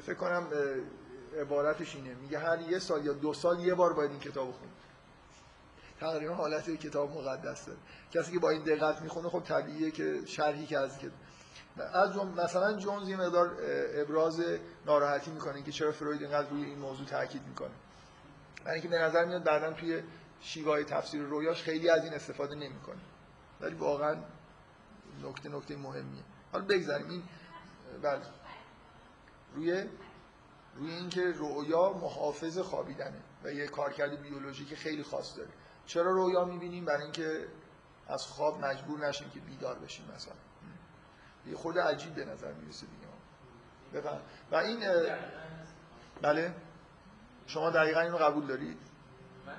فکر 0.00 0.14
کنم 0.14 0.46
عبارتش 1.40 1.96
اینه. 1.96 2.14
میگه 2.14 2.38
هر 2.38 2.60
یه 2.60 2.78
سال 2.78 3.04
یا 3.06 3.12
دو 3.12 3.34
سال 3.34 3.60
یه 3.60 3.74
بار 3.74 3.92
باید 3.92 4.10
این 4.10 4.20
کتاب 4.20 4.46
رو 4.46 4.52
خوند 4.52 4.70
تقریبا 6.00 6.34
حالت 6.34 6.70
کتاب 6.70 7.10
مقدس 7.16 7.66
داره. 7.66 7.78
کسی 8.12 8.32
که 8.32 8.38
با 8.38 8.50
این 8.50 8.64
دقت 8.64 9.02
می‌خونه 9.02 9.28
خب 9.28 9.40
طبیعیه 9.40 9.90
که 9.90 10.20
شرحی 10.26 10.66
که 10.66 10.78
از 10.78 10.98
که 10.98 11.10
از 11.94 12.16
مثلا 12.16 12.72
جونز 12.72 13.08
یه 13.08 13.16
مقدار 13.16 13.56
ابراز 13.94 14.42
ناراحتی 14.86 15.30
می‌کنه 15.30 15.62
که 15.62 15.72
چرا 15.72 15.92
فروید 15.92 16.22
اینقدر 16.22 16.48
روی 16.48 16.64
این 16.64 16.78
موضوع 16.78 17.06
تاکید 17.06 17.42
می‌کنه. 17.48 17.70
برای 18.64 18.74
اینکه 18.74 18.88
به 18.88 18.98
نظر 18.98 19.24
میاد 19.24 19.44
بعدا 19.44 19.72
توی 19.72 20.02
شیوه 20.40 20.84
تفسیر 20.84 21.22
رویاش 21.22 21.62
خیلی 21.62 21.90
از 21.90 22.04
این 22.04 22.14
استفاده 22.14 22.54
نمی‌کنه. 22.54 23.00
ولی 23.60 23.74
واقعا 23.74 24.16
نکته 25.22 25.48
نکته 25.48 25.76
مهمیه. 25.76 26.22
حالا 26.52 26.64
بگذاریم. 26.64 27.10
این 27.10 27.22
بله. 28.02 28.22
روی 29.54 29.84
روی 30.74 30.90
اینکه 30.90 31.32
رویا 31.32 31.92
محافظ 31.92 32.58
خوابیدنه 32.58 33.20
و 33.44 33.52
یه 33.52 33.66
کارکرد 33.66 34.22
بیولوژیک 34.22 34.74
خیلی 34.74 35.02
خاص 35.02 35.36
داره. 35.36 35.50
چرا 35.86 36.10
رویا 36.10 36.44
می‌بینیم؟ 36.44 36.84
برای 36.84 37.02
اینکه 37.02 37.46
از 38.08 38.26
خواب 38.26 38.64
مجبور 38.64 39.08
نشیم 39.08 39.30
که 39.30 39.40
بیدار 39.40 39.78
بشیم 39.78 40.10
مثلا. 40.14 40.34
یه 41.46 41.56
خود 41.56 41.78
عجیب 41.78 42.14
به 42.14 42.24
نظر 42.24 42.52
می‌رسه 42.52 42.86
دیگه. 42.86 43.10
بفهم. 43.94 44.20
و 44.52 44.56
این 44.56 44.80
بله. 46.22 46.54
شما 47.46 47.70
دقیقا 47.70 48.00
اینو 48.00 48.16
قبول 48.16 48.46
دارید 48.46 48.78
من 49.46 49.52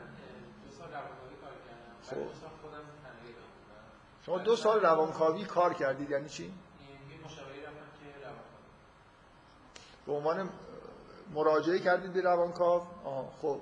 دو 0.65 0.71
سال 0.77 0.89
روانکاوی 0.89 1.35
کار 1.41 1.51
کردم 1.51 1.95
خب. 2.11 2.17
شما 4.25 4.38
دو 4.38 4.55
سال 4.55 4.81
روانکاوی 4.81 5.45
کار 5.45 5.73
کردید 5.73 6.09
یعنی 6.09 6.29
چی؟ 6.29 6.43
یه 6.43 6.51
مشاوره 7.25 7.49
رفتم 7.61 7.91
که 7.99 8.19
روانکاوی 8.21 8.65
به 10.05 10.11
عنوان 10.13 10.49
مراجعه 11.33 11.79
کردید 11.79 12.13
به 12.13 12.21
روانکاو؟ 12.21 12.81
آها 13.05 13.31
خب. 13.41 13.61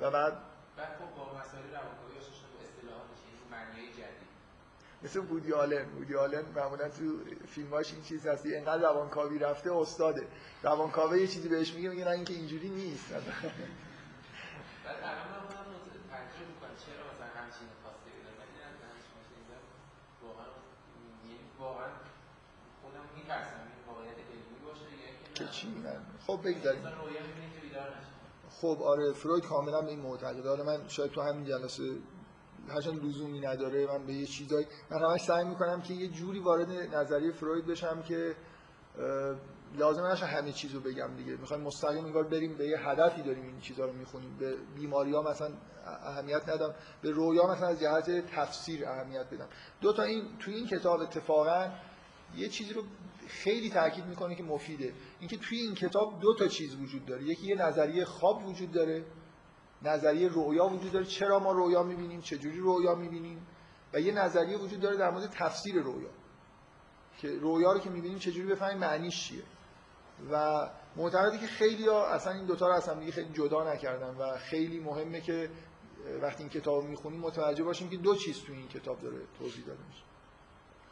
و 0.00 0.10
بعد؟ 0.10 0.32
بعد 0.76 0.96
خب 0.98 1.16
با 1.16 1.24
مسائل 1.40 1.64
روانکاوی 1.70 2.18
آشنا 2.18 2.32
اصطلاحاتش 2.62 3.18
معنیای 3.50 3.92
جدید. 3.92 4.28
مثل 5.02 5.18
وودی 5.20 5.52
آلن. 5.52 5.88
وودی 5.98 6.16
آلن 6.16 6.44
معمولا 6.56 6.88
تو 6.88 7.04
فیلماش 7.48 7.92
این 7.92 8.02
چیز 8.02 8.26
هستی 8.26 8.56
انقدر 8.56 8.82
روانکاوی 8.82 9.38
رفته 9.38 9.72
استاده. 9.72 10.26
روانکاوی 10.62 11.20
یه 11.20 11.26
چیزی 11.26 11.48
بهش 11.48 11.72
میگه 11.74 11.88
میگه 11.88 12.04
نه 12.04 12.10
اینکه 12.10 12.34
اینجوری 12.34 12.68
نیست. 12.68 13.12
بعد 13.12 13.22
الان 15.02 15.28
من 15.32 15.40
خودم 15.46 15.66
مت- 15.74 16.10
تعجب 16.10 16.46
می‌کنم 16.52 16.74
چرا 16.84 17.02
مثلا 17.10 17.30
همچین 17.40 17.68
خواسته 17.82 18.08
بدم 18.16 18.34
ولی 18.40 18.54
نه 18.60 18.68
من 18.82 18.96
شما 19.06 19.20
شنیدم 19.28 19.62
واقعا 20.22 20.48
یعنی 21.28 21.44
واقعا 21.58 21.90
خودم 22.82 23.04
میترسم 23.16 23.60
این 23.74 23.82
واقعیت 23.90 24.18
علمی 24.32 24.58
باشه 24.66 24.86
یا 25.02 25.08
که 25.34 25.46
چی 25.46 25.68
میگن؟ 25.68 26.00
خب 26.26 26.40
بگذاریم. 26.44 26.82
خب 28.50 28.82
آره 28.82 29.12
فروید 29.12 29.44
کاملا 29.44 29.82
به 29.82 29.88
این 29.88 30.00
معتقده. 30.00 30.48
حالا 30.48 30.64
من 30.64 30.88
شاید 30.88 31.10
تو 31.10 31.20
همین 31.20 31.44
جلسه 31.44 31.82
هرچند 32.68 33.04
لزومی 33.04 33.40
نداره 33.40 33.86
من 33.86 34.06
به 34.06 34.12
یه 34.12 34.26
چیزایی 34.26 34.66
من 34.90 34.98
همش 34.98 35.20
سعی 35.20 35.44
می‌کنم 35.44 35.82
که 35.82 35.94
یه 35.94 36.08
جوری 36.08 36.38
وارد 36.38 36.70
نظریه 36.70 37.32
فروید 37.32 37.66
بشم 37.66 38.02
که 38.02 38.36
لازم 39.78 40.06
نشه 40.06 40.26
همه 40.26 40.52
چیزو 40.52 40.80
بگم 40.80 41.16
دیگه. 41.16 41.36
می‌خوایم 41.36 41.62
مستقیم 41.62 42.04
انگار 42.04 42.24
بریم 42.24 42.54
به 42.54 42.66
یه 42.66 42.88
هدفی 42.88 43.22
داریم 43.22 43.44
این 43.44 43.60
چیزا 43.60 43.84
رو 43.84 43.92
می‌خونیم. 43.92 44.36
به 44.38 44.56
بیماری 44.74 45.12
ها 45.12 45.22
مثلا 45.22 45.48
اهمیت 45.86 46.48
ندم. 46.48 46.74
به 47.02 47.10
رویا 47.10 47.46
مثلا 47.46 47.68
از 47.68 47.80
جهت 47.80 48.26
تفسیر 48.26 48.86
اهمیت 48.86 49.26
بدم. 49.30 49.48
دو 49.80 49.92
تا 49.92 50.02
این 50.02 50.38
تو 50.38 50.50
این 50.50 50.66
کتاب 50.66 51.00
اتفاقا 51.00 51.70
یه 52.36 52.48
چیزی 52.48 52.74
رو 52.74 52.82
خیلی 53.32 53.70
تاکید 53.70 54.06
می‌کنه 54.06 54.34
که 54.34 54.42
مفیده. 54.42 54.92
اینکه 55.20 55.36
توی 55.36 55.58
این 55.58 55.74
کتاب 55.74 56.20
دو 56.20 56.34
تا 56.34 56.48
چیز 56.48 56.74
وجود 56.74 57.06
داره. 57.06 57.22
یکی 57.22 57.46
یه 57.46 57.54
نظریه 57.54 58.04
خواب 58.04 58.46
وجود 58.46 58.72
داره. 58.72 59.04
نظریه 59.82 60.28
رویا 60.28 60.66
وجود 60.66 60.92
داره. 60.92 61.04
چرا 61.04 61.38
ما 61.38 61.52
رویا 61.52 61.82
می‌بینیم؟ 61.82 62.20
چجوری 62.20 62.58
رویا 62.58 62.94
می‌بینیم؟ 62.94 63.46
و 63.92 64.00
یه 64.00 64.12
نظریه 64.12 64.58
وجود 64.58 64.80
داره 64.80 64.96
در 64.96 65.10
مورد 65.10 65.30
تفسیر 65.30 65.82
رویا 65.82 66.10
که 67.18 67.28
رویا 67.28 67.72
رو 67.72 67.78
که 67.78 67.90
می‌بینیم 67.90 68.18
چجوری 68.18 68.46
بفهمیم؟ 68.46 68.78
معنیش 68.78 69.28
چیه؟ 69.28 69.42
و 70.32 70.68
معتقده 70.96 71.38
که 71.38 71.46
خیلی 71.46 71.88
ها 71.88 72.06
اصلا 72.06 72.32
این 72.32 72.46
دوتا 72.46 72.68
رو 72.68 72.74
از 72.74 72.88
هم 72.88 73.00
دیگه 73.00 73.12
خیلی 73.12 73.32
جدا 73.32 73.72
نکردن 73.72 74.16
و 74.16 74.38
خیلی 74.38 74.80
مهمه 74.80 75.20
که 75.20 75.50
وقتی 76.22 76.42
این 76.42 76.48
کتاب 76.48 76.82
رو 76.82 76.88
می‌خونیم 76.88 77.20
متوجه 77.20 77.64
باشیم 77.64 77.90
که 77.90 77.96
دو 77.96 78.16
چیز 78.16 78.42
تو 78.44 78.52
این 78.52 78.68
کتاب 78.68 79.00
داره 79.00 79.18
توضیح 79.38 79.64
داده 79.64 79.80
میشه. 79.88 80.02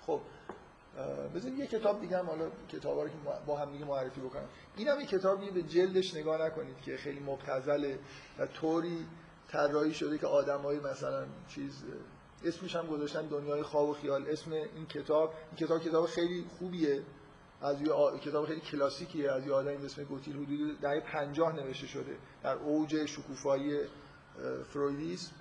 خب 0.07 0.21
بذارید 1.35 1.59
یه 1.59 1.66
کتاب 1.66 2.01
دیگه 2.01 2.18
هم 2.18 2.27
حالا 2.27 2.51
کتابا 2.68 3.02
رو 3.02 3.09
که 3.09 3.14
با 3.47 3.56
هم 3.56 3.72
دیگه 3.72 3.85
معرفی 3.85 4.20
بکنم. 4.20 4.48
این 4.77 4.89
هم 4.89 5.01
یه 5.01 5.06
کتابی 5.06 5.51
به 5.51 5.62
جلدش 5.62 6.14
نگاه 6.14 6.47
نکنید 6.47 6.81
که 6.81 6.97
خیلی 6.97 7.20
مبتذله 7.20 7.98
و 8.39 8.47
طوری 8.47 9.06
طراحی 9.48 9.94
شده 9.94 10.18
که 10.18 10.27
آدمایی 10.27 10.81
مثلا 10.81 11.27
چیز 11.48 11.85
اسمش 12.44 12.77
هم 12.77 12.86
گذاشتن 12.86 13.27
دنیای 13.27 13.62
خواب 13.62 13.89
و 13.89 13.93
خیال. 13.93 14.28
اسم 14.28 14.52
این 14.52 14.86
کتاب 14.86 15.35
این 15.47 15.56
کتاب 15.56 15.81
کتاب 15.81 16.06
خیلی 16.06 16.44
خوبیه. 16.59 17.02
از 17.62 17.82
یه 17.82 17.93
آ... 17.93 18.16
کتاب 18.16 18.47
خیلی 18.47 18.60
کلاسیکیه. 18.60 19.32
از 19.32 19.47
یه 19.47 19.52
آدمی 19.52 19.77
به 19.77 19.85
اسم 19.85 20.05
گوتیل 20.05 20.36
حدود 20.36 20.81
دهه 20.81 21.01
50 21.01 21.56
نوشته 21.56 21.86
شده 21.86 22.16
در 22.43 22.55
اوج 22.56 23.06
شکوفایی 23.06 23.78
فرویدیسم. 24.72 25.32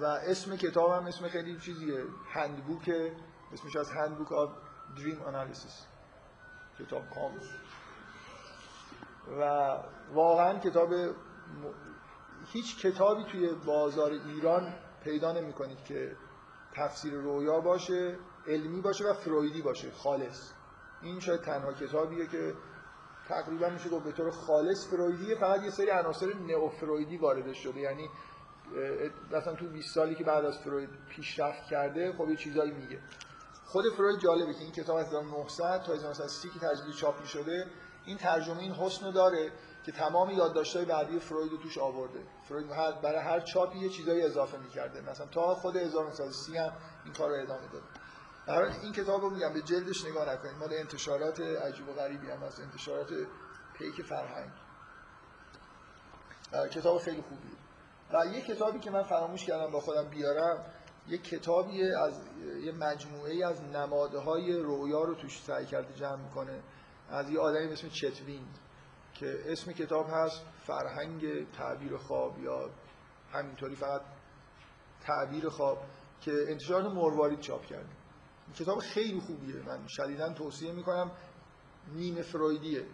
و 0.00 0.04
اسم 0.04 0.56
کتاب 0.56 0.90
هم 0.90 1.06
اسم 1.06 1.28
خیلی 1.28 1.58
چیزیه. 1.58 2.04
هندبوک 2.32 2.90
اسمش 3.52 3.76
از 3.76 3.90
هندبوک 3.90 4.32
دریم 4.96 5.22
آنالیسیس 5.22 5.86
کتاب 6.78 7.02
کامل. 7.14 7.40
و 9.40 9.76
واقعا 10.12 10.58
کتاب 10.58 10.94
م... 10.94 11.14
هیچ 12.52 12.86
کتابی 12.86 13.24
توی 13.24 13.54
بازار 13.66 14.10
ایران 14.10 14.74
پیدا 15.04 15.32
نمی 15.32 15.52
کنید 15.52 15.84
که 15.84 16.16
تفسیر 16.72 17.14
رویا 17.14 17.60
باشه 17.60 18.18
علمی 18.46 18.80
باشه 18.80 19.10
و 19.10 19.14
فرویدی 19.14 19.62
باشه. 19.62 19.90
خالص. 19.90 20.52
این 21.02 21.20
شاید 21.20 21.40
تنها 21.40 21.72
کتابیه 21.72 22.26
که 22.26 22.54
تقریبا 23.28 23.68
میشه 23.68 23.88
گفت 23.88 24.04
به 24.04 24.12
طور 24.12 24.30
خالص 24.30 24.88
فرویدیه 24.88 25.34
فقط 25.34 25.62
یه 25.62 25.70
سری 25.70 25.90
عناصر 25.90 26.34
نئوفرویدی 26.34 27.16
وارد 27.16 27.52
شده. 27.52 27.80
یعنی 27.80 28.08
مثلا 29.32 29.54
تو 29.54 29.66
20 29.68 29.94
سالی 29.94 30.14
که 30.14 30.24
بعد 30.24 30.44
از 30.44 30.58
فروید 30.58 30.90
پیشرفت 31.08 31.66
کرده 31.66 32.12
خب 32.12 32.30
یه 32.30 32.36
چیزایی 32.36 32.70
میگه. 32.70 32.98
خود 33.72 33.88
فروید 33.88 34.18
جالبه 34.18 34.54
که 34.54 34.60
این 34.60 34.72
کتاب 34.72 34.96
از 34.96 35.06
1900 35.06 35.82
تا 35.82 35.92
1930 35.92 36.50
که 36.50 36.58
تجدید 36.58 36.94
چاپ 36.94 37.24
شده 37.24 37.66
این 38.04 38.16
ترجمه 38.16 38.58
این 38.58 38.72
حسن 38.72 39.10
داره 39.10 39.52
که 39.84 39.92
تمام 39.92 40.30
یادداشت‌های 40.30 40.84
بعدی 40.84 41.18
فروید 41.18 41.52
رو 41.52 41.58
توش 41.58 41.78
آورده. 41.78 42.20
فروید 42.44 42.68
برای 43.02 43.18
هر 43.18 43.40
چاپی 43.40 43.78
یه 43.78 43.88
چیزایی 43.88 44.22
اضافه 44.22 44.58
می‌کرده. 44.58 45.00
مثلا 45.00 45.26
تا 45.26 45.54
خود 45.54 45.76
1930 45.76 46.56
هم 46.56 46.72
این 47.04 47.14
کار 47.14 47.28
رو 47.28 47.34
ادامه 47.34 47.68
داده. 47.72 47.84
در 48.46 48.62
این 48.82 48.92
کتاب 48.92 49.22
رو 49.22 49.30
میگم 49.30 49.52
به 49.52 49.62
جلدش 49.62 50.04
نگاه 50.04 50.32
نکنید. 50.32 50.56
مال 50.56 50.72
انتشارات 50.72 51.40
عجیب 51.40 51.88
و 51.88 51.92
غریبی 51.92 52.30
هم 52.30 52.38
هست. 52.38 52.60
انتشارات 52.60 53.08
پیک 53.74 54.02
فرهنگ. 54.02 54.50
کتاب 56.70 56.98
خیلی 56.98 57.22
خوبیه. 57.22 57.56
و 58.12 58.26
یه 58.26 58.40
کتابی 58.40 58.78
که 58.78 58.90
من 58.90 59.02
فراموش 59.02 59.44
کردم 59.44 59.70
با 59.70 59.80
خودم 59.80 60.08
بیارم 60.08 60.64
یه 61.10 61.18
کتابی 61.18 61.82
از 61.82 62.20
یه 62.64 62.72
مجموعه 62.72 63.46
از 63.46 63.62
نمادهای 63.62 64.52
رویا 64.52 65.04
رو 65.04 65.14
توش 65.14 65.42
سعی 65.42 65.66
کرده 65.66 65.94
جمع 65.94 66.22
می‌کنه. 66.22 66.62
از 67.10 67.30
یه 67.30 67.38
آدمی 67.38 67.66
به 67.66 67.72
اسم 67.72 67.88
که 69.14 69.40
اسم 69.46 69.72
کتاب 69.72 70.06
هست 70.10 70.42
فرهنگ 70.66 71.50
تعبیر 71.52 71.96
خواب 71.96 72.38
یا 72.38 72.70
همینطوری 73.32 73.74
فقط 73.74 74.00
تعبیر 75.00 75.48
خواب 75.48 75.78
که 76.20 76.32
انتشارات 76.48 76.92
مروارید 76.92 77.40
چاپ 77.40 77.66
کرده. 77.66 77.88
کتاب 78.54 78.78
خیلی 78.78 79.20
خوبیه. 79.20 79.56
من 79.56 79.86
شدیدا 79.88 80.32
توصیه 80.32 80.72
می‌کنم 80.72 81.10
نیمه 81.94 82.22
فرویدیه. 82.22 82.86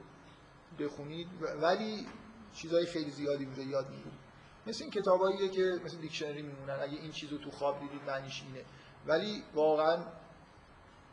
بخونید. 0.79 1.29
ولی 1.63 2.07
چیزهای 2.55 2.87
خیلی 2.87 3.11
زیادی 3.11 3.45
میده 3.45 3.63
یاد 3.63 3.91
می‌گیرید. 3.91 4.26
مثل 4.67 4.85
این 4.85 4.93
کتاباییه 4.93 5.49
که 5.49 5.81
مثل 5.85 5.97
دیکشنری 5.97 6.43
میمونن. 6.43 6.79
اگه 6.83 6.99
این 6.99 7.11
چیزو 7.11 7.39
تو 7.39 7.51
خواب 7.51 7.81
دیدید 7.81 8.01
معنیش 8.07 8.43
اینه. 8.43 8.65
ولی 9.07 9.43
واقعا 9.55 10.05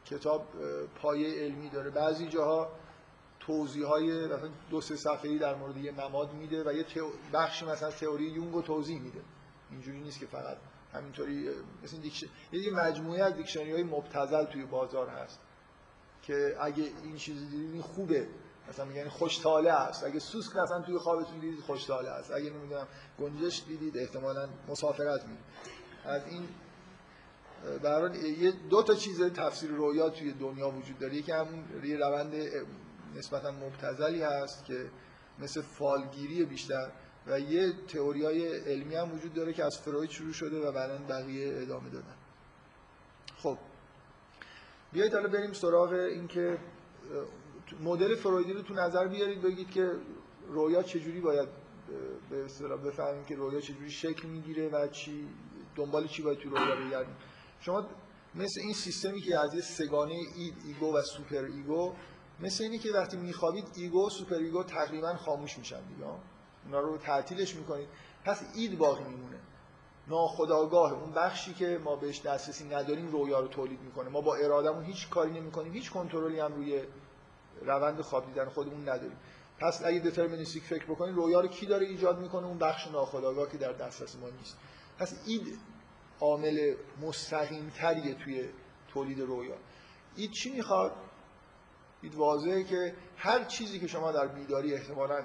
کتاب 0.06 0.48
پایه 0.96 1.44
علمی 1.44 1.70
داره. 1.70 1.90
بعضی 1.90 2.28
جاها 2.28 2.72
توضیح 3.40 3.86
های 3.86 4.30
دو 4.70 4.82
سه 4.82 4.96
صفحه‌ای 4.96 5.38
در 5.38 5.56
مورد 5.56 5.78
یه 5.78 5.92
نماد 5.92 6.34
میده 6.34 6.64
و 6.64 6.74
یه 6.74 6.86
بخشی 7.34 7.66
مثلا 7.66 7.92
تئوری 7.92 8.24
یونگ 8.24 8.54
رو 8.54 8.62
توضیح 8.62 9.02
میده. 9.02 9.22
اینجوری 9.72 10.00
نیست 10.00 10.20
که 10.20 10.26
فقط 10.26 10.58
همینطوری 10.94 11.50
مثل 11.84 11.98
دیکشن... 11.98 12.28
یه 12.52 12.74
مجموعه 12.74 13.24
از 13.24 13.36
دیکشنری 13.36 13.72
های 13.72 13.84
مبتذل 13.84 14.46
توی 14.46 14.66
بازار 14.66 15.10
هست 15.10 15.40
که 16.22 16.56
اگه 16.62 16.84
این 17.04 17.16
چیزی 17.16 17.46
دیدید 17.46 17.82
خوبه. 17.82 18.28
مثلا 18.70 18.86
میگن 18.86 19.10
خوشتاله 19.10 19.72
است. 19.72 20.04
اگه 20.04 20.20
سوسک 20.20 20.56
مثلا 20.56 20.82
توی 20.82 20.98
خوابتون 20.98 21.40
دیدید 21.40 21.60
خوشتاله 21.60 22.10
است. 22.10 22.32
اگه 22.32 22.50
نمی‌دونم 22.50 22.88
گنجش 23.20 23.64
دیدید 23.68 23.98
احتمالاً 23.98 24.50
مسافرت 24.68 25.24
می‌دید. 25.24 25.46
از 26.06 26.22
این 26.28 26.48
برای 27.84 28.20
یه 28.20 28.52
دو 28.52 28.84
تا 28.84 28.96
چیز 28.96 29.22
تفسیر 29.22 29.70
رویا 29.72 30.10
توی 30.10 30.32
دنیا 30.34 30.70
وجود 30.70 31.00
داره. 31.00 31.16
یکی 31.16 31.32
همون 31.32 31.64
یه 31.84 31.98
روند 31.98 32.34
نسبتا 33.16 33.52
مبتذلی 33.52 34.22
هست 34.22 34.66
که 34.66 34.90
مثل 35.40 35.62
فالگیری 35.62 36.46
بیشتر 36.46 36.92
و 37.28 37.40
یه 37.40 37.74
تئوریای 37.88 38.58
علمی 38.58 38.96
هم 38.96 39.14
وجود 39.14 39.34
داره 39.34 39.54
که 39.54 39.64
از 39.64 39.78
فروید 39.80 40.10
شروع 40.10 40.34
شده 40.34 40.68
و 40.68 40.72
بعدا 40.72 40.98
بقیه 41.10 41.62
ادامه 41.62 41.90
دادن. 41.90 42.16
خب. 43.38 43.58
بیایید 44.92 45.14
حالا 45.14 45.28
بریم 45.28 45.54
سراغ 45.54 45.94
اینکه 45.94 46.58
مدل 47.82 48.16
فرویدی 48.16 48.54
رو 48.54 48.62
تو 48.62 48.74
نظر 48.74 49.08
بیارید 49.08 49.42
بگید 49.42 49.72
که 49.72 49.92
رویا 50.48 50.84
چجوری 50.84 51.20
باید 51.22 51.50
به 52.30 52.46
اصطلاح 52.46 52.82
بفهمیم 52.82 53.26
که 53.26 53.36
رویا 53.36 53.62
چجوری 53.62 53.92
شکل 53.92 54.28
می‌گیره 54.28 54.70
و 54.70 54.88
چی 54.88 55.28
دنبال 55.76 56.08
چی 56.08 56.22
باید 56.22 56.38
تو 56.38 56.50
رویا 56.50 56.76
بگردیم. 56.76 57.16
شما 57.60 57.86
مثل 58.36 58.62
این 58.62 58.74
سیستمی 58.74 59.22
که 59.22 59.40
از 59.40 59.54
یه 59.54 59.62
سه‌گانه 59.62 60.14
id 60.36 60.54
ego 60.66 60.98
و 60.98 61.02
super 61.02 61.44
ego 61.44 61.94
مثل 62.40 62.64
اینی 62.64 62.78
که 62.78 62.92
وقتی 62.92 63.18
میخوابید 63.18 63.66
ego 63.76 64.08
و 64.08 64.10
super 64.10 64.36
ego 64.36 64.64
تقریبا 64.64 65.14
خاموش 65.16 65.58
میشن 65.58 65.82
دیگه 65.88 66.06
اونا 66.66 66.80
رو 66.80 66.98
تعطیلش 66.98 67.56
می‌کنید. 67.56 67.88
پس 68.26 68.44
id 68.56 68.78
باقی 68.78 69.04
میمونه. 69.04 69.40
ناخودآگاه 70.08 70.94
اون 70.94 71.12
بخشی 71.12 71.54
که 71.54 71.80
ما 71.84 71.96
بهش 71.96 72.22
دسترسی 72.22 72.64
نداریم 72.64 73.12
رویا 73.12 73.40
رو 73.40 73.48
تولید 73.48 73.82
می‌کنه. 73.82 74.10
ما 74.10 74.22
با 74.22 74.36
ارادمون 74.36 74.84
هیچ 74.84 75.10
کاری 75.10 75.32
نمی‌کنیم. 75.32 75.74
هیچ 75.74 75.92
کنترلی 75.92 76.40
هم 76.40 76.54
روی 76.54 76.82
روند 77.62 78.02
خواب 78.02 78.26
دیدن 78.26 78.50
خودمون 78.50 78.90
نداریم. 78.90 79.18
پس 79.60 79.82
اگه 79.86 80.00
deterministic 80.00 80.64
فکر 80.64 80.86
بکنید 80.86 81.16
رویا 81.16 81.42
رو 81.42 81.48
کی 81.48 81.66
داره 81.66 81.86
ایجاد 81.86 82.20
می‌کنه؟ 82.20 82.48
اون 82.48 82.58
بخش 82.58 82.88
ناخودآگاه 82.88 83.50
که 83.50 83.58
در 83.58 83.74
دسترس 83.74 84.16
ما 84.16 84.30
نیست. 84.30 84.58
پس 85.00 85.16
اید 85.26 85.60
عامل 86.20 86.76
مستقیم 87.02 87.72
تریه 87.76 88.14
توی 88.14 88.50
تولید 88.88 89.20
رویا. 89.20 89.56
اید 90.16 90.32
چی 90.32 90.52
می‌خواد؟ 90.52 90.92
اید 92.02 92.16
واضحه 92.16 92.64
که 92.64 92.96
هر 93.18 93.44
چیزی 93.44 93.80
که 93.80 93.88
شما 93.88 94.12
در 94.12 94.28
بیداری 94.28 94.74
احتمالاً 94.74 95.24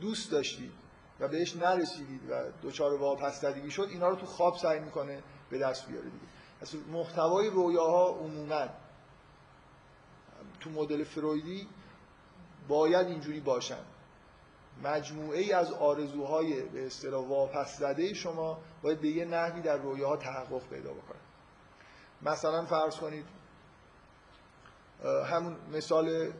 دوست 0.00 0.30
داشتید 0.30 0.72
و 1.20 1.28
بهش 1.28 1.56
نرسیدید 1.56 2.30
و 2.30 2.44
دچار 2.62 2.94
واپسدگی 2.94 3.70
شد 3.70 3.88
اینا 3.90 4.08
رو 4.08 4.16
تو 4.16 4.26
خواب 4.26 4.56
سعی 4.56 4.80
می‌کنه 4.80 5.22
به 5.50 5.58
دست 5.58 5.86
بیاره 5.86 6.04
دیگه. 6.04 6.26
پس 6.60 6.74
محتوای 6.92 7.50
رویاها 7.50 8.08
عموما 8.08 8.68
تو 10.66 10.72
مدل 10.80 11.04
فرویدی 11.04 11.68
باید 12.68 13.06
اینجوری 13.06 13.40
باشن. 13.40 13.84
مجموعه 14.84 15.38
ای 15.38 15.52
از 15.52 15.72
آرزوهای 15.72 16.62
به 16.62 16.86
اصطلاح 16.86 17.26
واپس 17.26 17.78
زده 17.78 18.14
شما 18.14 18.58
باید 18.82 19.00
به 19.00 19.08
یه 19.08 19.24
نحوی 19.24 19.60
در 19.60 19.76
رویاها 19.76 20.16
تحقق 20.16 20.68
پیدا 20.70 20.90
بکنه 20.90 21.18
مثلا 22.22 22.64
فرض 22.64 22.96
کنید 22.96 23.24
همون 25.30 25.56
مثال 25.72 26.32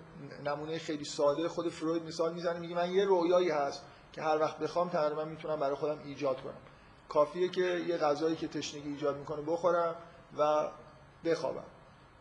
نمونه 0.44 0.78
خیلی 0.78 1.04
ساده 1.04 1.48
خود 1.48 1.68
فروید 1.68 2.02
مثال 2.02 2.34
می‌زنه 2.34 2.58
میگه 2.58 2.74
من 2.74 2.92
یه 2.92 3.04
رویایی 3.04 3.50
هست 3.50 3.82
که 4.12 4.22
هر 4.22 4.38
وقت 4.38 4.58
بخوام 4.58 4.88
تقریبا 4.88 5.24
می‌تونم 5.24 5.60
برای 5.60 5.76
خودم 5.76 5.98
ایجاد 6.04 6.40
کنم. 6.40 6.60
کافیه 7.08 7.48
که 7.48 7.84
یه 7.88 7.96
غذایی 7.96 8.36
که 8.36 8.48
تشنگی 8.48 8.88
ایجاد 8.88 9.16
می‌کنه 9.16 9.42
بخورم 9.42 9.94
و 10.38 10.68
بخوابم. 11.24 11.64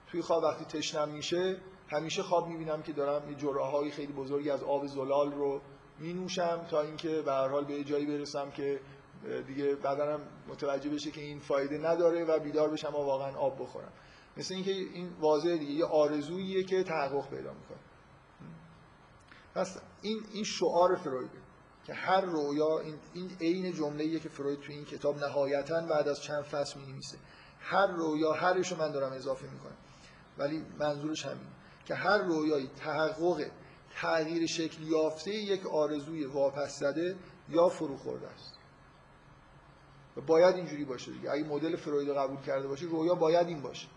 توی 0.08 0.22
خواب 0.22 0.44
وقتی 0.44 0.66
تشنم 0.66 1.10
میشه 1.10 1.58
همیشه 1.88 2.24
خواب 2.24 2.48
می‌بینم 2.48 2.82
که 2.82 2.94
دارم 2.94 3.30
یه 3.30 3.36
جرعه 3.36 3.92
خیلی 3.92 4.14
بزرگی 4.14 4.50
از 4.50 4.64
آب 4.64 4.88
زلال 4.88 5.32
رو 5.32 5.62
می 6.00 6.14
نوشم 6.14 6.66
تا 6.70 6.82
اینکه 6.82 7.22
به 7.22 7.32
هر 7.32 7.48
حال 7.48 7.66
به 7.66 7.84
جایی 7.84 8.06
برسم 8.06 8.52
که 8.52 8.80
دیگه 9.48 9.76
بدنم 9.76 10.20
متوجه 10.48 10.90
بشه 10.90 11.12
که 11.12 11.22
این 11.22 11.40
فایده 11.40 11.78
نداره 11.78 12.26
و 12.26 12.40
بیدار 12.40 12.70
بشم 12.70 12.96
و 12.96 12.98
واقعا 12.98 13.38
آب 13.38 13.62
بخورم. 13.62 13.92
مثل 14.38 14.54
اینکه 14.54 14.72
این 14.72 15.10
واضحه 15.20 15.58
دیگه 15.58 15.72
یه 15.72 15.86
آرزوییه 15.86 16.64
که 16.64 16.84
تحقق 16.84 17.30
پیدا 17.30 17.54
می‌کنه. 17.54 17.78
پس 19.56 19.82
این 20.02 20.20
این 20.34 20.44
شعار 20.44 20.96
فرویده 20.96 21.38
که 21.86 21.94
هر 21.94 22.22
رویا 22.22 22.80
این 22.80 22.96
این 23.14 23.32
عین 23.42 23.74
جمله‌ایه 23.74 24.20
که 24.20 24.30
فروید 24.30 24.60
تو 24.60 24.72
این 24.72 24.86
کتاب 24.86 25.18
نهایتا 25.18 25.82
بعد 25.82 26.08
از 26.08 26.22
چند 26.22 26.44
فصل 26.44 26.80
می‌نویسه. 26.80 27.18
هر 27.60 27.88
رویا 27.88 28.32
هرش 28.32 28.72
رو 28.72 28.78
من 28.78 28.92
دارم 28.92 29.12
اضافه 29.12 29.48
می‌کنم. 29.52 29.78
ولی 30.38 30.66
منظورش 30.80 31.26
همین 31.26 31.48
که 31.86 31.96
هر 31.96 32.18
رویایی 32.18 32.70
تحقق 32.78 33.46
تغییر 33.96 34.48
شکل 34.48 34.84
یافته 34.84 35.32
یک 35.32 35.66
آرزوی 35.66 36.26
واپس 36.26 36.80
زده 36.80 37.16
یا 37.50 37.70
فرو 37.70 37.98
خورده 37.98 38.28
است. 38.28 38.56
و 40.18 40.22
باید 40.22 40.56
اینجوری 40.56 40.86
باشه 40.86 41.12
دیگه. 41.12 41.32
اگه 41.32 41.44
مدل 41.44 41.76
فروید 41.76 42.10
قبول 42.10 42.42
کرده 42.42 42.68
باشه 42.68 42.86
رویا 42.86 43.16
باید 43.16 43.48
این 43.48 43.62
باشه. 43.62 43.88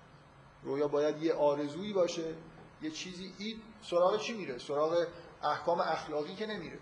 رویا 0.63 0.89
باید 0.89 1.23
یه 1.23 1.35
آرزویی 1.35 1.93
باشه 1.93 2.35
یه 2.83 2.91
چیزی. 2.91 3.33
این 3.39 3.57
سراغ 3.83 4.21
چی 4.21 4.37
میره؟ 4.37 4.59
سراغ 4.59 5.07
احکام 5.43 5.81
اخلاقی 5.81 6.35
که 6.35 6.47
نمیره. 6.47 6.79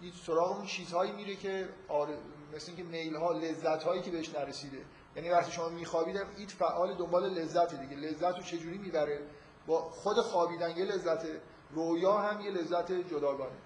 این 0.00 0.12
سراغ 0.26 0.56
اون 0.56 0.66
چیزهایی 0.66 1.12
میره 1.12 1.36
که 1.36 1.68
آر... 1.88 2.08
مثل 2.54 2.66
اینکه 2.66 2.82
میل 2.82 3.16
ها 3.16 3.32
لذت 3.32 3.82
هایی 3.82 4.02
که 4.02 4.10
بهش 4.10 4.34
نرسیده. 4.34 4.78
یعنی 5.16 5.30
وقتی 5.30 5.52
شما 5.52 5.68
میخوابید 5.68 6.16
ایت 6.36 6.50
فعال 6.50 6.94
دنبال 6.94 7.30
لذت 7.30 7.80
دیگه. 7.80 7.96
لذت 7.96 8.36
رو 8.36 8.42
چجوری 8.42 8.78
می‌بره؟ 8.78 9.20
با 9.68 9.90
خود 9.90 10.16
خوابیدن 10.16 10.76
یه 10.76 10.84
لذت 10.84 11.26
رویا 11.70 12.18
هم 12.18 12.40
یه 12.40 12.50
لذت 12.50 12.92
جداگانه. 12.92 13.58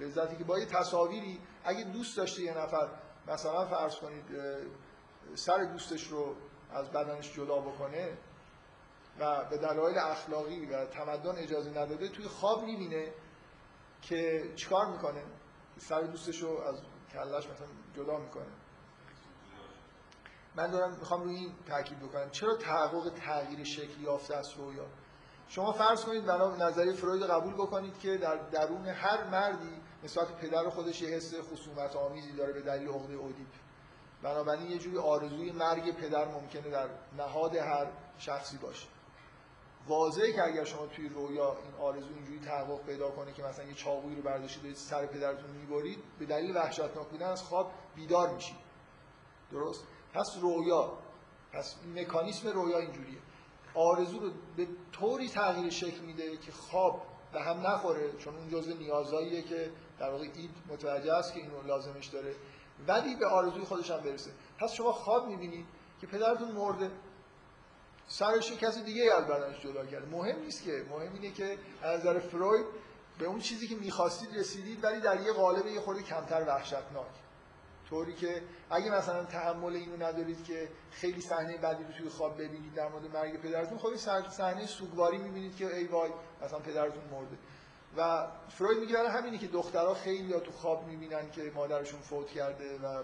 لذتی 0.00 0.36
که 0.36 0.44
با 0.44 0.58
یه 0.58 0.66
تصاویری 0.66 1.40
اگه 1.64 1.84
دوست 1.84 2.16
داشته 2.16 2.42
یه 2.42 2.58
نفر 2.58 2.88
مثلا 3.28 3.64
فرض 3.64 3.96
کنید 3.96 4.24
سر 5.34 5.64
دوستش 5.64 6.06
رو 6.06 6.36
از 6.70 6.90
بدنش 6.90 7.34
جدا 7.34 7.56
بکنه 7.56 8.18
و 9.20 9.44
به 9.44 9.58
دلایل 9.58 9.98
اخلاقی 9.98 10.66
و 10.66 10.84
تمدن 10.84 11.38
اجازه 11.38 11.70
نداده 11.70 12.08
توی 12.08 12.28
خواب 12.28 12.64
می‌بینه 12.64 13.12
که 14.02 14.52
چیکار 14.56 14.86
می‌کنه؟ 14.86 15.22
سر 15.78 16.00
دوستش 16.00 16.42
رو 16.42 16.60
از 16.60 16.82
کلش 17.12 17.46
مثلا 17.46 17.66
جدا 17.96 18.18
می‌کنه. 18.18 18.46
من 20.56 20.70
دارم 20.70 20.96
می‌خوام 20.98 21.22
روی 21.22 21.34
این 21.34 21.52
تاکید 21.66 21.98
بکنم. 21.98 22.30
چرا 22.30 22.56
تحقق 22.56 23.12
تغییر 23.14 23.64
شکل 23.64 24.00
یافته 24.00 24.36
است 24.36 24.56
رویا؟ 24.56 24.86
شما 25.48 25.72
فرض 25.72 26.04
کنید 26.04 26.26
بنا 26.26 26.56
نظریه 26.56 26.92
فروید 26.92 27.22
قبول 27.22 27.54
بکنید 27.54 27.98
که 27.98 28.16
در 28.16 28.36
درون 28.36 28.86
هر 28.86 29.24
مردی 29.24 29.80
نسبت 30.04 30.32
پدر 30.32 30.70
خودش 30.70 31.02
یه 31.02 31.08
حس 31.08 31.34
خصومت 31.34 31.96
آمیزی 31.96 32.32
داره 32.32 32.52
به 32.52 32.60
دلیل 32.60 32.88
عقده 32.88 33.14
اودیپ. 33.14 33.46
بنابراین 34.22 34.70
یه 34.70 34.78
جوری 34.78 34.98
آرزوی 34.98 35.52
مرگ 35.52 35.96
پدر 35.96 36.24
ممکنه 36.24 36.70
در 36.70 36.88
نهاد 37.18 37.56
هر 37.56 37.86
شخصی 38.18 38.56
باشه. 38.56 38.86
واضحه 39.88 40.32
که 40.32 40.44
اگر 40.44 40.64
شما 40.64 40.86
توی 40.86 41.08
رویا 41.08 41.52
این 41.52 41.74
آرزو 41.80 42.14
اینجوری 42.14 42.40
تحقق 42.40 42.82
پیدا 42.86 43.10
کنه 43.10 43.32
که 43.32 43.42
مثلا 43.42 43.64
یه 43.64 43.74
چاقویی 43.74 44.16
رو 44.16 44.22
برداشتید 44.22 44.62
دارید 44.62 44.76
سر 44.76 45.06
پدرتون 45.06 45.50
می‌برید 45.50 45.98
به 46.18 46.26
دلیل 46.26 46.56
وحشتناک 46.56 47.08
بودن 47.08 47.26
از 47.26 47.42
خواب 47.42 47.70
بیدار 47.94 48.34
میشید. 48.34 48.56
درست؟ 49.50 49.84
پس 50.14 50.36
رویا 50.40 50.98
پس 51.52 51.76
مکانیسم 51.94 52.48
رویا 52.48 52.78
اینجوریه. 52.78 53.18
آرزو 53.76 54.18
رو 54.18 54.30
به 54.56 54.66
طوری 54.92 55.28
تغییر 55.28 55.70
شکل 55.70 56.00
میده 56.00 56.36
که 56.36 56.52
خواب 56.52 57.02
به 57.32 57.40
هم 57.40 57.66
نخوره 57.66 58.12
چون 58.18 58.36
اون 58.36 58.50
جزء 58.50 58.72
نیازاییه 58.72 59.42
که 59.42 59.70
در 59.98 60.10
واقع 60.10 60.24
اید 60.34 60.50
متوجه 60.68 61.12
است 61.12 61.34
که 61.34 61.40
اینو 61.40 61.62
لازمش 61.66 62.06
داره. 62.06 62.34
ولی 62.88 63.16
به 63.16 63.26
آرزوی 63.26 63.64
خودش 63.64 63.90
هم 63.90 64.00
برسه. 64.00 64.30
پس 64.58 64.72
شما 64.72 64.92
خواب 64.92 65.28
می‌بینید 65.28 65.66
که 66.00 66.06
پدرتون 66.06 66.50
مرده. 66.50 66.90
سرش 68.08 68.52
کسی 68.52 68.82
دیگه 68.82 69.14
از 69.14 69.26
بدنش 69.26 69.60
جدا 69.60 69.86
کرده. 69.86 70.06
مهم 70.06 70.40
نیست 70.40 70.64
که 70.64 70.84
مهم 70.90 71.12
اینه 71.12 71.30
که 71.30 71.58
از 71.82 72.00
نظر 72.00 72.18
فروید 72.18 72.66
به 73.18 73.26
اون 73.26 73.40
چیزی 73.40 73.68
که 73.68 73.74
می‌خواستید 73.76 74.36
رسیدید 74.36 74.84
ولی 74.84 75.00
در 75.00 75.20
یه 75.20 75.32
قالب 75.32 75.66
یه 75.66 75.80
خورده 75.80 76.02
کمتر 76.02 76.44
وحشتناک. 76.48 77.06
طوری 77.90 78.14
که 78.14 78.42
اگه 78.70 78.90
مثلا 78.90 79.24
تحمل 79.24 79.76
اینو 79.76 79.96
ندارید 79.96 80.44
که 80.44 80.68
خیلی 80.90 81.20
صحنه 81.20 81.58
بعدی 81.58 81.84
رو 81.84 81.92
توی 81.92 82.08
خواب 82.08 82.34
ببینید 82.34 82.74
در 82.74 82.88
مورد 82.88 83.16
مرگ 83.16 83.40
پدرتون 83.40 83.78
خب 83.78 83.96
صحنه 84.28 84.66
سوگواری 84.66 85.18
می‌بینید 85.18 85.56
که 85.56 85.76
ای 85.76 85.86
وای 85.86 86.10
مثلا 86.42 86.58
پدرتون 86.58 87.04
مرده. 87.10 87.38
و 87.96 88.26
فروید 88.48 88.78
میگه 88.78 88.94
برای 88.94 89.08
همینه 89.08 89.38
که 89.38 89.46
دخترها 89.46 89.94
خیلی 89.94 90.28
یا 90.28 90.40
تو 90.40 90.52
خواب 90.52 90.86
می‌بینن 90.86 91.30
که 91.30 91.52
مادرشون 91.54 92.00
فوت 92.00 92.26
کرده 92.26 92.78
و 92.78 93.02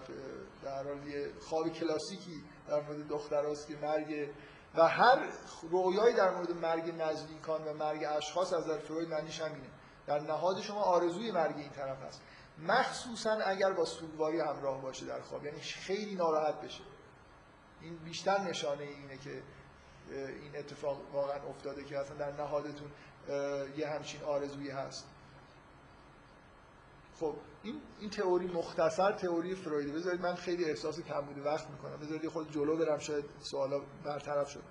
در 0.63 0.83
حال 0.83 1.07
یه 1.07 1.31
خواب 1.39 1.69
کلاسیکی 1.69 2.43
در 2.67 2.81
مورد 2.81 3.07
دختراست 3.07 3.67
که 3.67 3.75
مرگ 3.81 4.29
و 4.75 4.87
هر 4.87 5.29
رویایی 5.71 6.15
در 6.15 6.35
مورد 6.35 6.51
مرگ 6.51 6.93
نزدیکان 7.01 7.63
و 7.63 7.73
مرگ 7.73 8.03
اشخاص 8.03 8.53
از 8.53 8.67
در 8.67 8.77
فروید 8.77 9.09
معنیش 9.09 9.41
همینه. 9.41 9.67
در 10.07 10.19
نهاد 10.19 10.61
شما 10.61 10.81
آرزوی 10.81 11.31
مرگ 11.31 11.57
این 11.57 11.69
طرف 11.69 12.03
هست. 12.03 12.21
مخصوصا 12.59 13.31
اگر 13.31 13.73
با 13.73 13.85
سوگواری 13.85 14.39
همراه 14.39 14.81
باشه 14.81 15.05
در 15.05 15.21
خواب. 15.21 15.45
یعنی 15.45 15.59
خیلی 15.59 16.15
ناراحت 16.15 16.61
بشه. 16.61 16.83
این 17.81 17.97
بیشتر 17.97 18.41
نشانه 18.41 18.83
اینه 18.83 19.17
که 19.17 19.41
این 20.09 20.55
اتفاق 20.55 21.01
واقعا 21.13 21.43
افتاده 21.49 21.83
که 21.83 21.99
اصلا 21.99 22.17
در 22.17 22.31
نهادتون 22.31 22.91
یه 23.77 23.87
همچین 23.87 24.23
آرزویی 24.23 24.69
هست. 24.69 25.07
خب 27.19 27.35
این 27.63 27.81
این 27.99 28.09
تئوری 28.09 28.47
مختصر 28.47 29.11
تئوری 29.11 29.55
فرویده 29.55 29.91
بذارید 29.91 30.21
من 30.21 30.35
خیلی 30.35 30.65
احساس 30.65 30.99
کم 30.99 31.21
بوده 31.21 31.41
وقت 31.41 31.69
می‌کنم. 31.69 31.97
بذارید 31.97 32.29
خود 32.29 32.51
جلو 32.51 32.77
برم 32.77 32.99
شاید 32.99 33.25
سوالا 33.39 33.81
برطرف 34.03 34.49
شد. 34.49 34.63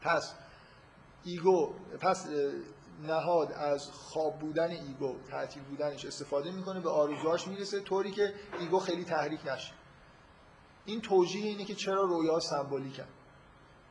پس 0.00 0.34
ego 1.24 1.74
پس 2.00 2.26
نهاد 3.00 3.52
از 3.52 3.90
خواب 3.90 4.38
بودن 4.38 4.70
ego 4.70 5.16
تعطیل 5.30 5.62
بودنش 5.62 6.04
استفاده 6.04 6.50
می‌کنه 6.50 6.80
به 6.80 6.90
آرزوهاش 6.90 7.48
می‌رسه 7.48 7.80
طوری 7.80 8.10
که 8.10 8.34
ego 8.60 8.78
خیلی 8.78 9.04
تحریک 9.04 9.40
نشه. 9.46 9.72
این 10.84 11.00
توجیه 11.00 11.46
اینه 11.46 11.64
که 11.64 11.74
چرا 11.74 12.02
رویا 12.02 12.40
سمبولیکن. 12.40 13.06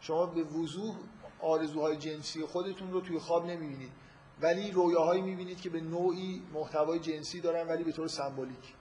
شما 0.01 0.25
به 0.25 0.43
وضوح 0.43 0.95
آرزوهای 1.41 1.97
جنسی 1.97 2.45
خودتون 2.45 2.91
رو 2.91 3.01
توی 3.01 3.19
خواب 3.19 3.45
نمی‌بینید 3.45 3.91
ولی 4.41 4.71
رویاهایی 4.71 5.21
می‌بینید 5.21 5.61
که 5.61 5.69
به 5.69 5.81
نوعی 5.81 6.43
محتوای 6.53 6.99
جنسی 6.99 7.41
دارن 7.41 7.67
ولی 7.67 7.83
به 7.83 7.91
طور 7.91 8.07
سمبولیک. 8.07 8.75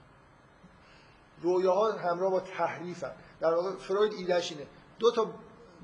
رویاها 1.41 1.91
همراه 1.91 2.31
با 2.31 2.39
تحریفن. 2.39 3.11
در 3.39 3.53
واقع 3.53 3.75
فروید 3.75 4.13
ایده‌ش 4.13 4.51
اینه. 4.51 4.67
دو 4.99 5.11
تا 5.11 5.33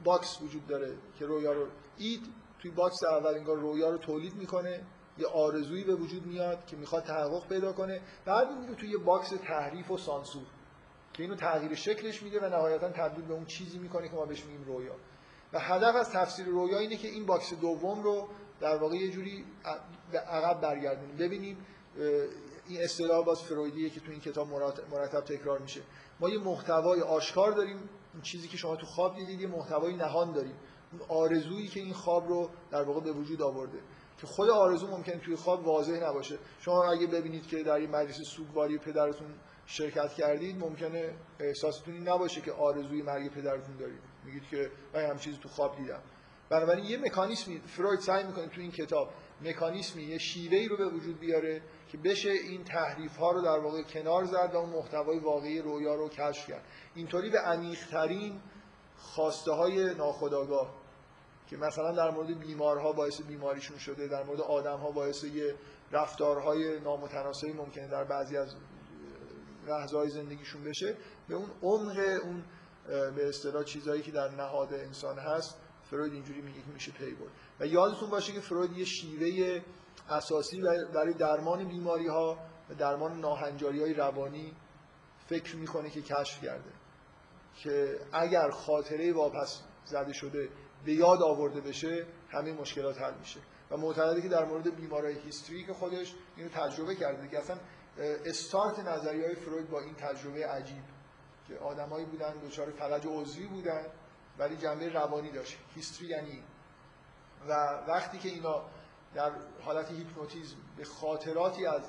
box 0.03 0.41
وجود 0.41 0.68
داره 0.68 0.97
که 1.19 1.26
رویا 1.26 1.53
رو 1.53 1.68
id 1.98 2.22
توی 2.59 2.71
box 2.72 3.03
اول 3.03 3.34
انگار 3.34 3.57
رویا 3.57 3.89
رو 3.89 3.97
تولید 3.97 4.35
می‌کنه 4.35 4.81
یه 5.17 5.27
آرزویی 5.27 5.84
به 5.84 5.95
وجود 5.95 6.25
میاد 6.25 6.65
که 6.65 6.75
می‌خواد 6.75 7.03
تحقق 7.03 7.47
پیدا 7.47 7.73
کنه. 7.73 8.01
بعد 8.25 8.51
میره 8.59 8.75
توی 8.75 8.89
یه 8.89 8.97
box 8.98 9.30
تحریف 9.29 9.91
و 9.91 9.97
سانسور 9.97 10.43
که 11.13 11.23
اینو 11.23 11.35
تغییر 11.35 11.75
شکلش 11.75 12.23
میده 12.23 12.39
و 12.39 12.49
نهایتا 12.49 12.89
تبدیل 12.89 13.25
به 13.25 13.34
اون 13.34 13.45
چیزی 13.45 13.79
می‌کنه 13.79 14.09
که 14.09 14.15
ما 14.15 14.25
بهش 14.25 14.45
میگیم 14.45 14.63
رویا. 14.65 14.95
و 15.53 15.59
هدف 15.59 15.95
از 15.95 16.09
تفسیر 16.09 16.45
رویا 16.45 16.79
اینه 16.79 16.95
که 16.95 17.07
این 17.07 17.25
box 17.26 17.53
دوم 17.53 18.03
رو 18.03 18.27
در 18.59 18.77
واقع 18.77 18.95
یه 18.95 19.11
جوری 19.11 19.45
به 20.11 20.19
عقب 20.19 20.61
برگردونیم. 20.61 21.17
ببینیم 21.17 21.65
این 22.67 22.81
اصطلاح 22.81 23.25
باز 23.25 23.43
فرویدیه 23.43 23.89
که 23.89 23.99
تو 23.99 24.11
این 24.11 24.19
کتاب 24.19 24.47
مرتب 24.91 25.21
تکرار 25.21 25.59
میشه. 25.59 25.81
ما 26.19 26.29
یه 26.29 26.38
محتوای 26.38 27.01
آشکار 27.01 27.51
داریم. 27.51 27.89
این 28.13 28.21
چیزی 28.21 28.47
که 28.47 28.57
شما 28.57 28.75
تو 28.75 28.85
خواب 28.85 29.15
دیدید 29.15 29.41
یه 29.41 29.47
محتوای 29.47 29.95
نهان 29.95 30.31
داریم. 30.31 30.55
آرزویی 31.09 31.68
که 31.68 31.80
این 31.80 31.93
خواب 31.93 32.27
رو 32.27 32.49
در 32.72 32.84
واقع 32.84 33.01
به 33.01 33.11
وجود 33.11 33.41
آورده. 33.41 33.80
که 34.18 34.27
خود 34.27 34.49
آرزو 34.49 34.88
ممکنه 34.88 35.18
توی 35.18 35.35
خواب 35.35 35.68
واضح 35.68 36.09
نباشه. 36.09 36.38
شما 36.59 36.91
اگه 36.91 37.07
ببینید 37.07 37.47
که 37.47 37.64
در 37.64 37.73
این 37.73 37.89
مجلس 37.89 38.22
سوگواری 38.22 38.77
پدرتون 38.77 39.27
شرکت 39.65 40.14
کردید 40.14 40.59
ممکنه 40.59 41.15
احساستون 41.39 41.93
این 41.93 42.09
نباشه 42.09 42.41
که 42.41 42.51
آرزوی 42.51 43.01
مرگ 43.01 43.31
پدرتون 43.31 43.77
دارید. 43.77 43.99
میگید 44.26 44.43
که 44.51 44.72
من 44.93 45.05
هم 45.05 45.18
چیزی 45.18 45.38
تو 45.41 45.49
خواب 45.49 45.77
دیدم. 45.77 46.01
بنابراین 46.49 46.85
یه 46.85 46.97
مکانیزمی 46.97 47.61
فروید 47.65 47.99
سعی 47.99 48.23
می‌کنه 48.23 48.47
تو 48.47 48.61
این 48.61 48.72
کتاب 48.72 49.09
مکانیزمی 49.41 50.03
یه 50.03 50.18
شیوهی 50.18 50.68
رو 50.68 50.77
به 50.77 50.89
وجود 50.89 51.19
بیاره 51.19 51.61
که 51.88 51.97
بشه 51.97 52.30
این 52.30 52.64
تحریف 52.64 53.18
ها 53.18 53.31
رو 53.31 53.41
در 53.41 53.59
واقع 53.59 53.81
کنار 53.81 54.26
زد 54.26 54.51
و 54.53 54.57
اون 54.57 54.69
محتوای 54.69 55.19
واقعی 55.19 55.61
رویا 55.61 55.95
رو 55.95 56.09
کشف 56.09 56.47
کرد. 56.47 56.64
اینطوری 56.95 57.30
به 57.30 57.39
عمیق‌ترین 57.39 58.41
خواسته 59.15 59.51
های 59.51 59.95
ناخودآگاه 59.95 60.73
که 61.47 61.57
مثلا 61.57 61.91
در 61.91 62.11
مورد 62.11 62.39
بیمارها 62.39 62.91
باعث 62.91 63.21
بیماریشون 63.21 63.77
شده 63.77 64.07
در 64.07 64.23
مورد 64.23 64.41
آدمها 64.41 64.91
باعث 64.91 65.23
یه 65.23 65.55
رفتارهای 65.91 66.79
نامتناسبی 66.79 67.53
ممکنه 67.53 67.88
در 67.88 68.03
بعضی 68.03 68.38
از 68.38 68.55
لحظه‌های 69.67 70.09
زندگیشون 70.09 70.63
بشه 70.63 70.97
به 71.27 71.35
اون 71.35 71.49
عمق 71.63 71.97
اون 72.23 72.43
به 72.88 73.29
اصطلاح 73.29 73.63
چیزایی 73.63 74.01
که 74.01 74.11
در 74.11 74.29
نهاد 74.29 74.73
انسان 74.73 75.19
هست 75.19 75.57
فروید 75.89 76.13
اینجوری 76.13 76.41
میگه 76.41 76.61
که 76.61 76.71
میشه 76.73 76.91
پی 76.91 77.13
برد. 77.13 77.31
و 77.59 77.65
یادتون 77.65 78.09
باشه 78.09 78.34
که 78.34 78.39
فروید 78.39 78.77
یه 78.77 78.85
شیوه 78.85 79.61
اساسی 80.09 80.61
برای 80.95 81.13
درمان 81.13 81.67
بیماری 81.67 82.07
ها 82.07 82.38
و 82.69 82.73
درمان 82.73 83.19
ناهنجاری 83.19 83.81
های 83.81 83.93
روانی 83.93 84.53
فکر 85.27 85.55
می‌کنه 85.55 85.89
که 85.89 86.01
کشف 86.01 86.43
کرده. 86.43 86.71
که 87.63 87.99
اگر 88.11 88.49
خاطره 88.49 89.13
واپس 89.13 89.61
زده 89.85 90.13
شده 90.13 90.49
به 90.85 90.93
یاد 90.93 91.21
آورده 91.21 91.61
بشه 91.61 92.05
همه 92.29 92.53
مشکلات 92.53 93.01
حل 93.01 93.13
میشه. 93.19 93.39
و 93.71 93.77
معتقده 93.77 94.21
که 94.21 94.27
در 94.27 94.45
مورد 94.45 94.75
بیماری 94.75 95.19
هیستوری 95.19 95.65
که 95.65 95.73
خودش 95.73 96.15
اینو 96.38 96.49
تجربه 96.49 96.95
کرده 96.95 97.27
که 97.27 97.39
اصلا 97.39 97.57
استارت 98.25 98.79
نظریه 98.79 99.25
های 99.25 99.35
فروید 99.35 99.69
با 99.69 99.79
این 99.79 99.95
تجربه 99.95 100.47
عجیب 100.47 100.84
که 101.47 101.57
آدمایی 101.57 102.05
بودن 102.05 102.34
دچار 102.47 102.71
فلج 102.71 103.07
عضوی 103.07 103.47
بودن 103.47 103.85
ولی 104.38 104.57
جنبه 104.57 104.89
روانی 104.89 105.31
داشت. 105.31 105.57
هیستوری 105.75 106.09
یعنی 106.09 106.43
و 107.47 107.53
وقتی 107.88 108.17
که 108.17 108.29
اینا 108.29 108.65
در 109.15 109.31
حالت 109.61 109.91
هیپنوتیزم 109.91 110.55
به 110.77 110.84
خاطراتی 110.84 111.65
از 111.65 111.81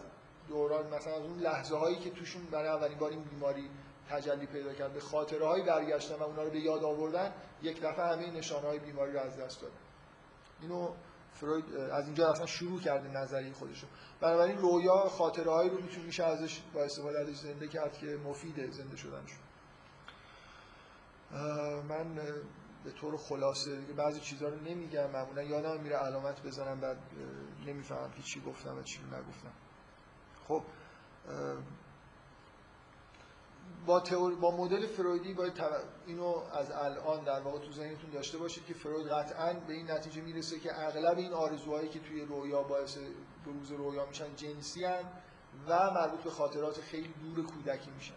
دوران 0.48 0.94
مثلا 0.94 1.16
از 1.16 1.22
اون 1.22 1.38
لحظه 1.38 1.76
هایی 1.76 1.98
که 1.98 2.10
توشون 2.10 2.44
برای 2.44 2.68
اولین 2.68 2.98
بار 2.98 3.10
این 3.10 3.22
بیماری 3.22 3.70
تجلی 4.10 4.47
پیدا 4.47 4.74
کرد 4.74 4.93
به 4.93 5.01
خاطره 5.01 5.47
هایی 5.47 5.64
برگشتن 5.64 6.14
و 6.14 6.22
اونا 6.22 6.43
رو 6.43 6.51
به 6.51 6.60
یاد 6.60 6.85
آوردن 6.85 7.32
یک 7.62 7.80
دفعه 7.80 8.06
همه 8.06 8.30
نشانه 8.30 8.66
های 8.66 8.78
بیماری 8.78 9.12
رو 9.12 9.20
از 9.20 9.36
دست 9.36 9.60
دادن 9.60 9.74
اینو 10.60 10.90
فروید 11.32 11.76
از 11.76 12.06
اینجا 12.06 12.30
اصلا 12.30 12.47
شروع 12.47 12.80
کرده 12.80 13.09
نظریه 13.09 13.52
خودشو. 13.52 13.86
بنابراین 14.20 14.59
رویا 14.59 15.09
خاطره 15.09 15.51
هایی 15.51 15.70
رو 15.70 15.80
می‌تونه 15.80 16.06
میشه 16.06 16.24
ازش 16.24 16.60
با 16.74 16.82
استفاده 16.82 17.20
ازش 17.20 17.36
زنده 17.36 17.68
کرد 17.68 17.98
که 17.98 18.06
مفید 18.06 18.70
زنده 18.70 18.97
شدنشون 18.97 19.39
من 21.89 22.14
به 22.85 22.90
طور 23.01 23.16
خلاصه 23.16 23.76
بعضی 23.97 24.20
چیزها 24.20 24.48
رو 24.48 24.60
نمیگم 24.60 25.10
معمولا 25.10 25.43
یادم 25.43 25.80
میره 25.80 25.97
علامت 25.97 26.43
بزنم 26.43 26.80
بعد 26.80 26.97
نمی‌فهمم 27.66 28.12
چی 28.24 28.40
گفتم 28.40 28.78
و 28.78 28.82
چی 28.82 28.98
نگفتم. 29.02 29.52
خب 30.48 30.62
با 33.86 34.00
تئوری 34.00 34.34
با 34.34 34.56
مدل 34.56 34.86
فرویدی 34.86 35.34
باید 35.34 35.60
اینو 36.06 36.34
از 36.52 36.70
الان 36.70 37.24
در 37.24 37.40
واقع 37.40 37.59
تو 37.59 37.72
ذهنتون 37.72 38.10
داشته 38.10 38.38
باشید 38.38 38.66
که 38.66 38.74
فروید 38.74 39.06
قطعا 39.06 39.52
به 39.52 39.72
این 39.72 39.90
نتیجه 39.90 40.20
می‌رسه 40.20 40.59
که 40.59 40.86
اغلب 40.86 41.18
این 41.18 41.32
آرزوهایی 41.32 41.88
که 41.88 41.98
توی 41.98 42.20
رویا 42.20 42.62
باعث 42.62 42.98
بروز 43.46 43.72
رویا 43.72 44.06
میشن 44.06 44.36
جنسی 44.36 44.84
هن 44.84 45.05
و 45.68 45.90
مربوط 45.90 46.20
به 46.20 46.30
خاطرات 46.30 46.80
خیلی 46.80 47.09
دور 47.09 47.46
کودکی 47.46 47.90
میشن. 47.90 48.14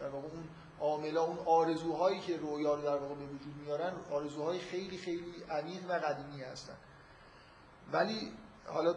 در 0.00 0.08
واقع 0.08 0.26
اون 0.26 0.44
عاملا 0.80 1.22
اون 1.22 1.38
آرزوهایی 1.38 2.20
که 2.20 2.36
رویا 2.36 2.74
رو 2.74 2.82
در 2.82 2.96
واقع 2.96 3.14
به 3.14 3.24
وجود 3.24 3.54
میارن 3.64 3.92
آرزوهای 4.10 4.58
خیلی 4.58 4.98
خیلی 4.98 5.34
عمیق 5.50 5.90
و 5.90 5.92
قدیمی 5.92 6.42
هستن. 6.42 6.76
ولی 7.92 8.32
حالا 8.66 8.94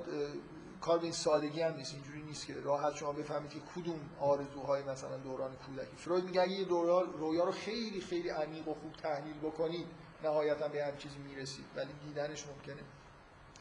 کار 0.81 0.97
به 0.97 1.03
این 1.03 1.14
سادگی 1.14 1.61
هم 1.61 1.76
نیست 1.76 1.93
اینجوری 1.93 2.22
نیست 2.22 2.47
که 2.47 2.61
راحت 2.61 2.95
شما 2.95 3.11
بفهمید 3.11 3.51
که 3.51 3.60
کدوم 3.76 3.99
آرزوهای 4.19 4.84
مثلا 4.84 5.18
دوران 5.18 5.56
کودکی. 5.56 5.95
فروید 5.97 6.23
میگه 6.23 6.41
اگه 6.41 6.51
یه 6.51 6.68
رویا 6.68 7.43
رو 7.43 7.51
خیلی 7.51 8.01
خیلی 8.01 8.30
عمیق 8.30 8.68
و 8.68 8.73
خوب 8.73 8.93
تحلیل 8.93 9.38
بکنید 9.38 9.88
نهایتا 10.23 10.68
به 10.68 10.85
هر 10.85 10.95
چیزی 10.95 11.18
می‌رسید 11.18 11.65
ولی 11.76 11.93
دیدنش 11.93 12.47
ممکنه 12.47 12.84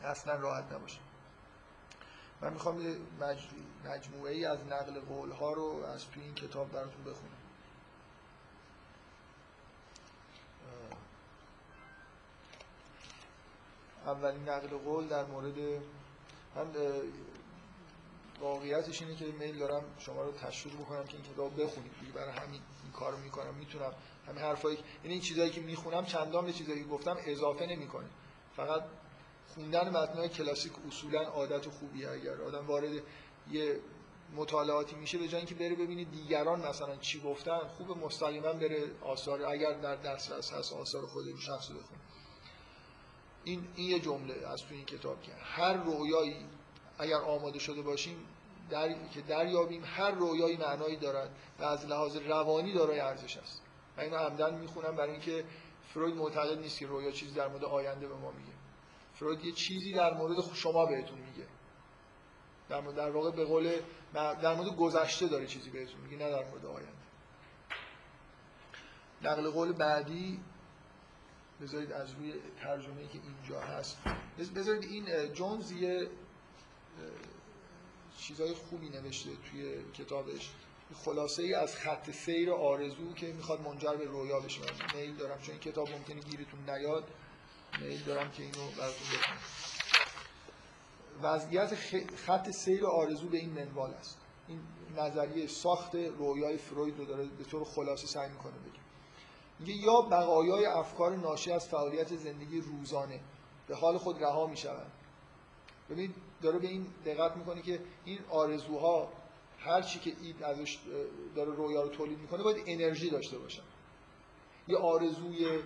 اصلا 0.05 0.35
راحت 0.35 0.73
نباشه. 0.73 0.99
من 2.41 2.53
می‌خوام 2.53 2.81
یه 2.81 2.97
مجموعه 3.85 4.33
ای 4.33 4.45
از 4.45 4.59
نقل 4.67 5.01
قول 5.01 5.31
ها 5.31 5.53
رو 5.53 5.85
از 5.85 6.11
توی 6.11 6.23
این 6.23 6.35
کتاب 6.35 6.73
براتون 6.73 7.05
بخونم. 7.05 7.39
اولین 14.07 14.49
نقل 14.49 14.69
قول 14.69 15.09
در 15.09 15.25
مورد 15.25 15.55
من 16.57 16.67
واقعیتش 18.41 19.03
اینه 19.03 19.17
که 19.17 19.25
میل 19.25 19.59
دارم 19.59 19.85
شما 19.99 20.23
رو 20.23 20.33
تشویق 20.33 20.75
بکنم 20.75 21.05
که 21.05 21.17
این 21.17 21.35
کتاب 21.35 21.63
بخونید 21.63 21.93
دیگه. 22.01 22.13
برای 22.13 22.31
همین 22.31 22.61
این 22.83 22.93
کارو 22.93 23.17
می‌کنم 23.19 23.55
می‌تونم 23.55 23.93
همین 24.29 24.43
حرفایی 24.43 24.77
یعنی 24.77 25.15
این 25.15 25.21
چیزایی 25.23 25.51
که 25.51 25.61
می‌خونم 25.61 26.05
چندان 26.05 26.47
به 26.47 26.53
چیزایی 26.53 26.83
که 26.83 26.89
گفتم 26.89 27.17
اضافه 27.27 27.67
نمی‌کنه. 27.67 28.07
فقط 28.57 28.83
خوندن 29.55 29.89
متنای 29.89 30.29
کلاسیک 30.29 30.73
اصولا 30.89 31.23
عادت 31.23 31.69
خوبیه. 31.69 32.11
اگر 32.11 32.43
آدم 32.43 32.67
وارد 32.67 32.93
یه 33.51 33.81
مطالعاتی 34.37 34.97
میشه 34.97 35.19
به 35.19 35.29
جای 35.29 35.37
اینکه 35.37 35.55
بره 35.55 35.75
ببینه 35.75 36.05
دیگران 36.05 36.69
مثلا 36.69 36.97
چی 36.97 37.21
گفتن 37.21 37.59
خوب 37.59 37.99
مستقیما 37.99 38.53
بره 38.53 38.91
آثار 39.03 39.45
اگر 39.45 39.73
در 39.73 39.97
دسترس 39.97 40.53
هست 40.53 40.73
آثار 40.73 41.07
خود 41.07 41.27
این 41.27 41.37
شخص 41.37 41.69
بخونه. 41.69 42.01
این 43.49 43.69
این 43.77 43.91
یه 43.91 44.01
جمله 44.01 44.49
از 44.49 44.63
تو 44.63 44.75
این 44.75 44.85
کتاب 44.85 45.23
که 45.23 45.33
هر 45.43 45.73
رویایی 45.73 46.37
اگر 46.99 47.17
آماده 47.17 47.59
شده 47.59 47.83
باشیم 47.83 48.17
در... 48.71 49.09
که 49.09 49.21
دریابیم 49.21 49.83
هر 49.85 50.11
رویایی 50.11 50.57
معنایی 50.57 50.97
دارد 50.97 51.31
و 51.59 51.65
از 51.65 51.87
لحاظ 51.87 52.17
روانی 52.17 52.73
دارای 52.73 53.01
ارزش 53.01 53.37
است. 53.37 53.63
من 53.97 54.05
اینو 54.05 54.17
عمدن 54.17 54.55
می‌خونم 54.55 54.97
برای 54.97 55.11
اینکه 55.11 55.45
فروید 55.95 56.17
معتقد 56.17 56.59
نیست 56.59 56.79
که 56.79 56.87
رویا 56.87 57.11
چیزی 57.11 57.35
در 57.35 57.49
مورد 57.49 57.65
آینده 57.65 58.09
به 58.09 58.15
ما 58.15 58.31
میگه. 58.31 58.53
فروید 59.15 59.45
یه 59.45 59.53
چیزی 59.53 59.93
در 59.93 60.15
مورد 60.15 60.55
شما 60.55 60.87
بهتون 60.87 61.19
میگه. 61.19 61.47
در 62.69 62.81
مورد 62.81 62.97
در 62.97 63.11
واقع 63.11 63.31
به 63.31 63.45
قول 63.45 63.73
در 64.15 64.55
مورد 64.55 64.77
گذشته 64.77 65.27
داره 65.27 65.47
چیزی 65.47 65.71
بهتون 65.71 66.01
میگه 66.01 66.17
نه 66.17 66.31
در 66.31 66.45
مورد 66.45 66.67
آینده. 66.67 66.93
نقل 69.23 69.51
قول 69.51 69.73
بعدی 69.73 70.41
بذارید 71.61 71.93
از 71.93 72.13
روی 72.13 72.35
ترجمه 72.63 73.07
که 73.13 73.19
اینجا 73.23 73.61
هست. 73.61 73.97
بذارید 74.57 74.85
این 74.85 75.33
جونز 75.33 75.73
یه 75.73 76.09
چیزای 78.19 78.55
خوبی 78.55 78.89
نوشته 78.89 79.31
توی 79.51 79.83
کتابش. 79.93 80.51
خلاصه 81.05 81.43
ای 81.43 81.55
از 81.55 81.77
خط 81.77 82.11
سیر 82.11 82.51
آرزو 82.51 83.15
که 83.15 83.33
می‌خواد 83.33 83.61
منجر 83.61 83.95
به 83.95 84.05
رویا 84.05 84.41
بشه. 84.41 84.61
میل 84.95 85.17
دارم 85.17 85.39
چون 85.41 85.51
این 85.51 85.61
کتاب 85.61 85.91
ممکنه 85.91 86.21
گیرتون 86.21 86.71
نیاد. 86.71 87.05
میل 87.81 88.03
دارم 88.03 88.31
که 88.31 88.43
اینو 88.43 88.71
براتون 88.79 89.07
بخونم. 89.13 89.39
وضعیت 91.23 91.75
خط 92.17 92.51
سیر 92.51 92.87
آرزو 92.87 93.29
به 93.29 93.39
این 93.39 93.51
منوال 93.51 93.91
است. 93.91 94.19
این 94.49 94.61
نظریه 94.97 95.47
ساخت 95.47 95.95
رویای 95.95 96.57
فروید 96.57 96.99
رو 96.99 97.05
داره 97.05 97.25
به 97.25 97.45
طور 97.45 97.65
خلاصه 97.65 98.07
سعی 98.07 98.31
می‌کنه 98.31 98.53
بگه. 98.53 98.78
میگه 99.59 99.75
یا 99.75 100.01
بقایای 100.01 100.67
افکار 100.67 101.17
ناشی 101.17 101.53
از 101.53 101.69
فعالیت 101.69 102.17
زندگی 102.17 102.61
روزانه. 102.61 103.21
به 103.69 103.77
حال 103.77 103.99
خود 103.99 104.23
رها 104.23 104.47
می‌شوند. 104.47 104.93
ببین 105.91 106.15
داره 106.43 106.59
به 106.59 106.67
این 106.67 106.87
دقت 107.07 107.37
می‌کنه 107.37 107.63
که 107.63 107.81
این 108.05 108.19
آرزوها 108.31 109.13
هر 109.59 109.83
چی 109.83 109.99
که 109.99 110.13
این 110.23 110.45
ازش 110.45 110.79
داره 111.35 111.55
رویا 111.55 111.83
رو 111.83 111.89
تولید 111.89 112.19
می‌کنه 112.19 112.43
باید 112.43 112.63
انرژی 112.67 113.11
داشته 113.11 113.39
باشن 113.39 113.63
یه 114.69 114.77
آرزوی 114.77 115.63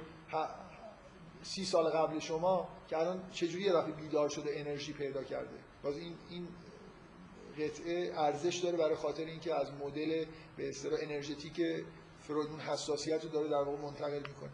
سی 1.42 1.64
سال 1.64 1.90
قبل 1.90 2.18
شما 2.18 2.68
که 2.88 2.98
الان 2.98 3.30
چجوری 3.30 3.64
یه 3.64 3.72
دفعه 3.72 3.92
بیدار 3.92 4.28
شده 4.28 4.50
انرژی 4.54 4.92
پیدا 4.92 5.24
کرده؟ 5.24 5.56
باز 5.82 5.96
این 5.96 6.14
این 6.30 6.48
قطعه 7.58 8.12
ارزش 8.16 8.56
داره 8.56 8.76
برای 8.76 8.94
خاطر 8.94 9.24
اینکه 9.24 9.54
از 9.54 9.72
مدل 9.72 10.24
به 10.56 10.68
اصطلاح 10.68 10.98
انرژتیک 11.02 11.60
فروید 12.22 12.50
اون 12.50 12.60
حساسیت 12.60 13.24
رو 13.24 13.30
داره 13.30 13.48
در 13.48 13.62
واقع 13.62 13.82
منتقل 13.82 14.18
می‌کنه. 14.18 14.50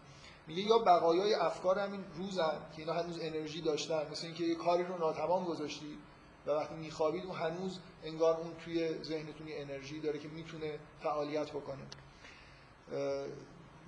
میگه 0.46 0.62
یا 0.62 0.78
بقایای 0.78 1.34
افکار 1.34 1.78
همین 1.78 2.04
روزن 2.14 2.58
که 2.76 2.82
اینا 2.82 2.92
هنوز 2.92 3.18
انرژی 3.20 3.60
داشتن 3.60 4.10
مثل 4.10 4.26
اینکه 4.26 4.44
یه 4.44 4.54
کاری 4.54 4.84
رو 4.84 4.98
ناتمام 4.98 5.44
گذاشتی 5.44 5.98
و 6.46 6.50
وقتی 6.50 6.74
میخوابید 6.74 7.24
اون 7.24 7.36
هنوز 7.36 7.78
انگار 8.04 8.36
اون 8.36 8.52
توی 8.64 9.02
ذهنتون 9.02 9.46
انرژی 9.50 10.00
داره 10.00 10.18
که 10.18 10.28
می‌تونه 10.28 10.78
فعالیت 11.02 11.50
بکنه. 11.50 11.82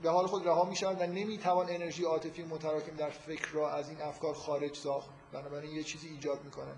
به 0.03 0.11
حال 0.11 0.27
خود 0.27 0.47
رها 0.47 0.65
میشن 0.65 0.97
و 0.97 1.07
نمی‌توان 1.07 1.67
انرژی 1.71 2.05
عاطفی 2.05 2.43
متراکم 2.43 2.97
در 2.97 3.11
فکر 3.11 3.53
را 3.53 3.71
از 3.71 3.89
این 3.89 4.03
افکار 4.03 4.35
خارج 4.35 4.77
ساخت. 4.77 5.11
بنابراین 5.33 5.73
یه 5.73 5.83
چیزی 5.83 6.09
ایجاد 6.09 6.45
می‌کنن 6.45 6.75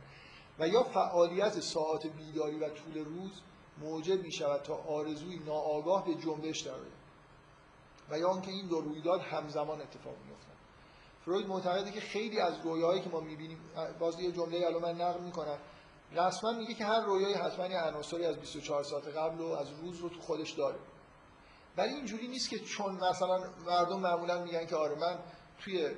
و 0.58 0.68
یا 0.68 0.82
فعالیت 0.82 1.60
ساعات 1.60 2.06
بیداری 2.06 2.58
و 2.58 2.68
طول 2.68 3.04
روز 3.04 3.40
موجب 3.82 4.22
می 4.22 4.32
شود 4.32 4.62
تا 4.62 4.74
آرزوی 4.74 5.38
ناآگاه 5.38 6.04
به 6.04 6.14
جنبش 6.14 6.60
درآید 6.60 7.02
و 8.10 8.18
یا 8.18 8.28
آنکه 8.28 8.50
این 8.50 8.66
دو 8.66 8.80
رویداد 8.80 9.20
همزمان 9.20 9.80
اتفاق 9.80 10.14
میفتند 10.28 10.56
فروید 11.24 11.46
معتقده 11.46 11.90
که 11.90 12.00
خیلی 12.00 12.40
از 12.40 12.54
رویاهایی 12.64 13.02
که 13.02 13.10
ما 13.10 13.20
می‌بینیم 13.20 13.59
باز 13.98 14.20
یه 14.20 14.32
جمله 14.32 14.66
الان 14.66 14.82
من 14.82 15.00
نقل 15.00 15.20
می‌کنم 15.20 15.59
رسما 16.12 16.52
میگه 16.52 16.74
که 16.74 16.84
هر 16.84 17.00
رویایی 17.00 17.34
حتما 17.34 17.66
یه 17.66 17.80
عناصری 17.80 18.24
از 18.24 18.36
24 18.36 18.82
ساعت 18.82 19.09
قبل 19.09 19.40
و 19.40 19.46
از 19.46 19.70
روز 19.70 19.98
رو 19.98 20.09
تو 20.09 20.20
خودش 20.20 20.50
داره. 20.50 20.78
ولی 21.76 21.94
اینجوری 21.94 22.28
نیست 22.28 22.50
که 22.50 22.59
چون 22.59 22.94
مثلا 22.94 23.38
مردم 23.66 24.00
معمولا 24.00 24.44
میگن 24.44 24.66
که 24.66 24.76
آره 24.76 24.94
من 24.94 25.18
توی 25.59 25.90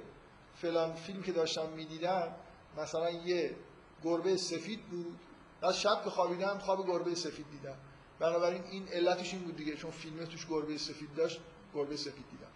فلان 0.54 0.94
فیلم 0.94 1.22
که 1.22 1.32
داشتم 1.32 1.68
می‌دیدم 1.68 2.34
مثلا 2.76 3.10
یه 3.10 3.56
گربه 4.04 4.36
سفید 4.36 4.86
بود 4.86 5.18
از 5.64 5.80
شب 5.80 6.04
که 6.04 6.10
خوابیدم 6.10 6.58
خواب 6.58 6.86
گربه 6.86 7.14
سفید 7.14 7.46
دیدم. 7.50 7.76
بنابراین 8.18 8.64
این 8.70 8.88
علتش 8.88 9.34
این 9.34 9.42
بود 9.42 9.56
دیگه 9.56 9.76
چون 9.76 9.90
فیلم 9.90 10.24
توش 10.24 10.46
گربه 10.46 10.78
سفید 10.78 11.14
داشت 11.14 11.40
گربه 11.74 11.96
سفید 11.96 12.30
دیدم. 12.30 12.50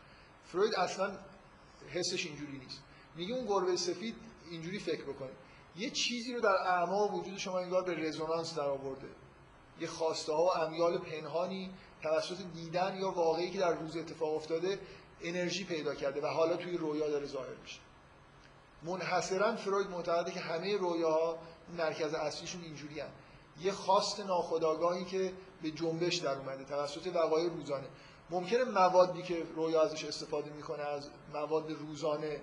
فروید 0.45 0.75
اصلا 0.75 1.19
حسش 1.89 2.27
اینجوری 2.27 2.59
نیست. 2.59 2.83
میگه 3.17 3.35
اون 3.35 3.47
گربه 3.47 3.77
سفید 3.77 4.15
اینجوری 4.51 4.79
فکر 4.79 5.03
بکنید 5.03 5.49
یه 5.77 5.91
چیزی 5.91 6.35
رو 6.35 6.41
در 6.41 6.49
اعماق 6.49 7.15
وجود 7.15 7.39
شما 7.39 7.59
انگار 7.59 7.85
به 7.85 7.95
رزونانس 7.95 8.55
در 8.55 8.65
آورده 8.65 9.09
یه 9.81 9.87
خواسته 9.87 10.33
ها 10.33 10.45
و 10.45 10.51
امیال 10.59 10.99
پنهانی 10.99 11.71
توسط 12.03 12.37
دیدن 12.55 12.97
یا 13.01 13.11
واقعی 13.11 13.51
که 13.51 13.59
در 13.59 13.75
روز 13.75 13.97
اتفاق 13.97 14.35
افتاده 14.35 14.79
انرژی 15.23 15.65
پیدا 15.65 15.95
کرده 15.95 16.21
و 16.21 16.27
حالا 16.27 16.57
توی 16.57 16.77
رویا 16.77 17.09
داره 17.11 17.27
ظاهر 17.27 17.55
میشه. 17.63 17.81
منحصرا 18.83 19.57
فروید 19.57 19.91
معتقده 19.91 20.31
که 20.31 20.41
همه 20.41 20.77
رویاها 20.77 21.39
مرکز 21.77 22.15
اصلیشون 22.15 22.63
اینجوری 22.63 23.01
هم. 23.01 23.09
یه 23.61 23.73
خواست 23.73 24.21
ناخودآگاهی 24.21 25.05
که 25.05 25.33
به 25.63 25.71
جنبش 25.71 26.17
در 26.17 26.39
اومده 26.39 26.65
توسط 26.65 27.07
وقایع 27.15 27.49
روزانه. 27.49 27.87
ممکنه 28.31 28.65
موادی 28.65 29.23
که 29.23 29.43
رویا 29.57 29.83
ازش 29.83 30.05
استفاده 30.05 30.51
می‌کنه 30.51 30.83
از 30.83 31.09
مواد 31.33 31.71
روزانه 31.71 32.41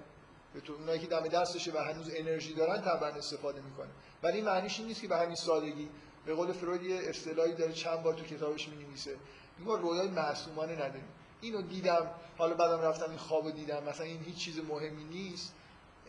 به 0.53 0.61
تو 0.61 0.73
اونایی 0.73 0.99
که 0.99 1.07
دم 1.07 1.27
دستشه 1.27 1.71
و 1.71 1.77
هنوز 1.77 2.11
انرژی 2.15 2.53
دارن 2.53 2.81
طبعا 2.81 3.09
استفاده 3.09 3.61
می‌کنه. 3.61 3.89
ولی 4.23 4.41
معنیش 4.41 4.79
این 4.79 4.87
نیست 4.87 5.01
که 5.01 5.07
به 5.07 5.17
همین 5.17 5.35
سادگی. 5.35 5.89
به 6.25 6.33
قول 6.33 6.51
فروید 6.51 6.91
اصطلاحی 6.91 7.53
داره 7.53 7.73
چند 7.73 8.03
بار 8.03 8.13
تو 8.13 8.23
کتابش 8.23 8.69
می‌نویسه. 8.69 9.15
میگه 9.59 9.77
رویای 9.77 10.07
معصومانه 10.07 10.73
نداریم. 10.73 11.07
اینو 11.41 11.61
دیدم. 11.61 12.09
حالا 12.37 12.53
بعدم 12.53 12.81
رفتم 12.81 13.09
این 13.09 13.17
خوابو 13.17 13.51
دیدم. 13.51 13.83
مثلا 13.83 14.05
این 14.05 14.23
هیچ 14.23 14.37
چیز 14.37 14.59
مهمی 14.59 15.03
نیست. 15.03 15.53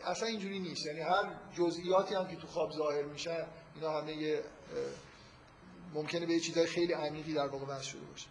اصلا 0.05 0.29
اینجوری 0.29 0.59
نیست. 0.59 0.87
یعنی 0.87 1.01
هر 1.01 1.33
جزئیاتی 1.59 2.15
هم 2.15 2.29
که 2.29 2.37
تو 2.37 2.47
خواب 2.47 2.73
ظاهر 2.73 3.03
میشن 3.03 3.47
اینا 3.75 4.01
همه 4.01 4.13
یه 4.13 4.43
ممکنه 5.95 6.27
به 6.27 6.33
یه 6.33 6.41
چیزای 6.41 6.67
خیلی 6.67 6.93
عمیقی 6.93 7.35
در 7.35 7.49
واقع 7.49 7.67
وصل 7.67 7.85
شده 7.85 8.05
باشه. 8.05 8.27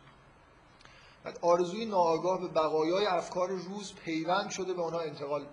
بعد 1.23 1.39
آرزوی 1.41 1.85
ناآگاه 1.85 2.41
به 2.41 2.47
بقایای 2.47 3.05
افکار 3.05 3.49
روز 3.49 3.93
پیوند 3.93 4.49
شده 4.49 4.73
به 4.73 4.81
اونها 4.81 4.99
انتقال 4.99 5.47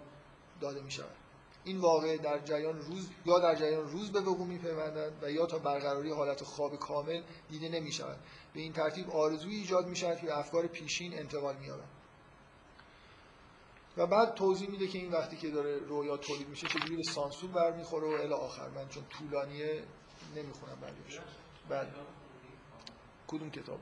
داده 0.60 0.80
می 0.82 0.90
شود 0.90 1.16
این 1.64 1.78
واقع 1.78 2.16
در 2.16 2.38
جریان 2.38 2.78
روز 2.78 3.08
یا 3.26 3.38
در 3.38 3.54
جریان 3.54 3.90
روز 3.90 4.12
به 4.12 4.20
وقوع 4.20 4.46
می 4.46 4.58
پیوندند 4.58 5.12
و 5.22 5.30
یا 5.30 5.46
تا 5.46 5.58
برقراری 5.58 6.10
حالت 6.10 6.44
خواب 6.44 6.76
کامل 6.76 7.22
دیده 7.50 7.68
نمی 7.68 7.92
شود 7.92 8.18
به 8.54 8.60
این 8.60 8.72
ترتیب 8.72 9.10
آرزوی 9.10 9.54
ایجاد 9.54 9.86
می 9.86 9.94
که 9.94 10.38
افکار 10.38 10.66
پیشین 10.66 11.18
انتقال 11.18 11.56
می 11.56 11.66
و 13.96 14.06
بعد 14.06 14.34
توضیح 14.34 14.70
میده 14.70 14.88
که 14.88 14.98
این 14.98 15.12
وقتی 15.12 15.36
که 15.36 15.50
داره 15.50 15.78
رویا 15.78 16.16
تولید 16.16 16.48
میشه 16.48 16.68
چجوری 16.68 16.96
به 16.96 17.02
سانسور 17.02 17.50
برمیخوره 17.50 18.06
و 18.06 18.20
الی 18.22 18.34
آخر. 18.34 18.68
من 18.68 18.88
چون 18.88 19.04
طولانیه 19.04 19.82
نمی‌خونم 20.36 20.78
بعدش. 20.80 21.20
بعد 21.68 21.94
کدوم 23.28 23.50
کتاب؟ 23.50 23.80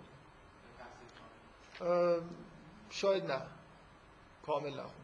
شاید 2.91 3.25
نه. 3.25 3.43
کامل 4.47 4.81
نخون. 4.81 5.01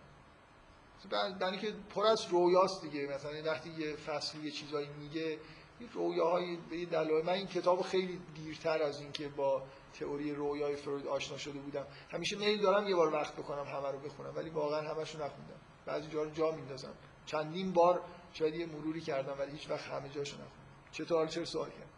برای 1.41 1.59
که 1.59 1.75
پر 1.95 2.07
از 2.07 2.27
رویاست 2.31 2.83
دیگه. 2.83 3.07
مثلا 3.07 3.53
وقتی 3.53 3.71
یه 3.71 3.97
فصلی 3.97 4.45
یه 4.45 4.51
چیزایی 4.51 4.89
میگه 4.89 5.39
این 5.79 5.89
رویاهای 5.93 6.57
به 6.57 6.87
دلایل. 6.87 7.25
من 7.25 7.33
این 7.33 7.47
کتاب 7.47 7.83
خیلی 7.83 8.21
دیرتر 8.35 8.83
از 8.83 9.01
اینکه 9.01 9.29
با 9.29 9.63
تئوری 10.01 10.35
رویای 10.35 10.77
فروید 10.77 11.07
آشنا 11.07 11.39
شده 11.39 11.59
بودم. 11.59 11.87
همیشه 12.11 12.37
میل 12.37 12.63
دارم 12.63 12.89
یه 12.89 12.97
بار 12.97 13.13
وقت 13.13 13.37
بکنم 13.37 13.65
همه 13.65 13.91
رو 13.91 13.99
بخونم 13.99 14.37
ولی 14.37 14.51
واقعا 14.51 14.81
همشون 14.81 15.23
نخوندم. 15.23 15.61
بعضی 15.87 16.09
جا 16.09 16.23
رو 16.23 16.31
جا 16.31 16.51
میندازم. 16.51 16.95
چندین 17.27 17.73
بار 17.73 18.03
شاید 18.33 18.55
یه 18.55 18.67
مروری 18.67 19.01
کردم 19.01 19.39
ولی 19.39 19.53
هیچ 19.53 19.71
وقت 19.71 19.85
همه 19.85 20.09
جاشو 20.09 20.35
نخوندم. 20.35 20.53
چطور 20.93 21.27
چرا 21.27 21.45
سوال 21.45 21.71
کرد؟ 21.71 21.89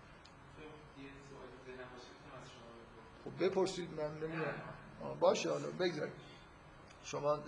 خب 3.25 3.45
بپرسید 3.45 4.01
من 4.01 4.11
نمی‌دونم. 4.15 4.63
باشه 5.21 5.51
حالا 5.51 5.67
بگذارید 5.67 6.13
شما 7.05 7.39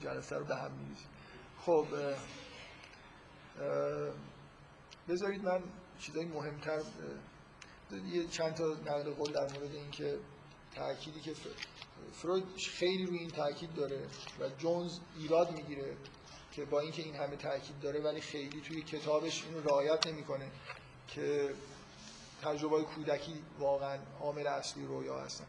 جلسه 0.00 0.36
رو 0.36 0.44
به 0.44 0.56
هم 0.56 0.72
میریزید. 0.72 1.08
خب 1.58 1.86
بذارید 5.08 5.44
من 5.44 5.62
چیزای 5.98 6.24
مهمتر 6.24 6.82
یه 7.92 8.26
چند 8.26 8.54
تا 8.54 8.64
نقل 8.64 9.10
قول 9.10 9.32
در 9.32 9.52
مورد 9.52 9.74
اینکه 9.74 10.18
تأکیدی 10.74 11.20
که 11.20 11.32
فروید 12.12 12.44
خیلی 12.56 13.06
روی 13.06 13.18
این 13.18 13.30
تاکید 13.30 13.74
داره 13.74 14.06
و 14.40 14.48
جونز 14.58 14.98
ایراد 15.18 15.50
می‌گیره 15.52 15.96
که 16.52 16.64
با 16.64 16.80
اینکه 16.80 17.02
این 17.02 17.14
همه 17.14 17.36
تاکید 17.36 17.80
داره 17.80 18.00
ولی 18.00 18.20
خیلی 18.20 18.60
توی 18.60 18.82
کتابش 18.82 19.44
اینو 19.44 19.60
رعایت 19.60 20.06
نمی‌کنه 20.06 20.50
که 21.08 21.54
تجربه 22.42 22.82
کودکی 22.82 23.42
واقعا 23.58 23.98
عامل 24.20 24.46
اصلی 24.46 24.86
رویا 24.86 25.20
هستن. 25.20 25.44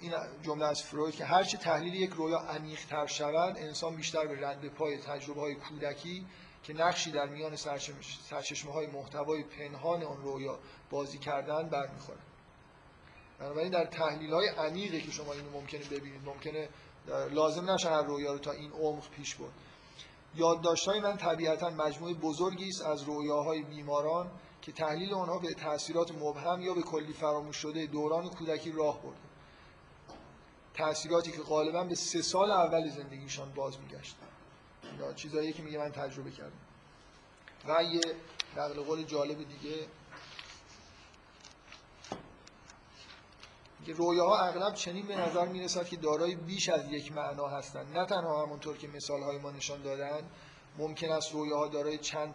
این 0.00 0.12
جمله 0.42 0.64
از 0.66 0.82
فروید 0.82 1.14
که 1.14 1.24
هرچه 1.24 1.58
تحلیل 1.58 1.94
یک 1.94 2.10
رویا 2.10 2.38
عمیق‌تر 2.38 3.06
شود 3.06 3.56
انسان 3.56 3.96
بیشتر 3.96 4.26
به 4.26 4.48
رد 4.48 4.68
پای 4.68 4.98
تجربه 4.98 5.40
های 5.40 5.54
کودکی 5.54 6.26
که 6.66 6.72
نقشی 6.72 7.10
در 7.10 7.26
میان 7.26 7.56
سرچشمه 8.30 8.72
های 8.72 8.86
محتوای 8.86 9.42
پنهان 9.42 10.02
اون 10.02 10.22
رویا 10.22 10.58
بازی 10.90 11.18
کردن 11.18 11.68
برمیخوره. 11.68 12.18
بنابراین 13.38 13.70
در 13.70 13.84
تحلیل 13.84 14.32
های 14.32 14.48
عمیقی 14.48 15.00
که 15.00 15.10
شما 15.10 15.32
اینو 15.32 15.50
ممکنه 15.50 15.84
ببینید 15.84 16.24
ممکنه 16.24 16.68
لازم 17.30 17.70
نشه 17.70 17.88
هر 17.88 18.02
رویا 18.02 18.32
رو 18.32 18.38
تا 18.38 18.52
این 18.52 18.72
عمق 18.72 19.10
پیش 19.10 19.34
برد. 19.34 19.52
یادداشت 20.34 20.88
های 20.88 21.00
من 21.00 21.16
طبیعتا 21.16 21.70
مجموعه 21.70 22.14
بزرگی 22.14 22.68
است 22.68 22.82
از 22.82 23.02
رویاهای 23.02 23.62
بیماران 23.62 24.30
که 24.62 24.72
تحلیل 24.72 25.14
آنها 25.14 25.38
به 25.38 25.54
تاثیرات 25.54 26.12
مبهم 26.12 26.60
یا 26.60 26.74
به 26.74 26.82
کلی 26.82 27.12
فراموش 27.12 27.56
شده 27.56 27.86
دوران 27.86 28.28
کودکی 28.28 28.72
راه 28.72 29.02
برده. 29.02 29.18
تاثیراتی 30.74 31.32
که 31.32 31.42
غالبا 31.42 31.84
به 31.84 31.94
سه 31.94 32.22
سال 32.22 32.50
اول 32.50 32.88
زندگیشان 32.88 33.52
باز 33.52 33.80
میگشت 33.80 34.16
اینا 35.00 35.12
چیزایی 35.12 35.52
که 35.52 35.62
میگه 35.62 35.78
من 35.78 35.92
تجربه 35.92 36.30
کردم. 36.30 36.60
و 37.68 37.82
یه 37.82 38.00
نقل 38.56 38.82
قول 38.82 39.02
جالب 39.02 39.38
دیگه 39.38 39.86
که 43.86 43.92
رویاها 43.92 44.38
اغلب 44.38 44.74
چنین 44.74 45.06
به 45.06 45.16
نظر 45.16 45.48
می‌رسد 45.48 45.86
که 45.86 45.96
دارای 45.96 46.36
بیش 46.36 46.68
از 46.68 46.92
یک 46.92 47.12
معنا 47.12 47.48
هستند. 47.48 47.98
نه 47.98 48.06
تنها 48.06 48.42
همونطور 48.42 48.76
که 48.76 48.88
مثال 48.88 49.22
های 49.22 49.38
ما 49.38 49.50
نشان 49.50 49.82
دادن 49.82 50.30
ممکن 50.78 51.10
است 51.10 51.32
رویاها 51.32 51.68
دارای 51.68 51.98
چند 51.98 52.34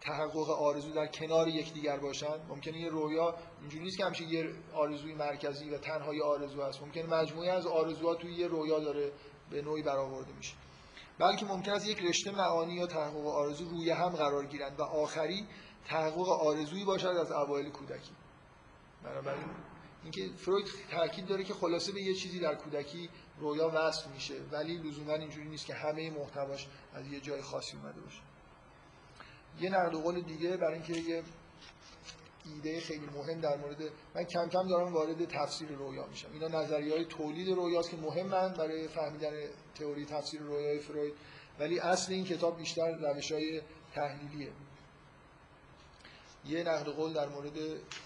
تحقق 0.00 0.50
آرزو 0.50 0.92
در 0.92 1.06
کنار 1.06 1.48
یکدیگر 1.48 1.96
باشند. 1.96 2.40
ممکنه 2.48 2.78
یه 2.78 2.88
رویا 2.88 3.34
اینجوری 3.60 3.84
نیست 3.84 3.98
که 3.98 4.04
همیشه 4.04 4.24
یه 4.24 4.52
آرزوی 4.74 5.14
مرکزی 5.14 5.70
و 5.70 5.78
تنها 5.78 6.14
یه 6.14 6.22
آرزو 6.22 6.62
هست 6.62 6.82
ممکن 6.82 7.00
مجموعه 7.00 7.50
از 7.50 7.66
آرزوها 7.66 8.14
توی 8.14 8.34
یه 8.34 8.46
رویا 8.46 8.78
داره 8.78 9.12
به 9.50 9.62
نوعی 9.62 9.82
برآورده 9.82 10.32
میشه. 10.32 10.54
بلکه 11.18 11.46
ممکن 11.46 11.72
است 11.72 11.86
یک 11.86 12.02
رشته 12.02 12.30
معانی 12.30 12.74
یا 12.74 12.86
تحقق 12.86 13.26
آرزو 13.26 13.68
روی 13.68 13.90
هم 13.90 14.08
قرار 14.08 14.46
گیرند 14.46 14.80
و 14.80 14.82
آخری 14.82 15.46
تحقق 15.84 16.28
آرزویی 16.28 16.84
باشد 16.84 17.06
از 17.06 17.32
اوایل 17.32 17.70
کودکی. 17.70 18.12
بنابراین 19.04 19.44
اینکه 20.02 20.28
فروید 20.36 20.66
تاکید 20.90 21.26
داره 21.26 21.44
که 21.44 21.54
خلاصه 21.54 21.92
به 21.92 22.02
یه 22.02 22.14
چیزی 22.14 22.40
در 22.40 22.54
کودکی 22.54 23.08
رویا 23.40 23.70
وصل 23.74 24.10
میشه 24.10 24.34
ولی 24.52 24.78
لزوما 24.78 25.12
اینجوری 25.12 25.48
نیست 25.48 25.66
که 25.66 25.74
همه 25.74 26.10
محتواش 26.10 26.68
از 26.94 27.06
یه 27.06 27.20
جای 27.20 27.42
خاصی 27.42 27.76
اومده 27.76 28.00
باشه. 28.00 28.20
یه 29.60 29.70
نقل 29.70 29.98
قول 29.98 30.20
دیگه 30.20 30.56
برای 30.56 30.74
اینکه 30.74 30.92
یه 30.92 31.22
ایده 32.44 32.80
خیلی 32.80 33.06
مهم 33.06 33.40
در 33.40 33.56
مورد 33.56 33.82
من 34.14 34.24
کم 34.24 34.48
کم 34.48 34.68
دارم 34.68 34.92
وارد 34.92 35.24
تفسیر 35.24 35.68
رویا 35.68 36.06
میشم. 36.06 36.28
اینا 36.32 36.48
نظریه 36.48 36.94
های 36.94 37.04
تولید 37.04 37.48
رویاست 37.48 37.90
که 37.90 37.96
مهمن 37.96 38.52
برای 38.52 38.88
فهمیدن 38.88 39.30
تئوری 39.74 40.04
تفسیر 40.04 40.40
رویای 40.40 40.78
فروید. 40.78 41.14
ولی 41.58 41.78
اصل 41.78 42.12
این 42.12 42.24
کتاب 42.24 42.58
بیشتر 42.58 42.96
روش 42.96 43.32
های 43.32 43.62
تحلیلیه. 43.94 44.52
یه 46.46 46.62
نقل 46.62 46.92
قول 46.92 47.12
در 47.12 47.28
مورد 47.28 47.58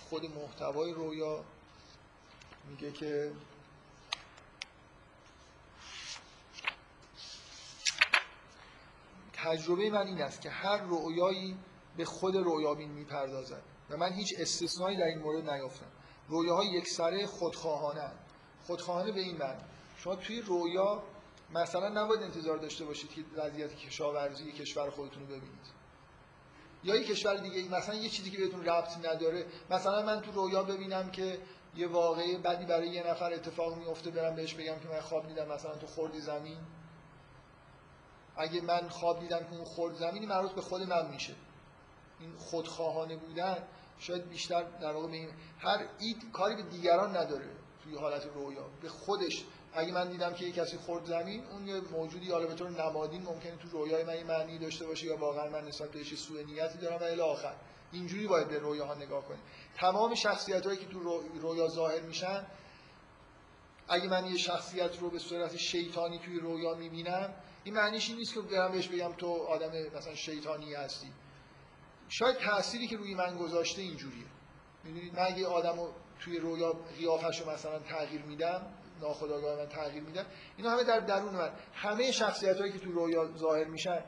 خود 0.09 0.25
محتوای 0.25 0.93
رویا. 0.93 1.45
میگه 2.71 2.93
که 2.93 3.33
تجربه 9.33 9.91
من 9.91 10.07
این 10.07 10.23
است 10.23 10.41
که 10.41 10.51
هر 10.51 10.83
رویایی 10.83 11.57
به 11.97 12.05
خود 12.05 12.37
رویابین 12.37 12.91
می‌پردازد. 12.91 13.63
و 13.91 13.97
من 13.97 14.13
هیچ 14.13 14.35
استثنایی 14.39 14.97
در 14.97 15.05
این 15.05 15.19
مورد 15.19 15.51
نیافتم. 15.51 15.87
رویاها 16.29 16.65
یک 16.65 16.89
سره 16.89 17.27
خودخواهانه 17.27 18.11
خودخواهانه 18.67 19.13
به 19.13 19.21
این 19.21 19.37
معنی. 19.37 19.63
شما 19.99 20.17
توی 20.17 20.41
رویا 20.41 21.03
مثلا 21.55 21.89
نباید 21.89 22.23
انتظار 22.23 22.57
داشته 22.57 22.85
باشید 22.85 23.11
که 23.11 23.25
وضعیت 23.37 23.77
کشاورزی 23.77 24.53
کشور 24.53 24.91
خودتون 24.91 25.23
رو 25.23 25.27
ببینید. 25.27 25.77
یا 26.85 26.97
یک 26.97 27.07
کشور 27.07 27.37
دیگه 27.37 27.77
مثلا 27.77 27.95
یه 27.95 28.09
چیزی 28.09 28.31
که 28.31 28.39
بهتون 28.39 28.65
ربطی 28.65 29.01
نداره. 29.01 29.47
مثلا 29.71 30.03
من 30.03 30.21
تو 30.21 30.33
رویا 30.33 30.63
ببینم 30.63 31.11
که 31.11 31.39
یه 31.77 31.87
واقعی 31.89 32.37
بدی 32.37 32.65
برای 32.65 32.89
یه 32.89 33.07
نفر 33.07 33.33
اتفاق 33.33 33.79
میفته 33.79 34.11
برم 34.11 34.35
بهش 34.35 34.55
بگم 34.55 34.79
که 34.79 34.89
من 34.89 35.01
خواب 35.01 35.29
دیدم 35.29 35.49
مثلا 35.49 35.75
تو 35.75 35.87
خوردی 35.87 36.21
زمین. 36.21 36.59
اگه 38.37 38.61
من 38.61 38.89
خواب 38.89 39.21
دیدم 39.21 39.39
که 39.39 39.55
اون 39.55 39.65
خورد 39.65 39.95
زمینی 39.95 40.27
مربوط 40.27 40.53
به 40.53 40.61
خود 40.61 40.83
من 40.83 41.11
میشه. 41.11 41.35
این 42.21 42.33
خودخواهانه 42.37 43.17
بودن 43.17 43.69
شاید 43.99 44.29
بیشتر 44.29 44.63
در 44.63 44.93
واقع 44.93 45.07
به 45.07 45.17
این 45.17 45.29
هر 45.59 45.87
اید 45.99 46.33
کاری 46.33 46.57
به 46.57 46.63
دیگران 46.63 47.17
نداره 47.17 47.49
توی 47.85 47.97
حالت 47.99 48.27
رویا. 48.35 48.67
به 48.83 48.89
خودش. 48.89 49.45
اگه 49.73 49.93
من 49.93 50.11
دیدم 50.11 50.35
که 50.35 50.45
یه 50.45 50.53
کسی 50.53 50.77
خورد 50.77 51.05
زمین 51.05 51.45
اون 51.47 51.69
یه 51.69 51.81
موجودی 51.81 52.31
حالا 52.31 52.47
به 52.47 52.55
طور 52.55 52.71
نمادین 52.71 53.23
ممکنه 53.23 53.57
تو 53.57 53.69
رویای 53.69 54.05
من 54.05 54.23
معنی 54.23 54.59
داشته 54.59 54.87
باشه 54.87 55.07
یا 55.07 55.17
واقعا 55.17 55.51
من 55.51 55.65
نسبت 55.69 55.91
بهش 55.91 56.15
سوء 56.15 56.43
نیتی 56.43 56.79
دارم 56.79 56.97
و 56.97 57.03
الی 57.03 57.21
آخر. 57.21 57.55
اینجوری 57.93 58.27
باید 58.27 58.49
به 58.49 58.59
رویاها 58.59 58.95
نگاه 58.95 59.25
کنیم. 59.25 59.41
تمام 59.77 60.15
شخصیت 60.15 60.67
هایی 60.67 60.79
که 60.79 60.87
تو 60.87 61.01
رو- 61.01 61.23
رویا 61.41 61.69
ظاهر 61.69 62.01
میشن 62.01 62.47
اگه 63.89 64.09
من 64.09 64.27
یه 64.27 64.37
شخصیت 64.37 64.99
رو 64.99 65.11
به 65.11 65.19
صورت 65.19 65.57
شیطانی 65.57 66.19
توی 66.19 66.41
رویا 66.41 66.75
می‌بینم 66.75 67.35
این 67.65 67.75
معنیش 67.75 68.09
این 68.09 68.19
نیست 68.19 68.35
که 68.35 68.41
برم 68.41 68.73
بهش 68.73 68.89
بگم 68.89 69.13
تو 69.13 69.27
آدم 69.33 69.71
مثلا 69.97 70.15
شیطانی 70.15 70.75
هستی. 70.75 71.13
شاید 72.09 72.37
تأثیری 72.37 72.87
که 72.87 72.97
روی 72.97 73.15
من 73.15 73.37
گذاشته 73.37 73.83
اینجوریه. 73.83 74.27
می‌دونید 74.85 75.15
من 75.15 75.27
اگه 75.27 75.47
آدم 75.47 75.77
رو 75.77 75.93
توی 76.21 76.39
رویا 76.39 76.73
قیافش 76.99 77.41
رو 77.41 77.51
مثلا 77.51 77.79
تغییر 77.79 78.23
میدم 78.23 78.67
ناخودآگاه 79.01 79.59
من 79.59 79.67
تغییر 79.67 80.03
میدم 80.03 80.27
اینا 80.57 80.71
همه 80.71 80.85
در 80.85 81.01
درون 81.01 81.35
من. 81.35 81.51
همه 81.75 82.13
شخصیت 82.13 82.61
هایی 82.61 82.73
که 82.73 82.79
تو 82.79 82.93
رویا 82.93 83.33
ظاهر 83.37 83.65
میشن 83.65 84.05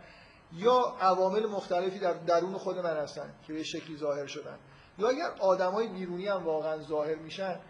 یا 0.52 0.96
عوامل 1.00 1.46
مختلفی 1.46 1.98
در 1.98 2.12
درون 2.12 2.58
خود 2.58 2.78
من 2.78 2.96
هستن 2.96 3.34
که 3.46 3.52
به 3.52 3.62
شکلی 3.62 3.96
ظاهر 3.96 4.26
شدن 4.26 4.58
یا 4.98 5.08
اگر 5.08 5.30
آدمای 5.40 5.88
بیرونی 5.88 6.26
هم 6.26 6.44
واقعا 6.44 6.82
ظاهر 6.82 7.14
میشن 7.14 7.60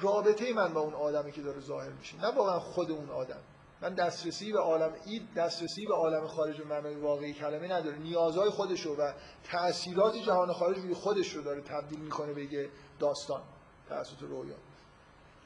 رابطه 0.00 0.52
من 0.52 0.72
با 0.72 0.80
اون 0.80 0.94
آدمی 0.94 1.32
که 1.32 1.42
داره 1.42 1.60
ظاهر 1.60 1.90
میشه 1.90 2.16
نه 2.16 2.28
واقعا 2.28 2.58
خود 2.58 2.90
اون 2.90 3.10
آدم. 3.10 3.40
من 3.82 3.94
دسترسی 3.94 4.52
به 4.52 4.58
عالم 4.58 4.92
این 5.06 5.28
دسترسی 5.36 5.86
به 5.86 5.94
عالم 5.94 6.26
خارج 6.26 6.58
به 6.58 6.64
معنای 6.64 6.94
واقعی 6.94 7.32
کلمه 7.32 7.68
نداره. 7.68 7.98
نیازهای 7.98 8.50
خودش 8.50 8.80
رو 8.80 8.96
و 8.96 9.12
تأثیرات 9.44 10.16
جهان 10.16 10.52
خارج 10.52 10.78
روی 10.78 10.94
خودش 10.94 11.32
رو 11.32 11.42
داره 11.42 11.60
تبدیل 11.60 12.00
می‌کنه 12.00 12.32
به 12.32 12.52
یه 12.52 12.70
داستان 12.98 13.42
توسط 13.88 14.22
رویا 14.22 14.56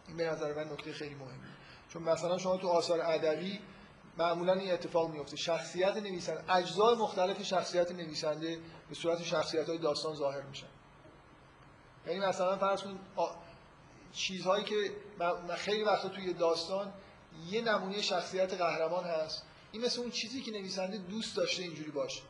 این 0.08 0.16
به 0.16 0.26
نظر 0.30 0.54
من 0.54 0.72
نکته 0.72 0.92
خیلی 0.92 1.14
مهمه. 1.14 1.48
چون 1.88 2.02
مثلا 2.02 2.38
شما 2.38 2.56
تو 2.56 2.68
آثار 2.68 3.00
ادبی 3.00 3.60
معمولا 4.18 4.52
این 4.52 4.72
اتفاق 4.72 5.10
میفته 5.10 5.36
شخصیت 5.36 5.96
نویسنده 5.96 6.54
اجزای 6.54 6.94
مختلف 6.96 7.42
شخصیت 7.42 7.92
نویسنده 7.92 8.58
به 8.88 8.94
صورت 8.94 9.22
شخصیت 9.22 9.68
های 9.68 9.78
داستان 9.78 10.14
ظاهر 10.14 10.42
میشن. 10.42 10.66
یعنی 12.06 12.20
مثلا 12.20 12.56
فرض 12.56 12.82
کنید 12.82 13.00
آ- 13.16 13.34
چیزهایی 14.12 14.64
که 14.64 14.76
من 15.18 15.54
خیلی 15.54 15.84
وقتا 15.84 16.08
توی 16.08 16.32
داستان 16.32 16.92
یه 17.50 17.60
نمونه 17.60 18.02
شخصیت 18.02 18.54
قهرمان 18.54 19.04
هست. 19.04 19.42
این 19.72 19.84
مثل 19.84 20.00
اون 20.00 20.10
چیزی 20.10 20.42
که 20.42 20.50
نویسنده 20.50 20.98
دوست 20.98 21.36
داشته 21.36 21.62
اینجوری 21.62 21.90
باشه. 21.90 22.22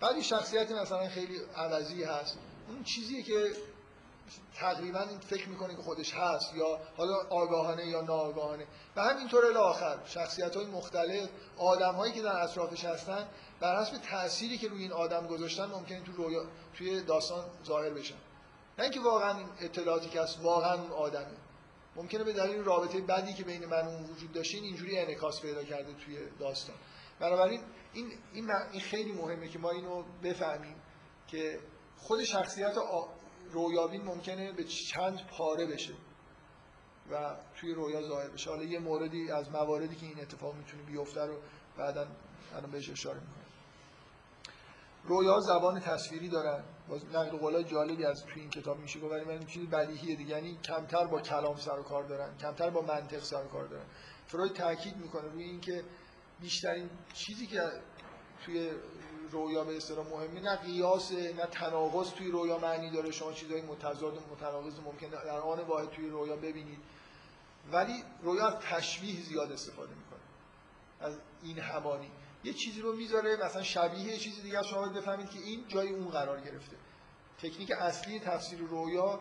بعد 0.00 0.20
شخصیت 0.20 0.70
مثلا 0.70 1.08
خیلی 1.08 1.38
عوضی 1.56 2.04
هست. 2.04 2.38
اون 2.68 2.84
چیزیه 2.84 3.22
که 3.22 3.52
تقریبا 4.54 5.06
فکر 5.26 5.48
می‌کنه 5.48 5.76
که 5.76 5.82
خودش 5.82 6.14
هست 6.14 6.54
یا 6.54 6.80
حالا 6.96 7.14
آگاهانه 7.30 7.86
یا 7.86 8.00
ناآگاهانه. 8.00 8.66
و 8.96 9.02
همینطور 9.02 9.46
الی 9.46 9.56
آخر 9.56 9.98
شخصیت 10.06 10.56
های 10.56 10.66
مختلف 10.66 11.28
آدم 11.58 11.94
هایی 11.94 12.12
که 12.12 12.22
در 12.22 12.42
اطرافش 12.42 12.84
هستن 12.84 13.28
بر 13.60 13.80
حسب 13.80 13.98
تأثیری 13.98 14.58
که 14.58 14.68
روی 14.68 14.82
این 14.82 14.92
آدم 14.92 15.26
گذاشتن 15.26 15.66
ممکنه 15.66 16.00
تو 16.00 16.12
رویا 16.12 16.44
توی 16.74 17.02
داستان 17.02 17.44
ظاهر 17.66 17.90
بشن. 17.90 18.14
نه 18.78 18.84
اینکه 18.84 19.00
واقعا 19.00 19.36
اطلاعاتی 19.60 20.08
که 20.08 20.20
هست 20.20 20.38
واقعا 20.42 20.94
آدمه. 20.94 21.45
ممکنه 21.96 22.24
به 22.24 22.32
دلیل 22.32 22.64
رابطه 22.64 23.00
بدی 23.00 23.34
که 23.34 23.44
بین 23.44 23.66
من 23.66 23.86
اون 23.86 24.04
وجود 24.04 24.32
داشته 24.32 24.56
این 24.56 24.64
اینجوری 24.64 24.98
انعکاس 24.98 25.42
پیدا 25.42 25.64
کرده 25.64 25.94
توی 25.94 26.18
داستان. 26.38 26.76
بنابراین 27.20 27.60
این 27.92 28.12
این, 28.32 28.50
این 28.72 28.80
خیلی 28.80 29.12
مهمه 29.12 29.48
که 29.48 29.58
ما 29.58 29.70
اینو 29.70 30.04
بفهمیم 30.22 30.76
که 31.26 31.60
خود 31.96 32.24
شخصیت 32.24 32.74
رویابین 33.50 34.02
ممکنه 34.02 34.52
به 34.52 34.64
چند 34.64 35.26
پاره 35.26 35.66
بشه 35.66 35.94
و 37.10 37.36
توی 37.60 37.74
رویا 37.74 38.02
ظاهر 38.02 38.28
بشه. 38.28 38.50
حالا 38.50 38.64
یه 38.64 38.78
موردی 38.78 39.30
از 39.30 39.50
مواردی 39.50 39.96
که 39.96 40.06
این 40.06 40.20
اتفاق 40.20 40.54
می‌تونه 40.54 40.82
بیفته 40.82 41.20
رو 41.20 41.40
بعدا 41.78 42.06
الان 42.56 42.70
بهش 42.70 42.90
اشاره 42.90 43.20
می‌کنم. 43.20 43.46
رویا 45.04 45.40
زبان 45.40 45.80
تصویری 45.80 46.28
دارن. 46.28 46.64
باز 46.88 47.04
نقل 47.04 47.36
قولای 47.36 47.64
جالبی 47.64 48.04
از 48.04 48.24
توی 48.24 48.40
این 48.40 48.50
کتاب 48.50 48.78
میشه 48.78 49.00
گفت 49.00 49.12
ولی 49.12 49.24
من 49.24 49.46
چیز 49.46 49.70
بدیهیه 49.70 50.16
دیگه 50.16 50.30
یعنی 50.30 50.58
کمتر 50.64 51.04
با 51.06 51.20
کلام 51.20 51.56
سر 51.56 51.78
و 51.78 51.82
کار 51.82 52.04
دارن 52.04 52.36
کمتر 52.36 52.70
با 52.70 52.82
منطق 52.82 53.22
سر 53.22 53.44
و 53.44 53.48
کار 53.48 53.66
دارن. 53.66 53.84
فروید 54.26 54.52
تاکید 54.52 54.96
می‌کنه 54.96 55.28
روی 55.28 55.44
اینکه 55.44 55.84
بیشترین 56.40 56.90
چیزی 57.14 57.46
که 57.46 57.62
توی 58.44 58.70
رویا 59.30 59.64
به 59.64 59.76
اصطلاح 59.76 60.06
مهمه 60.06 60.40
نه 60.40 60.56
قیاس 60.56 61.12
نه 61.12 61.46
تناقض 61.52 62.10
توی 62.10 62.30
رویا 62.30 62.58
معنی 62.58 62.90
داره 62.90 63.10
شما 63.10 63.32
چیزهای 63.32 63.62
متضاد 63.62 64.16
و 64.16 64.20
متناقض 64.32 64.80
ممکن 64.80 65.08
در 65.08 65.28
آن 65.28 65.60
واحد 65.60 65.90
توی 65.90 66.08
رویا 66.08 66.36
ببینید. 66.36 66.78
ولی 67.72 68.04
رویا 68.22 68.46
از 68.46 68.54
تشبیه 68.54 69.22
زیاد 69.22 69.52
استفاده 69.52 69.94
می‌کنه 69.94 70.20
از 71.00 71.18
این 71.42 71.58
همانی. 71.58 72.10
یه 72.46 72.52
چیزی 72.52 72.80
رو 72.80 72.92
می‌ذاره 72.92 73.36
مثلا 73.36 73.62
شبیه 73.62 74.00
یه 74.00 74.16
چیزی 74.16 74.42
دیگه 74.42 74.62
شما 74.62 74.88
بفهمید 74.88 75.30
که 75.30 75.38
این 75.38 75.68
جای 75.68 75.88
اون 75.88 76.08
قرار 76.08 76.40
گرفته. 76.40 76.76
تکنیک 77.38 77.70
اصلی 77.70 78.20
تفسیر 78.20 78.58
رویا 78.58 79.20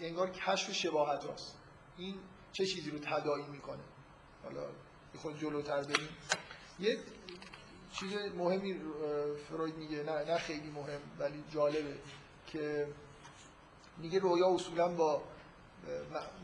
انگار 0.00 0.30
کشف 0.30 0.72
شباهت 0.72 1.24
هاست. 1.24 1.58
این 1.96 2.14
چه 2.52 2.66
چیزی 2.66 2.90
رو 2.90 2.98
تداعی 2.98 3.46
می‌کنه؟ 3.46 3.82
حالا 4.44 4.66
خود 5.16 5.38
جلوتر 5.38 5.82
بریم. 5.82 6.08
یه 6.80 6.98
چیز 7.92 8.12
مهمی 8.36 8.80
فروید 9.48 9.76
میگه 9.76 10.02
نه 10.02 10.24
نه 10.24 10.38
خیلی 10.38 10.70
مهم 10.70 11.00
ولی 11.18 11.44
جالبه 11.50 11.98
که 12.46 12.88
میگه 13.98 14.18
رویا 14.18 14.54
اصولا 14.54 14.88
با 14.88 15.22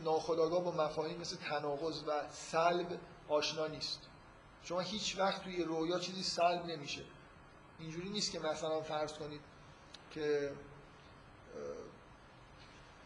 ناخودآگاه 0.03 0.63
با 0.63 0.71
مفاهیم 0.71 1.17
مثل 1.17 1.35
تناقض 1.35 2.03
و 2.07 2.11
سلب 2.31 2.99
آشنا 3.27 3.67
نیست. 3.67 4.08
شما 4.63 4.79
هیچ 4.79 5.19
وقت 5.19 5.43
توی 5.43 5.63
رویا 5.63 5.99
چیزی 5.99 6.23
سلب 6.23 6.65
نمیشه. 6.65 7.01
اینجوری 7.79 8.09
نیست 8.09 8.31
که 8.31 8.39
مثلا 8.39 8.81
فرض 8.81 9.13
کنید 9.13 9.41
که 10.11 10.51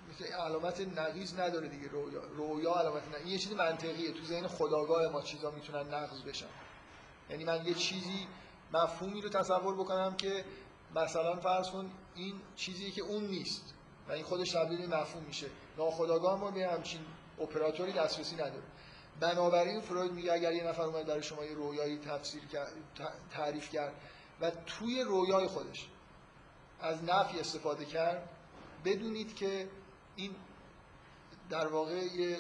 مثل 0.09 0.25
علامت 0.25 0.81
نقیض 0.81 1.39
نداره 1.39 1.67
دیگه 1.67 1.87
رویا. 1.87 2.21
رویا 2.23 2.73
علامت 2.73 3.07
نقیض. 3.07 3.23
این 3.23 3.27
یه 3.27 3.37
چیز 3.37 3.51
منطقیه. 3.51 4.11
تو 4.11 4.23
ذهن 4.23 4.47
خداگاه 4.47 5.11
ما 5.11 5.21
چیزا 5.21 5.51
می‌تونن 5.51 5.93
نقض 5.93 6.21
بشن. 6.21 6.49
یعنی 7.29 7.43
من 7.43 7.65
یه 7.65 7.73
چیزی 7.73 8.27
مفهومی 8.73 9.21
رو 9.21 9.29
تصور 9.29 9.75
بکنم 9.75 10.15
که 10.15 10.45
مثلا 10.95 11.35
فرض 11.35 11.69
کن 11.69 11.91
این 12.15 12.41
چیزی 12.55 12.91
که 12.91 13.01
اون 13.01 13.23
نیست 13.23 13.73
و 14.07 14.11
این 14.11 14.23
خودش 14.23 14.51
تبدیل 14.51 14.85
مفهوم 14.85 15.23
میشه. 15.23 15.47
ناخودآگاه 15.77 16.39
ما 16.39 16.51
به 16.51 16.67
همچین 16.67 17.01
اپراتوری 17.39 17.91
دسترسی 17.91 18.35
نداره. 18.35 18.63
بنابراین 19.19 19.81
فروید 19.81 20.11
میگه 20.11 20.33
اگر 20.33 20.53
یه 20.53 20.63
نفر 20.63 20.81
اومد 20.81 21.05
برای 21.05 21.23
شما 21.23 21.45
یه 21.45 21.53
رویایی 21.53 21.97
تفسیر 21.97 22.41
تعریف 23.31 23.69
کرد 23.69 23.93
و 24.41 24.51
توی 24.65 25.01
رویای 25.01 25.47
خودش 25.47 25.89
از 26.79 27.03
نفی 27.03 27.39
استفاده 27.39 27.85
کرد 27.85 28.29
بدونید 28.85 29.35
که 29.35 29.69
این 30.15 30.35
در 31.49 31.67
واقع 31.67 31.93
یه 31.93 32.37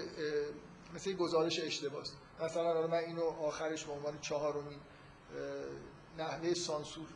مثل 0.95 1.09
یه 1.09 1.15
گزارش 1.15 1.59
اشتباهه 1.59 2.07
مثلا 2.41 2.87
من 2.87 2.97
اینو 2.97 3.23
آخرش 3.23 3.85
به 3.85 3.91
عنوان 3.91 4.19
چهارمین 4.19 4.79
نحوه 6.17 6.53
سانسور 6.53 7.07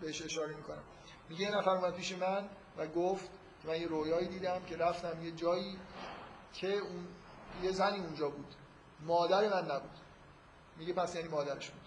بهش 0.00 0.22
اشاره 0.22 0.56
می‌کنم. 0.56 0.82
میگه 1.28 1.42
یه 1.42 1.58
نفر 1.58 1.70
اومد 1.70 1.94
پیش 1.94 2.12
من 2.12 2.48
و 2.76 2.86
گفت 2.86 3.30
من 3.64 3.80
یه 3.80 3.86
رویایی 3.86 4.28
دیدم 4.28 4.62
که 4.66 4.76
رفتم 4.76 5.22
یه 5.24 5.30
جایی 5.30 5.78
که 6.52 6.72
اون 6.72 7.08
یه 7.62 7.72
زنی 7.72 7.98
اونجا 7.98 8.28
بود. 8.28 8.54
مادر 9.06 9.48
من 9.48 9.70
نبود. 9.70 9.90
میگه 10.76 10.92
پس 10.92 11.14
یعنی 11.14 11.28
مادرش 11.28 11.70
بود. 11.70 11.80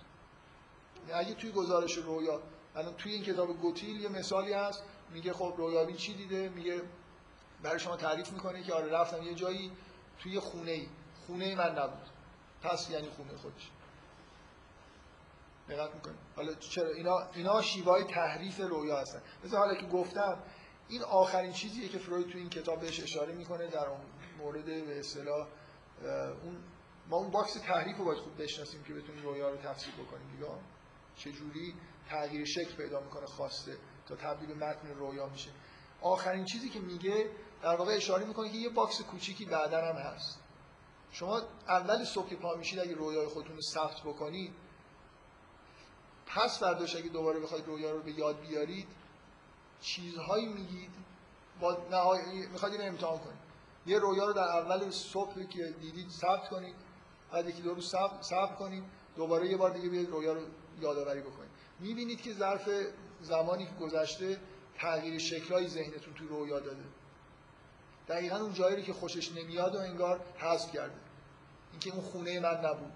اگه 1.14 1.34
توی 1.34 1.52
گزارش 1.52 1.98
رویا 1.98 2.42
الان 2.76 2.94
توی 2.94 3.12
این 3.14 3.24
کتاب 3.24 3.58
گوتیل 3.58 4.02
یه 4.02 4.10
مثالی 4.10 4.54
هست 4.54 4.84
میگه 5.12 5.34
خب 5.34 5.54
رویابین 5.58 5.96
چی 5.96 6.14
دیده؟ 6.14 6.50
میگه 6.50 6.82
برای 7.64 7.80
شما 7.80 7.98
تعریف 7.98 8.32
می‌کنه 8.32 8.64
که 8.64 8.74
آره 8.74 8.92
رفتم 8.92 9.24
یه 9.24 9.34
جایی 9.34 9.72
توی 10.20 10.40
خونه 10.40 10.72
ای 10.72 10.88
خونه 11.28 11.56
من 11.56 11.80
نبود. 11.80 12.10
پس 12.62 12.90
یعنی 12.90 13.10
خونه 13.10 13.38
خودش. 13.38 13.72
دقت 15.70 15.96
می‌کنه 15.96 16.14
حالا 16.36 16.54
چرا؟ 16.54 16.90
اینا 16.90 17.30
اینا 17.34 17.62
شیوه‌های 17.62 18.04
تحریف 18.04 18.60
رویا 18.60 19.00
هستن. 19.00 19.22
مثل 19.44 19.58
حالا 19.58 19.76
که 19.76 19.86
گفتم 19.86 20.38
این 20.90 21.04
آخرین 21.04 21.52
چیزیه 21.52 21.90
که 21.90 21.98
فروید 21.98 22.30
تو 22.30 22.38
این 22.38 22.50
کتاب 22.50 22.80
بهش 22.80 23.04
اشاره 23.04 23.34
می‌کنه 23.34 23.68
در 23.68 23.88
اون 23.88 24.02
مورد 24.38 24.66
به 24.66 25.00
اصطلاح 25.00 25.48
اون 26.44 26.64
ما 27.10 27.18
اون 27.18 27.32
box 27.32 27.54
تحریف 27.54 27.98
رو 27.98 28.06
باید 28.06 28.20
خوب 28.20 28.42
بشناسیم 28.42 28.84
که 28.84 28.94
بتونیم 28.94 29.24
رویا 29.24 29.50
رو 29.50 29.58
تفسیر 29.58 29.94
بکنیم 29.94 30.32
دیگه 30.32 30.48
چجوری 31.16 31.76
تغییر 32.10 32.46
شکل 32.46 32.76
پیدا 32.76 33.00
می‌کنه 33.00 33.26
خواسته 33.26 33.78
تا 34.08 34.16
تبدیل 34.16 34.54
به 34.54 34.66
متن 34.66 34.88
رویا 34.88 35.28
میشه. 35.28 35.50
آخرین 36.02 36.46
چیزی 36.46 36.70
که 36.70 36.80
میگه 36.80 37.30
در 37.62 37.76
واقع 37.76 37.96
اشاره 37.96 38.26
می‌کنه 38.26 38.50
که 38.50 38.58
یه 38.58 38.70
box 38.70 39.02
کوچیکی 39.02 39.46
بعدا 39.46 39.82
هم 39.86 39.96
هست. 39.96 40.40
شما 41.12 41.42
اول 41.68 42.04
صبح 42.04 42.36
پا 42.36 42.56
میشید 42.56 42.80
اگه 42.80 42.94
رویای 42.94 43.28
خودتون 43.28 43.56
رو 43.56 43.62
ثبت 43.62 44.02
بکنید 44.02 44.54
پس 46.26 46.60
فرداش 46.60 46.96
اگه 46.96 47.10
دوباره 47.10 47.40
بخواید 47.40 47.66
رویا 47.66 47.92
رو 47.92 48.02
به 48.02 48.12
یاد 48.12 48.40
بیارید 48.40 48.88
چیزهایی 49.82 50.46
میگید 50.46 50.92
با 51.60 51.78
نهای... 51.92 52.48
می‌خواید 52.48 52.82
امتحان 52.82 53.18
کنید. 53.18 53.44
یه 53.86 54.00
رویا 54.00 54.26
رو 54.26 54.34
در 54.34 54.42
اول 54.42 54.92
صبح 54.92 55.44
که 55.44 55.76
دیدید 55.82 56.10
ثبت 56.10 56.50
کنید. 56.50 56.76
بعد 57.34 57.50
یکی 57.50 57.62
دو 57.62 57.74
روز 57.74 57.90
ثبت 57.90 58.22
ثبت 58.22 58.56
کنید 58.56 58.84
دوباره 59.16 59.48
یه 59.48 59.58
بار 59.58 59.70
دیگه 59.70 59.90
بیاید 59.90 60.10
رویا 60.10 60.34
رو 60.34 60.42
یادآوری 60.82 61.22
بکنید 61.22 61.50
می‌بینید 61.80 62.22
که 62.22 62.34
ظرف 62.34 62.70
زمانی 63.22 63.66
که 63.66 63.72
گذشته 63.82 64.40
تغییر 64.76 65.20
شکلای 65.20 65.68
ذهنتون 65.68 66.14
تو 66.14 66.28
رویا 66.28 66.60
داده. 66.60 66.84
دقیقا 68.08 68.38
اون 68.38 68.54
جایی 68.54 68.84
که 68.84 68.94
خوشش 68.94 69.32
نمیاد 69.32 69.76
و 69.76 69.80
انگار 69.80 70.20
حذف 70.38 70.72
کرده. 70.72 70.96
اینکه 71.72 71.94
اون 71.94 72.02
خونه 72.02 72.40
من 72.40 72.58
نبود. 72.58 72.94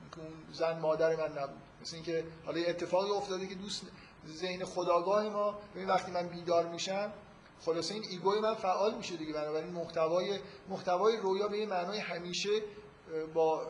اینکه 0.00 0.18
اون 0.18 0.32
زن 0.52 0.78
مادر 0.78 1.16
من 1.16 1.38
نبود. 1.38 1.62
مثل 1.80 1.96
اینکه 1.96 2.24
حالا 2.46 2.58
یه 2.58 2.68
اتفاقی 2.68 3.10
افتاده 3.10 3.46
که 3.46 3.54
دوست 3.54 3.82
ذهن 4.28 4.64
خداگاه 4.64 5.28
ما 5.28 5.58
ببین 5.74 5.88
وقتی 5.88 6.12
من 6.12 6.28
بیدار 6.28 6.66
میشم 6.66 7.12
خلاصه 7.60 7.94
این 7.94 8.04
ایگوی 8.10 8.40
من 8.40 8.54
فعال 8.54 8.94
میشه 8.94 9.16
دیگه. 9.16 9.32
بنابراین 9.32 9.72
محتوای 9.72 10.38
محتوای 10.68 11.16
رویا 11.16 11.48
به 11.48 11.58
یه 11.58 11.66
معنای 11.66 11.98
همیشه 11.98 12.50
با 13.34 13.66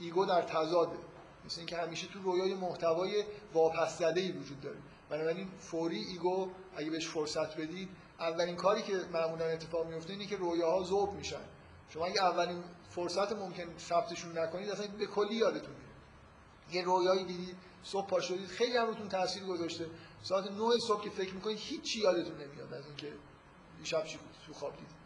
ego 0.00 0.24
در 0.24 0.42
تضاده. 0.42 0.98
مثل 1.46 1.58
اینکه 1.58 1.76
همیشه 1.76 2.06
تو 2.06 2.22
رویا 2.22 2.46
یه 2.46 2.54
محتوای 2.54 3.24
واپس 3.54 4.00
وجود 4.00 4.60
داره. 4.60 4.78
بنابراین 5.08 5.48
فوری 5.58 5.98
ego 5.98 6.50
اگه 6.76 6.90
بهش 6.90 7.08
فرصت 7.08 7.56
بدید 7.60 7.88
اولین 8.20 8.56
کاری 8.56 8.82
که 8.82 8.92
معمولا 9.12 9.44
اتفاق 9.44 9.86
میفته 9.86 10.12
اینه 10.12 10.26
که 10.26 10.36
رویاها 10.36 10.82
ذوب 10.82 11.14
میشن. 11.14 11.44
شما 11.88 12.06
اگه 12.06 12.22
اولین 12.22 12.64
فرصت 12.90 13.32
ممکن 13.32 13.78
ثبتشون 13.78 14.38
نکنید 14.38 14.70
اصلا 14.70 14.86
به 14.98 15.06
کلی 15.06 15.34
یادتون 15.34 15.74
میره. 15.74 15.92
یه 16.72 16.84
رویایی 16.84 17.24
دیدید 17.24 17.56
صبح 17.84 18.06
پا 18.06 18.20
شدید 18.20 18.46
خیلی 18.46 18.76
هم 18.76 19.08
تاثیر 19.08 19.44
گذاشته. 19.44 19.86
ساعت 20.22 20.50
9 20.50 20.78
صبح 20.88 21.04
که 21.04 21.10
فکر 21.10 21.34
می‌کنید 21.34 21.58
هیچی 21.58 22.00
یادتون 22.00 22.34
نمیاد 22.34 22.74
از 22.74 22.86
اینکه 22.86 23.12
دیشب 23.78 24.04
چی 24.04 24.18
بود 24.18 24.36
تو 24.46 24.52
خواب 24.52 24.76
دید 24.76 25.01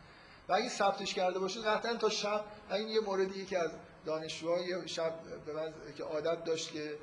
و 0.48 0.52
اگه 0.52 0.68
ثبتش 0.68 1.14
کرده 1.14 1.38
باشید 1.38 1.64
قطعا 1.64 1.94
تا 1.94 2.08
شب 2.08 2.44
این 2.70 2.88
یه 2.88 3.00
موردی 3.00 3.46
که 3.46 3.58
از 3.58 3.70
دانشجوها 4.04 4.60
یه 4.60 4.86
شب 4.86 5.12
به 5.46 5.52
من 5.52 5.74
که 5.96 6.04
عادت 6.04 6.44
داشت 6.44 6.72
که 6.72 6.98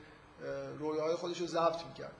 رویاهای 0.79 1.15
خودش 1.15 1.41
رو 1.41 1.47
ضبط 1.47 1.85
می‌کرد. 1.85 2.15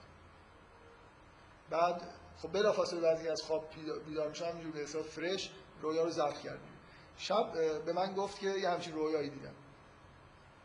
بعد 1.70 2.02
خب 2.42 2.52
بلافاصله 2.52 3.00
بعضی 3.00 3.28
از 3.28 3.42
خواب 3.42 3.68
بیدار 4.06 4.28
میشم 4.28 4.44
همینجور 4.44 4.72
به 4.72 4.78
حساب 4.78 5.02
فرش 5.02 5.50
رویا 5.80 6.04
رو 6.04 6.10
ضبط 6.10 6.40
کردیم. 6.40 6.72
شب 7.18 7.52
به 7.84 7.92
من 7.92 8.14
گفت 8.14 8.38
که 8.38 8.46
یه 8.46 8.70
همچین 8.70 8.94
رویایی 8.94 9.30
دیدم. 9.30 9.54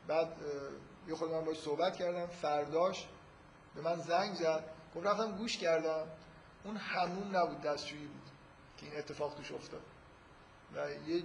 بعد 0.08 0.28
یه 1.08 1.16
خود 1.16 1.32
من 1.32 1.46
باش 1.46 1.60
صحبت 1.60 1.96
کردم 1.96 2.28
فرداش 2.28 3.08
به 3.76 3.82
من 3.82 4.02
زنگ 4.02 4.36
زد. 4.36 4.64
گفت 4.96 5.06
رفتم 5.06 5.32
گوش 5.32 5.58
کردم. 5.58 6.08
اون 6.64 6.78
همون 6.78 7.36
نبود 7.36 7.62
دستشویی 7.62 8.08
بود 8.08 8.30
که 8.78 8.86
این 8.86 8.98
اتفاق 8.98 9.36
توش 9.36 9.52
افتاد. 9.52 9.82
و 10.76 10.90
یه 11.10 11.24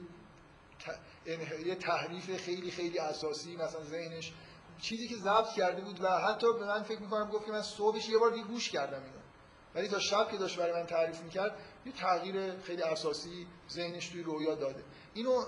یه 1.67 1.75
تحریف 1.75 2.37
خیلی 2.37 2.71
خیلی 2.71 2.99
اساسی 2.99 3.57
مثلا 3.57 3.85
ذهنش 3.85 4.33
چیزی 4.81 5.09
که 5.09 5.17
ضبط 5.17 5.49
کرده 5.57 5.83
بود 5.83 6.01
و 6.01 6.09
حتی 6.09 6.47
به 6.53 6.67
من 6.67 6.83
فکر 6.83 7.01
می‌کنم 7.01 7.31
گفت 7.31 7.47
که 7.47 7.53
من 7.53 7.63
صبحش 7.63 8.09
یه 8.09 8.19
بار 8.19 8.31
دیگه 8.31 8.47
گوش 8.47 8.71
کردم 8.71 9.03
اینو. 9.03 9.19
ولی 9.75 9.89
تا 9.89 9.99
شب 9.99 10.31
که 10.31 10.37
داشت 10.37 10.59
برای 10.59 10.73
من 10.73 10.87
تعریف 10.87 11.21
می‌کرد 11.21 11.59
یه 11.87 11.93
تغییر 11.93 12.61
خیلی 12.61 12.83
اساسی 12.83 13.47
ذهنش 13.71 14.09
توی 14.09 14.23
رویا 14.23 14.55
داده. 14.55 14.85
اینو 15.15 15.47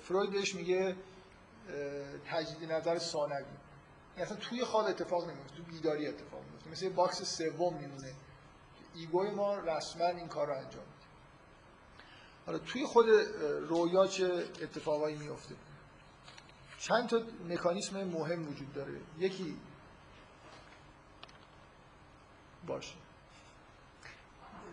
فروید 0.00 0.30
بهش 0.30 0.54
میگه 0.54 0.96
تجدید 2.30 2.72
نظر 2.72 2.98
ثانوی. 2.98 3.44
اصلا 4.16 4.36
توی 4.36 4.64
خواب 4.64 4.86
اتفاق 4.86 5.30
نمیفته 5.30 5.56
تو 5.56 5.62
بیداری 5.62 6.08
اتفاق 6.08 6.40
میفته 6.52 6.70
مثل 6.70 6.88
box 6.88 7.38
سوم 7.38 7.74
میمونه. 7.74 8.14
ego 8.94 9.21
ی 9.21 9.30
ما 9.30 9.54
رسما 9.58 10.06
این 10.06 10.28
کار 10.28 10.46
رو 10.46 10.56
انجام 10.56 10.84
حالا 12.46 12.58
توی 12.58 12.86
خود 12.86 13.06
رویا 13.68 14.06
چه 14.06 14.44
اتفاقایی 14.62 15.16
میفته 15.16 15.54
چند 16.78 17.08
تا 17.08 17.22
مکانیسم 17.48 18.04
مهم 18.04 18.48
وجود 18.48 18.72
داره؟ 18.72 19.00
یکی 19.18 19.56
باشه. 22.66 22.94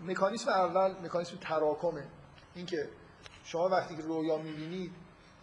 مکانیسم 0.04 0.50
اول 0.50 0.92
مکانیسم 0.92 1.38
تراکمه. 1.38 2.08
اینکه 2.56 2.90
شما 3.44 3.70
وقتی 3.70 3.96
که 3.96 4.02
رویا 4.02 4.38
می‌بینید 4.38 4.92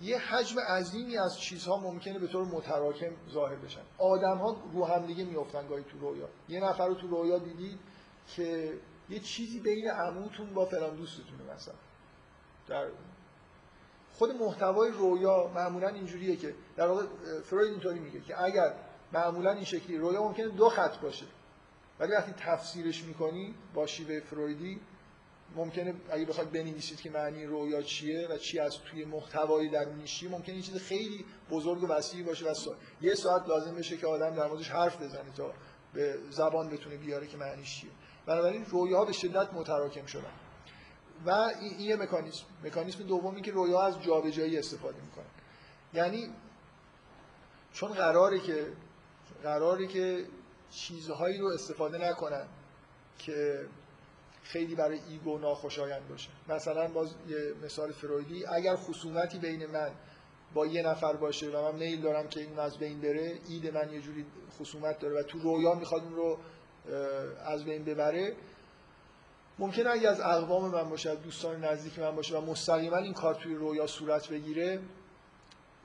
یه 0.01 0.19
حجم 0.19 0.61
عظیمی 0.61 1.19
از 1.19 1.39
چیزها 1.39 1.77
ممکنه 1.77 2.19
به 2.19 2.27
طور 2.27 2.45
متراکم 2.45 3.13
ظاهر 3.31 3.57
بشن. 3.57 3.83
آدم 3.99 4.39
ها 4.39 4.57
رو 4.73 4.85
هم 4.85 5.07
دیگه 5.07 5.25
میافتن 5.25 5.69
گاهی 5.69 5.85
تو 5.85 5.99
رویا. 5.99 6.29
یه 6.49 6.61
نفر 6.65 6.87
رو 6.87 6.95
تو 6.95 7.07
رویا 7.07 7.39
دیدید 7.39 7.79
که 8.37 8.79
یه 9.09 9.21
چیزی 9.21 9.61
بین 9.61 9.91
عموتون 9.91 10.55
با 10.55 10.67
فلان 10.67 10.97
دوستتونه 10.97 11.55
مثلا. 11.55 11.75
در 12.69 12.87
خود 14.13 14.31
محتوای 14.31 14.91
رویا 14.91 15.51
معمولا 15.55 15.89
اینجوریه 15.89 16.37
که 16.37 16.55
در 16.77 16.89
واقع 16.89 17.07
فروید 17.45 17.71
اینطوری 17.71 17.99
میگه 17.99 18.21
که 18.21 18.43
اگر 18.43 18.75
معمولا 19.13 19.53
این 19.53 19.65
شکلی 19.65 19.99
رویا 19.99 20.23
ممکنه 20.23 20.49
دو 20.49 20.69
خط 20.69 20.99
باشه 20.99 21.27
ولی 22.01 22.13
وقتی 22.13 22.33
تفسیرش 22.33 23.05
می‌کنی 23.05 23.55
با 23.75 23.87
شیوه 23.87 24.21
فرویدی 24.21 24.81
ممکنه 25.57 25.95
اگه 26.11 26.25
بخواید 26.25 26.53
بنویسید 26.53 27.01
که 27.01 27.11
معنی 27.11 27.47
رویا 27.47 27.83
چیه 27.83 28.29
و 28.31 28.37
چی 28.37 28.59
از 28.59 28.79
توی 28.79 29.05
محتوای 29.05 29.69
درونیش 29.69 30.19
چیه 30.19 30.31
ممکنه 30.31 30.55
این 30.55 30.63
چیز 30.63 30.77
خیلی 30.77 31.25
بزرگ 31.51 31.83
و 31.83 31.87
وسیعی 31.87 32.23
باشه 32.23 32.51
و 32.51 32.55
سا... 32.55 32.75
یه 33.01 33.15
ساعت 33.15 33.49
لازم 33.49 33.75
بشه 33.75 33.97
که 33.97 34.07
آدم 34.07 34.35
در 34.35 34.49
موردش 34.49 34.71
حرف 34.71 35.03
بزنه 35.03 35.33
تا 35.37 35.53
به 35.95 36.19
زبان 36.31 36.69
بتونه 36.69 36.97
بیاره 36.97 37.27
که 37.27 37.37
معنیش 37.37 37.81
چیه. 37.81 37.91
بنابراین 38.27 38.65
رویا 38.65 39.05
به 39.05 39.13
شدت 39.13 39.55
متراکم 39.55 40.07
شدن. 40.07 40.33
و 41.27 41.31
این 41.31 41.81
یه 41.81 41.97
مکانیزم. 41.97 42.45
مکانیزم 42.65 43.03
دومی 43.03 43.43
که 43.43 43.53
رویا 43.53 43.83
از 43.83 44.03
جابجایی 44.03 44.59
استفاده 44.59 44.97
می‌کنن 45.01 45.27
یعنی 45.95 46.31
چون 47.73 47.93
قراره 47.93 48.39
که 48.41 48.67
قراره 49.43 49.87
که 49.87 50.25
چیزهایی 50.71 51.39
رو 51.39 51.47
استفاده 51.47 52.11
نکنن 52.11 52.47
که 53.19 53.67
خیلی 54.43 54.75
برای 54.75 55.01
ایگو 55.09 55.39
ناخوشایند 55.39 56.09
باشه. 56.09 56.29
مثلا 56.49 56.89
باز 56.89 57.15
یه 57.29 57.55
مثال 57.65 57.93
فرویدی 57.93 58.47
اگر 58.47 58.77
خصومتی 58.77 59.39
بین 59.39 59.67
من 59.67 59.91
با 60.55 60.67
یه 60.67 60.83
نفر 60.83 61.13
باشه 61.13 61.51
و 61.51 61.73
من 61.73 61.79
میل 61.79 62.01
دارم 62.01 62.29
که 62.29 62.41
این 62.41 62.59
از 62.59 62.79
بین 62.79 63.01
بره 63.01 63.39
اید 63.49 63.75
من 63.75 63.93
یه 63.93 64.01
جوری 64.01 64.27
خصومت 64.59 64.99
داره 64.99 65.21
و 65.21 65.23
تو 65.23 65.39
رویا 65.39 65.75
می‌خواد 65.75 66.03
اون 66.03 66.15
رو 66.15 66.39
از 67.47 67.65
بین 67.65 67.85
ببره 67.85 68.37
ممکنه 69.59 69.91
اگه 69.91 70.09
از 70.09 70.21
اقوام 70.21 70.71
من 70.71 70.91
باشه 70.91 71.15
دوستان 71.15 71.65
نزدیک 71.65 71.99
من 71.99 72.17
باشه 72.17 72.39
و 72.39 72.51
مستقیما 72.51 72.97
این 72.97 73.15
کار 73.15 73.35
توی 73.35 73.55
رویا 73.55 73.87
صورت 73.87 74.29
بگیره 74.29 74.81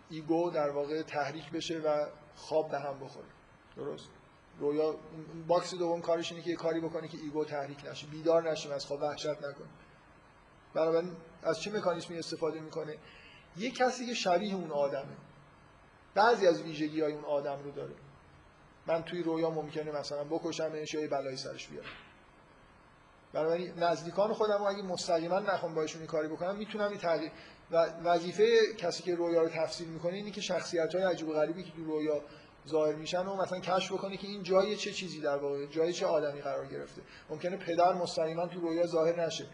ego 0.09 0.49
در 0.49 0.69
واقع 0.69 1.01
تحریک 1.01 1.51
بشه 1.51 1.79
و 1.79 2.05
خواب 2.35 2.71
به 2.71 2.79
هم 2.79 2.99
بخوره. 2.99 3.27
درست. 3.75 4.09
رویا 4.59 4.95
box 5.47 5.75
دوم 5.75 6.01
کارش 6.01 6.31
اینه 6.31 6.43
که 6.43 6.49
یه 6.49 6.55
کاری 6.55 6.79
بکنه 6.79 7.07
که 7.07 7.17
ego 7.17 7.45
تحریک 7.45 7.85
نشه. 7.85 8.07
بیدار 8.07 8.51
نشیم 8.51 8.71
از 8.71 8.85
خواب 8.85 9.01
وحشت 9.01 9.27
نکنه 9.27 9.67
بنابراین 10.73 11.11
از 11.43 11.61
چه 11.61 11.71
مکانیزمی 11.71 12.17
استفاده 12.17 12.59
می‌کنه؟ 12.59 12.97
یه 13.57 13.71
کسی 13.71 14.05
که 14.05 14.13
شبیه 14.13 14.55
اون 14.55 14.71
آدمه. 14.71 15.17
بعضی 16.15 16.47
از 16.47 16.61
ویژگی 16.61 17.01
های 17.01 17.13
اون 17.13 17.25
آدم 17.25 17.63
رو 17.63 17.71
داره. 17.71 17.93
من 18.87 19.03
توی 19.03 19.23
رویا 19.23 19.49
ممکنه 19.49 19.91
مثلا 19.91 20.23
بکشمش 20.23 20.93
یا 20.93 21.01
یه 21.01 21.07
بلایی 21.07 21.37
سرش 21.37 21.67
بیارم. 21.67 21.89
بنابراین 23.33 23.73
نزدیکان 23.77 24.33
خودم 24.33 24.63
اگه 24.63 24.83
مستقیما 24.83 25.39
نخوام 25.39 25.73
باشون 25.73 26.01
این 26.01 26.07
کاری 26.07 26.27
بکنم 26.27 26.55
می‌تونم 26.55 26.89
این 26.89 26.97
تغییر 26.97 27.31
و 27.71 27.85
وظیفه 28.03 28.73
کسی 28.77 29.03
که 29.03 29.15
رویا 29.15 29.41
رو 29.41 29.49
تفسیر 29.49 29.87
می‌کنه 29.87 30.13
اینه 30.13 30.31
که 30.31 30.41
شخصیت 30.41 30.95
های 30.95 31.03
عجیب 31.03 31.29
و 31.29 31.33
غریبی 31.33 31.63
که 31.63 31.71
تو 31.71 31.83
رویا 31.83 32.21
ظاهر 32.67 32.95
میشن 32.95 33.25
و 33.25 33.35
مثلا 33.35 33.59
کشف 33.59 33.91
بکنه 33.91 34.17
که 34.17 34.27
این 34.27 34.43
جای 34.43 34.75
چه 34.75 34.91
چیزی 34.91 35.21
در 35.21 35.37
واقع 35.37 35.65
جای 35.65 35.93
چه 35.93 36.05
آدمی 36.05 36.41
قرار 36.41 36.65
گرفته. 36.65 37.01
ممکنه 37.29 37.57
پدر 37.57 37.93
مستقیما 37.93 38.47
تو 38.47 38.59
رویا 38.59 38.87
ظاهر 38.87 39.25
نشه 39.25 39.45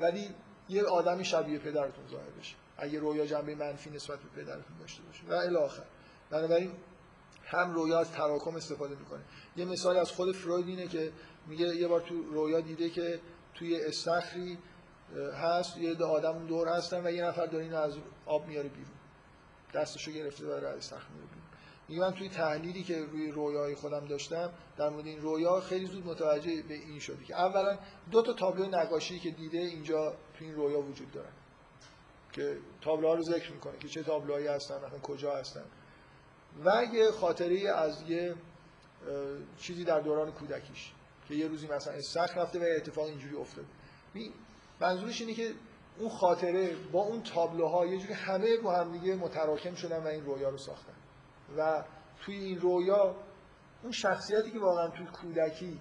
ولی 0.00 0.34
یه 0.68 0.82
آدمی 0.82 1.24
شبیه 1.24 1.58
پدرتون 1.58 2.08
ظاهر 2.10 2.30
بشه 2.40 2.54
اگه 2.76 2.98
رویا 2.98 3.26
جنبه 3.26 3.54
منفی 3.54 3.90
نسبت 3.90 4.18
به 4.18 4.42
پدرتون 4.42 4.78
داشته 4.80 5.02
باشه. 5.02 5.22
و 5.28 5.32
الی 5.32 5.56
آخر. 5.56 5.82
بنابراین 6.30 6.72
هم 7.44 7.74
رویا 7.74 7.98
از 7.98 8.12
تراکم 8.12 8.56
استفاده 8.56 8.94
می‌کنه. 8.96 9.20
یه 9.56 9.64
مثالی 9.64 9.98
از 9.98 10.10
خود 10.10 10.36
فروید 10.36 10.68
اینه 10.68 10.86
که 10.86 11.12
میگه 11.46 11.76
یه 11.76 11.88
بار 11.88 12.00
تو 12.00 12.22
رویا 12.22 12.60
دیده 12.60 12.90
که 12.90 13.20
توی 13.54 13.84
استخری 13.84 14.58
هست 15.42 15.76
یه 15.78 15.94
ده 15.94 16.04
آدم 16.04 16.46
دور 16.46 16.68
هستن 16.68 17.06
و 17.06 17.10
یه 17.10 17.24
نفر 17.24 17.46
داره 17.46 17.64
اینو 17.64 17.76
از 17.76 17.96
آب 18.26 18.46
میاره 18.46 18.68
بیرون. 18.68 18.94
دستشو 19.74 20.10
گرفته 20.10 20.44
داره 20.44 20.68
از 20.68 20.76
استخر 20.76 21.08
میاره 21.08 21.28
بیرون. 21.28 21.44
میگه 21.88 22.00
من 22.00 22.10
توی 22.10 22.28
تحلیلی 22.28 22.82
که 22.82 23.04
روی 23.04 23.30
رویای 23.30 23.74
خودم 23.74 24.06
داشتم 24.06 24.50
در 24.76 24.88
مورد 24.88 25.06
این 25.06 25.20
رویا 25.20 25.60
خیلی 25.60 25.86
زود 25.86 26.06
متوجه 26.06 26.62
به 26.62 26.74
این 26.74 26.98
شدی 26.98 27.24
که 27.24 27.34
اولا 27.34 27.78
دو 28.10 28.22
تا 28.22 28.32
تابلو 28.32 28.66
نقاشی 28.66 29.18
که 29.18 29.30
دیده 29.30 29.58
اینجا 29.58 30.10
تو 30.10 30.44
این 30.44 30.54
رویا 30.54 30.80
وجود 30.80 31.10
دارن 31.10 31.32
که 32.32 32.58
تابلوها 32.80 33.14
رو 33.14 33.22
ذکر 33.22 33.52
می‌کنه 33.52 33.78
که 33.78 33.88
چه 33.88 34.02
تابلوهایی 34.02 34.46
هستن 34.46 34.76
مثلا 34.76 34.98
کجا 34.98 35.36
هستن. 35.36 35.64
و 36.64 36.84
یه 36.92 37.10
خاطره 37.10 37.70
از 37.70 38.02
یه 38.10 38.34
چیزی 39.58 39.84
در 39.84 40.00
دوران 40.00 40.32
کودکیش. 40.32 40.92
که 41.28 41.34
یه 41.34 41.48
روزی 41.48 41.66
مثلا 41.66 41.92
استخر 41.92 42.40
رفته 42.40 42.58
و 42.58 42.64
اتفاق 42.76 43.04
اینجوری 43.04 43.36
افتاد 43.36 43.64
منظورش 44.80 45.20
اینه 45.20 45.34
که 45.34 45.50
اون 45.98 46.08
خاطره 46.08 46.76
با 46.92 47.00
اون 47.00 47.22
تابلوها 47.22 47.86
یه 47.86 47.98
جوری 47.98 48.12
همه 48.12 48.56
با 48.56 48.76
هم 48.76 48.92
دیگه 48.92 49.14
متراکم 49.14 49.74
شدن 49.74 50.02
و 50.02 50.06
این 50.06 50.24
رویا 50.24 50.48
رو 50.48 50.58
ساختن. 50.58 50.92
و 51.58 51.84
توی 52.20 52.36
این 52.36 52.60
رویا 52.60 53.16
اون 53.82 53.92
شخصیتی 53.92 54.50
که 54.50 54.58
واقعا 54.58 54.88
توی 54.88 55.06
کودکی 55.06 55.80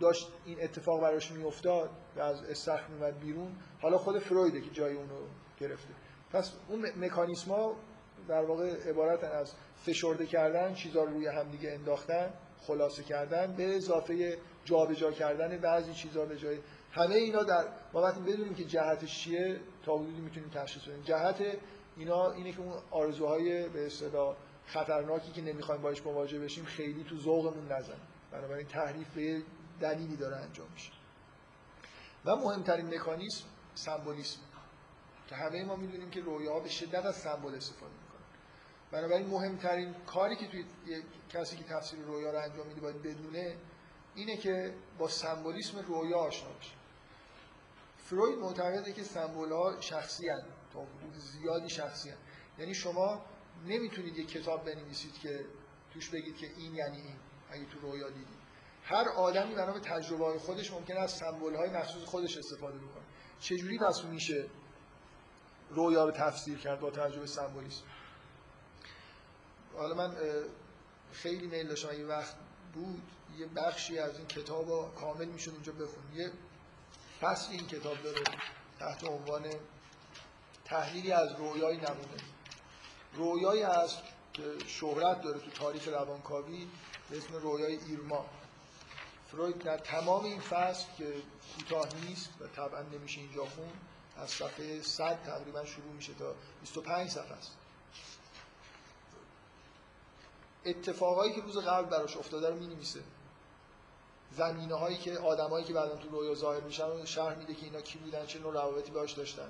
داشت 0.00 0.28
این 0.44 0.62
اتفاق 0.62 1.00
براش 1.00 1.30
میافتاد 1.30 1.90
و 2.16 2.20
از 2.20 2.42
استخر 2.42 2.86
میومد 2.86 3.20
بیرون 3.20 3.56
حالا 3.80 3.98
خود 3.98 4.18
فرویده 4.18 4.60
که 4.60 4.70
جای 4.70 4.94
اون 4.94 5.08
رو 5.08 5.26
گرفته. 5.60 5.94
پس 6.32 6.52
اون 6.68 6.86
مکانیسما 6.96 7.76
در 8.28 8.44
واقع 8.44 8.88
عبارتن 8.90 9.30
از 9.30 9.54
فشرده 9.76 10.26
کردن 10.26 10.74
چیزها 10.74 11.04
رو 11.04 11.12
روی 11.12 11.26
همدیگه 11.26 11.72
انداختن 11.72 12.30
خلاصه 12.66 13.02
کردن 13.02 13.54
به 13.56 13.76
اضافه 13.76 14.38
جابجا 14.64 15.12
کردن 15.12 15.58
بعضی 15.58 15.94
چیزها 15.94 16.24
به 16.24 16.38
جای 16.38 16.58
همه 16.92 17.14
اینا 17.14 17.42
در 17.42 17.64
ما 17.92 18.02
وقتی 18.02 18.20
بدونیم 18.20 18.54
که 18.54 18.64
جهتش 18.64 19.18
چیه 19.18 19.60
تا 19.84 19.96
حدودی 19.96 20.20
می‌تونیم 20.20 20.50
تشخیص 20.50 20.82
بدیم. 20.82 21.02
جهت 21.02 21.42
اینا 21.96 22.32
اینه 22.32 22.52
که 22.52 22.60
اون 22.60 22.72
آرزوهای 22.90 23.68
به 23.68 23.86
اصطلاح 23.86 24.36
خطرناکی 24.66 25.32
که 25.32 25.42
نمی‌خوایم 25.42 25.82
باش 25.82 26.06
مواجه 26.06 26.38
بشیم 26.38 26.64
خیلی 26.64 27.04
تو 27.04 27.16
ذوقمون 27.16 27.72
نزن. 27.72 27.98
بنابراین 28.32 28.66
تحریف 28.66 29.08
به 29.14 29.42
دلیلی 29.80 30.16
داره 30.16 30.36
انجام 30.36 30.66
میشه. 30.74 30.92
و 32.24 32.36
مهمترین 32.36 32.94
مکانیسم 32.94 33.44
سمبولیسم. 33.74 34.40
که 35.28 35.34
همه 35.34 35.64
ما 35.64 35.76
می‌دونیم 35.76 36.10
که 36.10 36.20
رویاها 36.20 36.60
به 36.60 36.68
شدت 36.68 37.04
از 37.04 37.16
سمبل 37.16 37.54
استفاده 37.54 37.92
می‌کنن. 37.92 38.22
بنابراین 38.90 39.26
مهمترین 39.26 39.94
کاری 40.06 40.36
که 40.36 40.46
توی 40.46 40.64
کسی 41.28 41.56
که 41.56 41.64
تفسیر 41.64 42.00
رویا 42.00 42.30
رو 42.30 42.38
انجام 42.38 42.66
میده 42.66 42.80
باید 42.80 43.02
بدونه 43.02 43.56
اینه 44.14 44.36
که 44.36 44.74
با 44.98 45.08
سمبولیسم 45.08 45.78
رویا 45.78 46.18
آشنا 46.18 46.48
بشه 46.48 46.72
فروید 47.96 48.38
معتقده 48.38 48.92
که 48.92 49.02
سمبول 49.02 49.52
ها 49.52 49.80
شخصی 49.80 50.28
هن. 50.28 50.42
تا 50.72 50.86
زیادی 51.16 51.70
شخصی 51.70 52.10
هن. 52.10 52.16
یعنی 52.58 52.74
شما 52.74 53.24
نمی‌تونید 53.66 54.18
یک 54.18 54.28
کتاب 54.28 54.64
بنویسید 54.64 55.14
که 55.14 55.44
توش 55.92 56.10
بگید 56.10 56.36
که 56.36 56.46
این 56.56 56.74
یعنی 56.74 56.96
این 56.96 57.16
اگه 57.50 57.64
تو 57.64 57.78
رویا 57.78 58.08
دیدید 58.08 58.42
هر 58.84 59.08
آدمی 59.08 59.54
بنا 59.54 59.72
به 59.72 59.80
تجربه 59.80 60.24
های 60.24 60.38
خودش 60.38 60.72
ممکن 60.72 60.96
از 60.96 61.10
سمبول 61.10 61.54
های 61.54 61.70
مخصوص 61.70 62.04
خودش 62.04 62.36
استفاده 62.36 62.78
بکنه 62.78 63.04
چجوری 63.40 63.78
پس 63.78 64.04
میشه 64.04 64.48
رویا 65.70 66.04
رو 66.04 66.10
تفسیر 66.10 66.58
کرد 66.58 66.80
با 66.80 66.90
تجربه 66.90 67.26
سمبولیسم 67.26 67.84
حالا 69.76 69.94
من 69.94 70.16
خیلی 71.12 71.46
میل 71.46 71.68
داشتم 71.68 71.88
این 71.88 72.08
وقت 72.08 72.36
بود 72.74 73.02
یه 73.38 73.46
بخشی 73.46 73.98
از 73.98 74.18
این 74.18 74.26
کتاب 74.26 74.68
رو 74.68 74.90
کامل 75.00 75.24
می‌شد 75.24 75.50
اینجا 75.52 75.72
بخون 75.72 76.02
یه 76.14 76.32
فصل 77.20 77.52
این 77.52 77.66
کتاب 77.66 78.02
داره 78.02 78.22
تحت 78.78 79.04
عنوان 79.04 79.46
تحلیلی 80.64 81.12
از 81.12 81.32
رویای 81.32 81.76
نمونه. 81.76 82.22
رویایی 83.14 83.62
هست 83.62 83.98
که 84.32 84.42
شهرت 84.66 85.22
داره 85.22 85.38
تو 85.38 85.50
تاریخ 85.50 85.88
روانکاوی 85.88 86.68
به 87.10 87.18
اسم 87.18 87.34
رویای 87.34 87.76
ایرما. 87.76 88.26
فروید 89.30 89.58
در 89.58 89.78
تمام 89.78 90.24
این 90.24 90.40
فصل 90.40 90.84
که 90.98 91.14
کوتاه 91.56 91.88
نیست 92.08 92.30
و 92.40 92.46
طبعا 92.46 92.82
نمیشه 92.82 93.20
اینجا 93.20 93.44
خون 93.44 93.72
از 94.16 94.30
صفحه 94.30 94.82
100 94.82 95.22
تقریبا 95.22 95.64
شروع 95.64 95.92
میشه 95.92 96.14
تا 96.14 96.34
25 96.60 97.10
صفحه 97.10 97.32
است. 97.32 97.56
اتفاقایی 100.64 101.32
که 101.32 101.40
روز 101.40 101.58
قبل 101.58 101.90
براش 101.90 102.16
افتاده 102.16 102.48
رو 102.48 102.54
می‌نویسه. 102.54 103.00
زمینه 104.36 104.74
هایی 104.74 104.96
که 104.96 105.18
آدمایی 105.18 105.64
که 105.64 105.72
بعدا 105.72 105.96
تو 105.96 106.08
رویا 106.08 106.34
ظاهر 106.34 106.60
میشن 106.60 106.86
رو 106.86 107.06
شرح 107.06 107.38
میده 107.38 107.54
که 107.54 107.64
اینا 107.64 107.80
کی 107.80 107.98
بودن 107.98 108.26
چه 108.26 108.38
نوع 108.38 108.52
روابطی 108.52 108.90
باش 108.90 109.12
داشتن. 109.12 109.48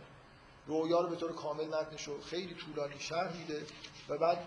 رویا 0.67 1.01
رو 1.01 1.09
به 1.09 1.17
طور 1.17 1.33
کامل 1.33 1.69
متنش 1.69 2.09
رو 2.09 2.21
خیلی 2.21 2.55
طولانی 2.55 2.99
شرح 2.99 3.37
میده 3.37 3.67
و 4.09 4.19
بعد 4.19 4.39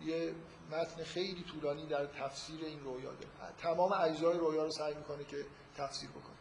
یه 0.00 0.34
متن 0.72 1.04
خیلی 1.04 1.44
طولانی 1.44 1.86
در 1.86 2.06
تفسیر 2.06 2.64
این 2.64 2.80
رویا 2.80 3.10
داره. 3.10 3.52
تمام 3.58 3.92
اجزای 3.92 4.38
رویا 4.38 4.64
رو 4.64 4.70
سعی 4.70 4.94
می‌کنه 4.94 5.24
که 5.24 5.46
تفسیر 5.76 6.10
بکنه. 6.10 6.36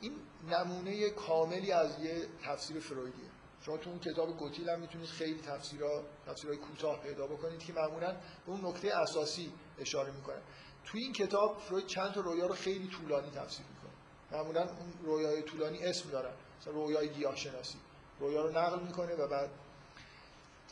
این 0.00 0.12
نمونه 0.50 1.10
کاملی 1.10 1.72
از 1.72 2.04
یه 2.04 2.26
تفسیر 2.44 2.80
فرویدیه. 2.80 3.30
شما 3.62 3.76
تو 3.76 3.90
اون 3.90 3.98
کتاب 3.98 4.36
گوتیل 4.36 4.70
هم 4.70 4.80
می‌تونید 4.80 5.08
خیلی 5.08 5.40
تفسیرها 5.40 6.02
تفسیرهای 6.26 6.58
کوتاه 6.58 7.00
پیدا 7.00 7.26
بکنید 7.26 7.58
که 7.58 7.72
معمولا 7.72 8.12
به 8.46 8.52
اون 8.52 8.66
نکته 8.66 8.96
اساسی 8.96 9.52
اشاره 9.78 10.12
می‌کنه. 10.12 10.42
توی 10.84 11.02
این 11.02 11.12
کتاب 11.12 11.58
فروید 11.60 11.86
چند 11.86 12.12
تا 12.12 12.20
رویا 12.20 12.46
رو 12.46 12.54
خیلی 12.54 12.88
طولانی 12.88 13.30
تفسیر 13.30 13.66
می‌کنه. 13.66 13.90
معمولا 14.32 14.62
اون 14.62 14.92
رویای 15.04 15.42
طولانی 15.42 15.84
اسم 15.84 16.10
دارن. 16.10 16.32
مثلا 16.60 16.72
رویای 16.72 17.08
گیاه 17.08 17.36
شناسی 17.36 17.78
رویا 18.20 18.42
رو 18.42 18.50
نقل 18.50 18.80
می‌کنه 18.82 19.14
و 19.14 19.28
بعد 19.28 19.50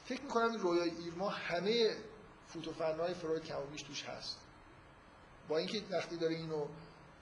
فکر 0.04 0.22
می‌کنم 0.22 0.50
این 0.50 0.60
رویای 0.60 0.90
ایرما 0.90 1.28
همه 1.28 1.96
فوتوفنهای 2.48 3.14
فروید 3.14 3.44
کم 3.44 3.76
توش 3.86 4.04
هست. 4.04 4.38
با 5.48 5.58
اینکه 5.58 5.82
وقتی 5.90 6.16
داره 6.16 6.34
اینو 6.34 6.66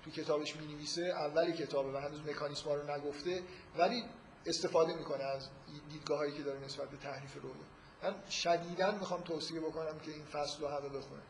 تو 0.04 0.10
کتابش 0.10 0.56
می‌نویسه 0.56 1.02
اولی 1.02 1.52
کتابه 1.52 1.92
و 1.92 1.96
هنوز 1.96 2.20
مکانیسم 2.20 2.70
رو 2.70 2.90
نگفته 2.90 3.42
ولی 3.78 4.04
استفاده 4.46 4.94
می‌کنه 4.94 5.24
از 5.24 5.48
دیدگاه 5.88 6.18
هایی 6.18 6.32
که 6.32 6.42
داره 6.42 6.60
نسبت 6.60 6.90
به 6.90 6.96
تحریف 6.96 7.34
رویا. 7.34 7.54
من 8.02 8.30
شدیدا 8.30 8.90
می‌خوام 8.90 9.20
توصیه 9.20 9.60
بکنم 9.60 9.98
که 9.98 10.10
این 10.10 10.24
فصل 10.24 10.60
رو 10.60 10.68
همه 10.68 10.88
بخونه. 10.88 11.22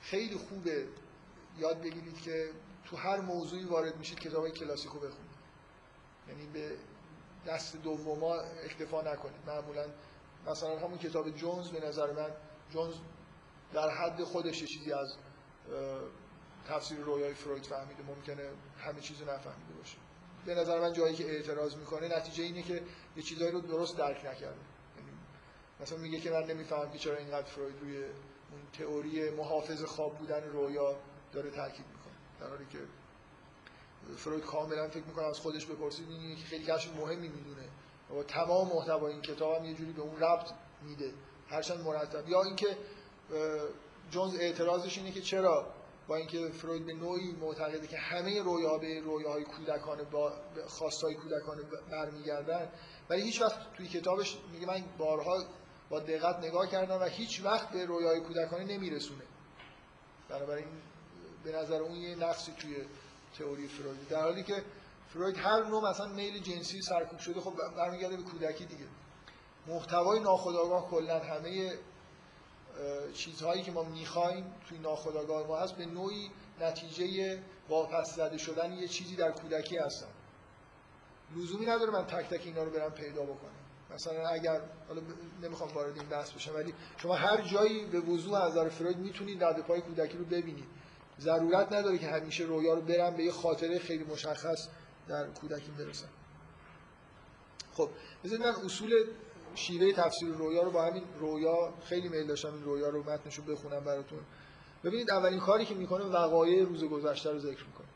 خیلی 0.00 0.36
خوبه 0.36 0.86
یاد 1.58 1.80
بگیرید 1.80 2.20
که 2.22 2.50
تو 2.84 2.96
هر 2.96 3.20
موضوعی 3.20 3.64
وارد 3.64 3.96
میشید 3.96 4.18
کتاب 4.18 4.42
های 4.42 4.52
کلاسیک 4.52 4.90
رو 4.90 4.98
بخونید. 4.98 5.36
یعنی 6.28 6.46
به 6.46 6.76
دست 7.46 7.76
دوما 7.76 8.34
اکتفا 8.34 9.02
نکنید. 9.02 9.40
معمولا 9.46 9.86
مثلا 10.46 10.78
همون 10.78 10.98
کتاب 10.98 11.30
جونز 11.30 11.68
به 11.68 11.86
نظر 11.86 12.12
من 12.12 12.30
جونز 12.70 12.94
در 13.72 13.90
حد 13.90 14.24
خودش 14.24 14.64
چیزی 14.64 14.92
از 14.92 15.16
تفسیر 16.68 16.98
رویای 16.98 17.34
فروید 17.34 17.66
فهمیده. 17.66 18.02
ممکنه 18.02 18.50
همه 18.78 19.00
چیزو 19.00 19.24
نفهمیده 19.24 19.74
باشه. 19.78 19.96
به 20.46 20.54
نظر 20.54 20.80
من 20.80 20.92
جایی 20.92 21.14
که 21.14 21.24
اعتراض 21.24 21.76
می‌کنه 21.76 22.16
نتیجه 22.16 22.44
اینه 22.44 22.62
که 22.62 22.82
یه 23.16 23.22
چیزایی 23.22 23.50
رو 23.50 23.60
درست 23.60 23.96
درک 23.96 24.16
نکرده. 24.16 24.44
یعنی 24.96 25.10
مثلا 25.80 25.98
میگه 25.98 26.20
که 26.20 26.30
من 26.30 26.44
نمی‌فهمم 26.44 26.90
که 26.90 26.98
چرا 26.98 27.16
اینقدر 27.16 27.46
فروید 27.46 27.80
روی 27.80 28.04
تئوری 28.78 29.30
محافظ 29.30 29.84
خواب 29.84 30.18
بودن 30.18 30.42
رویا 30.42 30.96
داره 31.32 31.50
تاکید 31.50 31.86
می‌کنه. 31.86 32.14
در 32.40 32.46
حالی 32.46 32.66
که 32.72 32.78
فروید 34.16 34.44
کاملا 34.44 34.88
فکر 34.88 35.04
می‌کنه 35.04 35.24
از 35.24 35.38
خودش 35.38 35.66
بپرسید 35.66 36.10
اینه 36.10 36.36
که 36.36 36.44
خیلی 36.44 36.64
کشف 36.64 36.96
مهمی 36.96 37.28
می‌دونه. 37.28 37.68
و 38.20 38.22
تمام 38.22 38.68
محتوای 38.68 39.12
این 39.12 39.22
کتاب 39.22 39.56
هم 39.56 39.64
یه 39.64 39.74
جوری 39.74 39.92
به 39.92 40.02
اون 40.02 40.20
ربط 40.20 40.50
میده. 40.82 41.12
هرچند 41.48 41.80
مرتب. 41.80 42.28
یا 42.28 42.42
اینکه 42.42 42.76
جونز 44.10 44.34
اعتراضش 44.34 44.98
اینه 44.98 45.12
که 45.12 45.20
چرا 45.20 45.66
با 46.08 46.16
اینکه 46.16 46.48
فروید 46.48 46.86
به 46.86 46.92
نوعی 46.92 47.32
معتقده 47.32 47.86
که 47.86 47.98
همه 47.98 48.42
رویاها 48.42 48.78
به 48.78 49.00
رویاهای 49.00 49.44
کودکانه 49.44 50.02
با 50.02 50.32
خواستای 50.66 51.14
کودکانه 51.14 51.62
برمیگردن 51.90 52.68
ولی 53.10 53.22
هیچ 53.22 53.42
وقت 53.42 53.72
توی 53.76 53.88
کتابش 53.88 54.38
میگه 54.52 54.66
من 54.66 54.84
بارها 54.98 55.44
با 55.90 56.00
دقت 56.00 56.38
نگاه 56.38 56.66
کردم 56.66 57.00
و 57.00 57.04
هیچ 57.04 57.40
وقت 57.44 57.68
به 57.68 57.84
رویاهای 57.84 58.20
کودکانه 58.20 58.64
نمیرسونه. 58.64 59.22
بنابراین 60.28 60.66
به 61.44 61.52
نظر 61.52 61.82
اون 61.82 61.96
یه 61.96 62.14
نقصی 62.14 62.52
توی 62.52 62.76
تئوری 63.38 63.68
فروید. 63.68 64.08
در 64.08 64.22
حالی 64.22 64.42
که 64.42 64.62
فروید 65.12 65.36
هر 65.36 65.64
نوع 65.64 65.90
مثلا 65.90 66.06
میل 66.06 66.38
جنسی 66.42 66.82
سرکوب 66.82 67.18
شده 67.18 67.40
خب 67.40 67.54
برمیگرده 67.76 68.16
به 68.16 68.22
کودکی 68.22 68.64
دیگه. 68.64 68.84
محتوای 69.66 70.20
ناخودآگاه 70.20 70.90
کلا 70.90 71.18
همه 71.18 71.72
چیزهایی 73.14 73.62
که 73.62 73.72
ما 73.72 73.82
می‌خوایم 73.82 74.54
توی 74.68 74.78
ناخودآگاه 74.78 75.46
ما 75.46 75.58
هست 75.58 75.74
به 75.74 75.86
نوعی 75.86 76.30
نتیجه 76.60 77.38
واپس 77.68 78.14
زده 78.14 78.38
شدن 78.38 78.72
یه 78.72 78.88
چیزی 78.88 79.16
در 79.16 79.32
کودکی 79.32 79.76
هستن. 79.76 80.08
لزومی 81.36 81.66
نداره 81.66 81.90
من 81.90 82.06
تک 82.06 82.28
تک 82.28 82.46
اینا 82.46 82.62
رو 82.62 82.70
برم 82.70 82.90
پیدا 82.90 83.22
بکنم. 83.22 83.65
مثلا 83.94 84.28
اگر 84.28 84.60
حالا 84.88 85.00
نمی‌خوام 85.42 85.72
وارد 85.72 85.98
این 85.98 86.08
بحث 86.08 86.32
بشم 86.32 86.54
ولی 86.54 86.74
شما 86.96 87.14
هر 87.14 87.40
جایی 87.40 87.86
به 87.86 88.00
وضوح 88.00 88.34
از 88.34 88.52
نظر 88.52 88.68
فروید 88.68 88.96
می‌تونید 88.96 89.44
رد 89.44 89.60
پای 89.60 89.80
کودکی 89.80 90.18
رو 90.18 90.24
ببینید. 90.24 90.68
ضرورت 91.20 91.72
نداره 91.72 91.98
که 91.98 92.06
همیشه 92.06 92.44
رویا 92.44 92.74
رو 92.74 92.80
برم 92.80 93.16
به 93.16 93.24
یه 93.24 93.32
خاطره 93.32 93.78
خیلی 93.78 94.04
مشخص 94.04 94.68
در 95.08 95.26
کودکی 95.26 95.70
برسم 95.70 96.08
خب 97.72 97.88
بذارید 98.24 98.46
من 98.46 98.54
اصول 98.64 99.04
شیوه 99.54 99.92
تفسیر 99.92 100.28
رویا 100.28 100.62
رو 100.62 100.70
با 100.70 100.84
همین 100.84 101.02
رویا 101.20 101.74
خیلی 101.84 102.08
میل 102.08 102.26
داشتم 102.26 102.54
این 102.54 102.64
رویا 102.64 102.88
رو 102.88 103.02
متنشو 103.02 103.42
بخونم 103.42 103.84
براتون. 103.84 104.18
ببینید 104.84 105.10
اولین 105.10 105.40
کاری 105.40 105.64
که 105.64 105.74
می‌کنه 105.74 106.04
وقایع 106.04 106.64
روز 106.64 106.84
گذشته 106.84 107.30
رو 107.30 107.38
ذکر 107.38 107.64
می‌کنه. 107.66 107.86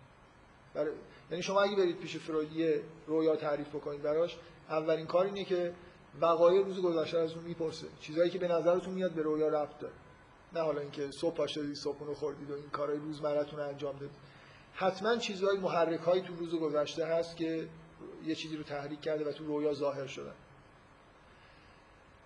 برای 0.75 0.93
یعنی 1.31 1.43
شما 1.43 1.61
اگه 1.61 1.77
برید 1.77 1.99
پیش 1.99 2.17
فرویدی 2.17 2.75
رویا 3.07 3.37
تعریف 3.37 3.69
بکنید 3.69 4.03
براش 4.03 4.37
اولین 4.71 5.07
کار 5.07 5.25
اینه 5.25 5.45
که 5.45 5.75
وقایع 6.21 6.65
روز 6.65 6.83
گذشته 6.83 7.19
رو 7.19 7.25
ازتون 7.25 7.45
می‌پرسه. 7.45 7.87
چیزایی 8.01 8.31
که 8.31 8.39
به 8.39 8.49
نظرتون 8.49 8.95
میاد 8.95 9.13
به 9.13 9.23
رویا 9.23 9.49
ربط 9.49 9.79
داره. 9.79 9.95
نه 10.53 10.61
حالا 10.61 10.81
اینکه 10.81 11.11
صبح 11.11 11.35
پا 11.35 11.47
شدید 11.47 11.75
صبحونه 11.75 12.15
خوردید 12.15 12.51
و 12.51 12.55
این 12.55 12.71
کارهای 12.71 12.99
روزمرتون 12.99 13.61
انجام 13.61 13.93
دادید 13.93 14.17
حتما 14.75 15.17
چیزهای 15.17 15.59
محرک 15.59 16.25
تو 16.27 16.35
روز 16.35 16.55
گذشته 16.55 17.07
هست 17.07 17.37
که 17.37 17.69
یه 18.25 18.35
چیزی 18.35 18.57
رو 18.57 18.63
تحریک 18.63 19.01
کرده 19.01 19.25
و 19.29 19.33
تو 19.33 19.45
رویا 19.45 19.75
ظاهر 19.75 20.07
شدن. 20.07 20.35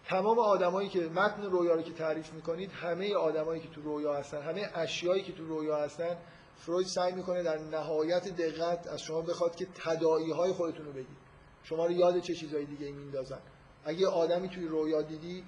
تمام 0.05 0.39
آدمایی 0.39 0.89
که 0.89 1.01
متن 1.01 1.43
رویا 1.43 1.75
رو 1.75 1.83
که 1.83 1.93
تعریف 1.93 2.33
می‌کنید 2.33 2.71
همه 2.71 3.15
آدمایی 3.15 3.61
که 3.61 3.69
تو 3.69 3.83
رویا 3.83 4.15
هستن 4.15 4.43
همه 4.43 4.71
اشیایی 4.75 5.23
که 5.23 5.33
تو 5.33 5.47
رویا 5.47 5.77
هستن 5.77 6.17
فروید 6.57 6.87
سعی 6.87 7.13
می‌کنه 7.13 7.43
در 7.43 7.59
نهایت 7.59 8.29
دقت 8.29 8.87
از 8.87 9.03
شما 9.03 9.21
بخواد 9.21 9.57
که 9.57 9.67
تداعی 9.75 10.31
های 10.31 10.53
خودتون 10.53 10.87
رو 10.87 10.93
بگید. 10.93 11.24
شما 11.65 11.87
رو 11.87 11.93
یاد 11.93 12.21
چه 12.21 12.35
چیزهای 12.35 12.65
دیگه 12.65 12.93
میندازن 12.93 13.41
اگه 13.85 14.09
آدمی 14.09 14.49
توی 14.49 14.67
رویا 14.67 15.03
دیدید 15.03 15.45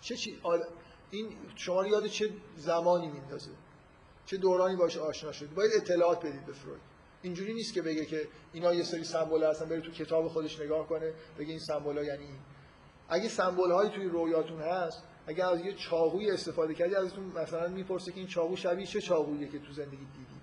چه 0.00 0.16
چی... 0.16 0.40
این 1.10 1.28
شما 1.54 1.80
رو 1.80 1.88
یاد 1.88 2.06
چه 2.06 2.30
زمانی 2.56 3.08
میندازه 3.08 3.50
چه 4.26 4.36
دورانی 4.36 4.76
باشه 4.76 5.00
آشنا 5.00 5.32
شدید؟ 5.32 5.54
باید 5.54 5.70
اطلاعات 5.76 6.26
بدید 6.26 6.46
به 6.46 6.52
فروید. 6.52 6.80
اینجوری 7.22 7.54
نیست 7.54 7.74
که 7.74 7.82
بگه 7.82 8.04
که 8.04 8.28
اینا 8.52 8.74
یه 8.74 8.82
سری 8.82 9.04
سمبل 9.04 9.44
هستن 9.44 9.68
بره 9.68 9.80
تو 9.80 9.90
کتاب 9.90 10.28
خودش 10.28 10.60
نگاه 10.60 10.88
کنه 10.88 11.12
بگه 11.38 11.50
این 11.50 11.58
سمبل 11.58 11.98
ها 11.98 12.04
یعنی 12.04 12.24
این. 12.24 12.38
اگه 13.08 13.28
سمبل 13.28 13.70
هایی 13.70 13.90
توی 13.90 14.04
رویاتون 14.04 14.60
هست 14.60 15.02
اگه 15.26 15.44
از 15.44 15.60
یه 15.60 15.72
چاقوی 15.72 16.30
استفاده 16.30 16.74
کردی 16.74 16.94
ازتون 16.94 17.24
مثلا 17.24 17.68
می‌پرسه 17.68 18.12
که 18.12 18.18
این 18.18 18.28
چاقو 18.28 18.56
شبیه 18.56 18.86
چه 18.86 19.00
چاقوییه 19.00 19.48
که 19.48 19.58
تو 19.58 19.72
زندگی 19.72 19.96
دیدی؟ 19.96 20.40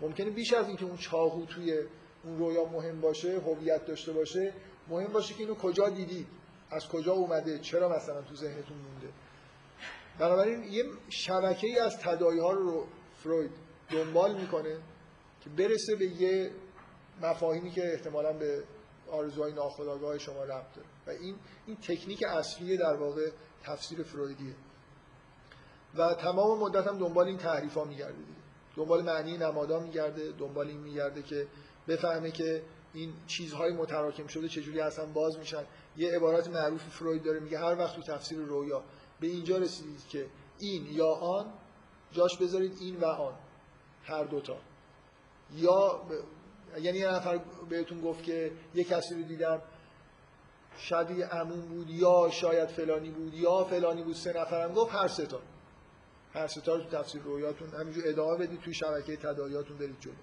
ممکنه 0.00 0.30
بیش 0.30 0.52
از 0.52 0.66
اینکه 0.68 0.84
اون 0.84 0.96
چاقو 0.96 1.46
توی 1.46 1.84
اون 2.24 2.38
رویا 2.38 2.64
مهم 2.64 3.00
باشه 3.00 3.40
هویت 3.40 3.86
داشته 3.86 4.12
باشه 4.12 4.52
مهم 4.88 5.12
باشه 5.12 5.34
که 5.34 5.40
اینو 5.40 5.54
کجا 5.54 5.88
دیدید؟ 5.88 6.26
از 6.70 6.88
کجا 6.88 7.12
اومده؟ 7.12 7.58
چرا 7.58 7.88
مثلا 7.88 8.22
تو 8.22 8.34
ذهنتون 8.34 8.76
مونده؟ 8.76 9.08
بنابراین 10.18 10.64
یه 10.64 10.84
شبکه 11.08 11.66
ای 11.66 11.78
از 11.78 11.98
تداعی 11.98 12.38
ها 12.38 12.52
رو 12.52 12.86
فروید 13.22 13.50
دنبال 13.90 14.40
می‌کنه 14.40 14.76
که 15.40 15.50
برسه 15.50 15.96
به 15.96 16.06
یه 16.06 16.50
مفاهیمی 17.22 17.70
که 17.70 17.92
احتمالا 17.92 18.32
به 18.32 18.64
آرزوهای 19.10 19.52
ناخودآگاه 19.52 20.18
شما 20.18 20.44
ربط 20.44 20.74
داره. 20.74 20.88
و 21.06 21.10
این 21.10 21.36
این 21.66 21.76
تکنیک 21.76 22.22
اصلی 22.22 22.76
در 22.76 22.96
واقع 22.96 23.30
تفسیر 23.62 24.02
فرویدیه. 24.02 24.54
و 25.94 26.14
تمام 26.14 26.58
مدت 26.58 26.86
هم 26.86 26.98
دنبال 26.98 27.26
این 27.26 27.38
تعریف 27.38 27.74
ها 27.74 27.84
میگرده 27.84 28.16
دیگه 28.16 28.40
دنبال 28.76 29.02
معنی 29.02 29.38
نمادا 29.38 29.80
میگرده 29.80 30.32
دنبال 30.38 30.68
این 30.68 30.80
میگرده 30.80 31.22
که 31.22 31.46
بفهمه 31.88 32.30
که 32.30 32.62
این 32.94 33.12
چیزهای 33.26 33.72
متراکم 33.72 34.26
شده 34.26 34.48
چجوری 34.48 34.80
اصلا 34.80 35.06
باز 35.06 35.38
میشن. 35.38 35.64
یه 35.96 36.16
عبارت 36.16 36.48
معروف 36.48 36.82
فروید 36.82 37.22
داره 37.22 37.40
میگه 37.40 37.58
هر 37.58 37.78
وقت 37.78 37.96
تو 37.96 38.02
تفسیر 38.02 38.38
رویا 38.38 38.82
به 39.20 39.26
اینجا 39.26 39.58
رسیدید 39.58 40.06
که 40.08 40.26
این 40.58 40.86
یا 40.86 41.08
آن 41.08 41.52
جاش 42.12 42.36
بذارید 42.36 42.76
این 42.80 42.96
و 42.96 43.04
آن 43.04 43.34
هر 44.04 44.24
دوتا 44.24 44.56
یا. 45.54 46.00
یعنی 46.80 46.98
یه 46.98 47.08
نفر 47.08 47.40
بهتون 47.68 48.00
گفت 48.00 48.22
که 48.22 48.52
یه 48.74 48.84
کسی 48.84 49.14
رو 49.14 49.22
دیدم 49.22 49.62
شبیه 50.76 51.26
عموم 51.26 51.60
بود 51.60 51.90
یا 51.90 52.30
شاید 52.30 52.68
فلانی 52.68 53.10
بود 53.10 53.34
یا 53.34 53.64
فلانی 53.64 54.02
بود 54.02 54.14
سه 54.14 54.40
نفرم 54.40 54.72
گفت 54.72 54.94
هر 54.94 55.08
سه 55.08 55.26
تا. 55.26 55.40
هر 56.34 56.46
سه 56.46 56.60
تا 56.60 56.74
رو 56.74 56.82
تو 56.82 56.98
تفسیر 56.98 57.22
رویاتون 57.22 57.68
همینجور 57.68 58.04
ادامه 58.06 58.36
بدید 58.36 58.60
توی 58.60 58.74
شبکه 58.74 59.16
تداعیاتون 59.16 59.78
برید 59.78 60.00
جلو. 60.00 60.14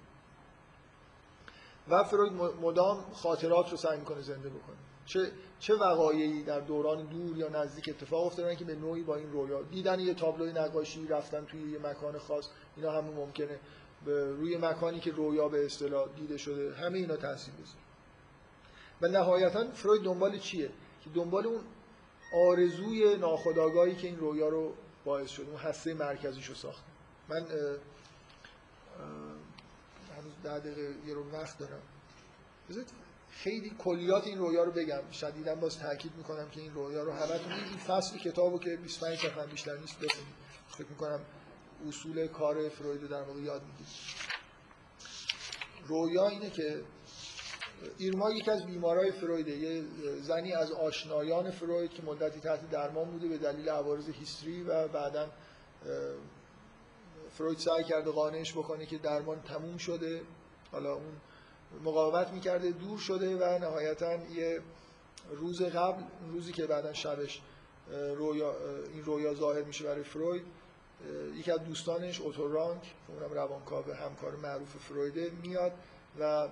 و 1.90 2.04
فروید 2.04 2.32
مدام 2.62 3.04
خاطرات 3.12 3.70
رو 3.70 3.76
سعی 3.76 3.98
می‌کنه 3.98 4.20
زنده 4.20 4.48
بکنه. 4.48 4.76
چه 5.06 5.30
چه 5.60 5.74
وقایعی 5.74 6.42
در 6.42 6.60
دوران 6.60 7.06
دور 7.06 7.36
یا 7.36 7.48
نزدیک 7.48 7.88
اتفاق 7.88 8.26
افتادن 8.26 8.54
که 8.54 8.64
به 8.64 8.74
نوعی 8.74 9.02
با 9.02 9.16
این 9.16 9.32
رویا 9.32 9.62
دیدن 9.62 10.00
یه 10.00 10.14
تابلوی 10.14 10.52
نقاشی 10.52 11.06
رفتن 11.06 11.44
توی 11.44 11.70
یه 11.72 11.78
مکان 11.78 12.18
خاص 12.18 12.48
اینا 12.76 12.92
همون 12.92 13.14
ممکنه. 13.14 13.58
به 14.04 14.30
روی 14.30 14.56
مکانی 14.56 15.00
که 15.00 15.10
رویا 15.10 15.48
به 15.48 15.66
اصطلاح 15.66 16.08
دیده 16.16 16.36
شده 16.36 16.74
همه 16.74 16.98
اینا 16.98 17.16
تاثیر 17.16 17.54
بذاره. 17.54 17.78
و 19.02 19.08
نهایتا 19.08 19.70
فروید 19.70 20.02
دنبال 20.02 20.38
چیه؟ 20.38 20.70
که 21.04 21.10
دنبال 21.14 21.46
اون 21.46 21.60
آرزوی 22.34 23.16
ناخودآگاهی 23.16 23.96
که 23.96 24.06
این 24.06 24.18
رویا 24.18 24.48
رو 24.48 24.72
باعث 25.04 25.30
شده 25.30 25.50
اون 25.50 25.56
هسته 25.56 25.94
مرکزیش 25.94 26.46
رو 26.46 26.54
ساخته. 26.54 26.82
من 27.28 27.36
اه، 27.36 27.46
اه، 27.46 27.76
ده 30.42 30.58
دقیقه 30.58 30.94
یه 31.06 31.14
رو 31.14 31.30
وقت 31.30 31.58
دارم. 31.58 31.82
خیلی 33.30 33.72
کلیات 33.78 34.26
این 34.26 34.38
رویا 34.38 34.64
رو 34.64 34.72
بگم. 34.72 35.10
شدیدا 35.12 35.54
باز 35.54 35.78
تاکید 35.78 36.12
می‌کنم 36.16 36.48
که 36.50 36.60
این 36.60 36.74
رویا 36.74 37.02
رو 37.02 37.12
همتون 37.12 37.52
این 37.52 37.78
فصل 37.86 38.18
کتابو 38.18 38.58
که 38.58 38.76
25 38.76 39.18
صفحه 39.18 39.46
بیشتر 39.46 39.76
نیست 39.76 39.96
بخونید. 39.96 40.34
فکر 40.68 40.86
می‌کنم 40.88 41.20
اصول 41.88 42.26
کار 42.26 42.68
فروید 42.68 43.02
رو 43.02 43.08
در 43.08 43.22
واقع 43.22 43.40
یاد 43.40 43.62
می‌گیرید. 43.62 43.88
رویا 45.86 46.28
اینه 46.28 46.50
که 46.50 46.82
ایرما 47.98 48.32
یکی 48.32 48.50
از 48.50 48.66
بیمارای 48.66 49.12
فرویده 49.12 49.50
یه 49.50 49.84
زنی 50.22 50.52
از 50.52 50.72
آشنایان 50.72 51.50
فروید 51.50 51.90
که 51.90 52.02
مدتی 52.02 52.40
تحت 52.40 52.70
درمان 52.70 53.10
بوده 53.10 53.28
به 53.28 53.38
دلیل 53.38 53.68
عوارض 53.68 54.08
هیستری 54.08 54.62
و 54.62 54.88
بعدا 54.88 55.30
فروید 57.38 57.58
سعی 57.58 57.84
کرده 57.84 58.10
قانعش 58.10 58.52
بکنه 58.52 58.86
که 58.86 58.98
درمان 58.98 59.42
تموم 59.42 59.76
شده. 59.76 60.22
حالا 60.72 60.94
اون 60.94 61.20
مقاومت 61.84 62.28
می‌کرده 62.28 62.70
دور 62.70 62.98
شده 62.98 63.36
و 63.36 63.58
نهایتا 63.58 64.14
یه 64.14 64.60
روز 65.30 65.62
قبل 65.62 66.02
روزی 66.32 66.52
که 66.52 66.66
بعدا 66.66 66.92
شبش 66.92 67.40
رویا 68.16 68.54
این 68.92 69.04
رویا 69.04 69.34
ظاهر 69.34 69.62
میشه 69.62 69.84
برای 69.84 70.02
فروید 70.02 70.42
یکی 71.34 71.50
از 71.50 71.64
دوستانش 71.64 72.20
اوتورانک 72.20 72.82
که 72.82 73.12
اونم 73.12 73.34
روانکاو 73.34 73.92
همکار 73.92 74.36
معروف 74.36 74.76
فرویده 74.76 75.30
میاد 75.42 75.72
و 76.20 76.48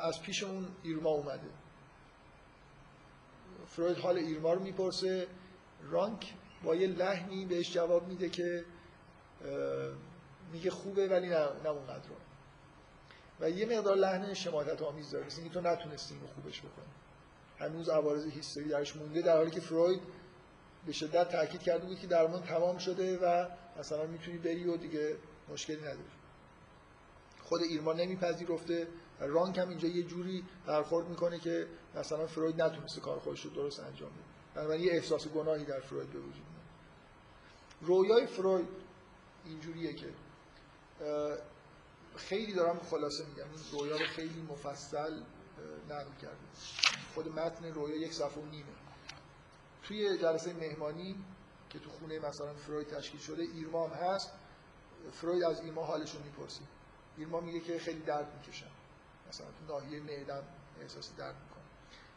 از 0.00 0.22
پیش 0.22 0.42
اون 0.42 0.68
ایرما 0.82 1.10
اومده. 1.10 1.50
فروید 3.66 3.98
حال 3.98 4.16
ایرما 4.16 4.52
رو 4.52 4.62
می‌پرسه 4.62 5.26
رانک 5.90 6.34
با 6.64 6.74
یه 6.74 6.86
لحنی 6.86 7.46
بهش 7.46 7.72
جواب 7.72 8.08
میده 8.08 8.28
که 8.28 8.64
میگه 10.52 10.70
خوبه 10.70 11.08
ولی 11.08 11.28
نه, 11.28 11.48
نه 11.64 11.68
اونقدر. 11.68 12.08
و 13.40 13.50
یه 13.50 13.78
مقدار 13.78 13.96
لحن 13.96 14.34
شماتت 14.34 14.82
آمیز 14.82 15.10
داره. 15.10 15.26
مثل 15.26 15.48
تو 15.48 15.60
نتونستی 15.60 16.14
اینو 16.14 16.26
خوبش 16.26 16.60
بکنی. 16.60 16.86
هنوز 17.58 17.88
عوارض 17.88 18.26
هیستری 18.26 18.68
درش 18.68 18.96
مونده 18.96 19.22
در 19.22 19.36
حالی 19.36 19.50
که 19.50 19.60
فروید 19.60 20.00
به 20.86 20.92
شدت 20.92 21.28
تاکید 21.28 21.62
کرده 21.62 21.86
بود 21.86 21.98
که 21.98 22.06
درمان 22.06 22.42
تمام 22.42 22.78
شده 22.78 23.18
و 23.18 23.46
مثلا 23.78 24.06
می‌تونی 24.06 24.38
بری 24.38 24.64
و 24.64 24.76
دیگه 24.76 25.16
مشکلی 25.48 25.80
نداری. 25.80 25.98
خود 27.42 27.62
ایرما 27.62 27.92
نمیپذیرفته 27.92 28.86
رانک 29.20 29.58
هم 29.58 29.68
اینجا 29.68 29.88
یه 29.88 30.02
جوری 30.02 30.44
برخورد 30.66 31.08
می‌کنه 31.08 31.38
که 31.38 31.66
مثلا 31.94 32.26
فروید 32.26 32.62
نتونسته 32.62 33.00
کار 33.00 33.18
خودش 33.18 33.40
رو 33.40 33.50
درست 33.50 33.80
انجام 33.80 34.10
بده. 34.10 34.20
بنابراین 34.54 34.84
یه 34.84 34.92
احساس 34.92 35.28
گناهی 35.28 35.64
در 35.64 35.80
فروید 35.80 36.10
به 36.10 36.18
وجود 36.18 36.34
میاد. 36.34 36.66
رویای 37.80 38.26
فروید 38.26 38.66
اینجوریه 39.46 39.92
که 39.92 40.08
خیلی 42.16 42.54
دارم 42.54 42.80
خلاصه 42.90 43.24
میگم 43.26 43.50
این 43.50 43.80
رویا 43.80 43.96
رو 43.96 44.06
خیلی 44.06 44.46
مفصل 44.50 45.22
نقل 45.88 46.14
کرده 46.22 46.46
خود 47.14 47.28
متن 47.28 47.64
رویا 47.64 47.96
یک 47.96 48.12
صفحه 48.14 48.42
و 48.42 48.46
نیمه. 48.46 48.66
توی 49.82 50.18
جلسه 50.18 50.52
مهمانی 50.52 51.24
که 51.70 51.78
تو 51.78 51.90
خونه 51.90 52.18
مثلا 52.18 52.54
فروید 52.54 52.86
تشکیل 52.86 53.20
شده 53.20 53.42
ایرما 53.42 53.88
هست. 53.88 54.32
فروید 55.12 55.44
از 55.44 55.60
ایرما 55.60 55.84
حالش 55.84 56.14
رو 56.14 56.22
می‌پرسی. 56.22 56.62
ایرما 57.16 57.40
میگه 57.40 57.60
که 57.60 57.78
خیلی 57.78 58.00
درد 58.00 58.34
می‌کشم. 58.36 58.70
مثلا 59.28 59.46
تو 59.46 59.74
ناحیه 59.74 60.00
معدم 60.00 60.42
احساس 60.80 61.16
درد 61.16 61.34
می‌کنه. 61.42 61.64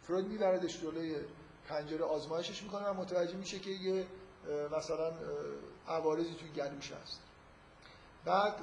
فروید 0.03 0.25
میبردش 0.25 0.81
جلوی 0.81 1.15
پنجره 1.67 2.03
آزمایشش 2.05 2.63
می‌کنه 2.63 2.87
و 2.87 2.93
متوجه 2.93 3.37
میشه 3.37 3.59
که 3.59 3.71
یه 3.71 4.07
مثلا 4.77 5.13
عوارضی 5.89 6.33
توی 6.33 6.49
گلوش 6.49 6.91
هست 6.91 7.19
بعد 8.25 8.55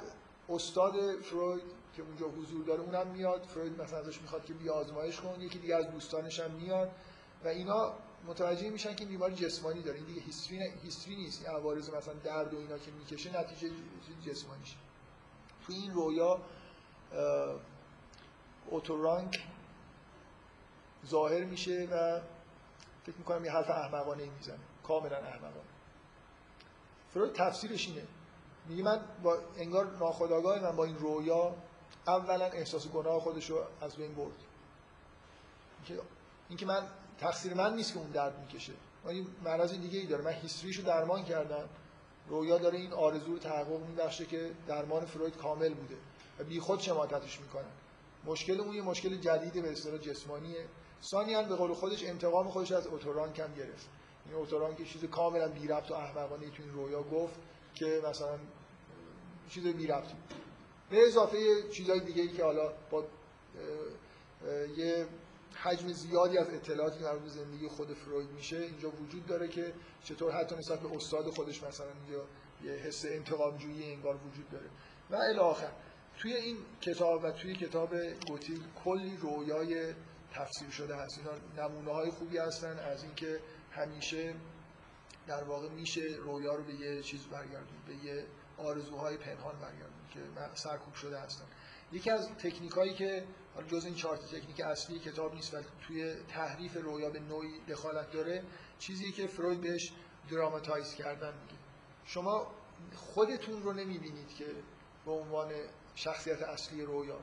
استاد 0.49 1.21
فروید 1.21 1.63
که 1.95 2.01
اونجا 2.01 2.25
حضور 2.27 2.65
داره 2.65 2.81
اونم 2.81 3.07
میاد. 3.07 3.43
فروید 3.43 3.81
مثلا 3.81 3.99
ازش 3.99 4.21
می‌خواد 4.21 4.45
که 4.45 4.53
بیا 4.53 4.73
آزمایش 4.73 5.19
کن 5.19 5.41
یکی 5.41 5.59
دیگه 5.59 5.75
از 5.75 5.91
دوستانش 5.91 6.39
هم 6.39 6.51
میاد. 6.51 6.91
و 7.43 7.47
اینا 7.47 7.93
متوجه 8.27 8.69
میشن 8.69 8.95
که 8.95 9.05
بیماری 9.05 9.35
جسمانی 9.35 9.81
داره. 9.81 9.97
این 9.97 10.05
دیگه 10.05 10.21
هیستری 10.21 10.59
هیستری 10.83 11.15
نیست. 11.15 11.41
این 11.41 11.55
عوارض 11.55 11.89
مثلا 11.89 12.13
درد 12.13 12.53
و 12.53 12.57
اینا 12.57 12.77
که 12.77 12.91
می‌کشه 12.91 13.39
نتیجه 13.39 13.71
جسمانیشه. 14.25 14.75
تو 15.67 15.73
این 15.73 15.93
رویا 15.93 16.39
اوتورانک 18.69 19.43
ظاهر 21.05 21.43
میشه 21.43 21.87
و 21.91 22.21
فکر 23.05 23.17
می‌کنم 23.17 23.45
یه 23.45 23.51
حرف 23.51 23.69
احمقانه 23.69 24.29
می‌زنه. 24.29 24.59
کاملا 24.83 25.17
احمقانه. 25.17 25.66
فروید 27.17 27.33
تفسیرش 27.33 27.87
اینه. 27.87 28.03
میگه 28.69 28.83
من 28.83 28.99
با 29.23 29.37
انگار 29.57 29.97
ناخودآگاه 29.99 30.59
من 30.59 30.75
با 30.75 30.85
این 30.85 30.97
رویا 30.97 31.55
اولا 32.07 32.45
احساس 32.45 32.87
گناه 32.87 33.19
خودش 33.19 33.49
رو 33.49 33.63
از 33.81 33.95
بین 33.95 34.15
برد. 34.15 34.35
اینکه 36.49 36.65
من 36.65 36.83
تقصیر 37.19 37.53
من 37.53 37.75
نیست 37.75 37.93
که 37.93 37.99
اون 37.99 38.11
درد 38.11 38.39
می‌کشه. 38.39 38.73
این 39.07 39.27
مرض 39.43 39.73
دیگه 39.73 39.99
ای 39.99 40.05
داره. 40.05 40.23
من 40.23 40.31
هیستریشو 40.31 40.83
درمان 40.83 41.23
کردم. 41.23 41.69
رویا 42.27 42.57
داره 42.57 42.77
این 42.77 42.93
آرزو 42.93 43.31
رو 43.31 43.39
تحقق 43.39 43.79
میبخشه 43.87 44.25
که 44.25 44.51
درمان 44.67 45.05
فروید 45.05 45.37
کامل 45.37 45.73
بوده 45.73 45.97
و 46.39 46.43
بی 46.43 46.59
خود 46.59 46.79
شماتتش 46.79 47.39
می‌کنن 47.39 47.71
مشکل 48.25 48.59
اون 48.61 48.75
یه 48.75 48.81
مشکل 48.81 49.17
جدید 49.17 49.63
به 49.63 49.71
اصطلاح 49.71 49.97
جسمانیه. 49.97 50.65
ثانیاً 51.03 51.43
به 51.43 51.55
قول 51.55 51.73
خودش 51.73 52.03
انتقام 52.03 52.49
خودش 52.49 52.71
از 52.71 52.87
اوتوران 52.87 53.33
کم 53.33 53.53
گرفت. 53.53 53.89
این 54.27 54.35
اوتوران 54.35 54.75
که 54.75 54.85
چیز 54.85 55.05
کاملا 55.05 55.47
بی 55.47 55.67
ربط 55.67 55.91
و 55.91 55.93
احمقانه 55.93 56.49
تو 56.49 56.63
این 56.63 56.73
رویا 56.73 57.03
گفت 57.03 57.39
که 57.73 58.01
مثلا 58.09 58.39
چیز 59.49 59.63
بی 59.67 59.87
بود. 59.87 60.03
به 60.89 61.07
اضافه 61.07 61.37
چیزهای 61.71 61.99
دیگه 61.99 62.21
ای 62.21 62.27
که 62.27 62.43
حالا 62.43 62.73
با 62.91 63.05
یه 64.77 65.07
حجم 65.53 65.87
زیادی 65.87 66.37
از 66.37 66.49
اطلاعاتی 66.49 67.03
مربوط 67.03 67.21
به 67.21 67.29
زندگی 67.29 67.67
خود 67.67 67.93
فروید 67.93 68.29
میشه 68.29 68.57
اینجا 68.57 68.89
وجود 68.89 69.25
داره 69.25 69.47
که 69.47 69.73
چطور 70.03 70.31
حتی 70.31 70.55
نسبت 70.55 70.79
به 70.79 70.95
استاد 70.95 71.29
خودش 71.29 71.63
مثلا 71.63 71.87
یه 72.63 72.71
حس 72.71 73.05
انتقامجویی 73.05 73.93
انگار 73.93 74.15
وجود 74.15 74.49
داره. 74.49 74.69
و 75.09 75.15
الی 75.15 75.67
توی 76.17 76.33
این 76.33 76.57
کتاب 76.81 77.23
و 77.23 77.31
توی 77.31 77.55
کتاب 77.55 77.95
گوتیل 78.27 78.63
کلی 78.85 79.17
رویای 79.17 79.93
تفسیر 80.33 80.69
شده 80.69 80.95
هست. 80.95 81.19
اینا 81.19 81.67
نمونه 81.67 81.91
های 81.91 82.11
خوبی 82.11 82.37
هستن. 82.37 82.79
از 82.79 83.03
اینکه 83.03 83.39
همیشه 83.77 84.35
در 85.27 85.43
واقع 85.43 85.69
میشه 85.69 86.01
رویا 86.01 86.55
رو 86.55 86.63
به 86.63 86.73
یه 86.73 87.03
چیز 87.03 87.25
برگردون 87.25 87.77
به 87.87 87.95
یه 88.05 88.25
آرزوهای 88.57 89.17
پنهان 89.17 89.59
برگردون 89.59 90.07
که 90.13 90.19
سرکوب 90.53 90.93
شده 90.93 91.19
هستن 91.19 91.45
یکی 91.91 92.09
از 92.09 92.29
تکنیک 92.29 92.71
هایی 92.71 92.93
که 92.93 93.23
حالا 93.55 93.67
جز 93.67 93.85
این 93.85 93.95
چهار 93.95 94.17
تا 94.17 94.27
تکنیک 94.27 94.59
اصلی 94.59 94.99
کتاب 94.99 95.35
نیست 95.35 95.53
ولی 95.53 95.65
توی 95.87 96.15
تحریف 96.27 96.77
رویا 96.77 97.09
به 97.09 97.19
نوعی 97.19 97.59
دخالت 97.67 98.11
داره 98.11 98.43
چیزی 98.79 99.11
که 99.11 99.27
فروید 99.27 99.61
بهش 99.61 99.91
دراماتایز 100.31 100.95
کردن 100.95 101.33
میگه. 101.33 101.57
شما 102.05 102.47
خودتون 102.95 103.63
رو 103.63 103.73
نمی‌بینید 103.73 104.29
که 104.29 104.45
به 105.05 105.11
عنوان 105.11 105.51
شخصیت 105.95 106.41
اصلی 106.41 106.81
رویا. 106.81 107.19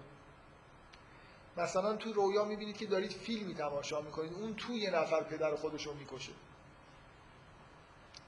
مثلا 1.57 1.97
تو 1.97 2.13
رویا 2.13 2.45
می‌بینید 2.45 2.77
که 2.77 2.87
دارید 2.87 3.11
فیلمی 3.13 3.55
تماشا 3.55 4.01
می‌کنید 4.01 4.33
اون 4.33 4.55
تو 4.55 4.73
یه 4.73 4.91
نفر 4.91 5.23
پدر 5.23 5.55
خودش 5.55 5.87
رو 5.87 5.95
می‌کشه. 5.95 6.33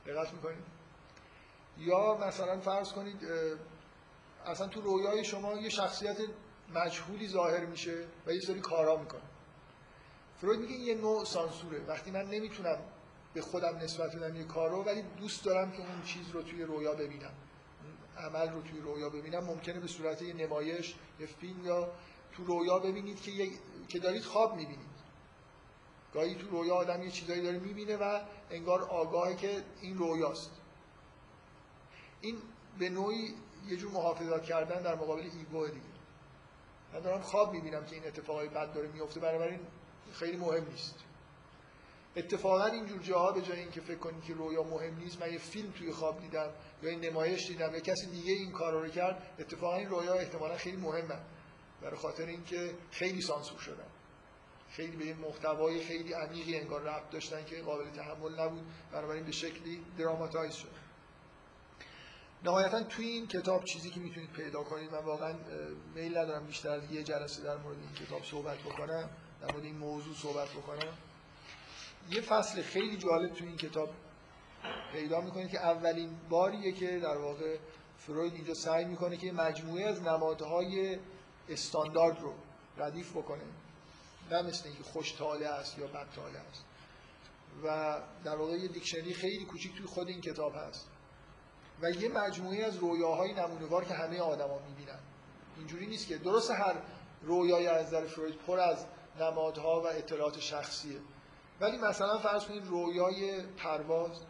دقت 0.07 0.33
می‌کنید 0.33 0.65
یا 1.79 2.15
مثلا 2.15 2.61
فرض 2.61 2.93
کنید 2.93 3.17
اصلا 4.47 4.67
تو 4.67 4.81
رویای 4.81 5.25
شما 5.25 5.55
یه 5.55 5.69
شخصیت 5.69 6.17
مجهولی 6.75 7.29
ظاهر 7.29 7.67
میشه 7.67 8.05
و 8.27 8.33
یه 8.33 8.41
سری 8.41 8.61
کارا 8.61 8.97
می‌کنه. 8.97 9.21
فروید 10.41 10.61
میگه 10.61 10.75
یه 10.75 10.95
نوع 10.95 11.25
سانسوره. 11.25 11.85
وقتی 11.87 12.11
من 12.11 12.25
نمی‌تونم 12.25 12.79
به 13.35 13.41
خودم 13.41 13.77
نسبت 13.77 14.17
بدم 14.17 14.37
یه 14.37 14.45
کارو 14.45 14.85
ولی 14.85 15.03
دوست 15.03 15.45
دارم 15.45 15.73
که 15.73 15.79
اون 15.79 16.03
چیز 16.03 16.31
رو 16.31 16.43
توی 16.43 16.63
رویا 16.63 16.95
ببینم. 16.95 17.33
عمل 18.19 18.49
رو 18.49 18.63
توی 18.63 18.81
رویا 18.81 19.09
ببینم. 19.09 19.45
ممکنه 19.45 19.81
به 19.81 19.87
صورت 19.87 20.23
یه 20.23 20.35
نمایش 20.35 20.95
یه 21.21 21.27
فیلم 21.27 21.65
یا 21.65 21.93
تو 22.33 22.45
رویا 22.45 22.79
ببینید 22.79 23.23
که, 23.23 23.31
یه... 23.31 23.51
که 23.89 23.99
دارید 23.99 24.23
خواب 24.23 24.57
می‌بینید. 24.57 24.96
گاهی 26.17 26.35
تو 26.35 26.49
رویا 26.49 26.75
آدم 26.75 27.03
یه 27.03 27.11
چیزایی 27.11 27.43
داره 27.43 27.59
می‌بینه 27.59 27.97
و 27.97 28.21
انگار 28.51 28.83
آگاهه 28.83 29.37
که 29.37 29.63
این 29.81 29.99
رویاست. 29.99 30.51
این 32.21 32.37
به 32.79 32.89
نوعی 32.89 33.35
یه 33.69 33.77
جور 33.77 33.93
محافظت 33.93 34.43
کردن 34.43 34.83
در 34.83 34.95
مقابل 34.95 35.23
ایگو 35.23 35.67
دیگه. 35.67 35.81
من 36.93 37.01
دارم 37.01 37.21
خواب 37.21 37.53
می‌بینم 37.53 37.87
که 37.87 37.95
این 37.95 38.07
اتفاقای 38.07 38.49
بد 38.49 38.73
داره 38.73 38.89
میفته 38.89 39.21
بنابراین 39.21 39.61
خیلی 40.13 40.37
مهم 40.37 40.67
نیست. 40.71 40.95
اتفاقا 42.17 42.65
اینجور 42.65 43.03
جاها 43.03 43.33
به 43.33 43.43
جای 43.43 43.61
اینکه 43.61 43.81
فکر 43.81 43.99
کنید 43.99 44.25
که 44.25 44.35
رویا 44.35 44.63
مهم 44.63 44.99
نیست 44.99 45.23
من 45.23 45.33
یه 45.33 45.39
فیلم 45.39 45.71
توی 45.71 45.93
خواب 45.93 46.21
دیدم 46.21 46.51
یا 46.83 46.91
این 46.91 47.01
نمایش 47.01 47.47
دیدم 47.47 47.75
یا 47.75 47.81
کسی 47.81 48.07
دیگه 48.07 48.33
این 48.33 48.53
کارا 48.53 48.83
رو 48.83 48.89
کرد 48.89 49.23
اتفاقا 49.39 49.77
این 49.77 49.89
رویا 49.89 50.15
احتمالا 50.15 50.57
خیلی 50.57 50.77
مهمه. 50.77 51.19
برای 51.83 51.97
خاطر 51.97 52.27
اینکه 52.27 52.75
خیلی 52.91 53.23
سانسور 53.23 53.59
شدن. 53.59 53.96
خیلی 54.77 54.97
به 54.97 55.07
یه 55.07 55.15
محتوای 55.15 55.85
خیلی 55.85 56.13
عمیقی 56.13 56.57
انگار 56.57 56.83
ربط 56.83 57.11
داشتن 57.11 57.45
که 57.45 57.63
قابل 57.63 57.91
تحمل 57.91 58.41
نبود. 58.41 58.63
بنابراین 58.93 59.25
به 59.25 59.33
شکلی 59.33 59.85
دراماتایز 59.99 60.55
شد. 60.55 60.71
نهایتا 62.45 62.83
توی 62.83 63.07
این 63.07 63.27
کتاب 63.27 63.65
چیزی 63.65 63.91
که 63.91 64.01
می‌تونید 64.01 64.31
پیدا 64.31 64.63
کنید 64.63 64.93
من 64.93 64.99
واقعا 64.99 65.35
میل 65.95 66.19
ندارم 66.19 66.47
بیشتر 66.47 66.81
یه 66.91 67.03
جلسه 67.03 67.43
در 67.43 67.57
مورد 67.57 67.77
این 67.79 68.07
کتاب 68.07 68.25
صحبت 68.25 68.59
بکنم 68.59 69.11
در 69.43 69.53
مورد 69.53 69.65
این 69.65 69.77
موضوع 69.77 70.15
صحبت 70.15 70.49
بکنم. 70.49 70.93
یه 72.11 72.21
فصل 72.21 72.63
خیلی 72.63 72.97
جالب 72.97 73.35
توی 73.35 73.49
این 73.49 73.57
کتاب 73.57 73.91
پیدا 74.93 75.21
می‌کنید 75.21 75.51
که 75.51 75.61
اولین 75.61 76.11
باریه 76.29 76.73
که 76.73 76.99
در 76.99 77.17
واقع 77.17 77.57
فروید 77.99 78.35
اینجا 78.35 78.55
سعی 78.55 78.85
می‌کنه 78.85 79.17
که 79.17 79.33
مجموعه 79.33 79.85
از 79.85 80.03
نمادهای 80.03 80.99
استاندارد 81.49 82.21
رو 82.21 82.35
ردیف 82.79 83.11
بکنه. 83.11 83.43
نه 84.31 84.43
مثل 84.43 84.69
اینکه 84.69 84.83
خوش 84.83 85.13
تاله 85.13 85.49
است 85.49 85.79
یا 85.79 85.87
بد 85.87 86.07
تاله 86.15 86.39
است. 86.39 86.65
و 87.65 87.99
در 88.25 88.37
واقع 88.37 88.53
یه 88.53 88.69
دیکشنری 88.69 89.15
خیلی 89.15 89.45
کوچیک 89.45 89.77
توی 89.77 89.87
خود 89.87 90.09
این 90.09 90.21
کتاب 90.21 90.55
هست. 90.57 90.87
و 91.83 91.91
یه 91.91 92.09
مجموعه 92.09 92.65
از 92.65 92.77
رویاهای 92.77 93.33
نمونه‌وار 93.33 93.85
که 93.85 93.95
همه 93.95 94.21
آدما 94.21 94.59
می‌بینن. 94.59 94.99
اینجوری 95.57 95.87
نیست 95.87 96.07
که 96.09 96.19
درست 96.19 96.51
هر 96.51 96.75
رویای 97.23 97.67
از 97.67 97.87
نظر 97.87 98.07
فروید 98.07 98.35
پر 98.37 98.61
از 98.61 98.87
نمادها 99.21 99.81
و 99.81 99.87
اطلاعات 99.87 100.41
شخصیه. 100.41 101.01
ولی 101.61 101.79
مثلا 101.79 102.19
فرض 102.19 102.45
کنید 102.45 102.67
رویای 102.67 103.43
پرواز 103.43 104.21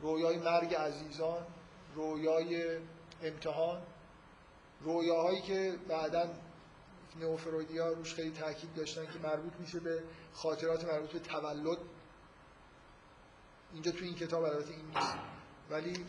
رویای 0.00 0.38
مرگ 0.38 0.74
عزیزان 0.74 1.46
رویای 1.94 2.78
امتحان 3.22 3.82
رویاهایی 4.80 5.42
که 5.42 5.74
بعدا 5.88 6.28
نئوفرویدیا 7.20 7.92
روش 7.92 8.14
خیلی 8.14 8.30
تاکید 8.30 8.74
داشتن 8.74 9.06
که 9.06 9.18
مربوط 9.18 9.52
میشه 9.60 9.80
به 9.80 10.02
خاطرات 10.32 10.84
مربوط 10.84 11.10
به 11.10 11.18
تولد. 11.18 11.78
اینجا 13.72 13.90
تو 13.90 14.04
این 14.04 14.14
کتاب 14.14 14.42
البته 14.44 14.70
این 14.70 14.86
نیست. 14.86 15.14
ولی 15.70 16.06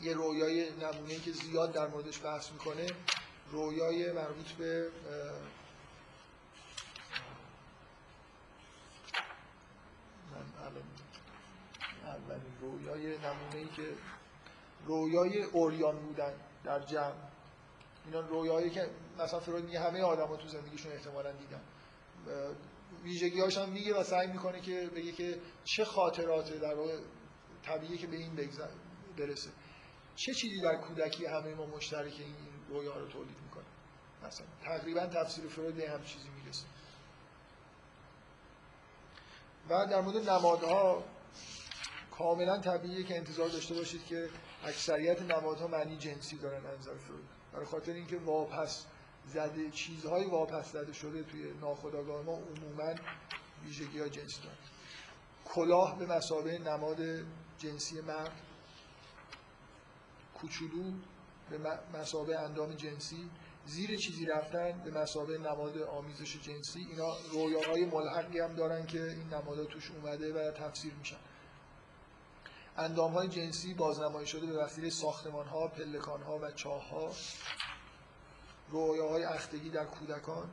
یه 0.00 0.14
رویای 0.14 0.70
نمونه‌ای 0.72 1.20
که 1.20 1.32
زیاد 1.32 1.72
در 1.72 1.86
موردش 1.86 2.24
بحث 2.24 2.52
می‌کنه 2.52 2.86
رویای 3.50 4.12
مربوط 4.12 4.48
به 4.48 4.90
من 10.32 10.64
الان 10.64 10.82
اولین 12.04 12.52
رویای 12.60 13.18
نمونه‌ای 13.18 13.68
که 13.76 13.88
رویای 14.86 15.42
اوریان 15.42 15.96
بودن 15.96 16.32
در 16.64 16.80
جمع. 16.80 17.31
اینا 18.04 18.20
رویایی 18.20 18.70
که 18.70 18.90
مثلا 19.18 19.40
فروید 19.40 19.64
میگه 19.64 19.80
همه 19.80 20.02
آدما 20.02 20.36
تو 20.36 20.48
زندگیشون 20.48 20.92
احتمالا 20.92 21.32
دیدن. 21.32 21.60
ویژگی‌هاش 23.04 23.58
هم 23.58 23.68
میگه 23.68 24.00
و 24.00 24.04
سعی 24.04 24.26
می‌کنه 24.26 24.60
که 24.60 24.90
بگه 24.96 25.12
که 25.12 25.38
چه 25.64 25.84
خاطرات 25.84 26.52
در 26.52 26.74
واقع 26.74 26.98
طبیعیه 27.62 27.98
که 27.98 28.06
به 28.06 28.16
این 28.16 28.50
برسه. 29.16 29.50
چه 30.16 30.34
چیزی 30.34 30.60
در 30.60 30.76
کودکی 30.76 31.26
همه 31.26 31.54
ما 31.54 31.66
مشترک 31.66 32.12
این 32.18 32.34
رویا 32.68 32.98
رو 32.98 33.08
تولید 33.08 33.36
می‌کنه؟ 33.44 33.64
مثلا 34.26 34.46
تقریبا 34.64 35.06
تفسیر 35.06 35.48
فروید 35.48 35.74
به 35.74 35.90
هم 35.90 36.04
چیزی 36.04 36.28
می‌رسه. 36.28 36.66
و 39.68 39.86
در 39.86 40.00
مورد 40.00 40.30
نمادها 40.30 41.04
کاملا 42.10 42.58
طبیعیه 42.58 43.04
که 43.04 43.16
انتظار 43.16 43.48
داشته 43.48 43.74
باشید 43.74 44.06
که 44.06 44.28
اکثریت 44.64 45.22
نمادها 45.22 45.66
معنی 45.66 45.96
جنسی 45.96 46.38
دارن 46.38 46.78
نظر 46.78 46.94
فروید 46.94 47.41
برای 47.52 47.66
خاطر 47.66 47.92
اینکه 47.92 48.18
واپس 48.18 48.86
زده 49.26 49.70
چیزهای 49.70 50.24
واپس 50.24 50.72
زده 50.72 50.92
شده 50.92 51.22
توی 51.22 51.52
ناخودآگاه 51.60 52.22
ما 52.22 52.32
عموما 52.32 52.94
ویژگی 53.64 53.98
های 53.98 54.10
جنسی 54.10 54.42
دارن. 54.42 54.56
کلاه 55.44 55.98
به 55.98 56.06
مسابه 56.06 56.58
نماد 56.58 56.98
جنسی 57.58 58.00
مرد. 58.00 58.40
کوچولو 60.34 60.92
به 61.50 61.58
مسابه 61.94 62.40
اندام 62.40 62.74
جنسی. 62.74 63.30
زیر 63.66 63.96
چیزی 63.96 64.26
رفتن 64.26 64.82
به 64.84 64.90
مسابه 65.00 65.38
نماد 65.38 65.78
آمیزش 65.78 66.36
جنسی. 66.40 66.86
اینا 66.90 67.16
رویاهای 67.32 67.84
ملحقی 67.84 68.40
هم 68.40 68.54
دارن 68.54 68.86
که 68.86 69.02
این 69.02 69.28
نمادها 69.28 69.64
توش 69.64 69.90
اومده 69.90 70.32
و 70.32 70.50
تفسیر 70.50 70.94
میشن. 70.94 71.16
اندام 72.76 73.12
های 73.12 73.28
جنسی 73.28 73.74
بازنمایی 73.74 74.26
شده 74.26 74.46
به 74.46 74.64
وسیله 74.64 74.90
ساختمان 74.90 75.46
ها، 75.46 75.68
پلکان 75.68 76.22
ها 76.22 76.38
و 76.38 76.50
چاه 76.50 76.90
ها 76.90 77.10
رویاهای 78.70 79.24
اختگی 79.24 79.70
در 79.70 79.84
کودکان 79.84 80.50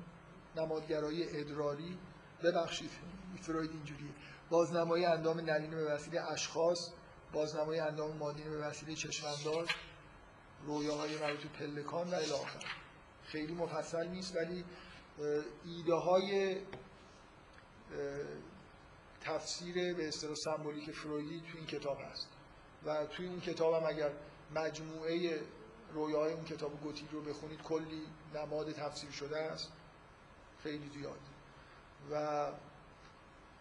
نمادگرایی 0.55 1.39
ادراری. 1.39 1.97
ببخشید 2.43 2.91
فروید 3.41 3.71
اینجوریه. 3.71 4.11
بازنمایی 4.49 5.05
اندام 5.05 5.39
نرینه 5.39 5.75
به 5.75 5.85
وسیله 5.85 6.31
اشخاص 6.31 6.89
بازنمایی 7.33 7.79
اندام 7.79 8.17
مادینه 8.17 8.49
به 8.49 8.57
وسیله 8.57 8.95
چشمانداز 8.95 9.67
رویاهای 10.65 11.17
مربوط 11.17 11.41
به 11.41 11.47
پلکان 11.47 12.09
و 12.09 12.15
الی 12.15 12.33
خیلی 13.23 13.53
مفصل 13.53 14.07
نیست 14.07 14.35
ولی 14.35 14.65
ایده 15.65 15.93
های 15.93 16.57
تفسیر 19.21 19.93
به 19.93 20.07
اصطلاح 20.07 20.35
سمبولیک 20.35 20.91
فرویدی 20.91 21.41
تو 21.51 21.57
این 21.57 21.67
کتاب 21.67 21.97
هست. 22.11 22.27
و 22.85 23.05
توی 23.05 23.25
این 23.25 23.41
کتاب 23.41 23.73
هم 23.73 23.89
اگر 23.89 24.11
مجموعه 24.55 25.41
رویاهای 25.93 26.33
اون 26.33 26.45
کتاب 26.45 26.81
گوتیک 26.81 27.09
رو 27.11 27.21
بخونید 27.21 27.61
کلی 27.61 28.01
نماد 28.35 28.71
تفسیر 28.71 29.11
شده 29.11 29.37
است. 29.37 29.71
خیلی 30.63 30.89
زیاد. 30.89 31.19
و 32.11 32.47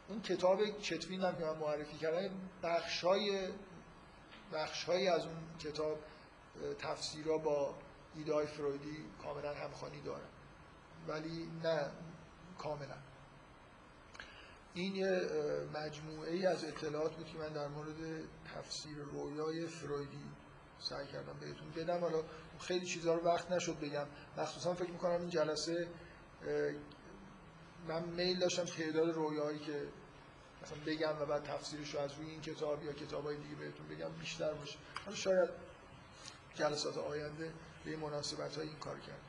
اون 0.08 0.22
کتاب 0.22 0.80
چتوین 0.80 1.20
هم 1.20 1.36
که 1.36 1.44
من 1.44 1.56
معرفی 1.56 1.96
کردم 1.96 2.30
بخشای 2.62 3.48
بخشهایی 4.52 5.08
از 5.08 5.26
اون 5.26 5.36
کتاب 5.60 5.98
تفسیرها 6.78 7.38
با 7.38 7.74
ایده 8.16 8.46
فرویدی 8.46 8.96
کاملا 9.22 9.54
همخوانی 9.54 10.00
داره 10.00 10.24
ولی 11.08 11.50
نه 11.62 11.90
کاملا. 12.58 12.96
این 14.78 14.96
یه 14.96 15.20
مجموعه 15.74 16.32
ای 16.32 16.46
از 16.46 16.64
اطلاعات 16.64 17.16
بود 17.16 17.26
که 17.26 17.38
من 17.38 17.48
در 17.48 17.68
مورد 17.68 17.96
تفسیر 18.54 18.96
رویای 18.98 19.66
فرویدی 19.66 20.24
سعی 20.78 21.06
کردم 21.06 21.38
بهتون 21.40 21.70
بدم. 21.70 22.00
حالا 22.00 22.22
خیلی 22.60 22.86
چیزها 22.86 23.14
رو 23.14 23.24
وقت 23.24 23.52
نشد 23.52 23.80
بگم. 23.80 24.06
مخصوصا 24.36 24.74
فکر 24.74 24.90
می‌کنم 24.90 25.20
این 25.20 25.30
جلسه 25.30 25.88
من 27.88 28.04
میل 28.04 28.38
داشتم 28.38 28.64
تعداد 28.64 29.14
رویایی 29.14 29.58
که 29.58 29.88
مثلا 30.62 30.78
بگم 30.86 31.22
و 31.22 31.26
بعد 31.26 31.42
تفسیرش 31.42 31.94
رو 31.94 32.00
از 32.00 32.12
روی 32.12 32.30
این 32.30 32.40
کتاب 32.40 32.84
یا 32.84 32.92
کتاب 32.92 33.24
های 33.24 33.36
دیگه 33.36 33.54
بهتون 33.54 33.88
بگم 33.88 34.12
بیشتر 34.20 34.52
باشه. 34.52 34.78
حالا 35.04 35.16
شاید 35.16 35.50
جلسات 36.54 36.98
آینده 36.98 37.52
به 37.84 37.96
مناسبت 37.96 38.56
های 38.56 38.68
این 38.68 38.78
کار 38.78 39.00
کرد. 39.00 39.20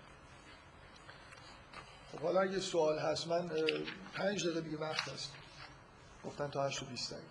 خب 2.12 2.20
حالا 2.20 2.42
اگه 2.42 2.60
سوال 2.60 3.00
هست 3.00 3.28
من 3.28 3.50
پنج 4.14 4.44
دقیقه 4.46 4.62
دیگه 4.62 4.78
وقت 4.78 5.10
هست. 5.10 5.32
گفتن 6.26 6.48
تا 6.48 6.64
8 6.64 6.84
و 6.84 6.86
20 6.86 7.14
دقیقه. 7.14 7.28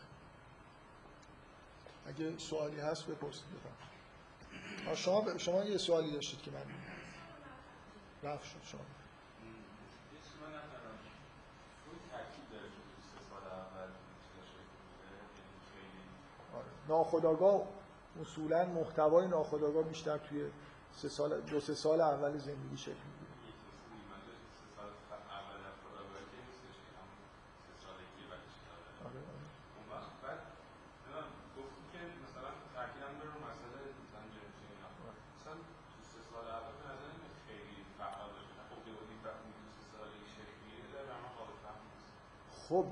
اگه 2.07 2.39
سوالی 2.39 2.81
هست 2.81 3.07
بپرسید. 3.07 3.45
بفرمایید. 3.45 4.99
شما 4.99 5.39
شما 5.39 5.65
یه 5.65 5.79
سوالی 5.79 6.13
داشتید 6.13 6.43
که 6.43 6.51
من 6.51 6.65
رفت 8.23 8.45
شد 8.45 8.63
شما. 8.65 8.81
ناخداگاه 16.89 17.63
اصولا 18.21 18.65
محتوای 18.65 19.27
ناخداگاه 19.27 19.83
بیشتر 19.83 20.19
توی 20.19 20.51
سه 20.97 21.09
سال 21.09 21.41
دو 21.41 21.61
سه 21.61 21.75
سال 21.75 22.01
اول 22.01 22.39
زندگی 22.39 22.77
شکل 22.77 23.18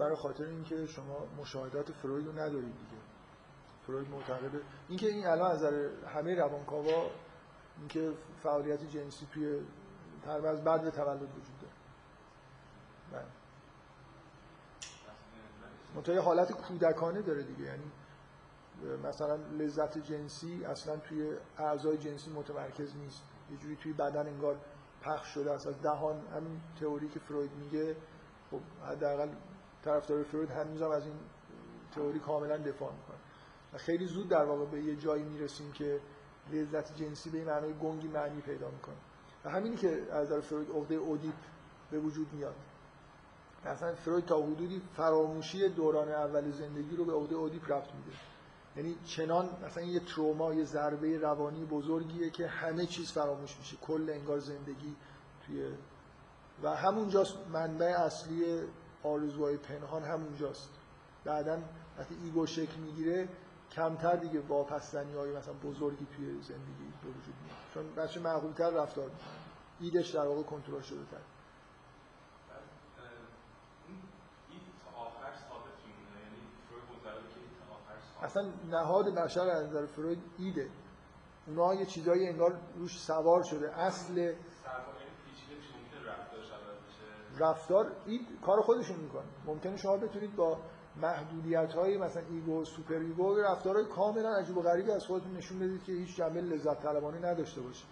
برای 0.07 0.17
خاطر 0.17 0.45
اینکه 0.45 0.87
شما 0.87 1.27
مشاهدات 1.41 1.93
فروید 1.93 2.27
رو 2.27 2.33
ندارید 2.33 2.79
دیگه. 2.79 3.03
فروید 3.87 4.11
معتقده 4.11 4.61
اینکه 4.89 5.07
این 5.07 5.27
الان 5.27 5.51
از 5.51 5.65
همه 6.15 6.35
روانکاوا 6.35 7.11
اینکه 7.79 8.13
فعالیت 8.43 8.91
جنسی 8.91 9.27
توی 9.33 9.61
تقریبا 10.25 10.49
از 10.49 10.65
بعد 10.65 10.91
تولد 10.91 11.23
وجود 11.23 11.59
داره. 11.61 11.73
بله. 16.07 16.21
حالت 16.21 16.53
کودکانه 16.53 17.23
داره 17.23 17.43
دیگه. 17.43 17.63
یعنی 17.65 17.91
مثلا 19.05 19.37
لذت 19.37 19.99
جنسی 19.99 20.65
اصلا 20.65 20.97
توی 20.97 21.37
اعضای 21.59 21.99
جنسی 21.99 22.31
متمرکز 22.31 22.97
نیست. 22.97 23.23
یه 23.51 23.57
جوری 23.57 23.77
توی 23.77 23.93
بدن 23.93 24.27
انگار 24.27 24.57
پخش 25.03 25.29
شده 25.29 25.53
است. 25.53 25.67
از 25.67 25.83
دهان 25.83 26.27
همین 26.37 26.61
تئوری 26.81 27.09
که 27.09 27.21
فروید 27.21 27.53
میگه 27.53 27.97
خب 28.51 28.61
حداقل 28.91 29.29
طرفدار 29.87 30.23
فروید 30.23 30.51
هنوز 30.51 30.83
هم 30.83 30.91
از 30.91 31.05
این 31.05 31.17
تئوری 31.95 32.19
کاملا 32.19 32.57
دفاع 32.57 32.93
می‌کنه. 32.93 33.17
و 33.73 33.79
خیلی 33.79 34.07
زود 34.07 34.29
در 34.29 34.45
واقع 34.45 34.65
به 34.65 34.83
یه 34.83 34.97
جایی 34.97 35.25
می‌رسیم 35.25 35.73
که 35.73 36.01
لذت 36.53 36.97
جنسی 36.97 37.31
به 37.31 37.45
معنای 37.45 37.73
گنگی 37.73 38.09
معنی 38.09 38.41
پیدا 38.41 38.71
می‌کنه. 38.71 38.97
و 39.45 39.51
همینی 39.51 39.77
که 39.77 40.07
از 40.11 40.27
نظر 40.27 40.41
فروید 40.41 40.71
عقده 40.71 40.95
اودیپ 40.95 41.35
به 41.91 41.99
وجود 41.99 42.33
میاد. 42.33 42.55
مثلا 43.67 43.95
فروید 43.95 44.25
تا 44.25 44.43
حدودی 44.43 44.83
فراموشی 44.97 45.69
دوران 45.69 46.09
اول 46.09 46.51
زندگی 46.51 46.97
رو 46.97 47.05
به 47.05 47.13
عقده 47.13 47.35
اودیپ 47.35 47.73
رفت 47.73 47.95
میده. 47.95 48.17
یعنی 48.77 48.97
چنان 49.05 49.49
مثلا 49.67 49.83
یه 49.83 50.01
تروما 50.01 50.55
یه 50.55 50.65
ضربه 50.65 51.19
روانی 51.19 51.65
بزرگیه 51.65 52.31
که 52.31 52.47
همه 52.47 52.87
چیز 52.87 53.13
فراموش 53.13 53.59
میشه. 53.59 53.77
کل 53.77 54.11
انگار 54.11 54.39
زندگی 54.39 54.97
توی 55.47 55.71
و 56.63 56.77
همونجاست 56.77 57.35
منبع 57.53 57.87
اصلی 57.87 58.45
آرزوهای 59.03 59.57
پنهان 59.57 60.03
همونجاست. 60.03 60.71
بعدا 61.25 61.59
وقتی 61.99 62.17
ایگو 62.25 62.47
شکل 62.47 62.77
می‌گیره 62.77 63.29
کمتر 63.73 64.17
دیگه 64.17 64.41
واپسزنی 64.41 65.15
های 65.15 65.37
مثلا 65.37 65.55
بزرگی 65.55 66.07
توی 66.17 66.27
زندگی 66.27 66.93
به 67.03 67.09
وجود 67.09 67.35
میاد. 67.45 67.57
چون 67.75 67.95
بچه 67.95 68.21
معقولتر 68.21 68.71
رفتار 68.71 69.05
می‌کنه. 69.05 69.47
ایدش 69.81 70.11
در 70.11 70.27
واقع 70.27 70.43
کنترل 70.43 70.81
شده 70.81 71.05
تر 71.11 71.21
اصلا 78.23 78.53
نهاد 78.71 79.15
بشر 79.15 79.41
از 79.41 79.67
نظر 79.67 79.87
فروید 79.87 80.23
ایده 80.39 80.71
اونا 81.47 81.75
یه 81.75 81.87
چیزایی 81.87 82.29
انگار 82.29 82.61
روش 82.77 83.01
سوار 83.01 83.43
شده. 83.43 83.79
اصل 83.79 84.35
رفتار 87.39 87.93
این 88.07 88.21
کار 88.47 88.61
خودشون 88.61 88.97
می‌کنه. 88.97 89.25
ممکنه 89.47 89.77
شما 89.77 89.97
بتونید 89.97 90.37
با 90.37 90.59
محدودیت 91.03 91.73
های 91.73 91.99
مثلا 91.99 92.23
ego 92.31 92.65
super 92.65 92.95
ego 92.95 93.37
رفتارهای 93.37 93.85
کاملا 93.85 94.37
عجیب 94.37 94.57
و 94.57 94.63
غریبی 94.63 94.91
از 94.91 95.07
خودتون 95.07 95.37
نشون 95.37 95.59
بدید 95.59 95.85
که 95.85 95.93
هیچ 95.93 96.17
جنبه 96.17 96.41
لذت 96.41 96.83
طلبانه 96.83 97.19
نداشته 97.19 97.61
باشه. 97.61 97.85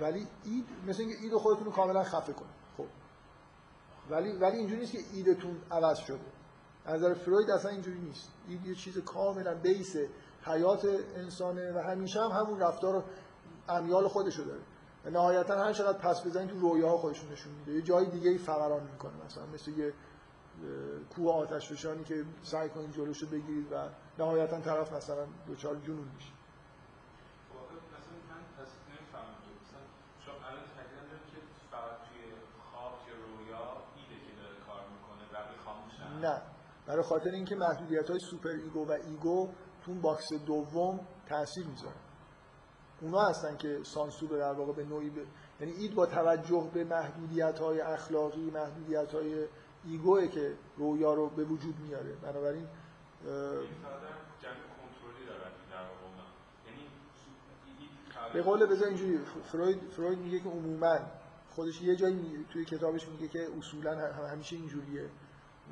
ولی 0.00 0.26
id 0.44 0.66
مثل 0.86 1.02
اینکه 1.02 1.16
id 1.22 1.34
خودتون 1.34 1.64
رو 1.64 1.72
کاملا 1.72 2.02
خفه 2.02 2.32
کنید. 2.32 2.50
خب. 2.76 2.86
ولی 4.10 4.32
ولی 4.32 4.56
اینجوری 4.56 4.80
نیست 4.80 4.92
که 4.92 4.98
id 5.12 5.30
تون 5.30 5.56
عوض 5.70 5.98
شده. 5.98 6.18
از 6.84 6.94
نظر 6.94 7.14
فروید 7.14 7.50
اصلا 7.50 7.70
اینجوری 7.70 7.98
نیست. 7.98 8.28
id 8.48 8.66
یه 8.66 8.74
چیز 8.74 8.98
کاملا 8.98 9.54
base 9.54 9.96
حیات 10.42 10.84
انسانه 11.16 11.72
و 11.72 11.78
همیشه 11.78 12.20
هم 12.20 12.30
همون 12.30 12.60
رفتار 12.60 13.04
امیال 13.68 14.08
خودشو 14.08 14.44
داره. 14.44 14.60
و 15.04 15.10
نهایتا 15.10 15.64
هر 15.64 15.72
چقدر 15.72 15.98
پس 15.98 16.26
بزنید 16.26 16.50
تو 16.50 16.58
رویاها 16.60 16.96
خودشون 16.96 17.32
نشون 17.32 17.52
میده. 17.52 17.72
یه 17.72 17.82
جای 17.82 18.06
دیگه 18.06 18.30
ای 18.30 18.38
فوران 18.38 18.82
می‌کنه. 18.82 19.12
مثلا 19.26 19.46
مثل 19.46 19.70
یه 19.70 19.92
کوه 21.14 21.34
آتش 21.34 21.72
فشانی 21.72 22.04
که 22.04 22.24
سعی 22.42 22.68
کنید 22.68 22.92
جلوشو 22.92 23.26
بگیرید 23.26 23.72
و 23.72 23.88
نهایتا 24.18 24.60
طرف 24.60 24.92
مثلا 24.92 25.26
دوچار 25.46 25.76
جنون 25.76 26.08
میشه. 26.14 26.32
نه. 36.20 36.42
برای 36.86 37.02
خاطر 37.02 37.30
اینکه 37.30 37.56
محدودیت 37.56 38.10
های 38.10 38.18
super 38.18 38.48
ego 38.48 38.88
و 38.88 38.92
ego 38.92 39.48
تو 39.84 39.94
box 39.94 40.32
دوم 40.46 41.00
تاثیر 41.28 41.66
می‌ذاره. 41.66 42.09
اونا 43.00 43.20
هستن 43.20 43.56
که 43.56 43.80
سانسور 43.82 44.38
در 44.38 44.52
واقع 44.52 44.72
به 44.72 44.84
نوعی 44.84 45.10
ب... 45.10 45.14
یعنی 45.60 45.72
id 45.72 45.94
با 45.94 46.06
توجه 46.06 46.70
به 46.74 46.84
محدودیت 46.84 47.58
های 47.58 47.80
اخلاقی 47.80 48.50
محدودیت 48.50 49.14
های 49.14 49.46
ego 49.84 50.17
ه 50.17 50.28
که 50.28 50.52
رویا 50.76 51.14
رو 51.14 51.28
به 51.28 51.44
وجود 51.44 51.74
میاره. 51.80 52.12
بنابراین 52.22 52.66
به 58.32 58.42
قول 58.42 58.66
بذار 58.66 58.88
اینجوری 58.88 59.18
فروید 59.44 59.80
فروید 59.90 60.18
میگه 60.18 60.40
که 60.40 60.48
عموما 60.48 60.98
خودش 61.50 61.82
یه 61.82 61.96
جایی 61.96 62.46
توی 62.52 62.64
کتابش 62.64 63.08
میگه 63.08 63.28
که 63.28 63.48
اصولا 63.58 64.12
همیشه 64.30 64.56
اینجوریه. 64.56 65.10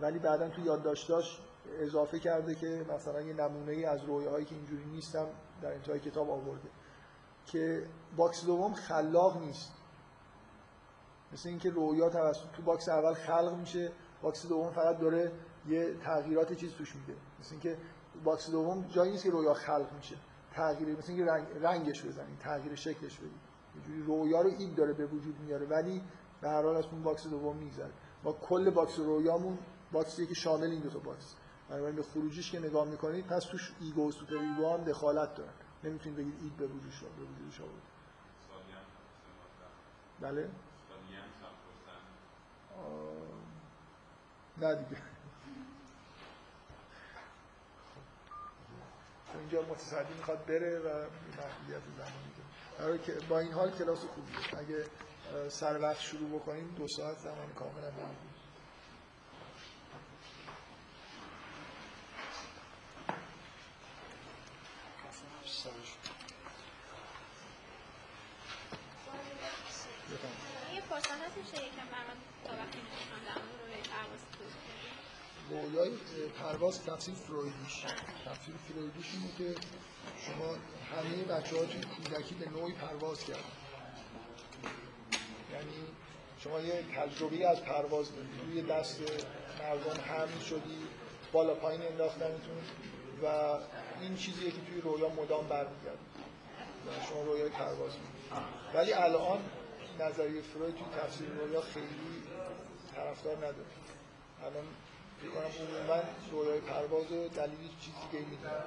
ولی 0.00 0.18
بعدا 0.18 0.48
توی 0.48 0.64
یادداشتاش 0.64 1.40
اضافه 1.80 2.18
کرده 2.18 2.54
که 2.54 2.84
مثلا 2.94 3.20
یه 3.20 3.32
نمونه 3.32 3.72
ای 3.72 3.84
از 3.84 4.04
رویاهایی 4.04 4.44
که 4.44 4.54
اینجوری 4.54 4.84
نیستم 4.84 5.26
در 5.62 5.72
انتهای 5.72 6.00
کتاب 6.00 6.30
آورده. 6.30 6.68
که 7.52 7.86
box 8.16 8.44
دوم 8.44 8.74
خلاق 8.74 9.42
نیست. 9.42 9.72
مثل 11.32 11.48
اینکه 11.48 11.70
رویا 11.70 12.08
توسط 12.08 12.50
تو 12.52 12.62
box 12.62 12.88
اول 12.88 13.14
خلق 13.14 13.56
میشه 13.60 13.92
box 14.22 14.46
دوم 14.46 14.70
فقط 14.70 14.98
داره 14.98 15.32
یه 15.68 15.94
تغییرات 15.94 16.52
چیز 16.52 16.74
توش 16.74 16.96
میده. 16.96 17.14
مثل 17.40 17.50
اینکه 17.50 17.78
box 18.24 18.50
دوم 18.50 18.86
جایی 18.88 19.10
نیست 19.12 19.24
که 19.24 19.30
رویا 19.30 19.54
خلق 19.54 19.92
میشه. 19.96 20.16
تغییر 20.52 20.98
مثل 20.98 21.12
اینکه 21.12 21.32
رنگ، 21.32 21.46
رنگش 21.60 22.04
بزنید 22.04 22.38
تغییر 22.38 22.74
شکلش 22.74 23.18
بدید 23.18 23.40
یه 23.76 23.82
جوری 23.86 24.02
رویا 24.02 24.40
رو 24.40 24.50
این 24.58 24.74
داره 24.74 24.92
به 24.92 25.06
وجود 25.06 25.40
میاره 25.40 25.66
ولی 25.66 26.02
به 26.40 26.48
هر 26.48 26.62
حال 26.62 26.76
از 26.76 26.84
اون 26.84 27.02
box 27.02 27.26
دوم 27.26 27.56
میگذره. 27.56 27.90
ما 28.24 28.32
کل 28.32 28.70
box 28.70 28.98
رویامون 28.98 29.58
box 29.92 30.18
ی 30.18 30.26
که 30.26 30.34
شامل 30.34 30.70
این 30.70 30.80
دو 30.80 30.90
تا 30.90 30.98
box. 30.98 31.34
بنابراین 31.68 31.96
به 31.96 32.02
خروجیش 32.02 32.52
که 32.52 32.60
نگاه 32.60 32.88
می‌کنید 32.88 33.26
پس 33.26 33.44
توش 33.44 33.72
ego 33.80 34.08
و 34.08 34.12
super 34.12 34.34
ego 34.34 34.68
هم 34.68 34.84
دخالت 34.84 35.34
دارن. 35.34 35.52
نمی‌تونید 35.84 36.18
بگید 36.18 36.42
id 36.42 36.56
به 36.56 36.66
وجود 36.66 36.92
شد 36.92 37.10
به 37.10 37.24
وجودش 37.24 37.60
آورد 37.60 37.82
بله؟ 40.20 40.50
نه 44.56 44.74
دیگه. 44.74 45.02
اینجا 49.34 49.62
متصدی 49.62 50.14
می‌خواد 50.14 50.46
بره 50.46 50.78
و 50.78 50.88
محدودیت 51.38 51.82
زمانی 51.96 52.32
داره. 52.78 52.98
که 52.98 53.12
با 53.12 53.38
این 53.38 53.52
حال 53.52 53.70
کلاس 53.70 54.04
خوبیه. 54.04 54.58
اگه 54.58 54.86
سر 55.48 55.80
وقت 55.82 56.00
شروع 56.00 56.40
بکنیم 56.40 56.74
دو 56.74 56.88
ساعت 56.88 57.18
زمان 57.18 57.52
کاملا 57.52 57.90
محدود 57.90 58.38
بفرمایید. 70.10 70.48
یه 70.74 70.80
فرصت 70.80 71.10
هست 71.10 71.36
میشه 71.36 71.66
یکم 71.66 71.76
بر 71.76 72.04
من 72.08 72.16
تا 72.44 72.52
وقتی 72.56 72.78
می‌تونم 72.78 73.22
در 73.26 73.42
مورد 73.42 73.60
روی 73.66 73.82
پرواز 73.82 74.20
توضیح 74.38 74.62
بدید؟ 75.50 75.72
رویای 75.74 76.28
پرواز 76.28 76.77
تفسیر 76.88 77.14
فرویدیش. 77.14 77.84
تفسیر 78.24 78.54
فرویدیش 78.68 79.06
اینه 79.14 79.54
که 79.54 79.60
شما 80.26 80.54
همه 80.94 81.24
بچه 81.24 81.56
ها 81.56 81.64
توی 81.64 81.80
کودکی 81.80 82.34
به 82.34 82.50
نوعی 82.50 82.72
پرواز 82.72 83.24
کردن. 83.24 83.40
یعنی 85.52 85.86
شما 86.38 86.60
یه 86.60 86.84
تجربه 86.96 87.48
از 87.48 87.62
پرواز 87.62 88.08
روی 88.44 88.62
دست 88.62 89.00
مردم 89.60 90.00
حمل 90.00 90.40
شدی 90.50 90.86
بالا 91.32 91.54
پایین 91.54 91.82
انداختنتون 91.82 92.58
و 93.22 93.26
این 94.00 94.16
چیزیه 94.16 94.50
که 94.50 94.60
توی 94.60 94.80
رویا 94.80 95.08
مدام 95.08 95.48
برمیگرده. 95.48 95.98
و 96.86 97.06
شما 97.10 97.22
رویای 97.22 97.48
پرواز. 97.48 97.92
ولی 98.74 98.92
الان 98.92 99.38
نظریه 100.00 100.42
فروید 100.42 100.74
توی 100.74 100.86
تفسیر 101.02 101.28
رویا 101.28 101.60
خیلی 101.60 102.22
طرفدار 102.94 103.36
نداره. 103.36 103.66
الان 104.42 104.64
فکر 105.20 105.30
کنم 105.30 105.44
عموما 105.44 106.02
رویای 106.30 106.60
پرواز 106.60 107.06
دلیل 107.10 107.68
چیزی 107.80 107.96
دیگه 108.10 108.24
می‌دونن 108.30 108.64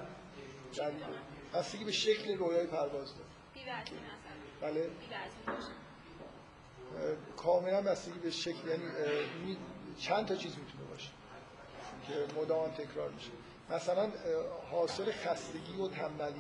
دلیل. 0.77 1.03
بستگی 1.53 1.83
به 1.85 1.91
شکل 1.91 2.37
رویای 2.37 2.67
پرواز 2.67 3.13
داره. 3.15 3.29
بله. 4.61 4.89
کاملا 7.37 7.81
بستگی 7.81 8.19
به 8.19 8.31
شکل 8.31 8.67
یعنی 8.67 9.57
چند 9.99 10.25
تا 10.27 10.35
چیز 10.35 10.51
می‌تونه 10.57 10.83
باشه 10.91 11.09
که 12.07 12.41
مدام 12.41 12.71
تکرار 12.71 13.09
میشه. 13.09 13.29
مثلا 13.69 14.11
حاصل 14.71 15.11
خستگی 15.11 15.73
و 15.81 15.87
مثلا 15.87 16.33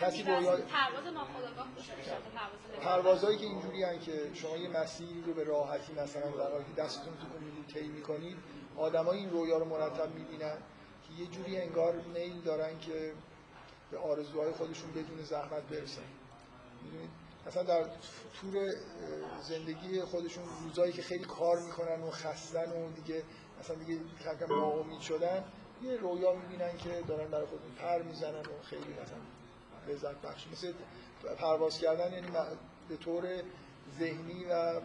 کسی 0.00 0.22
رویای- 0.22 0.62
پرواز 0.62 1.04
ناخودآگاه 1.14 1.66
نمی‌کنه. 1.66 2.80
پروازهایی 2.80 3.38
که 3.38 3.44
اینجوری 3.46 3.82
هن 3.82 4.00
که 4.00 4.30
شما 4.34 4.56
یه 4.56 4.68
مسیری 4.68 5.22
رو 5.26 5.32
به 5.34 5.44
راحتی 5.44 5.92
مثلا 5.92 6.30
در 6.30 6.50
حالی 6.52 6.64
که 6.76 6.82
دستتون 6.82 7.14
تو 7.16 7.26
اون 7.32 7.64
طی 7.74 7.88
می‌کنید 7.88 8.36
آدمای 8.76 9.18
این 9.18 9.30
رویا 9.30 9.58
رو 9.58 9.64
مرتب 9.64 10.14
می‌بینن 10.14 10.56
که 11.08 11.22
یه 11.22 11.26
جوری 11.26 11.58
انگار 11.58 11.94
میل 12.14 12.40
دارن 12.40 12.78
که 12.78 13.12
به 13.90 13.98
آرزوهای 13.98 14.52
خودشون 14.52 14.90
بدون 14.90 15.22
زحمت 15.22 15.62
برسن. 15.62 16.02
مثلا 17.46 17.62
در 17.62 17.80
اه، 17.80 17.88
زندگی 19.42 20.02
خودشون 20.02 20.44
روزایی 20.62 20.92
که 20.92 21.02
خیلی 21.02 21.24
کار 21.24 21.60
می‌کنن 21.60 22.02
و 22.02 22.10
خستن 22.10 22.72
و 22.72 22.92
دیگه 22.92 23.22
مثلا 23.60 23.76
دیگه 23.76 24.00
کم 24.24 24.54
ناامید 24.54 25.00
شدن 25.00 25.44
یه 25.82 25.96
رویا 25.96 26.32
می‌بینن 26.34 26.76
که 26.76 27.02
دارن 27.08 27.30
برای 27.30 27.46
خودشون 27.46 27.74
پر 27.78 28.02
می‌زنن 28.02 28.40
و 28.40 28.62
خیلی 28.62 28.92
مثلا 28.92 29.18
لذت 29.88 30.22
بخش. 30.22 30.46
مثل 30.52 30.72
پرواز 31.38 31.78
کردن 31.78 32.12
یعنی 32.12 32.28
به 32.88 32.96
طور 32.96 33.42
ذهنی 33.98 34.44
و 34.44 34.80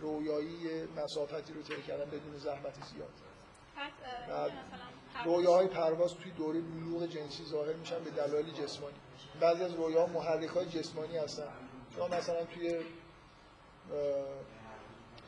رویایی 0.00 0.84
مسافتی 0.96 1.52
رو 1.52 1.62
طی 1.62 1.82
کردن 1.82 2.10
بدون 2.10 2.38
زحمت 2.38 2.74
زیاد. 2.74 3.29
رویاهای 5.24 5.66
پرواز 5.66 6.14
توی 6.14 6.32
دوره 6.32 6.60
بلوغ 6.60 7.06
جنسی 7.06 7.44
ظاهر 7.44 7.72
میشن 7.72 8.04
به 8.04 8.10
دلایل 8.10 8.52
جسمانی. 8.52 8.96
بعضی 9.40 9.64
از 9.64 9.74
رویاها 9.74 10.06
محرک 10.06 10.48
های 10.48 10.66
جسمانی 10.66 11.16
هستن. 11.16 11.48
شما 11.96 12.08
مثلا 12.08 12.44
توی 12.44 12.80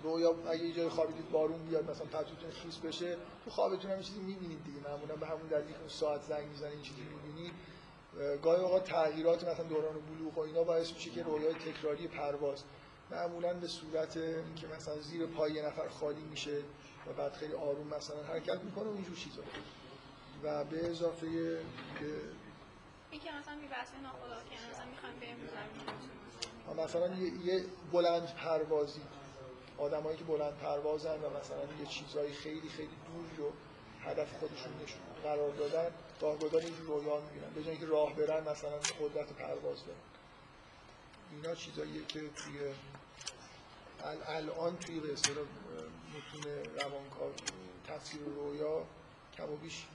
رویا 0.02 0.34
اگه 0.50 0.64
یه 0.64 0.72
جای 0.72 0.88
خوابیدید 0.88 1.30
بارون 1.30 1.58
بیاد 1.58 1.90
مثلا 1.90 2.06
پتوتون 2.06 2.50
خیس 2.50 2.76
بشه 2.76 3.16
تو 3.44 3.50
خوابتون 3.50 3.90
هم 3.90 4.00
چیزی 4.00 4.20
می‌بینید 4.20 4.64
دیگه. 4.64 4.88
معمولا 4.88 5.16
به 5.16 5.26
همون 5.26 5.46
دلیل 5.50 5.66
که 5.66 5.88
ساعت 5.88 6.22
زنگ 6.22 6.46
می‌زنه 6.48 6.70
این 6.70 6.82
چیزی 6.82 7.00
می‌بینید 7.00 7.52
گاهی 8.42 8.62
اوقات 8.62 8.84
تغییرات 8.84 9.48
مثلا 9.48 9.64
دوران 9.64 9.94
بلوغ 9.94 10.38
و 10.38 10.40
اینا 10.40 10.62
باعث 10.62 10.92
میشه 10.92 11.10
که 11.10 11.22
رویای 11.22 11.54
تکراری 11.54 12.08
پرواز. 12.08 12.62
معمولا 13.10 13.54
به 13.54 13.66
صورت 13.66 14.16
اینکه 14.16 14.66
مثلا 14.76 15.00
زیر 15.00 15.26
پای 15.26 15.52
یه 15.52 15.66
نفر 15.66 15.88
خالی 15.88 16.20
میشه 16.20 16.62
و 17.06 17.12
بعد 17.12 17.32
خیلی 17.32 17.52
آروم 17.52 17.86
مثلا 17.86 18.22
حرکت 18.22 18.58
می‌کنه 18.58 18.84
و 18.84 18.94
اینجور 18.94 19.16
چیزا. 19.16 19.42
و 20.42 20.64
به 20.64 20.90
اضافه 20.90 21.26
که 21.98 22.20
اینکه 23.10 23.30
مثلا 23.40 23.54
بی 23.54 23.68
ناخودآگاه 24.02 24.44
که 24.44 24.56
مثلا 24.70 24.86
می‌خوایم 24.90 25.18
بریم 25.20 25.36
مثلا 26.84 27.16
یه, 27.16 27.46
یه 27.46 27.64
بلند 27.92 28.34
پروازی. 28.34 29.00
آدمایی 29.78 30.16
که 30.18 30.24
بلند 30.24 30.52
پروازن 30.52 31.14
و 31.14 31.38
مثلا 31.40 31.80
یه 31.80 31.86
چیزایی 31.88 32.32
خیلی 32.32 32.68
خیلی 32.68 32.96
دوری 33.06 33.36
رو 33.36 33.52
هدف 34.04 34.38
خودشون 34.38 34.72
نشون 34.82 35.00
قرار 35.22 35.50
دادن 35.50 35.90
راهگذار 36.20 36.60
این 36.60 36.86
رویا 36.86 37.20
می‌بینن 37.20 37.50
به 37.54 37.70
اینکه 37.70 37.86
راه 37.86 38.14
برن 38.14 38.48
مثلا 38.50 38.78
قدرت 39.00 39.32
پرواز 39.32 39.86
دارن 39.86 39.98
اینا 41.32 41.54
چیزاییه 41.54 42.04
که 42.04 42.20
توی 42.20 42.74
الان 44.28 44.76
توی 44.76 45.00
به 45.00 45.12
اصطلاح 45.12 45.44
متون 46.08 46.52
روانکاو 46.80 47.32
تفسیر 47.88 48.20
رویا 48.20 48.84
کم 49.36 49.52
و 49.52 49.56
بیش 49.56 49.86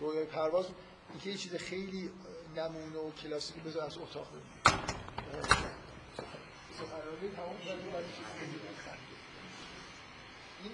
رویای 0.00 0.24
پرواز 0.24 0.66
اینکه 1.10 1.30
یه 1.30 1.36
چیز 1.36 1.54
خیلی 1.54 2.10
نمونه 2.56 2.98
و 2.98 3.10
کلاسیکی 3.10 3.60
بذار 3.60 3.84
از 3.84 3.98
اتاق 3.98 4.26
بهتر. 5.32 5.54
این 10.64 10.72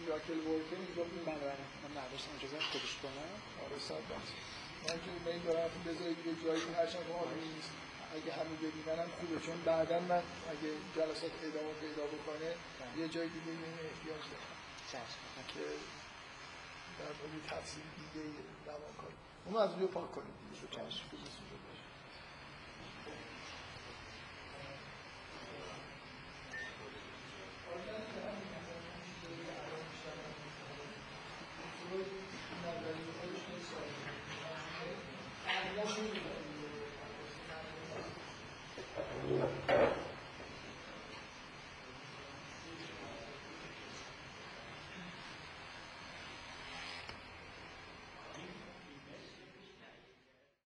میراکل 0.00 0.32
ورکر 0.32 0.76
اینجا 0.86 1.04
بود 1.04 1.24
بله 1.24 1.34
من 1.82 1.90
نداشتم 2.02 2.30
اجازه 2.38 2.56
خودش 2.72 2.94
کنم 3.02 3.30
آره 3.64 3.78
صد 3.78 4.02
درصد. 4.10 4.38
من 4.82 4.98
که 5.04 5.10
میل 5.30 5.42
دارم 5.42 5.70
بذارید 5.86 6.18
یه 6.26 6.34
جایی 6.44 6.60
که 6.60 6.72
هرچند 6.76 7.06
که 7.06 7.14
نیست 7.56 7.70
اگه 8.16 8.32
همون 8.32 8.56
دیدن 8.76 8.98
هم 9.02 9.08
خوبه 9.18 9.40
چون 9.46 9.58
بعدا 9.64 10.00
من 10.00 10.22
اگه 10.52 10.70
جلسات 10.96 11.32
ادامه 11.48 11.72
پیدا 11.80 12.04
بکنه 12.14 12.48
یه 13.00 13.08
جای 13.08 13.28
دیگه 13.28 13.50
این 13.50 13.78
احتیاج 13.90 14.22
دارم 14.32 15.46
که 15.48 15.64
در 16.98 17.12
مورد 17.18 17.46
تفصیل 17.48 17.84
دیگه 17.98 18.26
دوان 18.66 18.94
کنیم. 19.02 19.18
اونو 19.46 19.58
از 19.58 19.70
روی 19.74 19.86
پاک 19.86 20.12
کنیم 20.12 20.34
دیگه 20.42 20.52